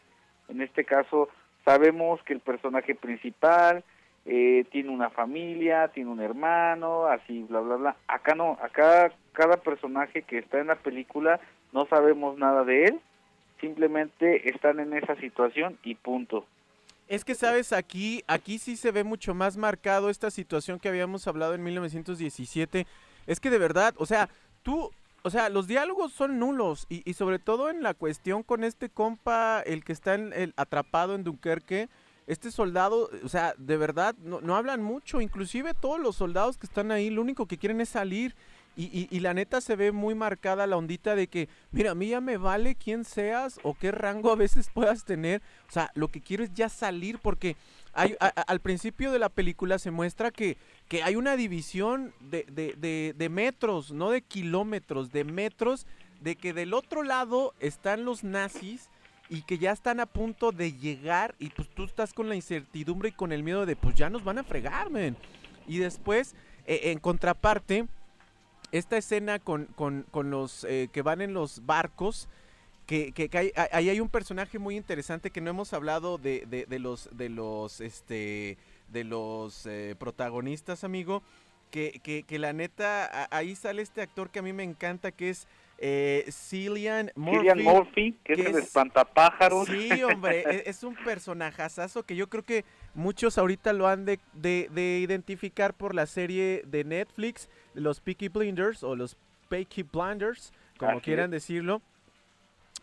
en 0.48 0.60
este 0.60 0.84
caso 0.84 1.28
sabemos 1.64 2.22
que 2.22 2.32
el 2.32 2.40
personaje 2.40 2.94
principal, 2.94 3.84
eh, 4.30 4.66
tiene 4.70 4.90
una 4.90 5.08
familia, 5.08 5.88
tiene 5.88 6.10
un 6.10 6.20
hermano, 6.20 7.06
así, 7.06 7.44
bla, 7.48 7.60
bla, 7.60 7.76
bla. 7.76 7.96
Acá 8.08 8.34
no, 8.34 8.58
acá 8.60 9.10
cada 9.32 9.56
personaje 9.56 10.20
que 10.20 10.36
está 10.36 10.58
en 10.58 10.66
la 10.66 10.74
película 10.74 11.40
no 11.72 11.86
sabemos 11.86 12.38
nada 12.38 12.64
de 12.64 12.86
él, 12.86 13.00
simplemente 13.60 14.48
están 14.50 14.80
en 14.80 14.92
esa 14.94 15.16
situación 15.16 15.78
y 15.82 15.94
punto. 15.94 16.46
Es 17.08 17.24
que 17.24 17.34
sabes, 17.34 17.72
aquí, 17.72 18.22
aquí 18.26 18.58
sí 18.58 18.76
se 18.76 18.92
ve 18.92 19.02
mucho 19.02 19.34
más 19.34 19.56
marcado 19.56 20.10
esta 20.10 20.30
situación 20.30 20.78
que 20.78 20.88
habíamos 20.88 21.26
hablado 21.26 21.54
en 21.54 21.62
1917. 21.62 22.86
Es 23.26 23.40
que 23.40 23.50
de 23.50 23.58
verdad, 23.58 23.94
o 23.96 24.04
sea, 24.04 24.28
tú, 24.62 24.90
o 25.22 25.30
sea, 25.30 25.48
los 25.48 25.66
diálogos 25.66 26.12
son 26.12 26.38
nulos 26.38 26.86
y, 26.90 27.08
y 27.08 27.14
sobre 27.14 27.38
todo 27.38 27.70
en 27.70 27.82
la 27.82 27.94
cuestión 27.94 28.42
con 28.42 28.62
este 28.62 28.90
compa, 28.90 29.62
el 29.64 29.84
que 29.84 29.92
está 29.92 30.14
en, 30.14 30.34
el, 30.34 30.52
atrapado 30.56 31.14
en 31.14 31.24
Dunkerque, 31.24 31.88
este 32.28 32.50
soldado, 32.50 33.08
o 33.24 33.28
sea, 33.30 33.54
de 33.56 33.78
verdad, 33.78 34.14
no, 34.18 34.42
no, 34.42 34.54
hablan 34.54 34.82
mucho. 34.82 35.22
Inclusive 35.22 35.72
todos 35.72 35.98
los 35.98 36.14
soldados 36.14 36.58
que 36.58 36.66
están 36.66 36.92
ahí, 36.92 37.08
lo 37.08 37.22
único 37.22 37.46
que 37.46 37.56
quieren 37.56 37.80
es 37.80 37.88
salir. 37.88 38.36
Y, 38.80 39.08
y, 39.10 39.18
la 39.18 39.34
neta 39.34 39.60
se 39.60 39.74
ve 39.74 39.90
muy 39.90 40.14
marcada 40.14 40.68
la 40.68 40.76
ondita 40.76 41.16
de 41.16 41.26
que, 41.26 41.48
mira, 41.72 41.90
a 41.90 41.94
mí 41.96 42.10
ya 42.10 42.20
me 42.20 42.36
vale 42.36 42.76
quién 42.76 43.04
seas 43.04 43.58
o 43.64 43.74
qué 43.74 43.90
rango 43.90 44.30
a 44.30 44.36
veces 44.36 44.70
puedas 44.72 45.04
tener. 45.04 45.42
O 45.68 45.72
sea, 45.72 45.90
lo 45.94 46.06
que 46.06 46.20
quiero 46.20 46.44
es 46.44 46.54
ya 46.54 46.68
salir 46.68 47.18
porque 47.18 47.56
al 47.92 48.60
principio 48.60 49.10
de 49.10 49.18
la 49.18 49.30
película 49.30 49.80
se 49.80 49.90
muestra 49.90 50.30
que, 50.30 50.56
que 50.86 51.02
hay 51.02 51.16
una 51.16 51.34
división 51.34 52.14
de, 52.20 52.44
de, 52.44 53.14
de, 53.16 53.28
metros, 53.28 53.90
no 53.90 54.10
de 54.10 54.22
kilómetros, 54.22 55.10
de 55.10 55.24
metros, 55.24 55.84
de 56.20 56.36
que 56.36 56.52
del 56.52 56.72
otro 56.72 57.02
lado 57.02 57.54
están 57.58 58.04
los 58.04 58.22
nazis 58.22 58.90
y 59.28 59.42
que 59.42 59.58
ya 59.58 59.72
están 59.72 59.98
a 59.98 60.06
punto 60.06 60.52
de 60.52 60.72
llegar 60.72 61.34
y 61.40 61.48
pues 61.48 61.68
tú 61.68 61.82
estás 61.82 62.12
con 62.12 62.28
la 62.28 62.36
incertidumbre 62.36 63.08
y 63.08 63.12
con 63.12 63.32
el 63.32 63.42
miedo 63.42 63.66
de 63.66 63.74
pues 63.74 63.96
ya 63.96 64.08
nos 64.08 64.22
van 64.22 64.38
a 64.38 64.44
fregar, 64.44 64.88
men. 64.88 65.16
Y 65.66 65.78
después, 65.78 66.36
eh, 66.66 66.92
en 66.92 67.00
contraparte, 67.00 67.88
esta 68.72 68.96
escena 68.96 69.38
con, 69.38 69.66
con, 69.66 70.04
con 70.10 70.30
los 70.30 70.64
eh, 70.64 70.88
que 70.92 71.02
van 71.02 71.20
en 71.20 71.34
los 71.34 71.64
barcos, 71.66 72.28
que, 72.86 73.12
que, 73.12 73.28
que 73.28 73.38
hay, 73.38 73.52
ahí 73.72 73.90
hay 73.90 74.00
un 74.00 74.08
personaje 74.08 74.58
muy 74.58 74.76
interesante 74.76 75.30
que 75.30 75.40
no 75.40 75.50
hemos 75.50 75.72
hablado 75.72 76.18
de, 76.18 76.46
de, 76.46 76.64
de 76.66 76.78
los, 76.78 77.08
de 77.12 77.28
los, 77.28 77.80
este, 77.80 78.56
de 78.88 79.04
los 79.04 79.66
eh, 79.66 79.94
protagonistas, 79.98 80.84
amigo. 80.84 81.22
Que, 81.70 82.00
que, 82.02 82.22
que 82.22 82.38
la 82.38 82.54
neta, 82.54 83.28
ahí 83.30 83.54
sale 83.54 83.82
este 83.82 84.00
actor 84.00 84.30
que 84.30 84.38
a 84.38 84.42
mí 84.42 84.54
me 84.54 84.62
encanta, 84.62 85.12
que 85.12 85.28
es 85.28 85.46
eh, 85.76 86.24
Cillian 86.30 87.12
Murphy. 87.14 87.38
Cillian 87.38 87.62
Murphy, 87.62 88.12
que, 88.24 88.34
que 88.34 88.40
es 88.40 88.48
el 88.48 88.56
espantapájaros. 88.56 89.68
Sí, 89.68 90.02
hombre, 90.02 90.40
e-, 90.50 90.70
es, 90.70 90.82
un 90.82 90.96
personajazo 90.96 92.04
que 92.04 92.16
yo 92.16 92.28
creo 92.28 92.42
que 92.42 92.64
muchos 92.94 93.38
ahorita 93.38 93.72
lo 93.72 93.86
han 93.86 94.04
de, 94.04 94.20
de, 94.34 94.68
de, 94.72 94.98
identificar 94.98 95.74
por 95.74 95.94
la 95.94 96.06
serie 96.06 96.62
de 96.66 96.84
Netflix, 96.84 97.48
los 97.74 98.00
Peaky 98.00 98.28
Blinders 98.28 98.82
o 98.82 98.96
los 98.96 99.16
Peaky 99.48 99.84
Blinders, 99.84 100.52
como 100.78 100.92
Así 100.92 101.00
quieran 101.02 101.26
es. 101.26 101.42
decirlo. 101.42 101.82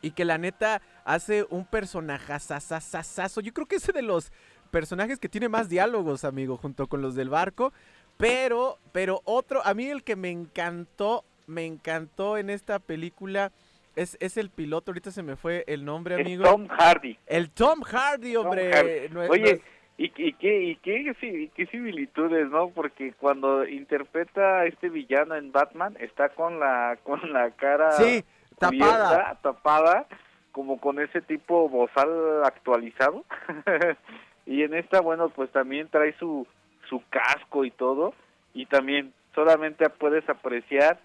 Y 0.02 0.12
que 0.12 0.26
la 0.26 0.38
neta 0.38 0.82
hace 1.04 1.46
un 1.50 1.66
personajazazazazo. 1.66 3.42
Yo 3.42 3.54
creo 3.54 3.66
que 3.66 3.78
es 3.78 3.88
de 3.88 4.02
los 4.02 4.32
personajes 4.70 5.20
que 5.20 5.30
tiene 5.30 5.50
más 5.50 5.70
diálogos, 5.70 6.26
amigo, 6.26 6.58
junto 6.58 6.88
con 6.88 7.02
los 7.02 7.16
del 7.16 7.30
barco. 7.30 7.74
Pero, 8.18 8.78
pero 8.92 9.22
otro, 9.26 9.66
a 9.66 9.74
mí 9.74 9.88
el 9.88 10.04
que 10.04 10.16
me 10.16 10.30
encantó 10.30 11.24
me 11.48 11.66
encantó 11.66 12.38
en 12.38 12.50
esta 12.50 12.80
película 12.80 13.52
es, 13.96 14.18
es 14.20 14.38
el 14.38 14.50
piloto, 14.50 14.92
ahorita 14.92 15.12
se 15.12 15.24
me 15.24 15.36
fue 15.36 15.64
el 15.68 15.86
nombre, 15.86 16.16
amigo. 16.16 16.44
El 16.44 16.50
Tom 16.50 16.68
Hardy. 16.68 17.18
El 17.26 17.50
Tom 17.50 17.82
Hardy, 17.82 18.36
hombre. 18.36 18.72
Tom 18.72 18.80
Hardy. 18.80 19.10
No, 19.10 19.22
Oye, 19.22 19.62
¿y, 19.98 20.06
y, 20.06 20.34
qué, 20.34 20.64
y, 20.64 20.76
qué, 20.78 21.14
y 21.22 21.48
qué 21.50 21.66
similitudes, 21.68 22.50
¿no? 22.50 22.70
Porque 22.70 23.14
cuando 23.14 23.68
interpreta 23.68 24.60
a 24.60 24.66
este 24.66 24.90
villano 24.90 25.36
en 25.36 25.52
Batman, 25.52 25.96
está 26.00 26.30
con 26.30 26.60
la, 26.60 26.98
con 27.04 27.32
la 27.32 27.52
cara 27.52 27.92
sí, 27.94 28.24
tapada. 28.58 29.38
tapada, 29.42 30.08
como 30.52 30.80
con 30.80 31.00
ese 31.00 31.22
tipo 31.22 31.70
bozal 31.70 32.44
actualizado. 32.44 33.24
y 34.46 34.64
en 34.64 34.74
esta, 34.74 35.02
bueno, 35.02 35.30
pues 35.30 35.52
también 35.52 35.88
trae 35.90 36.14
su, 36.18 36.48
su 36.90 37.02
casco 37.10 37.66
y 37.66 37.72
todo. 37.72 38.14
Y 38.54 38.68
también 38.68 39.14
solamente 39.34 39.90
puedes 39.90 40.28
apreciar 40.30 41.00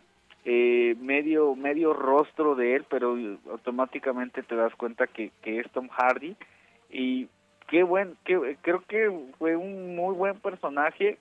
eh, 0.45 0.97
medio 1.01 1.55
medio 1.55 1.93
rostro 1.93 2.55
de 2.55 2.77
él, 2.77 2.87
pero 2.89 3.17
automáticamente 3.51 4.43
te 4.43 4.57
das 4.57 4.75
cuenta 4.75 5.07
que, 5.07 5.33
que 5.43 5.59
es 5.59 5.71
Tom 5.71 5.89
Hardy 5.89 6.35
y 6.91 7.29
qué 7.71 7.85
buen, 7.85 8.17
qué, 8.25 8.59
creo 8.63 8.83
que 8.87 9.11
fue 9.39 9.57
un 9.57 9.95
muy 9.95 10.15
buen 10.15 10.39
personaje, 10.41 11.19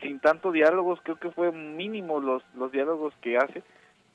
sin 0.00 0.18
tanto 0.18 0.50
diálogos, 0.50 1.00
creo 1.02 1.18
que 1.18 1.30
fue 1.30 1.52
mínimo 1.52 2.20
los, 2.20 2.42
los 2.54 2.72
diálogos 2.72 3.14
que 3.22 3.38
hace, 3.38 3.62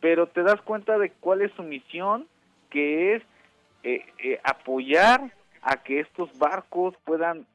pero 0.01 0.27
te 0.27 0.43
das 0.43 0.61
cuenta 0.61 0.97
de 0.97 1.11
cuál 1.11 1.41
es 1.41 1.51
su 1.53 1.63
misión, 1.63 2.27
que 2.69 3.15
es 3.15 3.23
eh, 3.83 4.05
eh, 4.19 4.39
apoyar 4.43 5.31
a 5.61 5.77
que 5.77 6.01
estos 6.01 6.37
barcos 6.37 6.93
puedan 7.05 7.45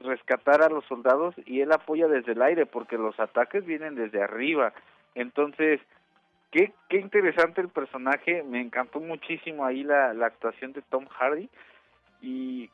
rescatar 0.00 0.62
a 0.62 0.70
los 0.70 0.84
soldados 0.86 1.34
y 1.44 1.60
él 1.60 1.70
apoya 1.72 2.08
desde 2.08 2.32
el 2.32 2.42
aire 2.42 2.66
porque 2.66 2.96
los 2.96 3.18
ataques 3.20 3.66
vienen 3.66 3.94
desde 3.94 4.22
arriba. 4.22 4.72
Entonces, 5.14 5.80
qué, 6.50 6.72
qué 6.88 6.98
interesante 6.98 7.60
el 7.60 7.68
personaje, 7.68 8.42
me 8.44 8.62
encantó 8.62 9.00
muchísimo 9.00 9.64
ahí 9.64 9.84
la, 9.84 10.14
la 10.14 10.26
actuación 10.26 10.72
de 10.72 10.82
Tom 10.82 11.06
Hardy 11.06 11.50
y 12.22 12.70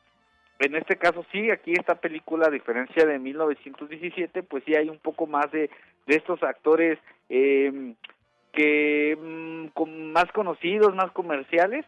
en 0.61 0.75
este 0.75 0.97
caso 0.97 1.25
sí, 1.31 1.49
aquí 1.49 1.73
esta 1.73 1.95
película, 1.95 2.47
a 2.47 2.51
diferencia 2.51 3.05
de 3.05 3.19
1917, 3.19 4.43
pues 4.43 4.63
sí 4.65 4.75
hay 4.75 4.89
un 4.89 4.99
poco 4.99 5.27
más 5.27 5.51
de, 5.51 5.69
de 6.07 6.15
estos 6.15 6.41
actores 6.43 6.99
eh, 7.29 7.93
que 8.53 9.17
mm, 9.19 9.67
con 9.73 10.11
más 10.11 10.31
conocidos, 10.31 10.93
más 10.95 11.11
comerciales 11.11 11.85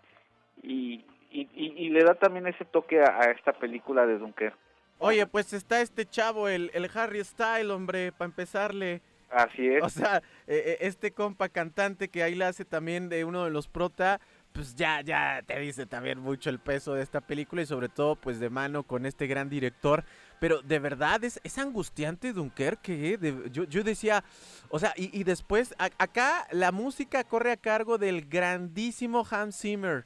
y, 0.61 1.05
y, 1.31 1.47
y, 1.55 1.89
le 1.89 2.03
da 2.03 2.15
también 2.15 2.47
ese 2.47 2.65
toque 2.65 3.01
a, 3.01 3.19
a 3.19 3.31
esta 3.31 3.53
película 3.53 4.05
de 4.05 4.17
Dunker. 4.17 4.53
Oye, 4.99 5.25
pues 5.25 5.51
está 5.53 5.81
este 5.81 6.05
chavo, 6.05 6.47
el, 6.47 6.71
el 6.73 6.89
Harry 6.93 7.23
Style, 7.23 7.71
hombre, 7.71 8.11
para 8.11 8.29
empezarle. 8.29 9.01
Así 9.29 9.67
es. 9.67 9.83
O 9.83 9.89
sea, 9.89 10.21
eh, 10.47 10.77
este 10.81 11.11
compa 11.11 11.49
cantante 11.49 12.07
que 12.07 12.23
ahí 12.23 12.35
le 12.35 12.45
hace 12.45 12.65
también 12.65 13.09
de 13.09 13.25
uno 13.25 13.43
de 13.43 13.49
los 13.49 13.67
prota, 13.67 14.21
pues 14.53 14.75
ya, 14.75 15.01
ya 15.01 15.41
te 15.45 15.59
dice 15.59 15.85
también 15.85 16.19
mucho 16.19 16.49
el 16.49 16.59
peso 16.59 16.93
de 16.93 17.01
esta 17.03 17.21
película 17.21 17.63
y 17.63 17.65
sobre 17.65 17.89
todo 17.89 18.15
pues 18.15 18.39
de 18.39 18.49
mano 18.49 18.83
con 18.83 19.05
este 19.05 19.27
gran 19.27 19.49
director. 19.49 20.05
Pero 20.39 20.61
de 20.61 20.79
verdad 20.79 21.23
es, 21.23 21.39
es 21.43 21.57
angustiante 21.57 22.33
Dunkerque, 22.33 23.13
¿eh? 23.13 23.17
De, 23.17 23.49
yo, 23.51 23.63
yo 23.63 23.83
decía, 23.83 24.23
o 24.69 24.77
sea, 24.79 24.93
y, 24.95 25.17
y 25.17 25.23
después 25.23 25.73
a, 25.79 25.89
acá 25.97 26.47
la 26.51 26.71
música 26.71 27.23
corre 27.23 27.51
a 27.51 27.57
cargo 27.57 27.97
del 27.97 28.25
grandísimo 28.25 29.25
Hans 29.29 29.59
Zimmer. 29.59 30.05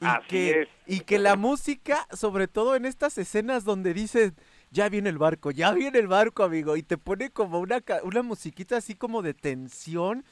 Y 0.00 0.06
Así 0.06 0.26
que, 0.28 0.62
es. 0.62 0.68
y 0.86 1.00
que 1.00 1.18
la 1.18 1.36
música, 1.36 2.06
sobre 2.12 2.48
todo 2.48 2.74
en 2.74 2.86
estas 2.86 3.18
escenas 3.18 3.64
donde 3.64 3.92
dice, 3.92 4.32
ya 4.70 4.88
viene 4.88 5.10
el 5.10 5.18
barco, 5.18 5.50
ya 5.50 5.72
viene 5.72 5.98
el 5.98 6.06
barco, 6.06 6.42
amigo, 6.42 6.76
y 6.76 6.82
te 6.82 6.96
pone 6.96 7.30
como 7.30 7.60
una, 7.60 7.82
una 8.02 8.22
musiquita 8.22 8.78
así 8.78 8.94
como 8.94 9.20
de 9.20 9.34
tensión 9.34 10.24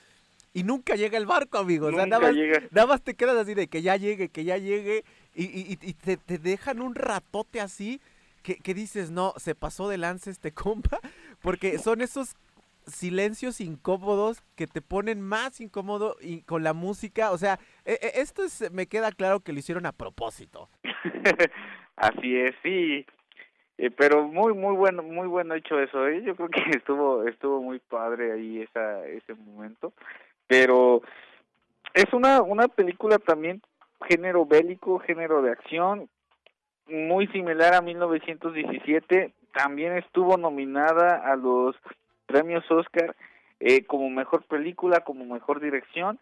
y 0.53 0.62
nunca 0.65 0.95
llega 0.97 1.19
el 1.19 1.27
barco, 1.27 1.59
amigo. 1.59 1.89
O 1.89 1.93
sea, 1.93 2.07
nada 2.07 2.23
más, 2.23 2.35
llega. 2.35 2.62
nada 2.70 2.87
más 2.87 3.03
te 3.03 3.15
quedas 3.15 3.37
así 3.37 3.55
de 3.55 3.69
que 3.69 3.83
ya 3.83 3.97
llegue, 3.97 4.29
que 4.29 4.45
ya 4.45 4.57
llegue, 4.59 5.05
y, 5.35 5.45
y- 5.45 5.73
y- 5.81 5.91
y 5.91 5.95
te, 5.95 6.16
te 6.16 6.39
dejan 6.39 6.81
un 6.81 6.95
ratote 6.95 7.61
así 7.61 8.01
que, 8.43 8.57
que 8.57 8.75
dices, 8.75 9.11
no, 9.11 9.35
se 9.37 9.55
pasó 9.55 9.89
de 9.89 9.99
lance 9.99 10.31
este 10.31 10.53
compa, 10.55 11.01
porque 11.43 11.79
son 11.79 12.01
esos 12.01 12.37
silencios 12.87 13.61
incómodos 13.61 14.41
que 14.57 14.66
te 14.66 14.81
ponen 14.81 15.20
más 15.20 15.61
incómodo 15.61 16.16
y 16.23 16.41
con 16.43 16.62
la 16.62 16.73
música, 16.73 17.33
o 17.33 17.39
sea, 17.39 17.59
e- 17.85 17.99
e- 18.01 18.20
esto 18.23 18.43
es, 18.45 18.70
me 18.73 18.87
queda 18.87 19.12
claro 19.12 19.41
que 19.41 19.53
lo 19.53 19.59
hicieron 19.59 19.85
a 19.85 19.93
propósito. 19.93 20.70
Así 21.97 22.37
es, 22.37 22.55
sí. 22.62 23.05
Eh, 23.77 23.91
pero 23.91 24.27
muy 24.27 24.55
muy 24.55 24.75
bueno 24.75 25.05
muy 25.05 25.29
bueno 25.29 25.55
hecho 25.55 25.79
eso 25.79 26.09
¿eh? 26.09 26.20
yo 26.25 26.35
creo 26.35 26.49
que 26.49 26.61
estuvo 26.77 27.23
estuvo 27.29 27.62
muy 27.62 27.79
padre 27.79 28.33
ahí 28.33 28.61
esa 28.62 29.07
ese 29.07 29.35
momento 29.35 29.93
pero 30.49 31.03
es 31.95 32.12
una 32.12 32.43
una 32.43 32.66
película 32.66 33.19
también 33.19 33.62
género 34.09 34.45
bélico 34.45 34.99
género 34.99 35.43
de 35.43 35.53
acción 35.53 36.09
muy 36.89 37.29
similar 37.29 37.75
a 37.75 37.81
1917 37.81 39.33
también 39.53 39.97
estuvo 39.97 40.37
nominada 40.37 41.31
a 41.31 41.37
los 41.37 41.77
premios 42.27 42.69
Oscar 42.70 43.15
eh, 43.61 43.85
como 43.85 44.11
mejor 44.11 44.43
película 44.43 45.01
como 45.01 45.25
mejor 45.25 45.61
dirección 45.61 46.19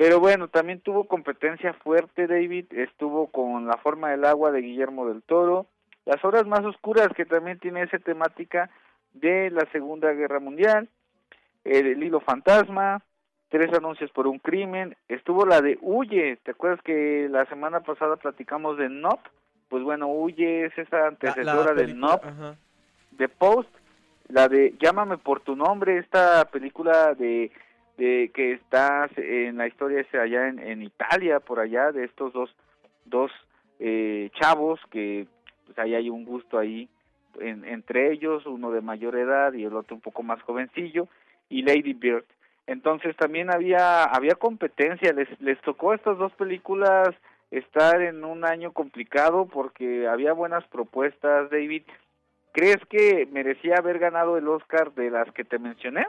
pero 0.00 0.18
bueno, 0.18 0.48
también 0.48 0.80
tuvo 0.80 1.04
competencia 1.04 1.74
fuerte 1.74 2.26
David, 2.26 2.72
estuvo 2.72 3.26
con 3.26 3.66
La 3.66 3.76
forma 3.76 4.08
del 4.08 4.24
agua 4.24 4.50
de 4.50 4.62
Guillermo 4.62 5.06
del 5.06 5.22
Toro, 5.22 5.66
Las 6.06 6.24
horas 6.24 6.46
más 6.46 6.64
oscuras 6.64 7.08
que 7.14 7.26
también 7.26 7.58
tiene 7.58 7.82
esa 7.82 7.98
temática 7.98 8.70
de 9.12 9.50
la 9.50 9.70
Segunda 9.72 10.10
Guerra 10.14 10.40
Mundial, 10.40 10.88
El 11.64 12.02
hilo 12.02 12.20
fantasma, 12.20 13.02
Tres 13.50 13.72
anuncios 13.74 14.10
por 14.12 14.26
un 14.28 14.38
crimen, 14.38 14.96
estuvo 15.08 15.44
la 15.44 15.60
de 15.60 15.76
Huye, 15.82 16.36
¿te 16.44 16.52
acuerdas 16.52 16.80
que 16.82 17.28
la 17.28 17.44
semana 17.46 17.80
pasada 17.80 18.16
platicamos 18.16 18.78
de 18.78 18.88
Nop? 18.88 19.18
Pues 19.68 19.82
bueno, 19.82 20.06
Huye 20.08 20.66
es 20.66 20.78
esa 20.78 21.08
antecesora 21.08 21.74
de 21.74 21.92
Nop, 21.94 22.24
ajá. 22.24 22.54
de 23.10 23.28
Post, 23.28 23.68
la 24.28 24.46
de 24.48 24.74
Llámame 24.80 25.18
por 25.18 25.40
tu 25.40 25.56
nombre, 25.56 25.98
esta 25.98 26.44
película 26.44 27.14
de, 27.14 27.50
de 27.98 28.30
que 28.32 28.52
está 28.52 29.08
en 29.16 29.56
la 29.58 29.66
historia 29.66 30.00
es 30.00 30.14
allá 30.14 30.46
en, 30.48 30.60
en 30.60 30.82
Italia, 30.82 31.40
por 31.40 31.58
allá, 31.58 31.90
de 31.90 32.04
estos 32.04 32.32
dos, 32.32 32.54
dos 33.04 33.32
eh, 33.80 34.30
chavos 34.40 34.78
que 34.92 35.26
pues 35.66 35.76
ahí 35.80 35.96
hay 35.96 36.08
un 36.08 36.24
gusto 36.24 36.56
ahí 36.56 36.88
en- 37.40 37.64
entre 37.64 38.12
ellos, 38.12 38.46
uno 38.46 38.70
de 38.70 38.80
mayor 38.80 39.16
edad 39.16 39.52
y 39.54 39.64
el 39.64 39.74
otro 39.74 39.96
un 39.96 40.02
poco 40.02 40.22
más 40.22 40.40
jovencillo, 40.42 41.08
y 41.48 41.62
Lady 41.62 41.94
Bird. 41.94 42.24
Entonces 42.70 43.16
también 43.16 43.52
había, 43.52 44.04
había 44.04 44.36
competencia, 44.36 45.12
les, 45.12 45.28
les 45.40 45.60
tocó 45.62 45.92
estas 45.92 46.16
dos 46.18 46.32
películas 46.34 47.08
estar 47.50 48.00
en 48.00 48.24
un 48.24 48.44
año 48.44 48.72
complicado 48.72 49.46
porque 49.46 50.06
había 50.06 50.32
buenas 50.32 50.64
propuestas, 50.68 51.50
David, 51.50 51.82
¿Crees 52.52 52.78
que 52.88 53.28
merecía 53.30 53.76
haber 53.76 53.98
ganado 53.98 54.36
el 54.36 54.48
Oscar 54.48 54.92
de 54.94 55.10
las 55.10 55.32
que 55.32 55.44
te 55.44 55.58
mencioné? 55.58 56.06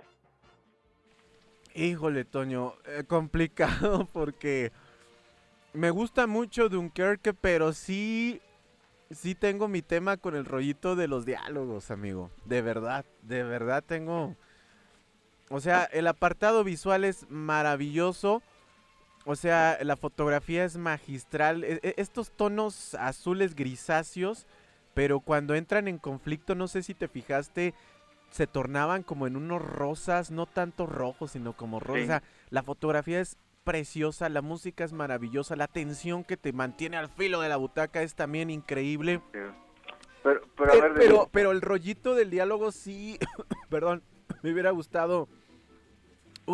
Híjole, 1.76 2.26
Toño, 2.26 2.74
eh, 2.86 3.04
complicado 3.08 4.08
porque 4.14 4.72
me 5.74 5.92
gusta 5.92 6.26
mucho 6.26 6.68
Dunkerque, 6.68 7.34
pero 7.34 7.74
sí, 7.74 8.42
sí 9.12 9.36
tengo 9.36 9.68
mi 9.68 9.82
tema 9.82 10.18
con 10.18 10.36
el 10.36 10.46
rollito 10.46 10.96
de 10.96 11.08
los 11.08 11.26
diálogos, 11.26 11.92
amigo. 11.92 12.32
De 12.46 12.62
verdad, 12.62 13.06
de 13.22 13.44
verdad 13.44 13.84
tengo... 13.86 14.36
O 15.52 15.60
sea, 15.60 15.84
el 15.86 16.08
apartado 16.08 16.64
visual 16.64 17.04
es 17.04 17.30
maravilloso. 17.30 18.42
O 19.26 19.36
sea, 19.36 19.78
la 19.82 19.96
fotografía 19.98 20.64
es 20.66 20.78
magistral. 20.78 21.64
e- 21.64 21.80
e- 21.84 21.94
estos 21.98 22.32
tonos 22.32 22.96
azules 22.96 23.56
grisáceos, 23.56 24.48
pero 24.94 25.20
cuando 25.20 25.54
entran 25.56 25.88
en 25.88 25.98
conflicto, 26.00 26.56
no 26.56 26.68
sé 26.68 26.82
si 26.84 26.94
te 26.96 27.08
fijaste, 27.08 27.74
se 28.32 28.48
tornaban 28.48 29.04
como 29.04 29.28
en 29.28 29.36
unos 29.36 29.62
rosas, 29.62 30.32
no 30.32 30.46
tanto 30.46 30.86
rojos, 30.88 31.32
sino 31.32 31.54
como 31.54 31.80
rosas. 31.80 31.98
Sí. 32.00 32.04
O 32.04 32.08
sea, 32.08 32.24
la 32.50 32.64
fotografía 32.64 33.20
es 33.20 33.38
preciosa, 33.64 34.28
la 34.30 34.42
música 34.42 34.84
es 34.84 34.94
maravillosa, 34.94 35.56
la 35.56 35.68
tensión 35.68 36.24
que 36.24 36.38
te 36.38 36.52
mantiene 36.52 36.98
al 36.98 37.10
filo 37.10 37.42
de 37.42 37.50
la 37.50 37.58
butaca 37.58 38.02
es 38.02 38.16
también 38.16 38.50
increíble. 38.50 39.22
Pero, 40.24 40.42
pero, 40.56 40.72
a 40.72 40.74
Pero, 40.74 40.82
ver, 40.82 40.94
pero, 40.96 41.30
pero 41.32 41.52
el 41.52 41.62
rollito 41.62 42.16
del 42.16 42.30
diálogo 42.32 42.72
sí, 42.72 43.20
perdón, 43.70 44.02
me 44.42 44.52
hubiera 44.52 44.72
gustado 44.72 45.28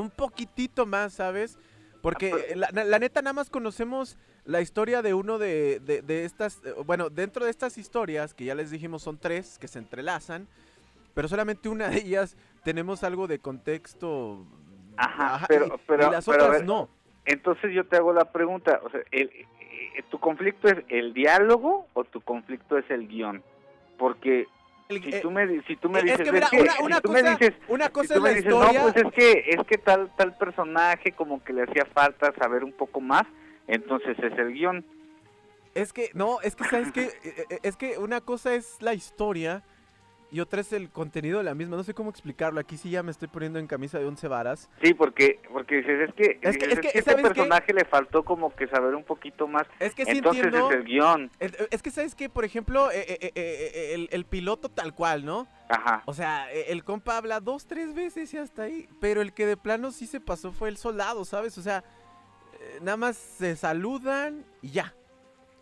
un 0.01 0.09
poquitito 0.09 0.85
más, 0.85 1.13
¿sabes? 1.13 1.57
Porque 2.01 2.31
Ah, 2.63 2.71
la, 2.85 2.99
neta 2.99 3.21
nada 3.21 3.33
más 3.33 3.49
conocemos 3.49 4.17
la 4.45 4.61
historia 4.61 5.01
de 5.01 5.13
uno 5.13 5.37
de, 5.39 5.79
de- 5.81 6.01
de 6.01 6.25
estas, 6.25 6.61
eh, 6.63 6.73
bueno, 6.85 7.09
dentro 7.09 7.43
de 7.45 7.51
estas 7.51 7.77
historias, 7.77 8.33
que 8.33 8.45
ya 8.45 8.55
les 8.55 8.71
dijimos 8.71 9.01
son 9.03 9.17
tres, 9.17 9.57
que 9.59 9.67
se 9.67 9.79
entrelazan, 9.79 10.47
pero 11.13 11.27
solamente 11.27 11.67
una 11.69 11.89
de 11.89 11.97
ellas 11.97 12.37
tenemos 12.63 13.03
algo 13.03 13.27
de 13.27 13.39
contexto. 13.39 14.45
Ajá, 14.95 15.45
pero- 15.47 15.65
y- 15.67 15.71
pero- 15.87 16.07
y 16.07 16.11
las 16.11 16.25
pero 16.25 16.41
a 16.43 16.45
otras 16.45 16.59
ver, 16.61 16.67
no. 16.67 16.89
entonces 17.25 17.73
yo 17.73 17.85
te 17.85 17.97
hago 17.97 18.13
la 18.13 18.31
pregunta, 18.31 18.79
o 18.83 18.89
sea, 18.89 19.01
el, 19.11 19.27
eh, 19.29 20.03
¿tu 20.09 20.19
conflicto 20.19 20.67
es 20.69 20.77
el 20.89 21.13
diálogo 21.13 21.87
o 21.93 22.03
tu 22.03 22.21
conflicto 22.21 22.77
es 22.77 22.89
el 22.89 23.07
guion? 23.07 23.43
Porque 23.97 24.47
si 24.89 25.09
eh, 25.09 25.19
tú 25.21 25.31
me, 25.31 25.45
di- 25.47 25.61
si 25.67 25.75
tú 25.75 25.89
me 25.89 25.99
es 25.99 26.05
dices, 26.05 26.21
que 26.21 26.31
mira, 26.31 26.47
que- 26.49 26.61
una, 26.81 26.95
si 26.97 27.01
tú 27.01 27.11
me 27.11 27.21
cosa, 27.21 27.35
dices, 27.35 27.53
una 27.67 27.85
si 27.85 27.91
cosa 27.91 28.07
tú 28.07 28.13
es 28.13 28.21
me 28.21 28.29
la 28.29 28.35
dices, 28.35 28.51
historia. 28.53 28.79
no, 28.79 28.91
pues 28.91 29.05
es 29.05 29.13
que, 29.13 29.43
es 29.49 29.67
que 29.67 29.77
tal, 29.77 30.11
tal 30.15 30.37
personaje 30.37 31.11
como 31.11 31.43
que 31.43 31.53
le 31.53 31.63
hacía 31.63 31.85
falta 31.93 32.33
saber 32.39 32.63
un 32.63 32.71
poco 32.73 33.01
más, 33.01 33.23
entonces 33.67 34.17
es 34.19 34.37
el 34.37 34.53
guion. 34.53 34.85
Es 35.75 35.93
que, 35.93 36.09
no, 36.13 36.39
es 36.41 36.55
que, 36.55 36.63
¿sabes 36.65 36.91
qué? 36.91 37.09
Eh, 37.23 37.45
eh, 37.49 37.59
Es 37.63 37.75
que 37.75 37.97
una 37.97 38.21
cosa 38.21 38.55
es 38.55 38.77
la 38.81 38.93
historia 38.93 39.63
y 40.29 40.41
otra 40.41 40.59
es 40.61 40.73
el 40.73 40.89
contenido 40.89 41.37
de 41.37 41.43
la 41.45 41.55
misma. 41.55 41.77
No 41.77 41.83
sé 41.83 41.93
cómo 41.93 42.09
explicarlo. 42.09 42.59
Aquí 42.59 42.75
sí 42.77 42.89
ya 42.89 43.01
me 43.01 43.11
estoy 43.11 43.27
poniendo 43.29 43.59
en 43.59 43.67
camisa 43.67 43.97
de 43.97 44.05
once 44.05 44.27
varas. 44.27 44.69
Sí, 44.83 44.93
porque 44.93 45.39
porque 45.51 45.77
dices, 45.77 46.09
es 46.09 46.15
que, 46.15 46.39
Es 46.41 46.57
que- 46.57 46.67
dices, 46.67 46.85
es 46.85 46.91
que, 46.91 46.99
este 46.99 47.15
personaje 47.15 47.73
le 47.73 47.85
faltó 47.85 48.23
como 48.23 48.53
que 48.55 48.67
saber 48.67 48.93
un 48.95 49.03
poquito 49.05 49.47
más, 49.47 49.63
Es 49.79 49.95
que 49.95 50.03
sí 50.05 50.17
entonces 50.17 50.43
entiendo. 50.45 50.69
es 50.71 50.75
el 50.77 50.83
guion. 50.83 51.31
Es, 51.39 51.53
es 51.71 51.81
que, 51.81 51.91
¿sabes 51.91 52.13
qué? 52.15 52.29
Por 52.29 52.43
ejemplo, 52.45 52.91
eh, 52.91 53.05
eh, 53.07 53.31
eh, 53.35 53.91
el, 53.93 54.09
el 54.11 54.25
piloto 54.25 54.69
tal 54.69 54.93
cual, 54.93 55.23
¿no? 55.25 55.47
Ajá. 55.69 56.03
O 56.05 56.13
sea, 56.13 56.51
eh, 56.53 56.65
el 56.69 56.83
compa 56.83 57.17
habla 57.17 57.39
dos, 57.39 57.65
tres 57.65 57.93
veces 57.95 58.33
y 58.33 58.37
hasta 58.37 58.63
ahí. 58.63 58.89
Pero 58.99 59.21
el 59.21 59.33
que 59.33 59.45
de 59.45 59.55
plano 59.57 59.91
sí 59.91 60.07
se 60.07 60.19
pasó 60.19 60.51
fue 60.51 60.69
el 60.69 60.77
soldado, 60.77 61.23
¿sabes? 61.25 61.57
O 61.57 61.61
sea, 61.61 61.83
nada 62.81 62.97
más 62.97 63.15
se 63.17 63.55
saludan 63.55 64.45
y 64.61 64.71
ya. 64.71 64.93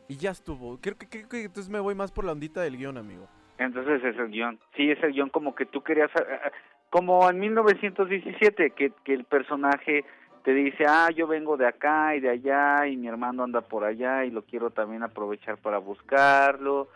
Y 0.08 0.18
ya 0.18 0.32
estuvo. 0.32 0.80
Creo 0.82 0.98
que, 0.98 1.08
creo 1.08 1.28
que 1.30 1.44
entonces 1.44 1.70
me 1.70 1.80
voy 1.80 1.96
más 1.96 2.12
por 2.12 2.26
la 2.26 2.32
ondita 2.32 2.62
del 2.62 2.78
guion, 2.78 2.98
amigo. 2.98 3.28
Entonces 3.57 4.03
es 4.03 4.18
el 4.18 4.30
guion. 4.30 4.60
Sí, 4.76 4.91
es 4.91 5.02
el 5.03 5.14
guion 5.14 5.30
como 5.30 5.56
que 5.56 5.65
tú 5.65 5.82
querías, 5.82 6.10
eh, 6.15 6.23
eh, 6.30 6.52
como 6.90 7.30
en 7.30 7.40
1917, 7.40 8.72
que, 8.72 8.91
que 9.03 9.14
el 9.14 9.23
personaje 9.23 10.03
te 10.44 10.53
dice, 10.53 10.86
ah, 10.88 11.10
yo 11.10 11.26
vengo 11.26 11.57
de 11.57 11.68
acá 11.68 12.15
y 12.15 12.19
de 12.19 12.30
allá 12.30 12.86
y 12.88 12.98
mi 12.98 13.07
hermano 13.07 13.44
anda 13.44 13.61
por 13.61 13.84
allá 13.84 14.26
y 14.26 14.32
lo 14.32 14.44
quiero 14.44 14.69
también 14.69 15.02
aprovechar 15.02 15.57
para 15.57 15.80
buscarlo 15.80 16.88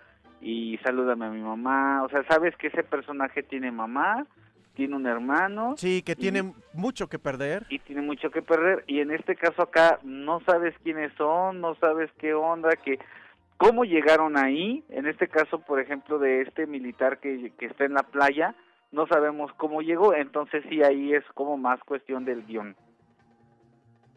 y 0.42 0.78
salúdame 0.84 1.26
a 1.26 1.30
mi 1.30 1.42
mamá. 1.42 2.04
O 2.04 2.10
sea, 2.10 2.24
sabes 2.28 2.56
que 2.58 2.68
ese 2.68 2.84
personaje 2.84 3.44
tiene 3.44 3.72
mamá, 3.72 4.26
tiene 4.76 4.96
un 4.96 5.08
hermano. 5.08 5.74
Sí, 5.78 6.02
que 6.02 6.16
tiene 6.16 6.54
mucho 6.74 7.08
que 7.08 7.20
perder. 7.20 7.66
Y 7.70 7.80
tiene 7.80 8.02
mucho 8.02 8.30
que 8.30 8.42
perder. 8.42 8.84
Y 8.88 9.00
en 9.00 9.12
este 9.12 9.36
caso 9.36 9.64
acá 9.64 10.00
no 10.04 10.40
sabes 10.42 10.76
quiénes 10.84 11.12
son, 11.18 11.60
no 11.60 11.76
sabes 11.76 12.10
qué 12.20 12.34
onda, 12.34 12.70
que 12.84 13.00
cómo 13.60 13.84
llegaron 13.84 14.38
ahí. 14.38 14.84
En 14.90 15.06
este 15.06 15.28
caso, 15.28 15.60
por 15.60 15.80
ejemplo, 15.80 16.18
de 16.18 16.42
este 16.42 16.66
militar 16.66 17.20
que, 17.20 17.52
que 17.60 17.68
está 17.68 17.84
en 17.86 17.94
la 17.94 18.04
playa, 18.04 18.56
no 18.92 19.06
sabemos 19.06 19.52
cómo 19.58 19.82
llegó. 19.82 20.16
Entonces 20.16 20.64
sí, 20.70 20.82
ahí 20.82 21.14
es 21.14 21.24
como 21.36 21.58
más 21.58 21.80
cuestión 21.82 22.26
del 22.26 22.46
guion. 22.46 22.76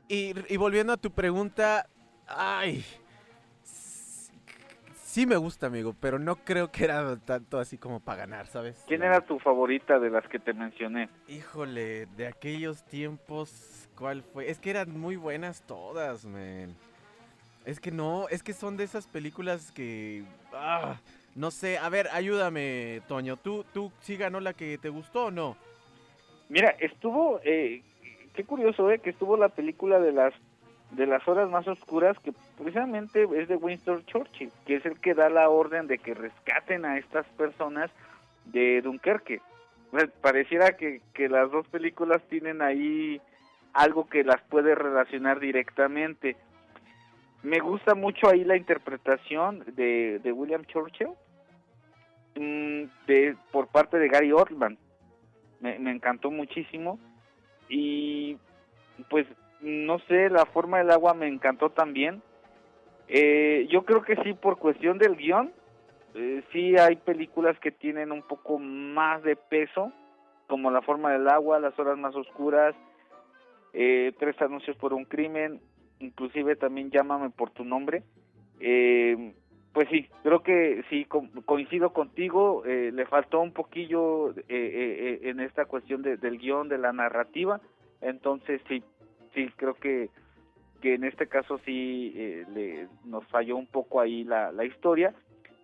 Y, 0.09 0.33
y 0.49 0.57
volviendo 0.57 0.93
a 0.93 0.97
tu 0.97 1.11
pregunta, 1.11 1.87
ay, 2.29 2.85
sí 5.13 5.27
me 5.27 5.37
gusta, 5.37 5.67
amigo, 5.67 5.95
pero 5.99 6.19
no 6.21 6.37
creo 6.37 6.71
que 6.71 6.85
era 6.85 7.17
tanto 7.17 7.59
así 7.59 7.79
como 7.79 7.99
para 7.99 8.19
ganar, 8.19 8.47
¿sabes? 8.47 8.85
¿Quién 8.87 9.03
era 9.03 9.21
tu 9.23 9.41
favorita 9.41 9.99
de 9.99 10.11
las 10.11 10.27
que 10.29 10.39
te 10.39 10.53
mencioné? 10.53 11.09
Híjole, 11.27 12.07
de 12.17 12.29
aquellos 12.29 12.85
tiempos, 12.85 13.91
¿cuál 13.97 14.23
fue? 14.23 14.51
Es 14.51 14.61
que 14.61 14.71
eran 14.71 14.99
muy 14.99 15.17
buenas 15.17 15.67
todas, 15.67 16.27
man. 16.27 16.77
Es 17.65 17.81
que 17.81 17.91
no, 17.91 18.29
es 18.29 18.43
que 18.43 18.53
son 18.53 18.77
de 18.77 18.85
esas 18.85 19.07
películas 19.07 19.71
que... 19.73 20.25
Ah, 20.53 20.97
no 21.35 21.51
sé, 21.51 21.79
a 21.79 21.89
ver, 21.89 22.09
ayúdame, 22.13 23.03
Toño. 23.09 23.37
¿Tú, 23.37 23.65
tú 23.73 23.93
sí 24.01 24.17
ganó 24.17 24.41
la 24.41 24.53
que 24.53 24.79
te 24.79 24.89
gustó 24.89 25.27
o 25.27 25.31
no? 25.31 25.57
Mira, 26.49 26.71
estuvo... 26.81 27.41
Eh, 27.45 27.83
qué 28.35 28.45
curioso, 28.45 28.91
¿eh? 28.91 28.99
Que 28.99 29.11
estuvo 29.11 29.37
la 29.37 29.49
película 29.49 30.01
de 30.01 30.13
las 30.13 30.35
de 30.93 31.07
las 31.07 31.27
horas 31.27 31.49
más 31.49 31.67
oscuras 31.67 32.19
que 32.19 32.33
precisamente 32.59 33.27
es 33.35 33.49
de 33.49 33.57
Winston 33.57 34.05
Churchill, 34.05 34.53
que 34.67 34.77
es 34.77 34.85
el 34.85 35.01
que 35.01 35.15
da 35.15 35.31
la 35.31 35.49
orden 35.49 35.87
de 35.87 35.99
que 35.99 36.13
rescaten 36.13 36.85
a 36.85 36.99
estas 36.99 37.27
personas 37.39 37.91
de 38.45 38.83
Dunkerque. 38.83 39.41
Pareciera 40.21 40.77
que, 40.77 41.01
que 41.15 41.29
las 41.29 41.51
dos 41.51 41.67
películas 41.69 42.23
tienen 42.29 42.63
ahí 42.63 43.21
algo 43.73 44.07
que 44.09 44.25
las 44.25 44.43
puede 44.43 44.75
relacionar 44.75 45.41
directamente. 45.41 46.37
Me 47.43 47.59
gusta 47.61 47.95
mucho 47.95 48.29
ahí 48.29 48.45
la 48.45 48.57
interpretación 48.57 49.65
de, 49.75 50.21
de 50.21 50.33
William 50.33 50.65
Churchill 50.65 51.11
mm, 52.37 52.85
de, 53.07 53.37
por 53.51 53.69
parte 53.69 53.99
de 53.99 54.09
Gary 54.09 54.33
Oldman. 54.33 54.79
Me, 55.61 55.79
me 55.79 55.91
encantó 55.91 56.31
muchísimo 56.31 56.99
y 57.69 58.37
pues 59.09 59.27
no 59.63 59.99
sé, 60.01 60.29
la 60.29 60.45
forma 60.47 60.79
del 60.79 60.91
agua 60.91 61.15
me 61.15 61.29
encantó 61.29 61.71
también. 61.71 62.23
Eh, 63.09 63.67
yo 63.71 63.85
creo 63.85 64.03
que 64.03 64.17
sí, 64.17 64.35
por 64.35 64.59
cuestión 64.59 64.99
del 64.99 65.17
guion, 65.17 65.53
eh, 66.15 66.43
sí 66.53 66.77
hay 66.77 66.97
películas 66.97 67.59
que 67.61 67.71
tienen 67.71 68.13
un 68.13 68.23
poco 68.23 68.59
más 68.59 69.23
de 69.23 69.37
peso, 69.37 69.93
como 70.49 70.71
La 70.71 70.83
forma 70.83 71.13
del 71.13 71.29
agua, 71.29 71.61
Las 71.61 71.79
horas 71.79 71.97
más 71.97 72.15
oscuras, 72.15 72.75
eh, 73.73 74.13
Tres 74.19 74.41
anuncios 74.43 74.77
por 74.77 74.93
un 74.93 75.05
crimen, 75.05 75.61
inclusive 76.03 76.57
también 76.57 76.91
Llámame 76.91 77.31
por 77.31 77.51
tu 77.51 77.65
nombre. 77.65 78.03
Eh, 78.61 79.35
pues 79.73 79.89
sí, 79.89 80.07
creo 80.23 80.43
que 80.43 80.85
sí, 80.91 81.07
coincido 81.47 81.95
contigo, 81.95 82.63
eh, 82.67 82.91
le 82.93 83.07
faltó 83.07 83.41
un 83.41 83.53
poquillo 83.53 84.35
eh, 84.49 85.21
en 85.23 85.41
esta 85.41 85.65
cuestión 85.65 86.03
de, 86.03 86.19
del 86.19 86.39
guion, 86.39 86.69
de 86.69 86.77
la 86.77 86.93
narrativa, 86.93 87.59
entonces 88.03 88.61
sí, 88.69 88.83
sí, 89.35 89.49
creo 89.57 89.75
que, 89.75 90.11
que 90.83 90.95
en 90.95 91.05
este 91.05 91.27
caso 91.29 91.59
sí 91.65 92.13
eh, 92.17 92.45
le, 92.53 92.89
nos 93.05 93.27
falló 93.29 93.57
un 93.57 93.67
poco 93.67 94.01
ahí 94.01 94.25
la, 94.25 94.53
la 94.53 94.65
historia, 94.65 95.15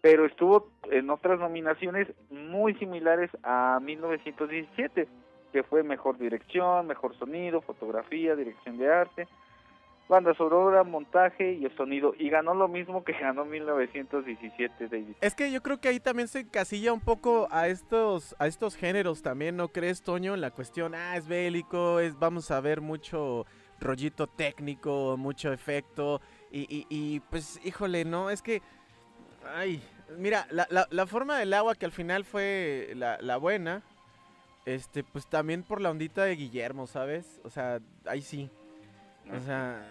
pero 0.01 0.25
estuvo 0.25 0.71
en 0.91 1.11
otras 1.11 1.39
nominaciones 1.41 2.09
muy 2.31 2.75
similares 2.75 3.31
a 3.43 3.79
1917, 3.83 5.09
que 5.53 5.63
fue 5.65 5.83
mejor 5.83 6.19
dirección, 6.19 6.87
mejor 6.87 7.17
sonido, 7.19 7.61
fotografía, 7.61 8.37
dirección 8.37 8.79
de 8.79 8.93
arte, 8.93 9.29
banda 10.09 10.35
sonora, 10.35 10.85
montaje 10.85 11.53
y 11.53 11.65
el 11.65 11.77
sonido. 11.77 12.15
Y 12.19 12.31
ganó 12.31 12.55
lo 12.55 12.69
mismo 12.69 13.05
que 13.05 13.13
ganó 13.13 13.45
1917 13.45 14.89
David. 14.89 15.15
Es 15.21 15.35
que 15.35 15.51
yo 15.51 15.63
creo 15.63 15.81
que 15.81 15.89
ahí 15.89 16.01
también 16.01 16.29
se 16.29 16.49
casilla 16.49 16.93
un 16.93 17.01
poco 17.01 17.49
a 17.51 17.69
estos, 17.69 18.35
a 18.39 18.47
estos 18.47 18.77
géneros 18.77 19.23
también, 19.23 19.57
¿no 19.57 19.69
crees, 19.69 20.03
Toño? 20.03 20.37
La 20.37 20.51
cuestión, 20.51 20.95
ah, 20.95 21.17
es 21.17 21.29
bélico, 21.29 22.01
es, 22.01 22.19
vamos 22.19 22.51
a 22.51 22.61
ver 22.61 22.81
mucho 22.81 23.47
rollito 23.81 24.27
técnico, 24.27 25.17
mucho 25.19 25.53
efecto. 25.53 26.21
Y, 26.51 26.61
y, 26.63 26.87
y 26.89 27.21
pues, 27.21 27.61
híjole, 27.65 28.05
no, 28.05 28.31
es 28.31 28.43
que. 28.43 28.63
Ay, 29.55 29.83
mira, 30.17 30.47
la, 30.51 30.67
la, 30.71 30.87
la 30.91 31.07
forma 31.07 31.39
del 31.39 31.53
agua 31.55 31.75
que 31.75 31.85
al 31.85 31.93
final 31.93 32.25
fue 32.25 32.93
la, 32.97 33.19
la 33.21 33.37
buena. 33.37 33.83
Este, 34.65 35.03
pues 35.03 35.27
también 35.27 35.63
por 35.63 35.81
la 35.81 35.91
ondita 35.91 36.25
de 36.25 36.37
Guillermo, 36.37 36.87
¿sabes? 36.87 37.41
O 37.43 37.51
sea, 37.51 37.81
ahí 38.05 38.21
sí. 38.21 38.51
O 39.37 39.41
sea, 39.41 39.83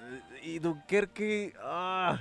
y 0.43 0.59
Dunkerque. 0.59 1.53
Ah. 1.61 2.19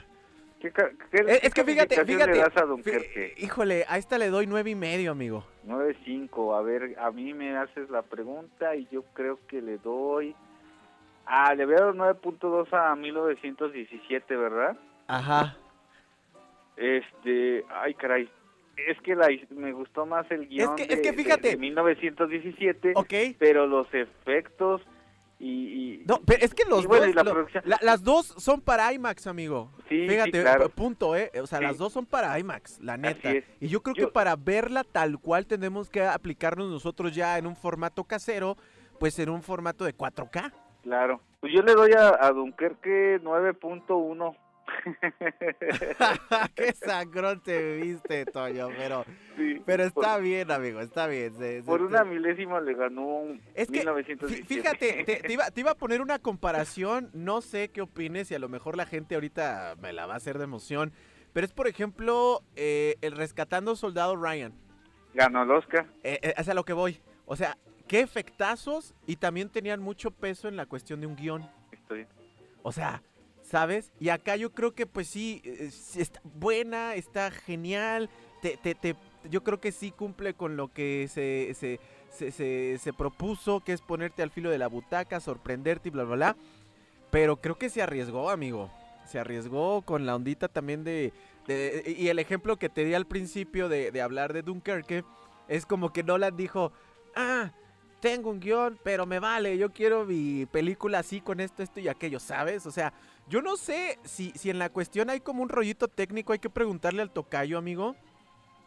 ¿Qué, 0.61 0.73
qué, 0.73 0.93
es, 1.13 1.45
es 1.45 1.55
que 1.55 1.65
fíjate, 1.65 2.05
fíjate. 2.05 2.33
Le 2.33 2.39
das 2.39 2.57
a 2.57 2.63
Dunkerque? 2.63 3.35
Híjole, 3.39 3.85
a 3.89 3.99
esta 3.99 4.19
le 4.19 4.31
doy 4.31 4.47
nueve 4.47 4.71
y 4.71 4.75
medio, 4.75 5.13
amigo. 5.13 5.45
Nueve 5.65 5.97
cinco. 6.05 6.55
A 6.55 6.63
ver, 6.63 6.97
a 6.99 7.11
mí 7.11 7.35
me 7.35 7.57
haces 7.57 7.91
la 7.91 8.03
pregunta 8.03 8.75
y 8.75 8.89
yo 8.91 9.03
creo 9.15 9.39
que 9.47 9.61
le 9.63 9.79
doy. 9.79 10.35
Ah, 11.27 11.55
le 11.55 11.67
voy 11.67 11.75
a 11.75 11.87
dar 11.87 11.95
9.2 11.95 12.69
a 12.73 12.95
1917, 12.95 14.37
¿verdad? 14.37 14.77
Ajá. 15.09 15.57
Este, 16.77 17.65
ay 17.71 17.95
caray. 17.95 18.31
Es 18.77 19.01
que 19.01 19.17
la, 19.17 19.29
me 19.51 19.73
gustó 19.73 20.05
más 20.07 20.31
el 20.31 20.47
guion 20.47 20.79
es 20.79 20.87
que, 20.87 20.87
de, 20.87 20.95
es 20.95 21.01
que 21.01 21.13
fíjate. 21.15 21.49
de, 21.49 21.55
de 21.55 21.57
1917, 21.57 22.93
Ok. 22.95 23.15
pero 23.39 23.67
los 23.67 23.93
efectos 23.93 24.83
y, 25.39 26.01
y 26.01 26.05
No, 26.07 26.21
pero 26.25 26.45
es 26.45 26.55
que 26.55 26.65
los 26.69 26.85
y 26.85 26.87
bueno, 26.87 27.05
dos, 27.05 27.13
y 27.13 27.15
la 27.17 27.23
lo- 27.25 27.33
producción- 27.33 27.63
la- 27.67 27.79
las 27.83 28.03
dos 28.03 28.27
son 28.39 28.61
para 28.61 28.93
IMAX, 28.93 29.27
amigo. 29.27 29.71
Sí, 29.89 30.07
Fíjate, 30.09 30.33
sí, 30.33 30.41
claro. 30.41 30.69
punto, 30.71 31.15
¿eh? 31.17 31.31
O 31.43 31.47
sea, 31.47 31.59
Sí. 31.59 31.65
las 31.65 31.77
dos 31.79 31.93
son 31.93 32.07
para 32.07 32.39
IMAX, 32.39 32.81
la 32.81 32.97
neta. 32.97 33.33
Y 33.61 33.69
yo 33.69 33.83
creo 33.83 33.95
que 33.95 34.07
para 34.09 34.35
verla 34.37 34.83
tal 34.85 35.19
cual 35.19 35.47
tenemos 35.47 35.91
que 35.91 36.03
aplicarnos 36.03 36.71
nosotros 36.71 37.15
ya 37.15 37.37
en 37.39 37.47
un 37.47 37.55
formato 37.57 38.05
casero, 38.05 38.57
pues 38.99 39.19
en 39.19 39.29
un 39.29 39.43
formato 39.43 39.85
de 39.85 39.95
4K. 39.95 40.53
Claro. 40.83 41.21
Pues 41.41 41.53
yo 41.53 41.63
le 41.63 41.75
doy 41.75 41.93
a, 41.93 42.17
a 42.19 42.31
Dunkerque 42.33 43.21
9.1. 43.23 44.37
Qué 46.55 46.73
sangrón 46.73 47.41
te 47.43 47.77
viste, 47.77 48.27
Toño, 48.27 48.69
pero, 48.77 49.05
Sí, 49.37 49.63
pero 49.65 49.91
por- 49.91 50.05
está 50.05 50.19
bien, 50.19 50.51
amigo, 50.51 50.81
está 50.81 51.07
bien. 51.07 51.35
se- 51.37 51.63
Por 51.63 51.83
una 51.83 52.05
milésima 52.05 52.61
le 52.61 52.75
ganó 52.75 53.23
Es 53.55 53.69
que, 53.69 53.79
1917. 53.79 54.27
fí- 54.43 54.47
fíjate, 54.47 55.05
te, 55.05 55.17
te 55.23 55.33
iba, 55.33 55.51
te 55.51 55.61
iba 55.61 55.71
a 55.73 55.75
poner 55.77 56.01
una 56.01 56.19
comparación, 56.19 57.11
no 57.13 57.41
sé 57.41 57.69
qué 57.71 57.83
opines 57.83 58.31
y 58.31 58.35
a 58.35 58.39
lo 58.39 58.49
mejor 58.49 58.77
la 58.77 58.87
gente 58.87 59.15
ahorita 59.15 59.77
me 59.81 59.93
la 59.93 60.07
va 60.07 60.15
a 60.15 60.17
hacer 60.19 60.39
de 60.39 60.45
emoción, 60.45 60.93
pero 61.33 61.45
es 61.47 61.53
por 61.53 61.67
ejemplo 61.69 62.43
eh, 62.57 62.97
el 63.03 63.13
Rescatando 63.13 63.77
Soldado 63.77 64.17
Ryan, 64.17 64.53
Ganó 65.15 65.43
el 65.43 65.51
Oscar. 65.51 65.87
eh, 66.03 66.19
eh, 66.23 66.35
a 66.37 66.55
lo 66.55 66.65
que 66.65 66.73
voy, 66.73 67.01
o 67.27 67.37
sea, 67.37 67.57
qué 67.89 68.01
efectazos 68.01 68.95
y 69.07 69.17
también 69.17 69.49
tenían 69.49 69.81
mucho 69.81 70.11
peso 70.11 70.49
en 70.49 70.57
la 70.57 70.67
cuestión 70.67 71.01
de 71.01 71.07
un 71.07 71.17
guion, 71.17 71.49
Estoy... 71.73 72.07
o 72.63 72.73
sea, 72.73 73.03
¿sabes? 73.49 73.93
Y 74.01 74.09
acá 74.09 74.37
yo 74.37 74.53
creo 74.53 74.75
que 74.75 74.87
pues 74.87 75.09
sí, 75.09 75.41
eh, 75.45 75.71
sí 75.71 76.01
está 76.01 76.21
buena, 76.25 76.95
está 76.95 77.31
genial, 77.31 78.11
te, 78.43 78.57
te, 78.57 78.75
te- 78.75 78.97
yo 79.31 79.43
creo 79.43 79.61
que 79.61 79.73
sí 79.73 79.91
cumple 79.93 80.35
con 80.35 80.57
lo 80.57 80.73
que 80.73 81.09
se, 81.09 81.55
se, 81.55 81.81
se, 82.11 82.79
se- 82.79 82.93
propuso, 82.93 83.61
que 83.61 83.73
es 83.73 83.81
ponerte 83.81 84.23
al 84.23 84.31
filo 84.31 84.51
de 84.51 84.59
la 84.59 84.69
butaca, 84.69 85.21
sorprenderte 85.21 85.89
y 85.89 85.93
bla, 85.93 86.05
bla, 86.05 86.17
bla. 86.17 86.37
Pero 87.11 87.37
creo 87.41 87.57
que 87.57 87.71
se 87.71 87.83
arriesgó, 87.83 88.31
amigo. 88.31 88.71
Se 89.07 89.19
arriesgó 89.19 89.83
con 89.83 90.05
la 90.07 90.17
ondita 90.17 90.49
también 90.49 90.83
de... 90.85 91.13
de- 91.47 91.95
y 91.97 92.09
el 92.09 92.19
ejemplo 92.19 92.57
que 92.57 92.69
te 92.69 92.85
di 92.85 92.95
al 92.95 93.07
principio 93.07 93.69
de, 93.69 93.91
de 93.93 94.03
hablar 94.03 94.33
de 94.33 94.43
Dunkerque 94.43 95.05
es 95.49 95.65
como 95.67 95.93
que 95.93 96.03
Nolan 96.03 96.37
dijo, 96.37 96.73
ah, 97.15 97.53
tengo 98.01 98.31
un 98.31 98.41
guion, 98.41 98.79
pero 98.83 99.07
me 99.07 99.21
vale, 99.21 99.57
yo 99.57 99.73
quiero 99.73 100.05
mi 100.05 100.47
película 100.47 100.99
así 100.99 101.21
con 101.21 101.41
esto, 101.41 101.63
esto 101.63 101.81
y 101.81 101.89
aquello, 101.89 102.19
¿sabes? 102.21 102.67
O 102.67 102.71
sea, 102.73 102.93
yo 103.29 103.43
no 103.43 103.57
sé 103.57 103.99
si, 104.05 104.31
si 104.33 104.51
en 104.51 104.59
la 104.59 104.69
cuestión 104.71 105.11
hay 105.11 105.21
como 105.21 105.43
un 105.43 105.49
rollito 105.49 105.89
técnico, 105.89 106.33
hay 106.33 106.39
que 106.39 106.51
preguntarle 106.51 107.03
al 107.03 107.11
tocayo, 107.11 107.59
amigo. 107.59 107.97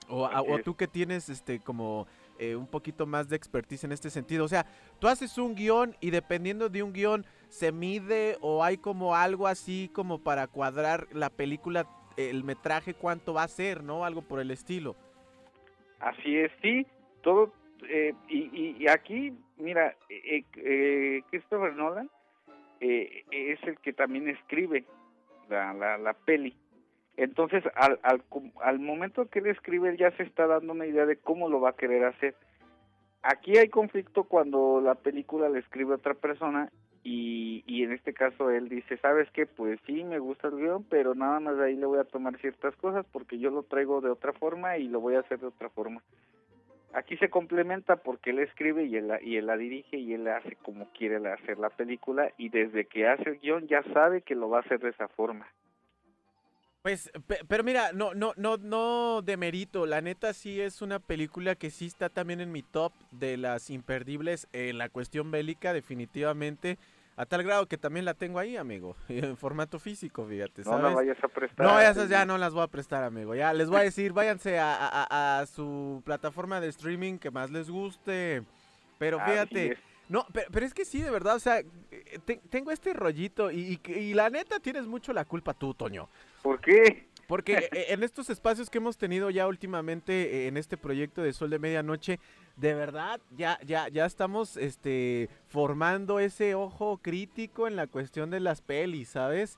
O, 0.10 0.26
a- 0.26 0.42
o 0.42 0.60
tú 0.60 0.76
que 0.76 0.88
tienes 0.88 1.30
este 1.30 1.60
como 1.60 2.08
eh, 2.40 2.56
un 2.56 2.66
poquito 2.68 3.06
más 3.06 3.30
de 3.30 3.36
expertise 3.36 3.84
en 3.84 3.92
este 3.92 4.10
sentido. 4.10 4.44
O 4.44 4.48
sea, 4.48 4.66
tú 5.00 5.08
haces 5.08 5.38
un 5.38 5.54
guion 5.56 5.96
y 6.00 6.10
dependiendo 6.10 6.68
de 6.70 6.82
un 6.82 6.94
guion 6.94 7.26
se 7.50 7.72
mide 7.72 8.38
o 8.42 8.64
hay 8.64 8.78
como 8.78 9.16
algo 9.16 9.46
así 9.48 9.90
como 9.94 10.20
para 10.20 10.48
cuadrar 10.48 11.08
la 11.12 11.30
película, 11.30 11.86
el 12.18 12.44
metraje, 12.44 12.94
cuánto 12.96 13.34
va 13.36 13.44
a 13.44 13.48
ser, 13.48 13.84
¿no? 13.84 14.04
Algo 14.04 14.22
por 14.24 14.40
el 14.40 14.50
estilo. 14.52 14.96
Así 16.00 16.38
es, 16.38 16.52
sí, 16.62 16.88
todo, 17.22 17.54
eh, 17.90 18.14
y, 18.30 18.38
y, 18.58 18.78
y 18.80 18.88
aquí, 18.88 19.34
mira, 19.58 19.96
eh, 20.10 20.44
eh, 20.56 21.22
Christopher 21.30 21.76
Nolan 21.76 22.10
eh, 22.82 23.24
es 23.32 23.62
el 23.64 23.78
que 23.80 23.94
también 23.94 24.30
escribe 24.30 24.86
la, 25.50 25.74
la, 25.74 25.98
la 25.98 26.14
peli. 26.14 26.56
Entonces, 27.18 27.64
al, 27.76 28.00
al, 28.04 28.24
al 28.62 28.80
momento 28.80 29.26
que 29.30 29.40
él 29.40 29.48
escribe, 29.48 29.90
él 29.90 29.98
ya 29.98 30.12
se 30.12 30.24
está 30.24 30.48
dando 30.48 30.72
una 30.72 30.86
idea 30.86 31.06
de 31.06 31.18
cómo 31.18 31.50
lo 31.50 31.60
va 31.60 31.72
a 31.72 31.76
querer 31.76 32.06
hacer. 32.06 32.36
Aquí 33.22 33.58
hay 33.58 33.68
conflicto 33.68 34.24
cuando 34.24 34.80
la 34.80 34.96
película 34.96 35.50
le 35.50 35.60
escribe 35.60 35.96
otra 35.96 36.14
persona 36.14 36.72
y, 37.04 37.64
y 37.68 37.84
en 37.84 37.92
este 37.92 38.14
caso 38.14 38.50
él 38.50 38.70
dice, 38.70 38.98
¿sabes 38.98 39.30
qué? 39.32 39.46
Pues 39.46 39.80
sí, 39.86 40.06
me 40.06 40.20
gusta 40.20 40.48
el 40.48 40.56
guion, 40.56 40.86
pero 40.86 41.16
nada 41.16 41.42
más 41.42 41.58
de 41.58 41.66
ahí 41.66 41.76
le 41.76 41.86
voy 41.86 42.00
a 42.00 42.06
tomar 42.06 42.38
ciertas 42.40 42.74
cosas 42.78 43.06
porque 43.12 43.38
yo 43.38 43.50
lo 43.50 43.64
traigo 43.64 44.00
de 44.00 44.10
otra 44.10 44.32
forma 44.32 44.78
y 44.78 44.88
lo 44.88 45.02
voy 45.02 45.16
a 45.16 45.20
hacer 45.20 45.40
de 45.40 45.48
otra 45.48 45.70
forma. 45.70 46.02
Aquí 46.94 47.18
se 47.18 47.30
complementa 47.30 47.98
porque 47.98 48.32
él 48.32 48.40
escribe 48.40 48.86
y 48.86 48.96
él, 48.96 49.08
la- 49.10 49.22
y 49.22 49.38
él 49.38 49.46
la 49.46 49.58
dirige 49.58 49.98
y 49.98 50.14
él 50.14 50.28
hace 50.28 50.56
como 50.56 50.90
quiere 50.92 51.18
hacer 51.32 51.60
la 51.60 51.70
película 51.70 52.32
y 52.38 52.50
desde 52.50 52.86
que 52.86 53.08
hace 53.08 53.30
el 53.30 53.40
guion 53.40 53.68
ya 53.68 53.84
sabe 53.94 54.22
que 54.24 54.34
lo 54.36 54.50
va 54.50 54.58
a 54.58 54.62
hacer 54.62 54.80
de 54.80 54.90
esa 54.90 55.08
forma. 55.10 55.48
Pues, 56.82 57.12
pe- 57.28 57.42
pero 57.48 57.64
mira, 57.64 57.92
no, 57.94 58.14
no, 58.14 58.34
no, 58.38 58.56
no 58.58 59.22
demerito. 59.22 59.86
La 59.86 60.02
neta 60.02 60.34
sí 60.34 60.62
es 60.62 60.82
una 60.82 61.00
película 61.00 61.56
que 61.56 61.70
sí 61.70 61.86
está 61.88 62.10
también 62.10 62.40
en 62.40 62.52
mi 62.52 62.64
top 62.64 62.94
de 63.12 63.36
las 63.38 63.70
imperdibles 63.70 64.48
en 64.54 64.78
la 64.78 64.88
cuestión 64.90 65.30
bélica, 65.30 65.74
definitivamente. 65.74 66.78
A 67.20 67.26
tal 67.26 67.44
grado 67.44 67.66
que 67.68 67.78
también 67.78 68.06
la 68.06 68.14
tengo 68.14 68.40
ahí, 68.40 68.56
amigo, 68.56 68.96
en 69.10 69.36
formato 69.36 69.78
físico, 69.78 70.26
fíjate, 70.26 70.64
No 70.64 70.80
la 70.82 70.90
vayas 70.96 71.22
a 71.22 71.28
prestar. 71.28 71.66
No, 71.66 71.78
esas 71.80 72.08
ya 72.08 72.26
no 72.26 72.38
las 72.38 72.54
voy 72.54 72.64
a 72.64 72.68
prestar, 72.68 73.04
amigo. 73.04 73.36
Ya 73.36 73.52
les 73.52 73.70
voy 73.70 73.82
a 73.82 73.84
decir, 73.84 74.14
váyanse 74.14 74.58
a, 74.58 74.74
a- 74.74 75.08
a- 75.10 75.40
a 75.42 75.46
su 75.46 76.02
plataforma 76.06 76.62
de 76.62 76.70
streaming 76.70 77.18
que 77.18 77.30
más 77.30 77.52
les 77.52 77.70
guste. 77.70 78.44
Pero 78.98 79.20
fíjate, 79.20 79.78
no, 80.08 80.26
pero, 80.32 80.48
pero 80.50 80.66
es 80.66 80.74
que 80.74 80.86
sí, 80.86 81.02
de 81.02 81.12
verdad, 81.12 81.36
o 81.36 81.40
sea, 81.40 81.60
eh, 81.60 82.20
te- 82.24 82.42
tengo 82.50 82.72
este 82.72 82.94
rollito 82.94 83.52
y, 83.52 83.82
y 83.86 84.14
la 84.14 84.30
neta 84.30 84.60
tienes 84.62 84.88
mucho 84.88 85.12
la 85.12 85.26
culpa 85.26 85.54
tú, 85.54 85.74
Toño. 85.74 86.08
¿Por 86.42 86.62
qué? 86.62 87.10
Porque 87.28 87.54
eh, 87.74 87.86
en 87.90 88.02
estos 88.04 88.30
espacios 88.30 88.70
que 88.70 88.78
hemos 88.80 88.98
tenido 88.98 89.30
ya 89.30 89.46
últimamente 89.46 90.14
eh, 90.14 90.48
en 90.48 90.56
este 90.58 90.78
proyecto 90.78 91.22
de 91.22 91.32
Sol 91.34 91.50
de 91.50 91.60
Medianoche, 91.60 92.20
de 92.60 92.74
verdad 92.74 93.22
ya 93.38 93.58
ya 93.66 93.88
ya 93.88 94.06
estamos 94.06 94.58
este 94.58 95.30
formando 95.48 96.20
ese 96.20 96.56
ojo 96.56 97.00
crítico 97.02 97.68
en 97.68 97.76
la 97.76 97.88
cuestión 97.88 98.30
de 98.30 98.40
las 98.40 98.62
pelis, 98.62 99.10
¿sabes? 99.10 99.58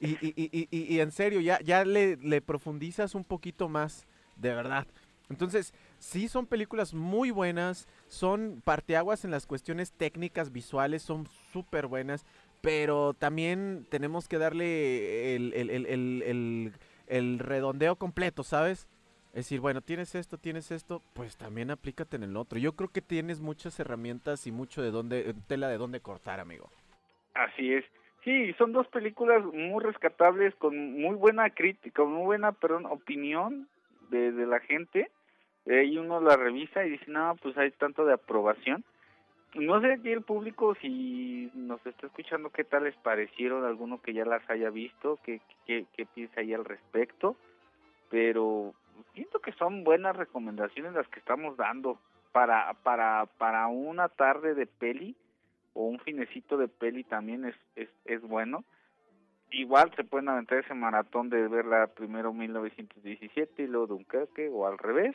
Y, 0.00 0.10
y- 0.20 0.34
y- 0.36 0.68
y- 0.70 1.00
en 1.00 1.12
serio, 1.12 1.40
ya, 1.40 1.60
ya 1.60 1.84
le, 1.84 2.40
profundizas 2.42 3.14
un 3.14 3.24
poquito 3.24 3.68
más, 3.68 4.06
de 4.36 4.54
verdad. 4.54 4.86
Entonces, 5.30 5.72
sí 5.98 6.28
son 6.28 6.46
películas 6.46 6.92
muy 6.92 7.30
buenas, 7.30 7.88
son 8.08 8.60
parteaguas 8.64 9.24
en 9.24 9.30
las 9.30 9.46
cuestiones 9.46 9.92
técnicas, 9.92 10.52
visuales, 10.52 11.02
son 11.02 11.26
súper 11.52 11.86
buenas, 11.86 12.26
pero 12.60 13.14
también 13.14 13.86
tenemos 13.88 14.28
que 14.28 14.38
darle 14.38 15.36
el 15.36 16.74
redondeo 17.38 17.96
completo, 17.96 18.44
¿sabes? 18.44 18.88
Es 19.32 19.46
decir, 19.46 19.60
bueno, 19.60 19.80
tienes 19.80 20.14
esto, 20.14 20.36
tienes 20.36 20.70
esto, 20.70 21.00
pues 21.14 21.38
también 21.38 21.70
aplícate 21.70 22.16
en 22.16 22.22
el 22.22 22.36
otro. 22.36 22.58
Yo 22.58 22.72
creo 22.72 22.90
que 22.90 23.00
tienes 23.00 23.40
muchas 23.40 23.80
herramientas 23.80 24.46
y 24.46 24.52
mucho 24.52 24.82
de 24.82 24.90
dónde, 24.90 25.34
tela 25.48 25.68
de 25.68 25.78
dónde 25.78 26.00
cortar, 26.00 26.38
amigo. 26.38 26.68
Así 27.32 27.72
es. 27.72 27.84
Sí, 28.24 28.52
son 28.58 28.72
dos 28.72 28.86
películas 28.88 29.42
muy 29.42 29.82
rescatables, 29.82 30.54
con 30.56 31.00
muy 31.00 31.16
buena 31.16 31.48
crítica, 31.48 32.02
con 32.02 32.12
muy 32.12 32.24
buena, 32.24 32.52
perdón, 32.52 32.84
opinión 32.86 33.68
de, 34.10 34.32
de 34.32 34.46
la 34.46 34.60
gente. 34.60 35.10
Eh, 35.64 35.84
y 35.84 35.96
uno 35.96 36.20
la 36.20 36.36
revisa 36.36 36.84
y 36.84 36.90
dice, 36.90 37.06
no, 37.08 37.34
pues 37.42 37.56
hay 37.56 37.70
tanto 37.72 38.04
de 38.04 38.12
aprobación. 38.12 38.84
No 39.54 39.80
sé 39.80 39.92
aquí 39.92 40.10
el 40.10 40.22
público 40.22 40.74
si 40.80 41.50
nos 41.54 41.84
está 41.86 42.06
escuchando 42.06 42.50
qué 42.50 42.64
tal 42.64 42.84
les 42.84 42.96
parecieron, 42.96 43.64
alguno 43.64 44.00
que 44.00 44.12
ya 44.12 44.24
las 44.24 44.48
haya 44.50 44.70
visto, 44.70 45.18
qué, 45.24 45.40
qué, 45.66 45.86
qué 45.96 46.06
piensa 46.06 46.40
ahí 46.40 46.54
al 46.54 46.64
respecto, 46.64 47.36
pero 48.10 48.74
siento 49.14 49.40
que 49.40 49.52
son 49.52 49.84
buenas 49.84 50.16
recomendaciones 50.16 50.92
las 50.94 51.08
que 51.08 51.18
estamos 51.18 51.56
dando 51.56 51.98
para, 52.32 52.72
para, 52.82 53.26
para 53.38 53.66
una 53.68 54.08
tarde 54.08 54.54
de 54.54 54.66
peli 54.66 55.14
o 55.74 55.84
un 55.86 55.98
finecito 56.00 56.56
de 56.56 56.68
peli 56.68 57.04
también 57.04 57.44
es, 57.44 57.54
es, 57.76 57.88
es 58.04 58.22
bueno. 58.22 58.64
Igual 59.50 59.92
se 59.96 60.04
pueden 60.04 60.30
aventar 60.30 60.58
ese 60.58 60.74
maratón 60.74 61.28
de 61.28 61.46
verla 61.46 61.86
primero 61.88 62.32
1917 62.32 63.62
y 63.62 63.66
luego 63.66 63.88
Dunkerque 63.88 64.48
o 64.48 64.66
al 64.66 64.78
revés. 64.78 65.14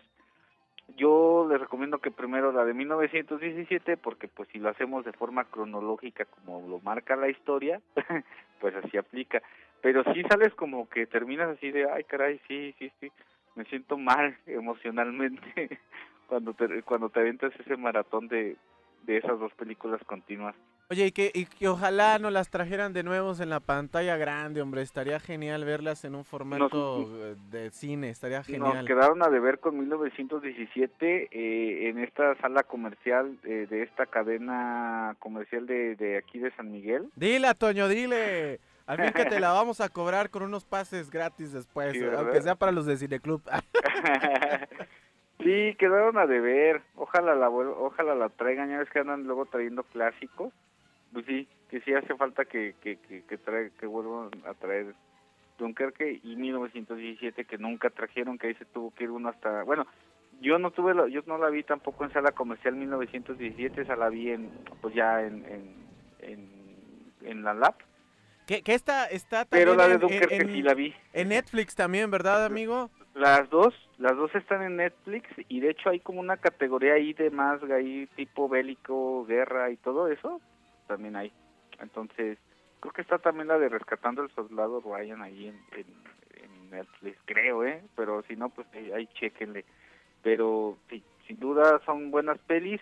Yo 0.95 1.47
les 1.49 1.59
recomiendo 1.59 1.97
que 1.99 2.11
primero 2.11 2.51
la 2.51 2.63
de 2.63 2.73
1917 2.73 3.97
porque 3.97 4.27
pues 4.27 4.47
si 4.49 4.59
lo 4.59 4.69
hacemos 4.69 5.03
de 5.03 5.11
forma 5.11 5.45
cronológica 5.45 6.25
como 6.25 6.65
lo 6.67 6.79
marca 6.79 7.15
la 7.15 7.29
historia, 7.29 7.81
pues 8.61 8.75
así 8.75 8.95
aplica. 8.97 9.41
Pero 9.81 10.03
si 10.13 10.23
sales 10.23 10.53
como 10.55 10.87
que 10.87 11.07
terminas 11.07 11.49
así 11.49 11.71
de, 11.71 11.89
ay 11.89 12.03
caray, 12.03 12.39
sí, 12.47 12.73
sí, 12.79 12.91
sí, 12.99 13.11
me 13.57 13.65
siento 13.65 13.97
mal 13.97 14.37
emocionalmente 14.45 15.79
cuando 16.27 16.53
te, 16.53 16.81
cuando 16.83 17.09
te 17.09 17.19
aventas 17.19 17.51
ese 17.59 17.75
maratón 17.75 18.27
de, 18.27 18.55
de 19.03 19.17
esas 19.17 19.39
dos 19.39 19.51
películas 19.53 20.01
continuas. 20.05 20.55
Oye, 20.89 21.07
y 21.07 21.11
que, 21.11 21.31
y 21.33 21.45
que 21.47 21.67
ojalá 21.67 22.17
nos 22.17 22.31
las 22.31 22.49
trajeran 22.49 22.93
de 22.93 23.03
nuevo 23.03 23.33
en 23.37 23.49
la 23.49 23.59
pantalla 23.59 24.15
grande, 24.15 24.61
hombre. 24.61 24.81
Estaría 24.81 25.19
genial 25.19 25.65
verlas 25.65 26.05
en 26.05 26.15
un 26.15 26.23
formato 26.23 27.01
eh, 27.25 27.35
de 27.51 27.71
cine, 27.71 28.09
estaría 28.09 28.37
Nos 28.37 28.47
genial. 28.47 28.85
quedaron 28.87 29.21
a 29.21 29.27
deber 29.27 29.59
con 29.59 29.77
1917 29.77 31.27
eh, 31.29 31.89
en 31.89 31.99
esta 31.99 32.35
sala 32.35 32.63
comercial 32.63 33.37
eh, 33.43 33.67
de 33.69 33.83
esta 33.83 34.05
cadena 34.05 35.17
comercial 35.19 35.67
de, 35.67 35.97
de 35.97 36.17
aquí 36.17 36.39
de 36.39 36.51
San 36.51 36.71
Miguel. 36.71 37.09
Dile, 37.17 37.53
Toño, 37.55 37.89
dile. 37.89 38.61
Al 38.87 38.97
fin 38.97 39.11
que 39.13 39.25
te 39.25 39.39
la 39.39 39.51
vamos 39.51 39.81
a 39.81 39.89
cobrar 39.89 40.29
con 40.29 40.41
unos 40.43 40.63
pases 40.65 41.11
gratis 41.11 41.51
después, 41.53 41.93
aunque 42.17 42.41
sea 42.41 42.55
para 42.55 42.71
los 42.71 42.85
de 42.85 42.97
Cineclub. 42.97 43.41
sí, 45.39 45.75
quedaron 45.77 46.17
a 46.17 46.25
deber. 46.25 46.81
Ojalá 46.95 47.35
la 47.35 47.49
ojalá 47.49 48.15
la 48.15 48.29
traigan. 48.29 48.69
Ya 48.69 48.79
ves 48.79 48.89
que 48.89 48.99
andan 48.99 49.23
luego 49.23 49.45
trayendo 49.45 49.83
clásicos. 49.83 50.53
Pues 51.13 51.25
sí, 51.25 51.47
que 51.69 51.81
sí 51.81 51.93
hace 51.93 52.15
falta 52.15 52.45
que 52.45 52.75
que 52.81 52.97
que, 52.97 53.23
que, 53.23 53.37
trae- 53.39 53.71
que 53.79 53.85
vuelvan 53.85 54.29
a 54.45 54.53
traer 54.53 54.93
Dunkerque 55.57 56.19
y 56.23 56.35
1917 56.35 57.45
que 57.45 57.57
nunca 57.57 57.89
trajeron, 57.89 58.37
que 58.37 58.47
ahí 58.47 58.55
se 58.55 58.65
tuvo 58.65 58.91
que 58.93 59.05
ir 59.05 59.11
uno 59.11 59.29
hasta, 59.29 59.63
bueno, 59.63 59.87
yo 60.39 60.59
no 60.59 60.69
tuve, 60.71 60.93
la- 60.93 61.07
yo 61.07 61.21
no 61.25 61.37
la 61.39 61.49
vi 61.49 61.63
tampoco 61.63 62.03
en 62.03 62.11
sala 62.13 62.31
comercial 62.31 62.75
1917, 62.75 63.81
esa 63.81 63.95
la 63.95 64.09
vi 64.09 64.31
en, 64.31 64.51
pues 64.81 64.93
ya 64.93 65.23
en, 65.23 65.43
en, 65.45 65.75
en, 66.19 66.49
en 67.23 67.43
la 67.43 67.55
lab, 67.55 67.73
que, 68.47 68.63
que 68.63 68.73
esta 68.73 69.05
está 69.05 69.45
pero 69.45 69.75
también 69.75 69.77
la 69.77 69.87
de 69.87 69.93
en- 69.93 69.93
en- 70.13 70.19
Dunkerque 70.19 70.35
en, 70.35 70.47
sí 70.55 70.61
la 70.63 70.73
vi. 70.73 70.95
en 71.13 71.29
Netflix 71.29 71.75
también, 71.75 72.09
¿verdad, 72.09 72.45
amigo? 72.45 72.89
Las 73.13 73.49
dos, 73.49 73.73
las 73.97 74.15
dos 74.15 74.33
están 74.35 74.61
en 74.63 74.77
Netflix 74.77 75.27
y 75.49 75.59
de 75.59 75.71
hecho 75.71 75.89
hay 75.89 75.99
como 75.99 76.19
una 76.19 76.37
categoría 76.37 76.93
ahí 76.93 77.13
de 77.13 77.29
más 77.29 77.61
ahí 77.63 78.07
tipo 78.15 78.47
bélico, 78.49 79.25
guerra 79.25 79.69
y 79.71 79.77
todo 79.77 80.07
eso, 80.07 80.39
también 80.87 81.15
hay. 81.15 81.31
Entonces, 81.79 82.37
creo 82.79 82.93
que 82.93 83.01
está 83.01 83.17
también 83.19 83.47
la 83.47 83.57
de 83.59 83.69
Rescatando 83.69 84.21
al 84.21 84.31
Soldado 84.31 84.81
Ryan 84.81 85.21
ahí 85.21 85.47
en, 85.47 85.59
en, 85.73 85.85
en 86.43 86.69
Netflix, 86.71 87.17
creo, 87.25 87.63
¿eh? 87.65 87.81
Pero 87.95 88.23
si 88.27 88.35
no, 88.35 88.49
pues 88.49 88.67
ahí, 88.73 88.91
ahí 88.91 89.07
chéquenle. 89.15 89.65
Pero 90.23 90.77
sí, 90.89 91.03
sin 91.27 91.39
duda 91.39 91.81
son 91.85 92.11
buenas 92.11 92.37
pelis. 92.47 92.81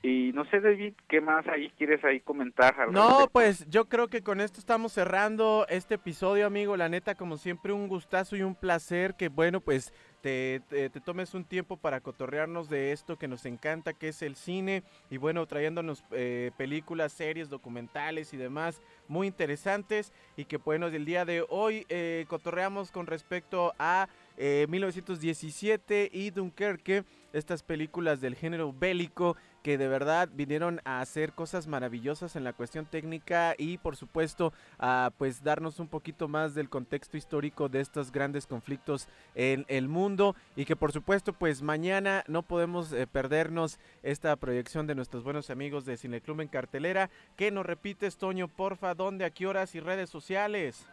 Y 0.00 0.30
no 0.32 0.44
sé, 0.44 0.60
David, 0.60 0.94
¿qué 1.08 1.20
más 1.20 1.46
ahí 1.48 1.70
quieres 1.76 2.04
ahí 2.04 2.20
comentar? 2.20 2.88
No, 2.92 3.28
pues 3.32 3.68
yo 3.68 3.86
creo 3.86 4.06
que 4.08 4.22
con 4.22 4.40
esto 4.40 4.60
estamos 4.60 4.92
cerrando 4.92 5.66
este 5.68 5.94
episodio, 5.96 6.46
amigo. 6.46 6.76
La 6.76 6.88
neta, 6.88 7.16
como 7.16 7.36
siempre, 7.36 7.72
un 7.72 7.88
gustazo 7.88 8.36
y 8.36 8.42
un 8.42 8.54
placer 8.54 9.16
que, 9.16 9.28
bueno, 9.28 9.60
pues 9.60 9.92
te, 10.20 10.60
te- 10.68 10.88
te 10.90 11.00
tomes 11.00 11.34
un 11.34 11.44
tiempo 11.44 11.76
para 11.76 12.00
cotorrearnos 12.00 12.68
de 12.68 12.92
esto 12.92 13.16
que 13.18 13.26
nos 13.26 13.44
encanta, 13.44 13.92
que 13.92 14.08
es 14.08 14.22
el 14.22 14.36
cine. 14.36 14.84
Y 15.10 15.16
bueno, 15.16 15.44
trayéndonos 15.46 16.04
eh, 16.12 16.52
películas, 16.56 17.12
series, 17.12 17.48
documentales 17.48 18.32
y 18.32 18.36
demás 18.36 18.80
muy 19.08 19.26
interesantes. 19.26 20.12
Y 20.36 20.44
que, 20.44 20.58
bueno, 20.58 20.86
el 20.86 21.04
día 21.06 21.24
de 21.24 21.44
hoy 21.48 21.86
eh, 21.88 22.24
cotorreamos 22.28 22.92
con 22.92 23.06
respecto 23.08 23.72
a 23.80 24.08
eh, 24.36 24.66
1917 24.68 26.10
y 26.12 26.30
Dunkerque, 26.30 27.02
estas 27.32 27.62
películas 27.62 28.20
del 28.20 28.36
género 28.36 28.72
bélico 28.72 29.36
que 29.62 29.78
de 29.78 29.88
verdad 29.88 30.28
vinieron 30.32 30.80
a 30.84 31.00
hacer 31.00 31.32
cosas 31.32 31.66
maravillosas 31.66 32.36
en 32.36 32.44
la 32.44 32.52
cuestión 32.52 32.86
técnica 32.86 33.54
y 33.58 33.78
por 33.78 33.96
supuesto 33.96 34.52
a 34.78 35.10
pues 35.18 35.42
darnos 35.42 35.80
un 35.80 35.88
poquito 35.88 36.28
más 36.28 36.54
del 36.54 36.68
contexto 36.68 37.16
histórico 37.16 37.68
de 37.68 37.80
estos 37.80 38.12
grandes 38.12 38.46
conflictos 38.46 39.08
en 39.34 39.64
el 39.68 39.88
mundo 39.88 40.34
y 40.56 40.64
que 40.64 40.76
por 40.76 40.92
supuesto 40.92 41.32
pues 41.32 41.62
mañana 41.62 42.24
no 42.28 42.42
podemos 42.42 42.92
eh, 42.92 43.06
perdernos 43.06 43.78
esta 44.02 44.34
proyección 44.36 44.86
de 44.86 44.94
nuestros 44.94 45.24
buenos 45.24 45.50
amigos 45.50 45.84
de 45.84 45.96
Cineclub 45.96 46.40
en 46.40 46.48
cartelera. 46.48 47.10
¿Qué 47.36 47.50
nos 47.50 47.66
repites 47.66 48.18
Toño, 48.18 48.48
porfa? 48.48 48.94
¿Dónde, 48.94 49.24
a 49.24 49.30
qué 49.30 49.46
horas 49.46 49.74
y 49.74 49.80
redes 49.80 50.10
sociales? 50.10 50.88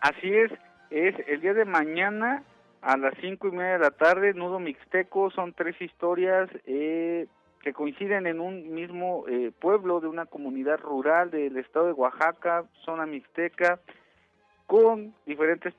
Así 0.00 0.28
es, 0.28 0.52
es 0.90 1.14
el 1.26 1.40
día 1.40 1.54
de 1.54 1.64
mañana 1.64 2.44
a 2.84 2.96
las 2.98 3.14
cinco 3.20 3.48
y 3.48 3.52
media 3.52 3.72
de 3.72 3.78
la 3.78 3.90
tarde, 3.90 4.34
Nudo 4.34 4.58
Mixteco, 4.58 5.30
son 5.30 5.54
tres 5.54 5.80
historias, 5.80 6.50
eh, 6.66 7.26
que 7.64 7.72
coinciden 7.72 8.26
en 8.26 8.40
un 8.40 8.74
mismo 8.74 9.24
eh, 9.26 9.50
pueblo 9.58 9.98
de 9.98 10.06
una 10.06 10.26
comunidad 10.26 10.78
rural 10.80 11.30
del 11.30 11.56
estado 11.56 11.86
de 11.86 11.92
Oaxaca, 11.92 12.66
zona 12.84 13.06
mixteca, 13.06 13.80
con 14.66 15.14
diferentes 15.24 15.72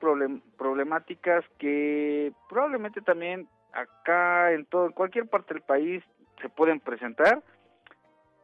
problemáticas 0.56 1.44
que 1.58 2.32
probablemente 2.48 3.00
también 3.02 3.48
acá 3.72 4.52
en 4.52 4.64
todo 4.66 4.86
en 4.86 4.92
cualquier 4.92 5.28
parte 5.28 5.54
del 5.54 5.62
país 5.62 6.02
se 6.42 6.48
pueden 6.48 6.80
presentar. 6.80 7.40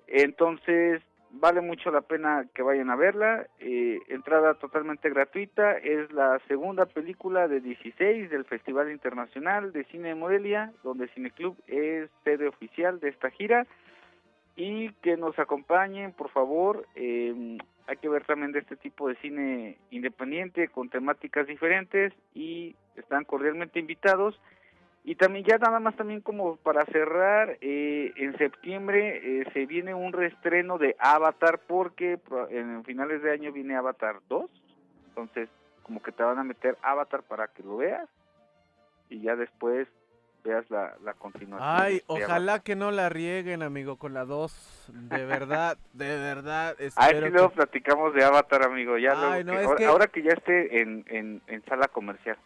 Entonces, 0.06 1.02
vale 1.32 1.60
mucho 1.60 1.90
la 1.90 2.02
pena 2.02 2.46
que 2.54 2.62
vayan 2.62 2.90
a 2.90 2.96
verla. 2.96 3.46
Eh, 3.58 3.98
entrada 4.08 4.54
totalmente 4.54 5.10
gratuita. 5.10 5.76
Es 5.78 6.12
la 6.12 6.38
segunda 6.48 6.86
película 6.86 7.48
de 7.48 7.60
16 7.60 8.30
del 8.30 8.44
Festival 8.44 8.90
Internacional 8.90 9.72
de 9.72 9.84
Cine 9.84 10.08
de 10.08 10.14
Morelia, 10.14 10.72
donde 10.82 11.08
Cineclub 11.08 11.56
es 11.66 12.10
sede 12.24 12.48
oficial 12.48 13.00
de 13.00 13.08
esta 13.08 13.30
gira. 13.30 13.66
Y 14.54 14.92
que 15.02 15.16
nos 15.16 15.38
acompañen, 15.38 16.12
por 16.12 16.30
favor. 16.30 16.86
Eh, 16.94 17.58
hay 17.86 17.96
que 17.96 18.08
ver 18.08 18.24
también 18.24 18.52
de 18.52 18.60
este 18.60 18.76
tipo 18.76 19.08
de 19.08 19.16
cine 19.16 19.78
independiente 19.90 20.68
con 20.68 20.88
temáticas 20.88 21.46
diferentes 21.46 22.12
y 22.34 22.76
están 22.96 23.24
cordialmente 23.24 23.80
invitados. 23.80 24.38
Y 25.04 25.16
también 25.16 25.44
ya 25.44 25.58
nada 25.58 25.80
más 25.80 25.96
también 25.96 26.20
como 26.20 26.56
para 26.56 26.84
cerrar, 26.86 27.58
eh, 27.60 28.12
en 28.16 28.38
septiembre 28.38 29.40
eh, 29.40 29.44
se 29.52 29.66
viene 29.66 29.94
un 29.94 30.12
reestreno 30.12 30.78
de 30.78 30.94
Avatar 31.00 31.58
porque 31.66 32.20
en 32.50 32.84
finales 32.84 33.20
de 33.22 33.32
año 33.32 33.50
viene 33.50 33.74
Avatar 33.74 34.20
2, 34.28 34.48
entonces 35.08 35.48
como 35.82 36.00
que 36.00 36.12
te 36.12 36.22
van 36.22 36.38
a 36.38 36.44
meter 36.44 36.78
Avatar 36.82 37.24
para 37.24 37.48
que 37.48 37.64
lo 37.64 37.78
veas 37.78 38.08
y 39.08 39.20
ya 39.22 39.34
después 39.34 39.88
veas 40.44 40.68
la, 40.70 40.94
la 41.04 41.14
continuación. 41.14 41.68
Ay, 41.68 42.02
ojalá 42.06 42.60
que 42.60 42.76
no 42.76 42.90
la 42.90 43.08
rieguen, 43.08 43.62
amigo, 43.62 43.96
con 43.96 44.14
la 44.14 44.24
2. 44.24 44.88
De 44.88 45.24
verdad, 45.24 45.78
de 45.92 46.16
verdad. 46.16 46.76
Ay, 46.96 47.14
sí, 47.14 47.30
luego 47.30 47.50
platicamos 47.50 48.14
de 48.14 48.24
Avatar, 48.24 48.64
amigo. 48.64 48.98
Ya 48.98 49.12
ahora, 49.12 50.06
que... 50.06 50.22
ya 50.22 50.32
esté 50.32 50.80
en, 50.80 51.04
en, 51.08 51.42
en 51.46 51.64
sala 51.64 51.88
comercial. 51.88 52.38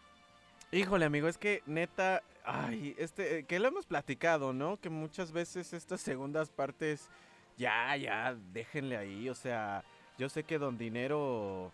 Híjole, 0.73 1.05
amigo, 1.05 1.29
es 1.29 1.39
que 1.39 1.63
neta, 1.67 2.23
Ay, 2.49 2.95
este, 2.97 3.45
que 3.45 3.59
lo 3.59 3.67
hemos 3.67 3.87
platicado, 3.87 4.53
¿no? 4.53 4.77
Que 4.77 4.89
muchas 4.89 5.33
veces 5.33 5.73
estas 5.73 6.01
segundas 6.01 6.49
partes, 6.49 7.11
ya, 7.59 7.97
ya, 7.97 8.37
déjenle 8.53 8.97
ahí, 8.97 9.29
o 9.29 9.35
sea, 9.35 9.83
yo 10.17 10.29
sé 10.29 10.45
que 10.45 10.57
Don 10.57 10.79
Dinero, 10.79 11.73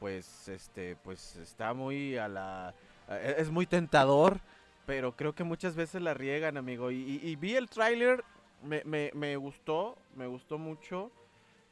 pues, 0.00 0.48
este, 0.48 0.96
pues 0.96 1.36
está 1.36 1.72
muy 1.72 2.16
a 2.16 2.26
la, 2.26 2.74
e, 3.08 3.36
es 3.38 3.48
muy 3.50 3.64
tentador, 3.66 4.40
pero 4.86 5.14
creo 5.14 5.36
que 5.36 5.44
muchas 5.44 5.76
veces 5.76 6.02
la 6.02 6.14
riegan, 6.14 6.56
amigo. 6.56 6.90
Y, 6.90 7.36
vi 7.36 7.54
el 7.54 7.68
tráiler, 7.68 8.24
me, 8.64 8.82
me, 9.14 9.36
gustó, 9.36 9.96
me 10.16 10.26
gustó 10.26 10.58
mucho. 10.58 11.12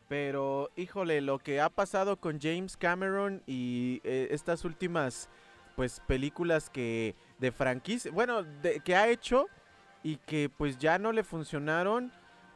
Pero, 0.09 0.71
híjole, 0.77 1.21
lo 1.21 1.41
que 1.41 1.61
ha 1.61 1.69
pasado 1.69 2.19
con 2.19 2.39
James 2.41 2.77
Cameron 2.77 3.43
y 3.47 4.01
eh, 4.05 4.29
estas 4.31 4.65
últimas 4.65 5.29
pues 5.77 6.01
películas 6.01 6.71
que 6.71 7.15
de 7.39 7.53
franquicia, 7.53 8.11
bueno, 8.11 8.43
de, 8.43 8.81
que 8.81 8.97
ha 8.97 9.09
hecho 9.09 9.47
y 10.03 10.17
que 10.17 10.49
pues 10.49 10.79
ya 10.79 10.99
no 10.99 11.13
le 11.13 11.23
funcionaron. 11.23 12.11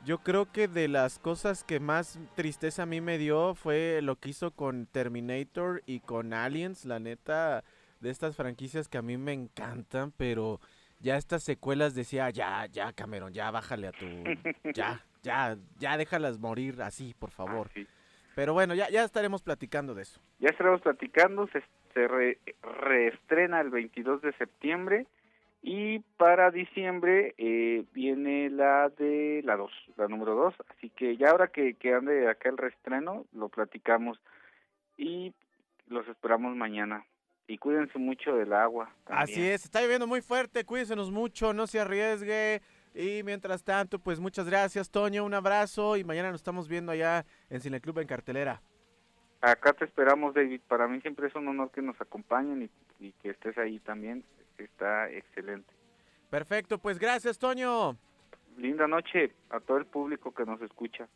Yo 0.05 0.19
creo 0.19 0.51
que 0.51 0.67
de 0.67 0.89
las 0.89 1.19
cosas 1.19 1.63
que 1.63 1.79
más 1.79 2.19
tristeza 2.35 2.85
a 2.85 2.87
mí 2.87 3.03
me 3.03 3.19
dio 3.19 3.55
fue 3.55 4.01
lo 4.03 4.17
que 4.17 4.31
hizo 4.31 4.51
con 4.51 4.87
Terminator 4.87 5.83
y 5.85 6.01
con 6.01 6.33
Aliens, 6.33 6.87
la 6.87 6.99
neta, 6.99 7.63
de 8.01 8.09
estas 8.09 8.35
franquicias 8.35 8.89
que 8.89 8.97
a 8.97 9.03
mí 9.03 9.19
me 9.19 9.35
encantan, 9.35 10.13
pero 10.17 10.59
ya 11.01 11.19
estas 11.19 11.43
secuelas 11.43 11.95
decía, 11.95 12.31
ya, 12.31 12.65
ya 12.67 12.95
Cameron, 12.95 13.35
ya 13.35 13.51
bájale 13.51 13.89
a 13.89 13.93
tu, 13.93 14.07
ya, 14.75 15.05
ya, 15.23 15.59
ya 15.79 15.99
déjalas 15.99 16.39
morir 16.39 16.81
así, 16.81 17.15
por 17.19 17.31
favor. 17.31 17.71
Pero 18.35 18.55
bueno, 18.55 18.75
ya, 18.75 18.89
ya 18.89 19.05
estaremos 19.05 19.43
platicando 19.43 19.95
de 19.95 20.03
eso. 20.03 20.19
Ya 20.39 20.49
estaremos 20.49 20.81
platicando, 20.81 21.47
se 21.49 21.63
se 21.95 22.09
reestrena 22.63 23.61
el 23.61 23.71
22 23.71 24.23
de 24.23 24.33
septiembre 24.35 25.07
y 25.63 25.99
para 26.17 26.51
diciembre 26.51 27.35
eh, 27.37 27.85
viene 27.93 28.49
la 28.49 28.89
de 28.89 29.43
la 29.45 29.57
2, 29.57 29.71
la 29.97 30.09
número 30.09 30.35
2, 30.35 30.55
así 30.71 30.89
que 30.91 31.17
ya 31.17 31.31
ahora 31.31 31.49
que, 31.49 31.75
que 31.75 31.93
ande 31.93 32.29
acá 32.29 32.49
el 32.49 32.57
reestreno, 32.57 33.27
lo 33.35 33.49
platicamos 33.51 34.19
y 34.97 35.35
los 35.89 36.07
esperamos 36.09 36.57
mañana. 36.57 37.05
Y 37.47 37.59
cuídense 37.59 37.99
mucho 37.99 38.37
del 38.37 38.53
agua. 38.53 38.95
Así 39.07 39.43
es, 39.43 39.65
está 39.65 39.83
lloviendo 39.83 40.07
muy 40.07 40.23
fuerte, 40.23 40.65
cuídense 40.65 40.95
mucho, 40.97 41.53
no 41.53 41.67
se 41.67 41.81
arriesgue. 41.81 42.63
Y 42.95 43.23
mientras 43.25 43.63
tanto, 43.63 43.99
pues 43.99 44.19
muchas 44.19 44.47
gracias, 44.47 44.91
Toño, 44.91 45.25
un 45.25 45.35
abrazo 45.35 45.97
y 45.97 46.05
mañana 46.05 46.31
nos 46.31 46.41
estamos 46.41 46.69
viendo 46.69 46.93
allá 46.93 47.27
en 47.51 47.61
Cineclub 47.61 47.99
en 47.99 48.07
cartelera. 48.07 48.63
Acá 49.41 49.73
te 49.73 49.85
esperamos, 49.85 50.35
David. 50.35 50.61
Para 50.69 50.87
mí 50.87 51.01
siempre 51.01 51.29
es 51.29 51.35
un 51.35 51.49
honor 51.49 51.71
que 51.71 51.81
nos 51.81 51.99
acompañen 52.01 52.71
y, 52.99 53.13
que 53.13 53.31
estés 53.31 53.57
ahí 53.57 53.79
también. 53.79 54.23
Está 54.59 55.11
excelente. 55.11 55.73
Perfecto, 56.29 56.79
pues 56.79 56.99
gracias, 56.99 57.39
Toño. 57.39 57.97
Linda 58.59 58.87
noche 58.87 59.33
a 59.49 59.61
todo 59.61 59.79
el 59.79 59.87
público 59.87 60.35
que 60.35 60.45
nos 60.45 60.61
escucha. 60.61 61.09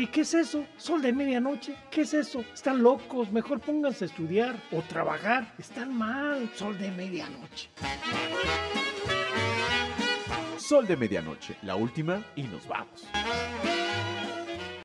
Oye, 0.00 0.08
¿qué 0.08 0.22
es 0.22 0.32
eso? 0.32 0.64
Sol 0.78 1.02
de 1.02 1.12
medianoche. 1.12 1.76
¿Qué 1.90 2.00
es 2.00 2.14
eso? 2.14 2.42
Están 2.54 2.82
locos. 2.82 3.30
Mejor 3.30 3.60
pónganse 3.60 4.04
a 4.04 4.06
estudiar 4.06 4.56
o 4.72 4.80
trabajar. 4.80 5.52
Están 5.58 5.92
mal. 5.94 6.50
Sol 6.54 6.78
de 6.78 6.90
medianoche. 6.90 7.68
Sol 10.56 10.86
de 10.86 10.96
medianoche, 10.96 11.54
la 11.60 11.76
última 11.76 12.24
y 12.34 12.44
nos 12.44 12.66
vamos. 12.66 13.10